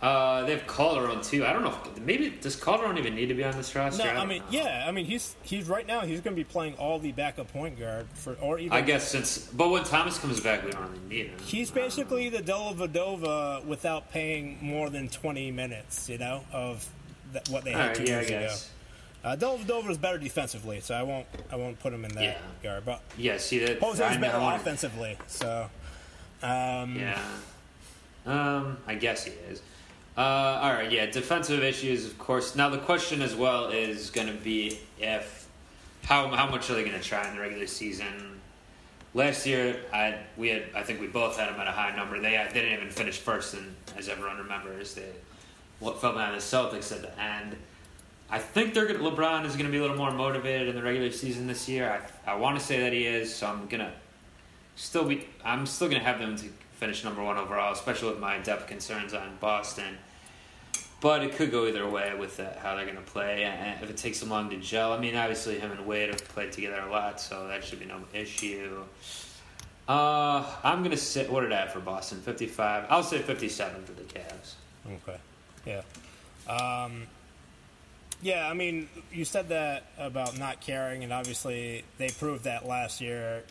Uh, 0.02 0.44
they 0.46 0.52
have 0.54 0.66
Calderon 0.66 1.22
too. 1.22 1.46
I 1.46 1.54
don't 1.54 1.64
know. 1.64 1.76
If, 1.96 2.02
maybe 2.02 2.32
does 2.32 2.56
Calderon 2.56 2.98
even 2.98 3.14
need 3.14 3.28
to 3.28 3.36
be 3.36 3.44
on 3.44 3.56
this 3.56 3.76
roster? 3.76 4.04
No, 4.04 4.10
I, 4.10 4.24
I 4.24 4.26
mean, 4.26 4.40
know. 4.40 4.46
yeah, 4.50 4.86
I 4.88 4.92
mean, 4.92 5.06
he's 5.06 5.36
he's 5.44 5.70
right 5.70 5.86
now. 5.86 6.02
He's 6.02 6.22
going 6.22 6.36
to 6.36 6.40
be 6.40 6.44
playing 6.44 6.74
all 6.76 6.98
the 6.98 7.12
backup 7.12 7.54
point 7.54 7.80
guard 7.80 8.08
for, 8.16 8.34
or 8.42 8.58
even. 8.58 8.72
I 8.76 8.82
guess 8.82 9.08
since, 9.08 9.38
but 9.38 9.70
when 9.70 9.84
Thomas 9.84 10.18
comes 10.18 10.40
back, 10.40 10.66
we 10.66 10.72
don't 10.72 10.82
really 10.90 11.00
need 11.08 11.26
him. 11.28 11.40
He's 11.46 11.70
basically 11.70 12.30
the 12.30 12.40
Dellavedova 12.40 13.64
without 13.66 14.10
paying 14.12 14.58
more 14.60 14.90
than 14.90 15.08
20 15.08 15.52
minutes, 15.52 16.10
you 16.10 16.18
know, 16.18 16.44
of 16.52 16.88
th- 17.34 17.48
what 17.50 17.64
they 17.64 17.72
had 17.72 17.88
right, 17.90 17.96
two 17.96 18.04
yeah, 18.06 18.18
I 18.18 18.22
years 18.22 18.30
ago. 18.30 18.56
Uh, 19.24 19.36
Dellavedova 19.36 19.92
is 19.92 20.00
better 20.00 20.18
defensively, 20.18 20.80
so 20.80 20.96
I 20.96 21.04
won't 21.04 21.28
I 21.52 21.58
won't 21.58 21.80
put 21.80 21.94
him 21.94 22.06
in 22.06 22.14
that 22.16 22.24
Yeah. 22.24 22.38
guard. 22.64 22.86
But 22.86 23.02
Yeah, 23.20 23.38
see 23.38 23.60
that. 23.60 23.80
Jose's 23.80 24.18
better 24.18 24.40
offensively, 24.40 25.16
so 25.28 25.70
um, 26.42 26.96
Yeah. 26.96 27.20
Um, 28.26 28.78
I 28.88 28.96
guess 28.96 29.26
he 29.26 29.32
is. 29.50 29.62
Uh, 30.18 30.22
all 30.62 30.74
right, 30.74 30.92
yeah, 30.92 31.06
defensive 31.06 31.64
issues, 31.64 32.06
of 32.06 32.18
course. 32.18 32.56
Now 32.56 32.70
the 32.70 32.78
question 32.78 33.22
as 33.22 33.34
well 33.34 33.70
is 33.70 34.10
going 34.10 34.28
to 34.28 34.34
be 34.34 34.78
if 35.00 35.48
how 36.04 36.28
how 36.28 36.50
much 36.50 36.70
are 36.70 36.74
they 36.74 36.84
going 36.84 37.00
to 37.00 37.04
try 37.04 37.28
in 37.30 37.36
the 37.36 37.42
regular 37.42 37.68
season? 37.68 38.42
Last 39.14 39.46
year, 39.46 39.78
I 39.94 40.18
we 40.36 40.50
had 40.50 40.64
I 40.76 40.84
think 40.84 41.00
we 41.00 41.08
both 41.08 41.38
had 41.38 41.50
them 41.50 41.60
at 41.60 41.68
a 41.68 41.72
high 41.72 41.96
number. 41.96 42.20
They 42.20 42.32
they 42.54 42.62
didn't 42.62 42.80
even 42.80 42.90
finish 42.90 43.18
first, 43.18 43.54
and 43.54 43.74
as 43.98 44.10
everyone 44.10 44.38
remembers, 44.38 44.96
they 44.96 45.12
what 45.80 46.02
fell 46.02 46.12
behind 46.12 46.36
the 46.36 46.40
Celtics 46.40 46.92
at 46.92 47.02
the 47.02 47.22
end. 47.22 47.56
I 48.30 48.40
think 48.40 48.74
they're 48.74 48.88
gonna, 48.88 49.00
LeBron 49.00 49.46
is 49.46 49.54
going 49.54 49.66
to 49.66 49.72
be 49.72 49.78
a 49.78 49.82
little 49.82 49.98
more 49.98 50.12
motivated 50.12 50.70
in 50.70 50.76
the 50.76 50.84
regular 50.84 51.12
season 51.12 51.48
this 51.48 51.70
year. 51.70 52.02
I 52.26 52.32
I 52.32 52.36
want 52.36 52.60
to 52.60 52.66
say 52.66 52.82
that 52.82 52.92
he 52.92 53.06
is, 53.06 53.34
so 53.34 53.48
I'm 53.48 53.68
gonna 53.68 53.94
still 54.76 55.06
be 55.06 55.28
I'm 55.44 55.66
still 55.66 55.88
gonna 55.88 56.04
have 56.04 56.20
them 56.20 56.36
to 56.38 56.46
finish 56.82 57.04
number 57.04 57.22
one 57.24 57.38
overall, 57.38 57.72
especially 57.72 58.10
with 58.10 58.20
my 58.20 58.40
depth 58.40 58.66
concerns 58.68 59.14
on 59.14 59.38
Boston. 59.40 60.00
But 61.00 61.22
it 61.24 61.36
could 61.36 61.52
go 61.52 61.68
either 61.68 61.88
way 61.88 62.16
with 62.18 62.38
that, 62.38 62.58
how 62.58 62.76
they're 62.76 62.88
gonna 62.88 63.02
play. 63.02 63.44
And 63.44 63.84
if 63.84 63.90
it 63.92 63.98
takes 63.98 64.20
them 64.20 64.30
long 64.30 64.50
to 64.50 64.58
gel, 64.58 64.92
I 64.92 64.98
mean, 65.00 65.16
obviously 65.16 65.60
him 65.60 65.72
and 65.72 65.86
Wade 65.86 66.10
have 66.10 66.28
played 66.30 66.52
together 66.52 66.82
a 66.82 66.92
lot, 66.92 67.22
so 67.22 67.48
that 67.48 67.64
should 67.64 67.80
be 67.80 67.86
no 67.86 68.00
issue. 68.14 68.84
Uh, 69.88 70.44
I'm 70.64 70.82
gonna 70.82 70.98
say 70.98 71.28
what 71.28 71.42
did 71.42 71.52
I 71.52 71.62
have 71.62 71.72
for 71.72 71.82
Boston? 71.82 72.20
55. 72.20 72.88
I'll 72.90 73.04
say 73.04 73.20
57 73.20 73.84
for 73.84 73.92
the 73.92 74.02
Cavs. 74.02 74.54
Okay. 74.88 75.18
Yeah. 75.68 75.84
Um, 76.52 77.04
yeah, 78.24 78.50
I 78.50 78.56
mean, 78.56 78.90
you 79.14 79.24
said 79.24 79.50
that 79.50 79.84
about 80.00 80.40
not 80.40 80.62
caring, 80.62 81.04
and 81.04 81.14
obviously 81.14 81.84
they 82.00 82.10
proved 82.10 82.46
that 82.46 82.68
last 82.68 83.02
year. 83.02 83.44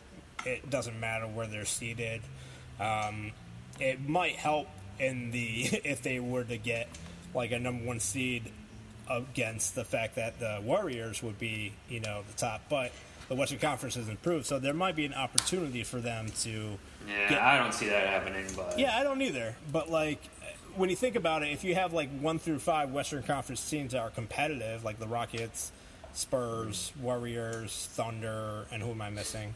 It 0.45 0.69
doesn't 0.69 0.99
matter 0.99 1.27
where 1.27 1.47
they're 1.47 1.63
seated. 1.63 2.21
Um, 2.81 3.31
it 3.79 4.07
might 4.07 4.35
help 4.35 4.67
in 4.99 5.31
the 5.31 5.63
if 5.83 6.01
they 6.01 6.19
were 6.19 6.43
to 6.43 6.57
get 6.57 6.87
like 7.33 7.51
a 7.51 7.59
number 7.59 7.85
one 7.85 7.99
seed 7.99 8.43
against 9.09 9.75
the 9.75 9.83
fact 9.83 10.15
that 10.15 10.39
the 10.39 10.61
Warriors 10.63 11.21
would 11.23 11.37
be, 11.39 11.73
you 11.89 11.99
know, 11.99 12.23
the 12.27 12.37
top, 12.37 12.61
but 12.69 12.91
the 13.27 13.35
Western 13.35 13.59
Conference 13.59 13.95
has 13.95 14.09
improved, 14.09 14.45
so 14.45 14.59
there 14.59 14.73
might 14.73 14.95
be 14.95 15.05
an 15.05 15.13
opportunity 15.13 15.83
for 15.83 15.99
them 15.99 16.27
to 16.41 16.77
Yeah, 17.07 17.31
Yeah. 17.31 17.45
I 17.45 17.57
don't 17.57 17.73
see 17.73 17.87
that 17.87 18.07
happening, 18.07 18.45
but 18.55 18.77
yeah, 18.77 18.97
I 18.97 19.03
don't 19.03 19.21
either. 19.21 19.55
But 19.71 19.89
like, 19.89 20.21
when 20.75 20.89
you 20.89 20.95
think 20.95 21.15
about 21.15 21.43
it, 21.43 21.49
if 21.49 21.63
you 21.63 21.75
have 21.75 21.93
like 21.93 22.09
one 22.19 22.39
through 22.39 22.59
five 22.59 22.91
Western 22.91 23.23
Conference 23.23 23.69
teams 23.69 23.93
that 23.93 23.99
are 23.99 24.09
competitive, 24.09 24.83
like 24.83 24.99
the 24.99 25.07
Rockets, 25.07 25.71
Spurs, 26.13 26.91
Warriors, 27.01 27.89
Thunder, 27.93 28.65
and 28.71 28.81
who 28.83 28.91
am 28.91 29.01
I 29.01 29.09
missing? 29.09 29.55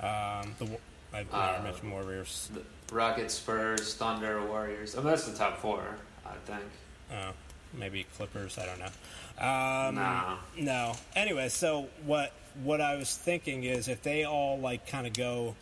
Um, 0.00 0.54
the 0.58 0.78
Wa- 1.22 1.38
I, 1.38 1.38
I 1.54 1.56
Uh, 1.58 1.62
mentioned 1.62 1.92
Warriors. 1.92 2.50
Rockets, 2.92 3.34
Spurs, 3.34 3.94
Thunder, 3.94 4.42
Warriors. 4.46 4.94
I 4.94 4.98
mean, 4.98 5.06
that's 5.08 5.26
the 5.26 5.36
top 5.36 5.58
four, 5.60 5.82
I 6.26 6.32
think. 6.44 6.62
Uh, 7.12 7.32
maybe 7.72 8.04
Clippers. 8.16 8.58
I 8.58 8.66
don't 8.66 8.78
know. 8.78 8.86
Um, 9.38 9.94
Nah. 9.96 10.36
No. 10.56 10.94
Anyway, 11.16 11.48
so 11.48 11.88
what 12.04 12.32
what 12.62 12.80
I 12.80 12.94
was 12.96 13.16
thinking 13.16 13.64
is 13.64 13.88
if 13.88 14.02
they 14.02 14.24
all 14.24 14.58
like 14.58 14.86
kind 14.86 15.06
of 15.08 15.12
go 15.12 15.56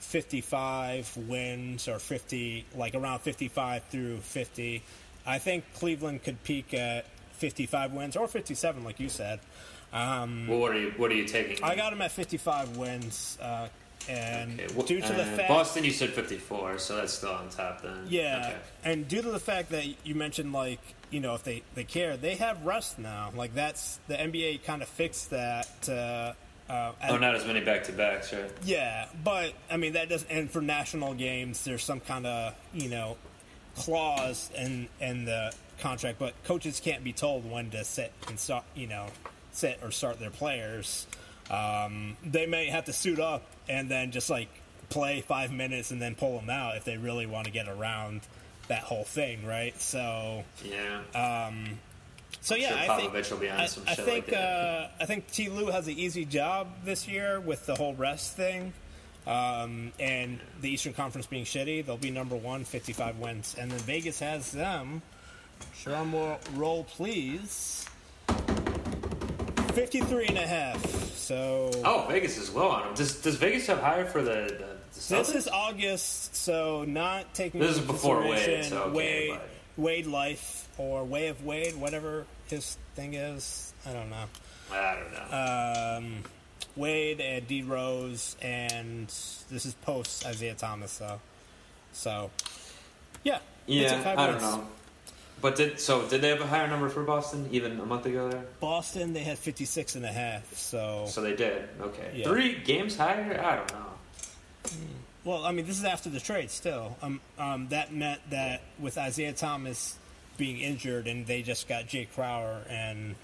55 0.00 1.16
wins 1.16 1.88
or 1.88 1.98
50 1.98 2.66
like 2.76 2.94
around 2.94 3.20
55 3.20 3.82
through 3.84 4.18
50, 4.18 4.82
I 5.26 5.38
think 5.38 5.64
Cleveland 5.74 6.22
could 6.22 6.42
peak 6.44 6.74
at 6.74 7.06
55 7.32 7.92
wins 7.92 8.16
or 8.16 8.28
57 8.28 8.84
like 8.84 9.00
you 9.00 9.08
said. 9.08 9.40
Um, 9.92 10.46
Well, 10.48 10.58
what 10.58 10.72
are 10.72 10.78
you 10.78 10.90
what 10.96 11.10
are 11.10 11.14
you 11.14 11.24
taking? 11.24 11.62
I 11.64 11.76
got 11.76 11.90
them 11.90 12.02
at 12.02 12.10
55 12.12 12.76
wins 12.76 13.38
uh, 13.40 13.68
and 14.08 14.60
Okay, 14.60 14.74
wh- 14.74 14.86
due 14.86 15.00
to 15.00 15.12
the 15.12 15.22
uh, 15.22 15.36
fact 15.36 15.48
Boston, 15.48 15.84
you 15.84 15.90
said 15.90 16.10
54, 16.10 16.78
so 16.78 16.96
that's 16.96 17.12
still 17.14 17.32
on 17.32 17.48
top 17.48 17.82
then. 17.82 18.06
Yeah, 18.08 18.46
Okay. 18.48 18.58
and 18.92 19.08
due 19.08 19.22
to 19.22 19.30
the 19.30 19.38
fact 19.40 19.70
that 19.70 19.84
you 20.06 20.14
mentioned, 20.14 20.52
like 20.52 20.80
you 21.10 21.20
know, 21.20 21.34
if 21.34 21.44
they 21.44 21.62
they 21.74 21.84
care, 21.84 22.16
they 22.16 22.34
have 22.36 22.64
rest 22.64 22.98
now. 22.98 23.30
Like 23.34 23.54
that's 23.54 23.98
the 24.08 24.14
NBA 24.16 24.64
kind 24.64 24.82
of 24.82 24.88
fixed 24.88 25.30
that. 25.30 25.88
Uh, 25.88 26.32
uh, 26.70 26.92
Oh, 27.10 27.18
not 27.18 27.34
as 27.34 27.44
many 27.46 27.60
back 27.60 27.84
to 27.84 27.92
backs, 27.92 28.32
right? 28.32 28.50
yeah, 28.64 29.06
but 29.22 29.52
I 29.70 29.76
mean 29.76 29.92
that 29.92 30.08
does. 30.08 30.24
And 30.30 30.50
for 30.50 30.60
national 30.62 31.14
games, 31.14 31.62
there's 31.64 31.84
some 31.84 32.00
kind 32.00 32.26
of 32.26 32.54
you 32.72 32.88
know 32.88 33.16
clause 33.76 34.50
in 34.56 34.88
in 35.00 35.24
the 35.24 35.52
contract, 35.80 36.18
but 36.18 36.32
coaches 36.44 36.80
can't 36.80 37.04
be 37.04 37.12
told 37.12 37.48
when 37.50 37.70
to 37.70 37.84
sit 37.84 38.12
and 38.28 38.38
start. 38.38 38.64
You 38.74 38.86
know, 38.86 39.06
sit 39.52 39.78
or 39.82 39.90
start 39.90 40.18
their 40.20 40.30
players. 40.30 41.06
Um, 41.50 42.16
they 42.24 42.46
may 42.46 42.66
have 42.66 42.86
to 42.86 42.92
suit 42.92 43.20
up 43.20 43.42
and 43.68 43.88
then 43.90 44.10
just 44.12 44.30
like 44.30 44.48
play 44.88 45.20
five 45.20 45.52
minutes 45.52 45.90
and 45.90 46.00
then 46.00 46.14
pull 46.14 46.38
them 46.38 46.48
out 46.50 46.76
if 46.76 46.84
they 46.84 46.96
really 46.96 47.26
want 47.26 47.46
to 47.46 47.52
get 47.52 47.68
around 47.68 48.22
that 48.68 48.82
whole 48.82 49.04
thing, 49.04 49.44
right? 49.44 49.78
So, 49.80 50.44
Yeah. 50.64 51.50
so 52.40 52.54
yeah, 52.54 52.68
sure 52.84 52.92
I 52.92 52.96
think 52.98 53.12
Popovich 53.12 53.30
will 53.30 53.38
be 53.38 53.50
on 53.50 53.60
I, 53.60 53.66
some 53.66 53.84
I 53.86 53.94
shit 53.94 54.04
think 54.04 54.26
like 54.28 54.36
uh, 54.36 54.88
I 55.00 55.04
think 55.06 55.30
Ty 55.32 55.48
Lue 55.48 55.66
has 55.66 55.86
an 55.86 55.94
easy 55.98 56.24
job 56.24 56.68
this 56.84 57.06
year 57.06 57.40
with 57.40 57.66
the 57.66 57.74
whole 57.74 57.94
rest 57.94 58.36
thing. 58.36 58.72
Um, 59.26 59.92
and 59.98 60.38
the 60.60 60.68
Eastern 60.70 60.92
Conference 60.92 61.26
being 61.26 61.46
shitty, 61.46 61.86
they'll 61.86 61.96
be 61.96 62.10
number 62.10 62.36
one, 62.36 62.64
55 62.64 63.18
wins. 63.18 63.56
And 63.58 63.70
then 63.70 63.78
Vegas 63.80 64.18
has 64.20 64.50
them. 64.52 65.00
Drum 65.82 66.14
roll, 66.54 66.84
please. 66.84 67.86
53 69.72 70.26
and 70.26 70.38
a 70.38 70.46
half. 70.46 71.03
So 71.24 71.70
oh, 71.84 72.04
Vegas 72.08 72.36
is 72.36 72.54
low 72.54 72.68
on 72.68 72.88
him. 72.88 72.94
Does 72.94 73.22
Does 73.22 73.36
Vegas 73.36 73.66
have 73.68 73.80
higher 73.80 74.04
for 74.04 74.20
the 74.22 74.34
the, 74.58 75.00
the 75.08 75.16
this 75.16 75.34
is 75.34 75.48
August, 75.48 76.36
so 76.36 76.84
not 76.86 77.32
taking 77.32 77.60
This 77.60 77.70
is 77.70 77.76
into 77.78 77.92
before 77.92 78.20
Wade, 78.20 78.32
consideration 78.34 78.70
so 78.70 78.82
okay, 78.84 78.96
Wade, 78.96 79.30
but- 79.30 79.82
Wade 79.82 80.06
life 80.06 80.68
or 80.76 81.02
way 81.04 81.28
of 81.28 81.42
Wade, 81.42 81.76
whatever 81.76 82.26
his 82.48 82.76
thing 82.94 83.14
is. 83.14 83.72
I 83.86 83.92
don't 83.94 84.10
know. 84.10 84.24
I 84.70 84.96
don't 84.96 85.12
know. 85.30 85.96
um, 85.98 86.24
Wade 86.76 87.20
and 87.22 87.48
D 87.48 87.62
Rose, 87.62 88.36
and 88.42 89.06
this 89.08 89.64
is 89.64 89.74
post 89.82 90.26
Isaiah 90.26 90.54
Thomas, 90.54 90.92
so 90.92 91.20
so 91.94 92.30
yeah, 93.22 93.38
they 93.66 93.84
took 93.84 93.92
yeah, 93.92 94.02
five 94.02 94.18
I 94.18 94.26
don't 94.26 94.42
know. 94.42 94.66
But 95.40 95.56
did 95.56 95.78
so? 95.78 96.06
Did 96.08 96.22
they 96.22 96.28
have 96.30 96.40
a 96.40 96.46
higher 96.46 96.66
number 96.66 96.88
for 96.88 97.02
Boston 97.02 97.48
even 97.52 97.78
a 97.78 97.84
month 97.84 98.06
ago? 98.06 98.30
There, 98.30 98.44
Boston 98.60 99.12
they 99.12 99.20
had 99.24 99.38
56 99.38 99.94
and 99.96 100.04
a 100.04 100.12
half, 100.12 100.54
so 100.56 101.04
so 101.06 101.20
they 101.20 101.36
did. 101.36 101.68
Okay, 101.80 102.10
Yeah. 102.14 102.24
three 102.28 102.54
games 102.60 102.96
higher. 102.96 103.40
I 103.44 103.56
don't 103.56 103.72
know. 103.72 103.86
well, 105.24 105.44
I 105.44 105.52
mean 105.52 105.66
this 105.66 105.78
is 105.78 105.84
after 105.84 106.08
the 106.08 106.20
trade 106.20 106.50
still. 106.50 106.96
Um, 107.02 107.20
um, 107.38 107.68
that 107.68 107.92
meant 107.92 108.20
that 108.30 108.62
with 108.78 108.96
Isaiah 108.96 109.32
Thomas 109.34 109.96
being 110.38 110.60
injured 110.60 111.06
and 111.06 111.26
they 111.26 111.42
just 111.42 111.68
got 111.68 111.84
Jae 111.86 112.08
Crowder 112.14 112.62
and 112.68 113.14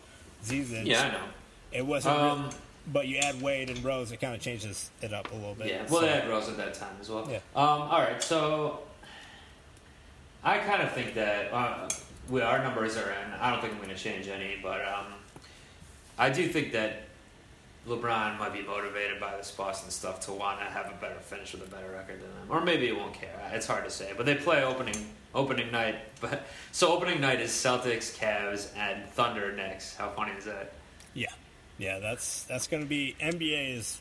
Zizic, 0.44 0.86
Yeah, 0.86 1.02
I 1.02 1.08
know. 1.12 1.24
it 1.72 1.86
wasn't. 1.86 2.16
Um, 2.18 2.50
but 2.92 3.06
you 3.08 3.16
add 3.18 3.40
Wade 3.42 3.68
and 3.70 3.82
Rose, 3.84 4.10
it 4.12 4.20
kind 4.20 4.34
of 4.34 4.40
changes 4.40 4.90
it 5.02 5.12
up 5.12 5.30
a 5.32 5.34
little 5.34 5.54
bit. 5.54 5.68
Yeah, 5.68 5.82
well, 5.88 6.00
so- 6.00 6.06
they 6.06 6.12
had 6.12 6.28
Rose 6.28 6.48
at 6.48 6.56
that 6.58 6.74
time 6.74 6.96
as 7.00 7.08
well. 7.10 7.26
Yeah. 7.30 7.38
Um, 7.56 7.82
all 7.82 8.00
right, 8.00 8.22
so 8.22 8.80
I 10.42 10.58
kind 10.58 10.82
of 10.82 10.92
think 10.92 11.14
that 11.14 11.52
uh, 11.52 11.88
we 12.28 12.40
our 12.40 12.62
numbers 12.62 12.96
are 12.96 13.10
in. 13.10 13.32
I 13.40 13.50
don't 13.50 13.60
think 13.60 13.74
I'm 13.74 13.78
going 13.80 13.94
to 13.94 14.02
change 14.02 14.28
any, 14.28 14.56
but 14.62 14.80
um, 14.86 15.06
I 16.18 16.30
do 16.30 16.46
think 16.48 16.72
that 16.72 17.02
LeBron 17.86 18.38
might 18.38 18.52
be 18.52 18.62
motivated 18.62 19.20
by 19.20 19.36
this 19.36 19.50
Boston 19.50 19.90
stuff 19.90 20.20
to 20.20 20.32
want 20.32 20.60
to 20.60 20.66
have 20.66 20.86
a 20.86 20.94
better 21.00 21.18
finish 21.20 21.52
with 21.52 21.66
a 21.66 21.70
better 21.70 21.90
record 21.90 22.20
than 22.22 22.30
them, 22.30 22.46
or 22.48 22.60
maybe 22.62 22.86
he 22.86 22.92
won't 22.92 23.14
care. 23.14 23.50
It's 23.52 23.66
hard 23.66 23.84
to 23.84 23.90
say. 23.90 24.12
But 24.16 24.26
they 24.26 24.34
play 24.34 24.62
opening 24.64 24.96
opening 25.34 25.70
night, 25.70 25.96
but 26.20 26.46
so 26.72 26.92
opening 26.92 27.20
night 27.20 27.40
is 27.40 27.50
Celtics, 27.50 28.16
Cavs, 28.18 28.68
and 28.76 29.06
Thunder 29.10 29.52
next. 29.52 29.96
How 29.96 30.10
funny 30.10 30.32
is 30.32 30.44
that? 30.46 30.72
Yeah, 31.14 31.28
yeah, 31.78 31.98
that's 31.98 32.44
that's 32.44 32.66
going 32.66 32.82
to 32.82 32.88
be 32.88 33.14
NBA 33.20 33.76
is 33.76 34.00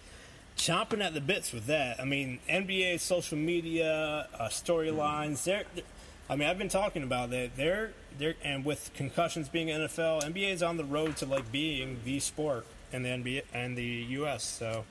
chomping 0.57 1.03
at 1.03 1.13
the 1.13 1.21
bits 1.21 1.51
with 1.51 1.65
that. 1.67 1.99
I 1.99 2.05
mean, 2.05 2.39
NBA 2.49 2.99
social 2.99 3.37
media 3.37 4.27
uh, 4.37 4.47
storylines. 4.47 5.43
They're, 5.43 5.63
they're- 5.75 5.83
I 6.29 6.35
mean, 6.35 6.47
I've 6.47 6.57
been 6.59 6.69
talking 6.69 7.03
about 7.03 7.31
that. 7.31 7.55
They're 7.55 7.91
they're 8.17 8.35
and 8.43 8.63
with 8.63 8.91
concussions 8.93 9.49
being 9.49 9.67
NFL, 9.67 10.23
NBA 10.23 10.53
is 10.53 10.63
on 10.63 10.77
the 10.77 10.83
road 10.83 11.17
to 11.17 11.25
like 11.25 11.51
being 11.51 11.99
the 12.05 12.19
sport 12.19 12.65
in 12.91 13.03
the 13.03 13.09
NBA 13.09 13.43
and 13.53 13.77
the 13.77 13.83
US. 13.83 14.43
So, 14.43 14.85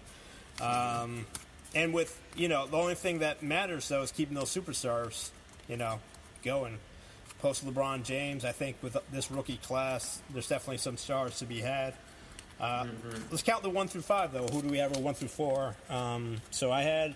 um, 0.60 1.26
and 1.74 1.94
with 1.94 2.20
you 2.36 2.48
know 2.48 2.66
the 2.66 2.76
only 2.76 2.94
thing 2.96 3.20
that 3.20 3.42
matters 3.42 3.88
though 3.88 4.02
is 4.02 4.10
keeping 4.10 4.34
those 4.34 4.54
superstars, 4.54 5.30
you 5.68 5.76
know, 5.76 6.00
going. 6.42 6.78
post 7.40 7.64
LeBron 7.64 8.02
James. 8.02 8.44
I 8.44 8.50
think 8.50 8.76
with 8.82 8.96
this 9.12 9.30
rookie 9.30 9.58
class, 9.58 10.20
there's 10.30 10.48
definitely 10.48 10.78
some 10.78 10.96
stars 10.96 11.38
to 11.38 11.44
be 11.44 11.60
had. 11.60 11.94
Uh, 12.60 12.84
Mm-hmm. 12.84 13.22
Let's 13.30 13.44
count 13.44 13.62
the 13.62 13.70
one 13.70 13.86
through 13.86 14.00
five, 14.00 14.32
though. 14.32 14.48
Who 14.48 14.62
do 14.62 14.68
we 14.68 14.78
have? 14.78 14.96
Or 14.96 15.00
one 15.00 15.14
through 15.14 15.28
four? 15.28 15.76
Um, 15.88 16.38
so 16.50 16.72
I 16.72 16.82
had 16.82 17.14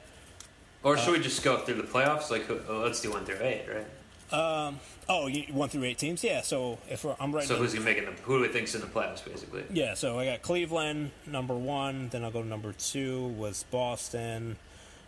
Or 0.85 0.97
should 0.97 1.13
we 1.13 1.19
just 1.21 1.43
go 1.43 1.59
through 1.59 1.75
the 1.75 1.83
playoffs? 1.83 2.31
Like, 2.31 2.49
oh, 2.49 2.83
let's 2.85 3.01
do 3.01 3.11
one 3.11 3.25
through 3.25 3.39
eight, 3.41 3.67
right? 3.69 3.87
Oh 4.33 5.27
you- 5.27 5.53
one 5.53 5.69
through 5.69 5.85
eight 5.85 5.99
teams. 5.99 6.23
Yeah. 6.25 6.43
So 6.43 6.79
if 6.89 7.05
we're, 7.05 7.17
I'm 7.21 7.33
right. 7.35 7.45
So 7.45 7.57
who's 7.57 7.73
gonna 7.75 7.85
make 7.85 7.99
it? 7.99 8.05
Who 8.23 8.37
do 8.39 8.43
we 8.43 8.49
think's 8.49 8.75
in 8.75 8.81
the 8.81 8.87
playoffs, 8.87 9.25
basically? 9.25 9.65
Yeah, 9.73 9.95
so 9.95 10.19
I 10.19 10.27
got 10.27 10.43
Cleveland 10.43 11.11
number 11.27 11.55
one. 11.55 12.09
Then 12.09 12.25
I'll 12.25 12.31
go 12.31 12.43
number 12.43 12.73
two 12.73 13.29
was 13.29 13.65
Boston. 13.71 14.57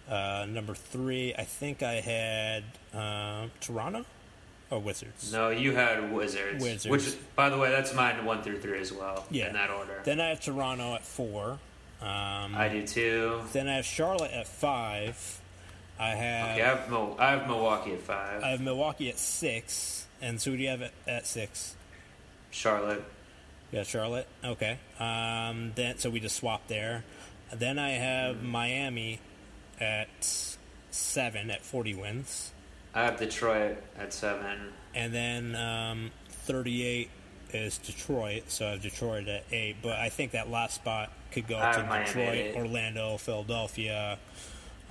Uh, 0.08 0.44
number 0.48 0.74
three, 0.74 1.34
I 1.34 1.44
think 1.44 1.82
I 1.82 1.94
had 1.94 2.64
uh, 2.94 3.46
Toronto 3.60 4.04
or 4.70 4.78
Wizards. 4.78 5.32
No, 5.32 5.48
you 5.48 5.74
had 5.74 6.12
Wizards. 6.12 6.62
Wizards. 6.62 6.86
Which, 6.88 7.16
by 7.34 7.48
the 7.48 7.56
way, 7.56 7.70
that's 7.70 7.94
mine 7.94 8.22
one 8.26 8.42
through 8.42 8.60
three 8.60 8.80
as 8.80 8.92
well. 8.92 9.24
Yeah. 9.30 9.46
In 9.48 9.54
that 9.54 9.70
order. 9.70 10.00
Then 10.04 10.20
I 10.20 10.28
have 10.28 10.40
Toronto 10.42 10.94
at 10.94 11.06
four. 11.06 11.58
Um, 12.02 12.54
I 12.54 12.68
do 12.70 12.86
too. 12.86 13.40
then 13.54 13.66
I 13.66 13.76
have 13.76 13.86
Charlotte 13.86 14.32
at 14.32 14.46
five. 14.46 15.40
I 15.98 16.10
have 16.10 16.50
Okay, 16.50 16.62
I 16.62 16.68
have, 16.76 16.90
Mil- 16.90 17.16
I 17.18 17.30
have 17.32 17.46
Milwaukee 17.46 17.92
at 17.92 18.00
five. 18.00 18.42
I 18.42 18.48
have 18.48 18.60
Milwaukee 18.60 19.08
at 19.08 19.18
six. 19.18 20.06
And 20.20 20.40
so 20.40 20.50
who 20.50 20.56
do 20.56 20.62
you 20.62 20.68
have 20.70 20.82
at, 20.82 20.92
at 21.06 21.26
six? 21.26 21.74
Charlotte. 22.50 23.04
Yeah, 23.70 23.82
Charlotte. 23.82 24.26
Okay. 24.44 24.78
Um, 24.98 25.72
then 25.74 25.98
so 25.98 26.10
we 26.10 26.20
just 26.20 26.36
swapped 26.36 26.68
there. 26.68 27.04
Then 27.52 27.78
I 27.78 27.90
have 27.90 28.42
Miami 28.42 29.20
at 29.80 30.08
seven 30.90 31.50
at 31.50 31.64
forty 31.64 31.94
wins. 31.94 32.52
I 32.94 33.02
have 33.02 33.18
Detroit 33.18 33.78
at 33.98 34.12
seven. 34.12 34.72
And 34.94 35.12
then 35.12 35.56
um, 35.56 36.12
38 36.28 37.10
is 37.52 37.78
Detroit, 37.78 38.44
so 38.46 38.66
I 38.66 38.70
have 38.72 38.82
Detroit 38.82 39.26
at 39.26 39.42
8. 39.50 39.76
But 39.82 39.98
I 39.98 40.08
think 40.08 40.30
that 40.32 40.48
last 40.48 40.76
spot 40.76 41.10
could 41.32 41.48
go 41.48 41.56
I 41.56 41.72
to 41.72 41.78
have 41.80 41.88
Miami 41.88 42.22
at 42.22 42.34
Detroit. 42.44 42.56
Orlando, 42.56 43.16
Philadelphia. 43.16 44.18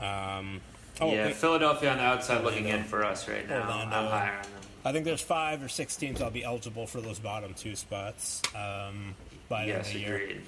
Um, 0.01 0.59
oh, 1.02 1.11
yeah, 1.11 1.26
wait, 1.28 1.36
Philadelphia 1.36 1.91
on 1.91 1.98
the 1.98 2.03
outside 2.03 2.44
looking 2.44 2.68
in 2.68 2.84
for 2.84 3.03
us 3.03 3.28
right 3.28 3.48
now. 3.48 3.61
Orlando. 3.61 3.95
I'm 3.95 4.07
higher 4.07 4.36
on 4.38 4.41
them. 4.44 4.52
I 4.86 4.91
think 4.91 5.06
there's 5.06 5.22
five 5.22 5.64
or 5.64 5.70
six 5.70 5.95
teams 5.95 6.20
that'll 6.20 6.34
be 6.34 6.44
eligible 6.44 6.86
for 6.88 6.99
those 7.02 7.18
bottom 7.20 7.53
two 7.53 7.76
spots 7.76 8.41
um, 8.56 9.15
by 9.49 9.65
the 9.65 9.72
end 9.74 9.78
Yes, 9.80 9.88
of 9.88 9.94
the 9.94 9.99
year. 9.99 10.15
agreed. 10.15 10.41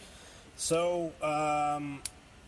So 0.57 1.11
um, 1.21 2.01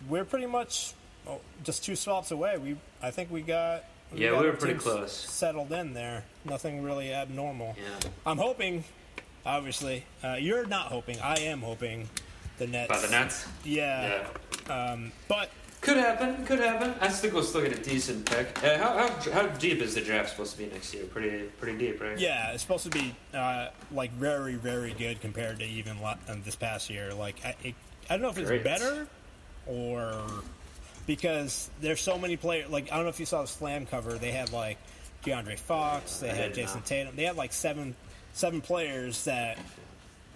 we're 0.09 0.25
pretty 0.25 0.47
much 0.47 0.93
oh, 1.27 1.39
just 1.63 1.83
two 1.85 1.95
swaps 1.95 2.31
away. 2.31 2.57
We 2.57 2.77
I 3.01 3.11
think 3.11 3.31
we 3.31 3.41
got 3.41 3.83
Yeah, 4.13 4.31
got 4.31 4.41
we 4.41 4.47
were 4.47 4.53
pretty 4.53 4.79
close. 4.79 5.13
Settled 5.13 5.71
in 5.71 5.93
there. 5.93 6.23
Nothing 6.45 6.83
really 6.83 7.13
abnormal. 7.13 7.75
Yeah. 7.77 8.09
I'm 8.25 8.37
hoping, 8.37 8.83
obviously, 9.45 10.03
uh, 10.23 10.35
you're 10.39 10.65
not 10.65 10.87
hoping. 10.87 11.19
I 11.21 11.35
am 11.39 11.61
hoping 11.61 12.09
the 12.57 12.67
Nets. 12.67 12.89
By 12.89 12.99
the 12.99 13.09
Nets? 13.09 13.45
Yeah. 13.63 14.23
Yeah. 14.67 14.91
Um, 14.91 15.11
but 15.29 15.49
Could 15.87 15.95
happen. 15.95 16.45
Could 16.45 16.59
happen. 16.59 16.93
I 16.99 17.07
think 17.07 17.33
we'll 17.33 17.43
still 17.43 17.61
get 17.61 17.71
a 17.71 17.81
decent 17.81 18.29
pick. 18.29 18.61
Uh, 18.61 18.77
how, 18.77 18.97
how, 18.97 19.31
how 19.31 19.47
deep 19.47 19.81
is 19.81 19.95
the 19.95 20.01
draft 20.01 20.31
supposed 20.31 20.51
to 20.51 20.57
be 20.57 20.65
next 20.65 20.93
year? 20.93 21.05
Pretty 21.05 21.45
pretty 21.61 21.77
deep, 21.77 22.01
right? 22.01 22.19
yeah, 22.19 22.51
it's 22.51 22.61
supposed 22.61 22.83
to 22.83 22.89
be 22.89 23.15
uh, 23.33 23.69
like 23.93 24.11
very, 24.11 24.55
very 24.55 24.91
good 24.91 25.21
compared 25.21 25.59
to 25.59 25.65
even 25.65 25.97
uh, 26.03 26.15
this 26.43 26.57
past 26.57 26.89
year. 26.89 27.13
Like 27.13 27.37
I, 27.45 27.55
it, 27.63 27.75
I 28.09 28.15
don't 28.15 28.21
know 28.21 28.29
if 28.29 28.37
it's 28.37 28.49
Great. 28.49 28.65
better 28.65 29.07
or 29.65 30.23
because 31.05 31.69
there's 31.79 32.01
so 32.01 32.17
many 32.17 32.35
players. 32.35 32.69
Like 32.69 32.91
I 32.91 32.97
don't 32.97 33.05
know 33.05 33.09
if 33.09 33.21
you 33.21 33.25
saw 33.25 33.43
the 33.43 33.47
Slam 33.47 33.85
cover. 33.85 34.11
They 34.15 34.31
had 34.31 34.51
like 34.51 34.79
De'Aaron 35.23 35.57
Fox. 35.57 36.17
They 36.19 36.31
I 36.31 36.33
had 36.33 36.53
Jayson 36.53 36.79
not. 36.79 36.85
Tatum. 36.85 37.15
They 37.15 37.23
had 37.23 37.37
like 37.37 37.53
seven 37.53 37.95
seven 38.33 38.59
players 38.59 39.23
that 39.23 39.57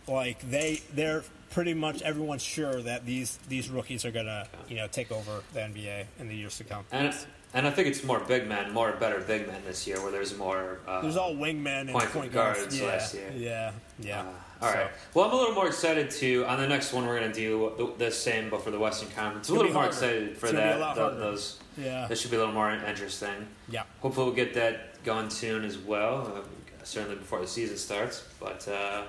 like 0.08 0.40
they 0.50 0.82
they're 0.94 1.26
pretty 1.52 1.74
much 1.74 2.02
everyone's 2.02 2.42
sure 2.44 2.82
that 2.82 3.06
these 3.06 3.38
these 3.50 3.70
rookies 3.70 4.06
are 4.06 4.12
gonna 4.12 4.48
you 4.68 4.76
know 4.78 4.88
take 4.88 5.12
over 5.12 5.42
the 5.54 5.60
NBA 5.60 6.06
in 6.20 6.28
the 6.28 6.36
years 6.36 6.58
to 6.58 6.64
come. 6.64 6.84
And 6.92 7.14
and 7.54 7.68
I 7.68 7.72
think 7.72 7.88
it's 7.90 8.04
more 8.04 8.20
big 8.20 8.48
men, 8.48 8.72
more 8.74 8.94
better 8.94 9.20
big 9.20 9.46
men 9.48 9.62
this 9.66 9.86
year, 9.86 10.02
where 10.02 10.12
there's 10.12 10.38
more. 10.38 10.80
Uh, 10.88 11.02
There's 11.02 11.18
all 11.18 11.34
wingmen 11.36 11.82
and 11.82 11.90
Point 11.92 12.10
point, 12.12 12.32
guards 12.32 12.60
guards. 12.60 12.80
Yeah, 12.80 12.88
last 12.88 13.14
year. 13.14 13.32
yeah, 13.36 13.72
yeah. 14.00 14.22
Uh, 14.22 14.26
all 14.62 14.72
So- 14.72 14.78
right. 14.78 14.92
Well, 15.14 15.26
I'm 15.26 15.34
a 15.34 15.36
little 15.36 15.54
more 15.56 15.68
excited 15.68 16.10
to 16.12 16.46
on 16.46 16.60
the 16.62 16.68
next 16.68 16.94
one. 16.94 17.06
We're 17.06 17.20
going 17.20 17.30
to 17.32 17.38
do 17.38 17.74
the, 17.98 18.06
the 18.06 18.12
same, 18.12 18.50
but 18.50 18.64
for 18.64 18.72
the 18.72 18.80
Western 18.80 19.10
Conference. 19.10 19.50
A 19.50 19.54
little 19.54 19.66
more 19.74 19.82
harder. 19.82 19.88
excited 19.90 20.38
for 20.38 20.46
gonna 20.48 20.60
that. 20.80 20.96
tho- 20.96 21.16
those 21.18 21.60
Yeah. 21.78 22.08
that 22.08 22.18
should 22.18 22.32
be 22.32 22.38
a 22.38 22.40
little 22.40 22.54
more 22.54 22.72
interesting. 22.72 23.48
Yeah. 23.68 23.84
Hopefully, 24.00 24.28
we'll 24.28 24.36
get 24.36 24.54
that 24.54 25.04
going 25.04 25.30
soon 25.30 25.66
as 25.66 25.78
well. 25.78 26.32
Uh, 26.34 26.42
certainly 26.84 27.18
before 27.18 27.42
the 27.42 27.48
season 27.48 27.76
starts. 27.76 28.24
But 28.40 28.66
uh, 28.70 29.04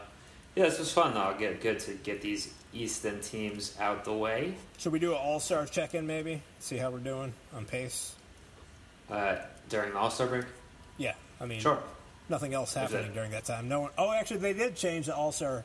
yeah, 0.54 0.64
this 0.64 0.78
was 0.78 0.92
fun 0.92 1.14
though. 1.14 1.34
Good, 1.38 1.60
good 1.60 1.80
to 1.80 1.92
get 1.94 2.20
these 2.20 2.52
Eastern 2.74 3.20
teams 3.20 3.76
out 3.80 4.04
the 4.04 4.12
way. 4.12 4.54
Should 4.78 4.92
we 4.92 4.98
do 4.98 5.12
an 5.12 5.18
all 5.18 5.40
star 5.40 5.66
check 5.66 5.94
in 5.94 6.06
maybe? 6.06 6.42
See 6.58 6.76
how 6.76 6.90
we're 6.90 6.98
doing 6.98 7.32
on 7.54 7.64
pace? 7.64 8.14
Uh, 9.10 9.36
during 9.68 9.92
the 9.92 9.98
All 9.98 10.10
Star 10.10 10.26
break. 10.26 10.44
Yeah. 10.96 11.14
I 11.40 11.44
mean, 11.46 11.60
Sure. 11.60 11.78
nothing 12.28 12.54
else 12.54 12.72
happening 12.72 13.12
during 13.12 13.32
that 13.32 13.44
time. 13.44 13.68
No 13.68 13.80
one. 13.80 13.90
Oh, 13.98 14.12
actually, 14.12 14.38
they 14.38 14.52
did 14.52 14.74
change 14.76 15.06
the 15.06 15.14
all 15.14 15.32
star 15.32 15.64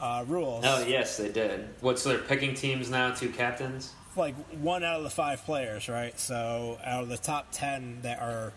uh, 0.00 0.24
rules. 0.28 0.64
Oh 0.66 0.84
yes, 0.86 1.16
they 1.16 1.30
did. 1.32 1.68
What's 1.80 2.02
so 2.02 2.10
they're 2.10 2.18
picking 2.18 2.54
teams 2.54 2.90
now? 2.90 3.12
Two 3.12 3.30
captains. 3.30 3.92
Like 4.16 4.34
one 4.60 4.84
out 4.84 4.98
of 4.98 5.04
the 5.04 5.10
five 5.10 5.44
players, 5.44 5.88
right? 5.88 6.18
So 6.20 6.78
out 6.84 7.02
of 7.04 7.08
the 7.08 7.16
top 7.16 7.48
ten 7.52 7.98
that 8.02 8.20
are 8.20 8.52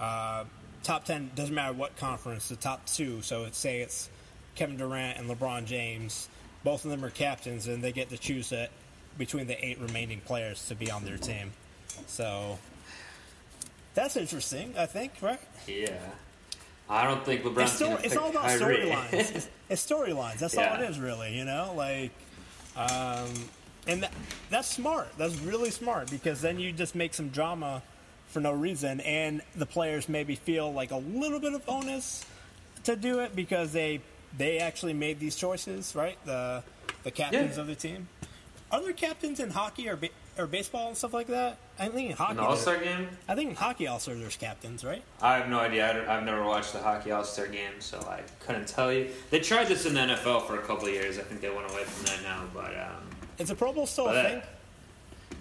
uh, 0.00 0.44
top 0.84 1.04
ten, 1.04 1.30
doesn't 1.34 1.54
matter 1.54 1.72
what 1.74 1.96
conference, 1.96 2.48
the 2.48 2.56
top 2.56 2.86
two. 2.86 3.20
So 3.22 3.44
it's 3.44 3.58
say 3.58 3.80
it's 3.80 4.08
Kevin 4.54 4.76
Durant 4.76 5.18
and 5.18 5.28
LeBron 5.28 5.64
James. 5.64 6.28
Both 6.64 6.84
of 6.84 6.90
them 6.90 7.04
are 7.04 7.10
captains, 7.10 7.66
and 7.66 7.82
they 7.82 7.92
get 7.92 8.10
to 8.10 8.18
choose 8.18 8.52
it 8.52 8.70
between 9.18 9.46
the 9.46 9.64
eight 9.64 9.78
remaining 9.80 10.20
players 10.20 10.66
to 10.68 10.74
be 10.74 10.90
on 10.90 11.04
their 11.04 11.18
team. 11.18 11.52
So 12.06 12.58
that's 13.94 14.16
interesting, 14.16 14.74
I 14.78 14.86
think, 14.86 15.12
right? 15.20 15.40
Yeah. 15.66 15.98
I 16.88 17.04
don't 17.04 17.24
think 17.24 17.42
LeBron's 17.42 17.72
It's, 17.72 17.80
gonna 17.80 18.00
it's 18.02 18.16
all 18.16 18.30
about 18.30 18.44
storylines. 18.46 19.12
it's, 19.12 19.48
it's 19.70 19.86
storylines. 19.86 20.38
That's 20.38 20.56
all 20.56 20.74
it 20.74 20.82
is, 20.90 20.98
really. 20.98 21.36
You 21.36 21.44
know, 21.44 21.72
like, 21.76 22.10
um, 22.76 23.28
and 23.86 24.02
that, 24.02 24.12
that's 24.50 24.68
smart. 24.68 25.08
That's 25.16 25.38
really 25.40 25.70
smart 25.70 26.10
because 26.10 26.40
then 26.40 26.58
you 26.58 26.72
just 26.72 26.94
make 26.94 27.14
some 27.14 27.28
drama 27.30 27.82
for 28.28 28.40
no 28.40 28.52
reason, 28.52 29.00
and 29.00 29.42
the 29.56 29.66
players 29.66 30.08
maybe 30.08 30.34
feel 30.36 30.72
like 30.72 30.90
a 30.90 30.96
little 30.96 31.40
bit 31.40 31.54
of 31.54 31.62
onus 31.68 32.24
to 32.84 32.96
do 32.96 33.20
it 33.20 33.36
because 33.36 33.72
they 33.72 34.00
they 34.36 34.58
actually 34.58 34.94
made 34.94 35.20
these 35.20 35.36
choices, 35.36 35.94
right? 35.94 36.16
The 36.24 36.62
the 37.04 37.10
captains 37.10 37.56
Yeah. 37.56 37.60
of 37.62 37.66
the 37.66 37.74
team. 37.74 38.08
Are 38.70 38.80
there 38.82 38.92
captains 38.92 39.40
in 39.40 39.50
hockey 39.50 39.88
or 39.88 39.96
ba- 39.96 40.08
or 40.38 40.46
baseball 40.46 40.88
and 40.88 40.96
stuff 40.96 41.12
like 41.12 41.26
that? 41.26 41.58
I 41.78 41.88
think 41.88 42.10
in 42.10 42.16
hockey. 42.16 42.32
An 42.32 42.38
All 42.38 42.56
Star 42.56 42.78
game? 42.78 43.08
I 43.28 43.34
think 43.34 43.50
in 43.50 43.56
hockey 43.56 43.86
All 43.86 43.94
also 43.94 44.14
there's 44.14 44.36
captains, 44.36 44.84
right? 44.84 45.02
I 45.20 45.36
have 45.36 45.48
no 45.48 45.58
idea. 45.60 46.06
I 46.08 46.16
I've 46.16 46.24
never 46.24 46.42
watched 46.44 46.72
the 46.72 46.78
hockey 46.80 47.10
All 47.10 47.24
Star 47.24 47.46
game, 47.48 47.80
so 47.80 47.98
I 48.08 48.22
couldn't 48.40 48.66
tell 48.68 48.92
you. 48.92 49.10
They 49.30 49.40
tried 49.40 49.68
this 49.68 49.84
in 49.84 49.94
the 49.94 50.00
NFL 50.00 50.46
for 50.46 50.54
a 50.58 50.62
couple 50.62 50.86
of 50.86 50.92
years. 50.94 51.18
I 51.18 51.22
think 51.22 51.40
they 51.40 51.50
went 51.50 51.70
away 51.70 51.84
from 51.84 52.04
that 52.06 52.22
now, 52.22 52.44
but 52.54 52.74
um, 52.76 53.10
Is 53.38 53.48
the 53.48 53.54
Pro 53.54 53.72
Bowl 53.72 53.86
still 53.86 54.08
a 54.08 54.22
thing? 54.22 54.42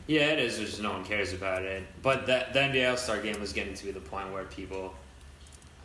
yeah, 0.07 0.21
it 0.31 0.39
is. 0.39 0.57
Just 0.57 0.81
no 0.81 0.91
one 0.91 1.05
cares 1.05 1.31
about 1.33 1.61
it. 1.63 1.83
But 2.01 2.25
that 2.27 2.53
the 2.53 2.59
NBA 2.59 2.89
All 2.91 2.97
Star 2.97 3.21
game 3.21 3.39
was 3.39 3.53
getting 3.53 3.73
to 3.75 3.85
be 3.85 3.91
the 3.91 3.99
point 4.01 4.31
where 4.33 4.43
people. 4.45 4.93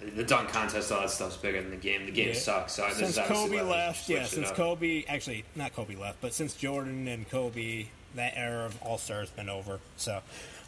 The 0.01 0.25
dunk 0.25 0.51
contest, 0.51 0.93
all 0.93 1.01
that 1.01 1.11
stuff's 1.11 1.37
bigger 1.37 1.61
than 1.63 1.71
the 1.71 1.77
game. 1.77 2.05
The 2.07 2.13
game 2.13 2.29
Yeah. 2.29 2.35
sucks. 2.35 2.75
So 2.75 2.87
this 2.89 3.15
since 3.15 3.27
Kobe 3.29 3.63
left, 3.63 4.09
yeah, 4.09 4.25
since. 4.25 4.51
Kobe, 4.51 5.05
actually 5.09 5.45
not 5.55 5.75
Kobe 5.75 5.97
left, 5.97 6.21
but 6.21 6.35
since 6.35 6.55
Jordan 6.55 7.09
and 7.09 7.29
Kobe, 7.31 7.87
that 8.15 8.35
era 8.37 8.67
of 8.67 8.81
All 8.83 8.99
Star 8.99 9.21
has 9.21 9.31
been 9.31 9.49
over. 9.49 9.79
So, 9.97 10.21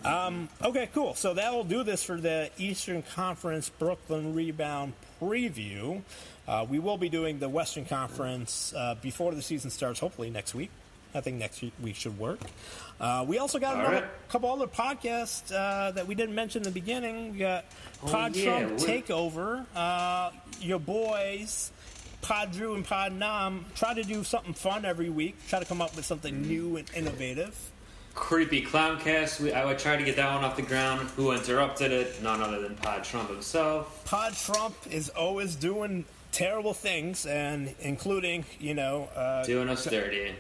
um, 0.05 0.49
okay, 0.63 0.89
cool. 0.95 1.15
So 1.15 1.35
that 1.35 1.53
will 1.53 1.65
do 1.65 1.83
this 1.83 2.03
for 2.03 2.17
the 2.19 2.51
Eastern 2.59 3.03
Conference 3.03 3.69
Brooklyn 3.69 4.35
Rebound 4.35 4.95
preview. 5.21 6.03
Uh, 6.47 6.65
we 6.69 6.79
will 6.79 6.97
be 6.97 7.11
doing 7.11 7.39
the 7.39 7.49
Western 7.49 7.85
Conference 7.85 8.73
uh, 8.75 8.95
before 9.03 9.35
the 9.35 9.43
season 9.43 9.71
starts, 9.71 10.01
hopefully 10.01 10.31
next 10.31 10.55
week. 10.55 10.71
I 11.15 11.21
think 11.21 11.37
next 11.39 11.63
week- 11.63 11.97
should 11.97 12.19
work. 12.19 12.41
Uh, 13.01 13.25
we 13.27 13.39
also 13.39 13.59
got 13.59 13.77
another 13.77 13.95
right. 13.95 14.29
couple 14.29 14.51
other 14.53 14.67
podcasts 14.67 15.53
uh, 15.53 15.91
that 15.93 16.07
we 16.07 16.15
didn't 16.15 16.35
mention 16.35 16.61
in 16.61 16.65
the 16.65 16.71
beginning. 16.71 17.33
We 17.33 17.39
got 17.39 17.65
Oh, 18.03 18.07
Pod 18.07 18.37
yeah, 18.37 18.61
Trump 18.61 18.79
Takeover. 18.79 19.67
Uh, 19.75 20.31
your 20.61 20.79
boys, 20.79 21.73
Pod 22.23 22.53
Drew 22.53 22.75
and 22.75 22.85
Pod 22.85 23.13
Nam, 23.13 23.65
try 23.75 23.95
to 23.95 24.03
do 24.03 24.23
something 24.25 24.55
fun 24.55 24.85
every 24.85 25.11
week. 25.11 25.37
Try 25.49 25.59
to 25.59 25.65
come 25.65 25.81
up 25.81 25.95
with 25.97 26.05
something 26.05 26.43
new 26.43 26.77
and 26.77 26.89
innovative. 26.95 27.57
Creepy 28.15 28.63
Clowncast. 28.63 29.41
We, 29.41 29.53
I 29.53 29.65
would 29.65 29.79
try 29.79 29.97
to 29.97 30.03
get 30.05 30.17
that 30.17 30.33
one 30.35 30.45
off 30.45 30.57
the 30.57 30.63
ground. 30.63 31.09
Who 31.11 31.31
interrupted 31.33 31.93
it? 31.93 32.21
None 32.23 32.43
other 32.43 32.61
than 32.61 32.75
Pod 32.77 33.05
Trump 33.05 33.31
himself. 33.31 34.05
Pod 34.05 34.35
Trump 34.35 34.75
is 34.91 35.09
always 35.11 35.55
doing 35.55 36.05
terrible 36.33 36.75
things, 36.75 37.27
and 37.27 37.75
including, 37.81 38.45
you 38.59 38.75
know, 38.75 39.09
uh, 39.15 39.45
Doing 39.45 39.69
us 39.69 39.85
dirty. 39.85 40.35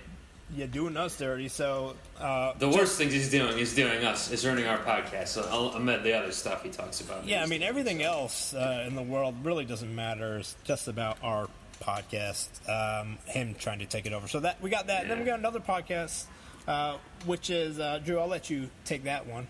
You're 0.55 0.67
doing 0.67 0.97
us 0.97 1.17
dirty. 1.19 1.49
So 1.49 1.95
uh, 2.19 2.55
The 2.59 2.69
worst 2.69 2.97
things 2.99 3.13
he's 3.13 3.31
doing 3.31 3.59
is 3.59 3.75
doing 3.75 4.05
us, 4.05 4.31
is 4.31 4.45
ruining 4.47 4.67
our 4.67 4.79
podcast. 4.79 5.29
So 5.29 5.47
I'll 5.51 5.69
amid 5.77 6.03
the 6.05 6.15
other 6.19 6.33
stuff 6.33 6.63
he 6.63 6.71
talks 6.71 7.01
about. 7.01 7.27
yeah, 7.27 7.43
I 7.43 7.47
mean 7.47 7.63
everything 7.63 8.03
else 8.03 8.55
uh, 8.55 8.85
in 8.87 8.95
the 8.97 9.03
world 9.03 9.35
really 9.45 9.65
doesn't 9.65 9.95
matter. 9.95 10.39
It's 10.39 10.57
just 10.65 10.89
about 10.89 11.19
our 11.23 11.49
podcast. 11.83 12.49
Um, 12.69 13.19
him 13.27 13.55
trying 13.59 13.79
to 13.81 13.87
take 13.87 14.07
it 14.07 14.13
over. 14.13 14.27
So 14.29 14.41
that 14.41 14.61
we 14.63 14.71
got 14.71 14.87
that. 14.89 15.03
And 15.03 15.11
then 15.11 15.19
we 15.19 15.25
got 15.25 15.39
another 15.39 15.61
podcast, 15.61 16.25
uh, 16.67 16.97
which 17.27 17.51
is 17.51 17.79
uh, 17.79 18.01
Drew. 18.05 18.19
I'll 18.19 18.27
let 18.27 18.49
you 18.51 18.71
take 18.85 19.05
that 19.05 19.27
one. 19.27 19.47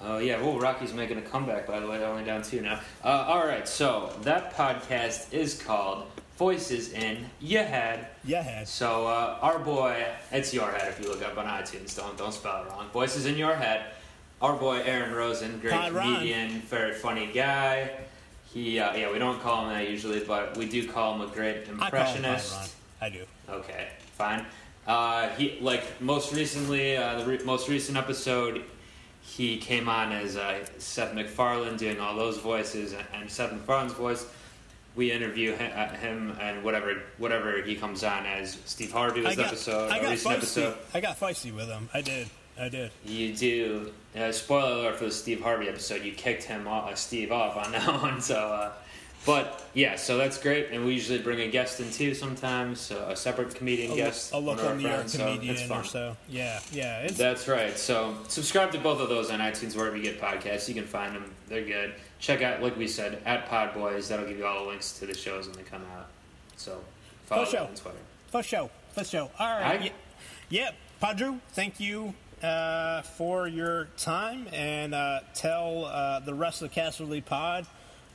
Oh 0.00 0.18
yeah, 0.18 0.40
well 0.40 0.60
Rocky's 0.60 0.92
making 0.94 1.18
a 1.18 1.22
comeback 1.22 1.66
by 1.66 1.80
the 1.80 1.88
way, 1.88 2.02
only 2.04 2.22
down 2.24 2.42
two 2.42 2.60
now. 2.60 2.78
Uh, 3.02 3.08
all 3.28 3.44
right, 3.44 3.66
so 3.66 4.12
that 4.22 4.54
podcast 4.54 5.32
is 5.32 5.60
called 5.60 6.06
Voices 6.38 6.92
in 6.92 7.26
Your 7.40 7.64
Head. 7.64 8.06
Yeah, 8.24 8.42
head. 8.42 8.68
So 8.68 9.08
uh, 9.08 9.38
our 9.42 9.58
boy, 9.58 10.06
it's 10.30 10.54
your 10.54 10.70
head 10.70 10.88
if 10.88 11.00
you 11.02 11.10
look 11.10 11.20
up 11.20 11.36
on 11.36 11.46
iTunes. 11.46 11.96
Don't 11.96 12.16
don't 12.16 12.32
spell 12.32 12.62
it 12.62 12.70
wrong. 12.70 12.86
Voices 12.92 13.26
in 13.26 13.36
your 13.36 13.56
head. 13.56 13.86
Our 14.40 14.54
boy 14.54 14.80
Aaron 14.84 15.12
Rosen, 15.12 15.58
great 15.58 15.72
Hi, 15.72 15.90
comedian, 15.90 16.60
very 16.60 16.94
funny 16.94 17.26
guy. 17.26 17.90
He 18.54 18.78
uh, 18.78 18.94
yeah, 18.94 19.10
we 19.10 19.18
don't 19.18 19.40
call 19.42 19.64
him 19.64 19.74
that 19.74 19.90
usually, 19.90 20.20
but 20.20 20.56
we 20.56 20.68
do 20.68 20.86
call 20.86 21.16
him 21.16 21.22
a 21.22 21.26
great 21.26 21.56
I 21.56 21.64
call 21.64 21.74
him 21.74 21.80
impressionist. 21.82 22.76
I 23.00 23.10
do. 23.10 23.24
Okay, 23.50 23.88
fine. 24.16 24.46
Uh, 24.86 25.30
he 25.30 25.58
like 25.60 26.00
most 26.00 26.32
recently, 26.32 26.96
uh, 26.96 27.18
the 27.18 27.26
re- 27.26 27.44
most 27.44 27.68
recent 27.68 27.98
episode, 27.98 28.62
he 29.22 29.58
came 29.58 29.88
on 29.88 30.12
as 30.12 30.36
uh, 30.36 30.64
Seth 30.78 31.14
MacFarlane 31.14 31.76
doing 31.76 31.98
all 31.98 32.14
those 32.14 32.38
voices, 32.38 32.92
and, 32.92 33.04
and 33.12 33.28
Seth 33.28 33.50
MacFarlane's 33.50 33.94
voice. 33.94 34.24
We 34.96 35.12
interview 35.12 35.54
him, 35.54 35.70
uh, 35.74 35.88
him 35.96 36.36
and 36.40 36.64
whatever 36.64 37.02
whatever 37.18 37.62
he 37.62 37.76
comes 37.76 38.02
on 38.02 38.26
as. 38.26 38.58
Steve 38.64 38.90
Harvey 38.92 39.20
was 39.20 39.32
I 39.32 39.34
got, 39.36 39.46
episode, 39.46 39.90
I 39.92 39.98
a 39.98 40.02
got 40.02 40.10
recent 40.10 40.34
feisty. 40.34 40.36
episode. 40.38 40.76
I 40.94 41.00
got 41.00 41.20
feisty 41.20 41.54
with 41.54 41.68
him. 41.68 41.88
I 41.94 42.00
did. 42.00 42.28
I 42.60 42.68
did. 42.68 42.90
You 43.04 43.34
do. 43.34 43.92
Uh, 44.16 44.32
spoiler 44.32 44.72
alert 44.80 44.96
for 44.96 45.04
the 45.04 45.10
Steve 45.12 45.40
Harvey 45.40 45.68
episode. 45.68 46.02
You 46.02 46.10
kicked 46.12 46.42
him 46.42 46.66
off, 46.66 46.90
uh, 46.90 46.94
Steve 46.96 47.30
off 47.30 47.56
on 47.56 47.70
that 47.72 48.02
one. 48.02 48.20
So, 48.20 48.34
uh, 48.34 48.72
but 49.24 49.64
yeah, 49.74 49.94
so 49.96 50.16
that's 50.16 50.38
great. 50.38 50.68
And 50.72 50.84
we 50.84 50.94
usually 50.94 51.18
bring 51.20 51.40
a 51.40 51.48
guest 51.48 51.78
in 51.78 51.90
too 51.92 52.14
sometimes, 52.14 52.80
so 52.80 52.96
a 53.08 53.14
separate 53.14 53.54
comedian 53.54 53.92
A, 53.92 53.96
guest. 53.96 54.32
a 54.32 54.38
local 54.38 54.74
New 54.74 54.88
York 54.88 55.06
friends, 55.08 55.12
so 55.12 55.74
or 55.74 55.84
so. 55.84 56.16
Yeah, 56.28 56.58
yeah. 56.72 57.02
It's, 57.02 57.16
That's 57.16 57.46
right. 57.46 57.78
So 57.78 58.16
subscribe 58.26 58.72
to 58.72 58.78
both 58.78 59.00
of 59.00 59.08
those 59.08 59.30
on 59.30 59.38
iTunes 59.40 59.76
wherever 59.76 59.96
you 59.96 60.02
get 60.02 60.20
podcasts. 60.20 60.68
You 60.68 60.74
can 60.74 60.84
find 60.86 61.14
them. 61.14 61.32
They're 61.46 61.64
good. 61.64 61.94
Check 62.18 62.42
out, 62.42 62.62
like 62.62 62.76
we 62.76 62.88
said, 62.88 63.22
at 63.24 63.48
Pod 63.48 63.74
Boys. 63.74 64.08
That'll 64.08 64.26
give 64.26 64.38
you 64.38 64.46
all 64.46 64.64
the 64.64 64.70
links 64.70 64.92
to 64.98 65.06
the 65.06 65.14
shows 65.14 65.46
when 65.46 65.56
they 65.56 65.62
come 65.62 65.82
out. 65.96 66.08
So 66.56 66.80
follow 67.26 67.44
For 67.44 67.50
sure. 67.50 67.60
on 67.60 67.74
Twitter. 67.74 67.98
For 68.28 68.42
show. 68.42 68.70
For 68.92 69.04
show. 69.04 69.30
All 69.38 69.60
right. 69.60 69.82
Yeah, 69.82 69.90
yeah. 70.48 70.70
Pod 71.00 71.16
Drew, 71.16 71.38
thank 71.52 71.78
you 71.78 72.14
uh, 72.42 73.02
for 73.02 73.46
your 73.46 73.84
time 73.96 74.48
and 74.52 74.94
uh, 74.94 75.20
tell 75.34 75.84
uh, 75.84 76.18
the 76.20 76.34
rest 76.34 76.60
of 76.60 76.72
the 76.72 76.80
Casterly 76.80 77.24
Pod 77.24 77.66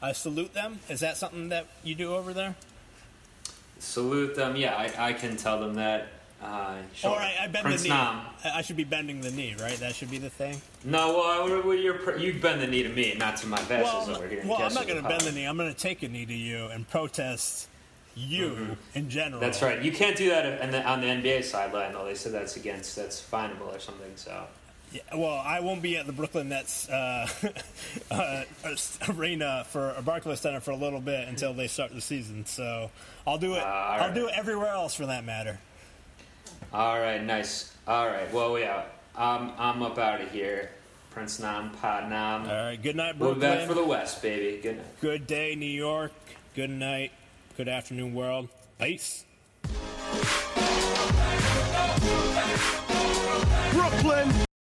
I 0.03 0.11
salute 0.11 0.53
them. 0.53 0.79
Is 0.89 0.99
that 0.99 1.15
something 1.15 1.47
that 1.47 1.65
you 1.81 1.95
do 1.95 2.13
over 2.13 2.33
there? 2.33 2.55
Salute 3.79 4.35
them. 4.35 4.57
Yeah, 4.57 4.75
I, 4.75 5.09
I 5.09 5.13
can 5.13 5.37
tell 5.37 5.61
them 5.61 5.75
that. 5.75 6.07
Uh, 6.43 6.75
sure. 6.93 7.11
Or 7.11 7.17
I, 7.19 7.35
I 7.43 7.47
bend 7.47 7.65
Prince 7.65 7.83
the 7.83 7.89
knee. 7.89 7.95
Nam. 7.95 8.21
I 8.43 8.61
should 8.61 8.75
be 8.75 8.83
bending 8.83 9.21
the 9.21 9.31
knee, 9.31 9.55
right? 9.61 9.77
That 9.77 9.95
should 9.95 10.11
be 10.11 10.17
the 10.17 10.29
thing. 10.29 10.61
No, 10.83 11.13
well, 11.13 11.43
I- 11.49 11.61
well 11.65 11.73
you're, 11.73 12.17
you 12.17 12.39
bend 12.39 12.61
the 12.61 12.67
knee 12.67 12.83
to 12.83 12.89
me, 12.89 13.15
not 13.17 13.37
to 13.37 13.47
my 13.47 13.61
vassals 13.61 14.07
Well, 14.07 14.17
over 14.17 14.27
here. 14.27 14.43
well 14.45 14.61
I'm 14.61 14.73
not 14.73 14.87
going 14.87 15.01
to 15.01 15.07
bend 15.07 15.21
the 15.21 15.31
knee. 15.31 15.45
I'm 15.45 15.55
going 15.57 15.73
to 15.73 15.79
take 15.79 16.03
a 16.03 16.09
knee 16.09 16.25
to 16.25 16.33
you 16.33 16.65
and 16.65 16.87
protest 16.89 17.69
you 18.15 18.75
in 18.93 19.09
general. 19.09 19.39
Mm-hmm. 19.39 19.45
That's 19.45 19.61
right. 19.61 19.81
You 19.81 19.91
can't 19.91 20.17
do 20.17 20.29
that 20.29 20.61
in 20.61 20.71
the, 20.71 20.83
on 20.85 20.99
the 21.01 21.07
NBA 21.07 21.45
sideline, 21.45 21.93
though. 21.93 22.05
They 22.05 22.15
said 22.15 22.33
that's 22.33 22.57
against, 22.57 22.95
that's 22.95 23.21
finable 23.21 23.73
or 23.73 23.79
something. 23.79 24.11
So 24.15 24.43
Yeah, 24.91 25.01
well, 25.15 25.41
I 25.43 25.61
won't 25.61 25.81
be 25.81 25.97
at 25.97 26.05
the 26.05 26.11
Brooklyn 26.13 26.49
Nets 26.49 26.89
uh, 26.89 27.27
uh, 28.11 28.43
arena 29.09 29.65
for 29.69 29.95
Barclays 30.03 30.41
Center 30.41 30.59
for 30.59 30.71
a 30.71 30.75
little 30.75 31.01
bit 31.01 31.27
until 31.27 31.53
they 31.53 31.67
start 31.67 31.93
the 31.93 32.01
season. 32.01 32.45
So 32.45 32.91
I'll 33.25 33.37
do 33.39 33.53
it. 33.55 33.63
Uh, 33.63 33.65
I'll 33.65 34.13
do 34.13 34.27
it 34.27 34.33
everywhere 34.37 34.73
else 34.73 34.93
for 34.93 35.05
that 35.05 35.23
matter. 35.23 35.57
All 36.73 36.99
right, 36.99 37.23
nice. 37.23 37.71
All 37.87 38.07
right, 38.07 38.31
well, 38.33 38.57
yeah, 38.57 38.85
um, 39.15 39.53
I'm 39.57 39.75
I'm 39.75 39.83
up 39.83 39.99
out 39.99 40.21
of 40.21 40.31
here. 40.31 40.71
Prince 41.11 41.39
Nam, 41.39 41.69
Pod 41.69 42.09
Nam. 42.09 42.49
All 42.49 42.55
right. 42.55 42.81
Good 42.81 42.95
night, 42.95 43.19
Brooklyn. 43.19 43.39
We're 43.39 43.55
back 43.57 43.67
for 43.67 43.75
the 43.75 43.83
West, 43.83 44.23
baby. 44.23 44.59
Good 44.59 44.77
night. 44.77 44.99
Good 44.99 45.27
day, 45.27 45.53
New 45.53 45.67
York. 45.67 46.11
Good 46.55 46.71
night. 46.71 47.11
Good 47.55 47.67
afternoon, 47.67 48.15
world. 48.15 48.49
Peace. 48.79 49.23
Brooklyn. 53.73 54.45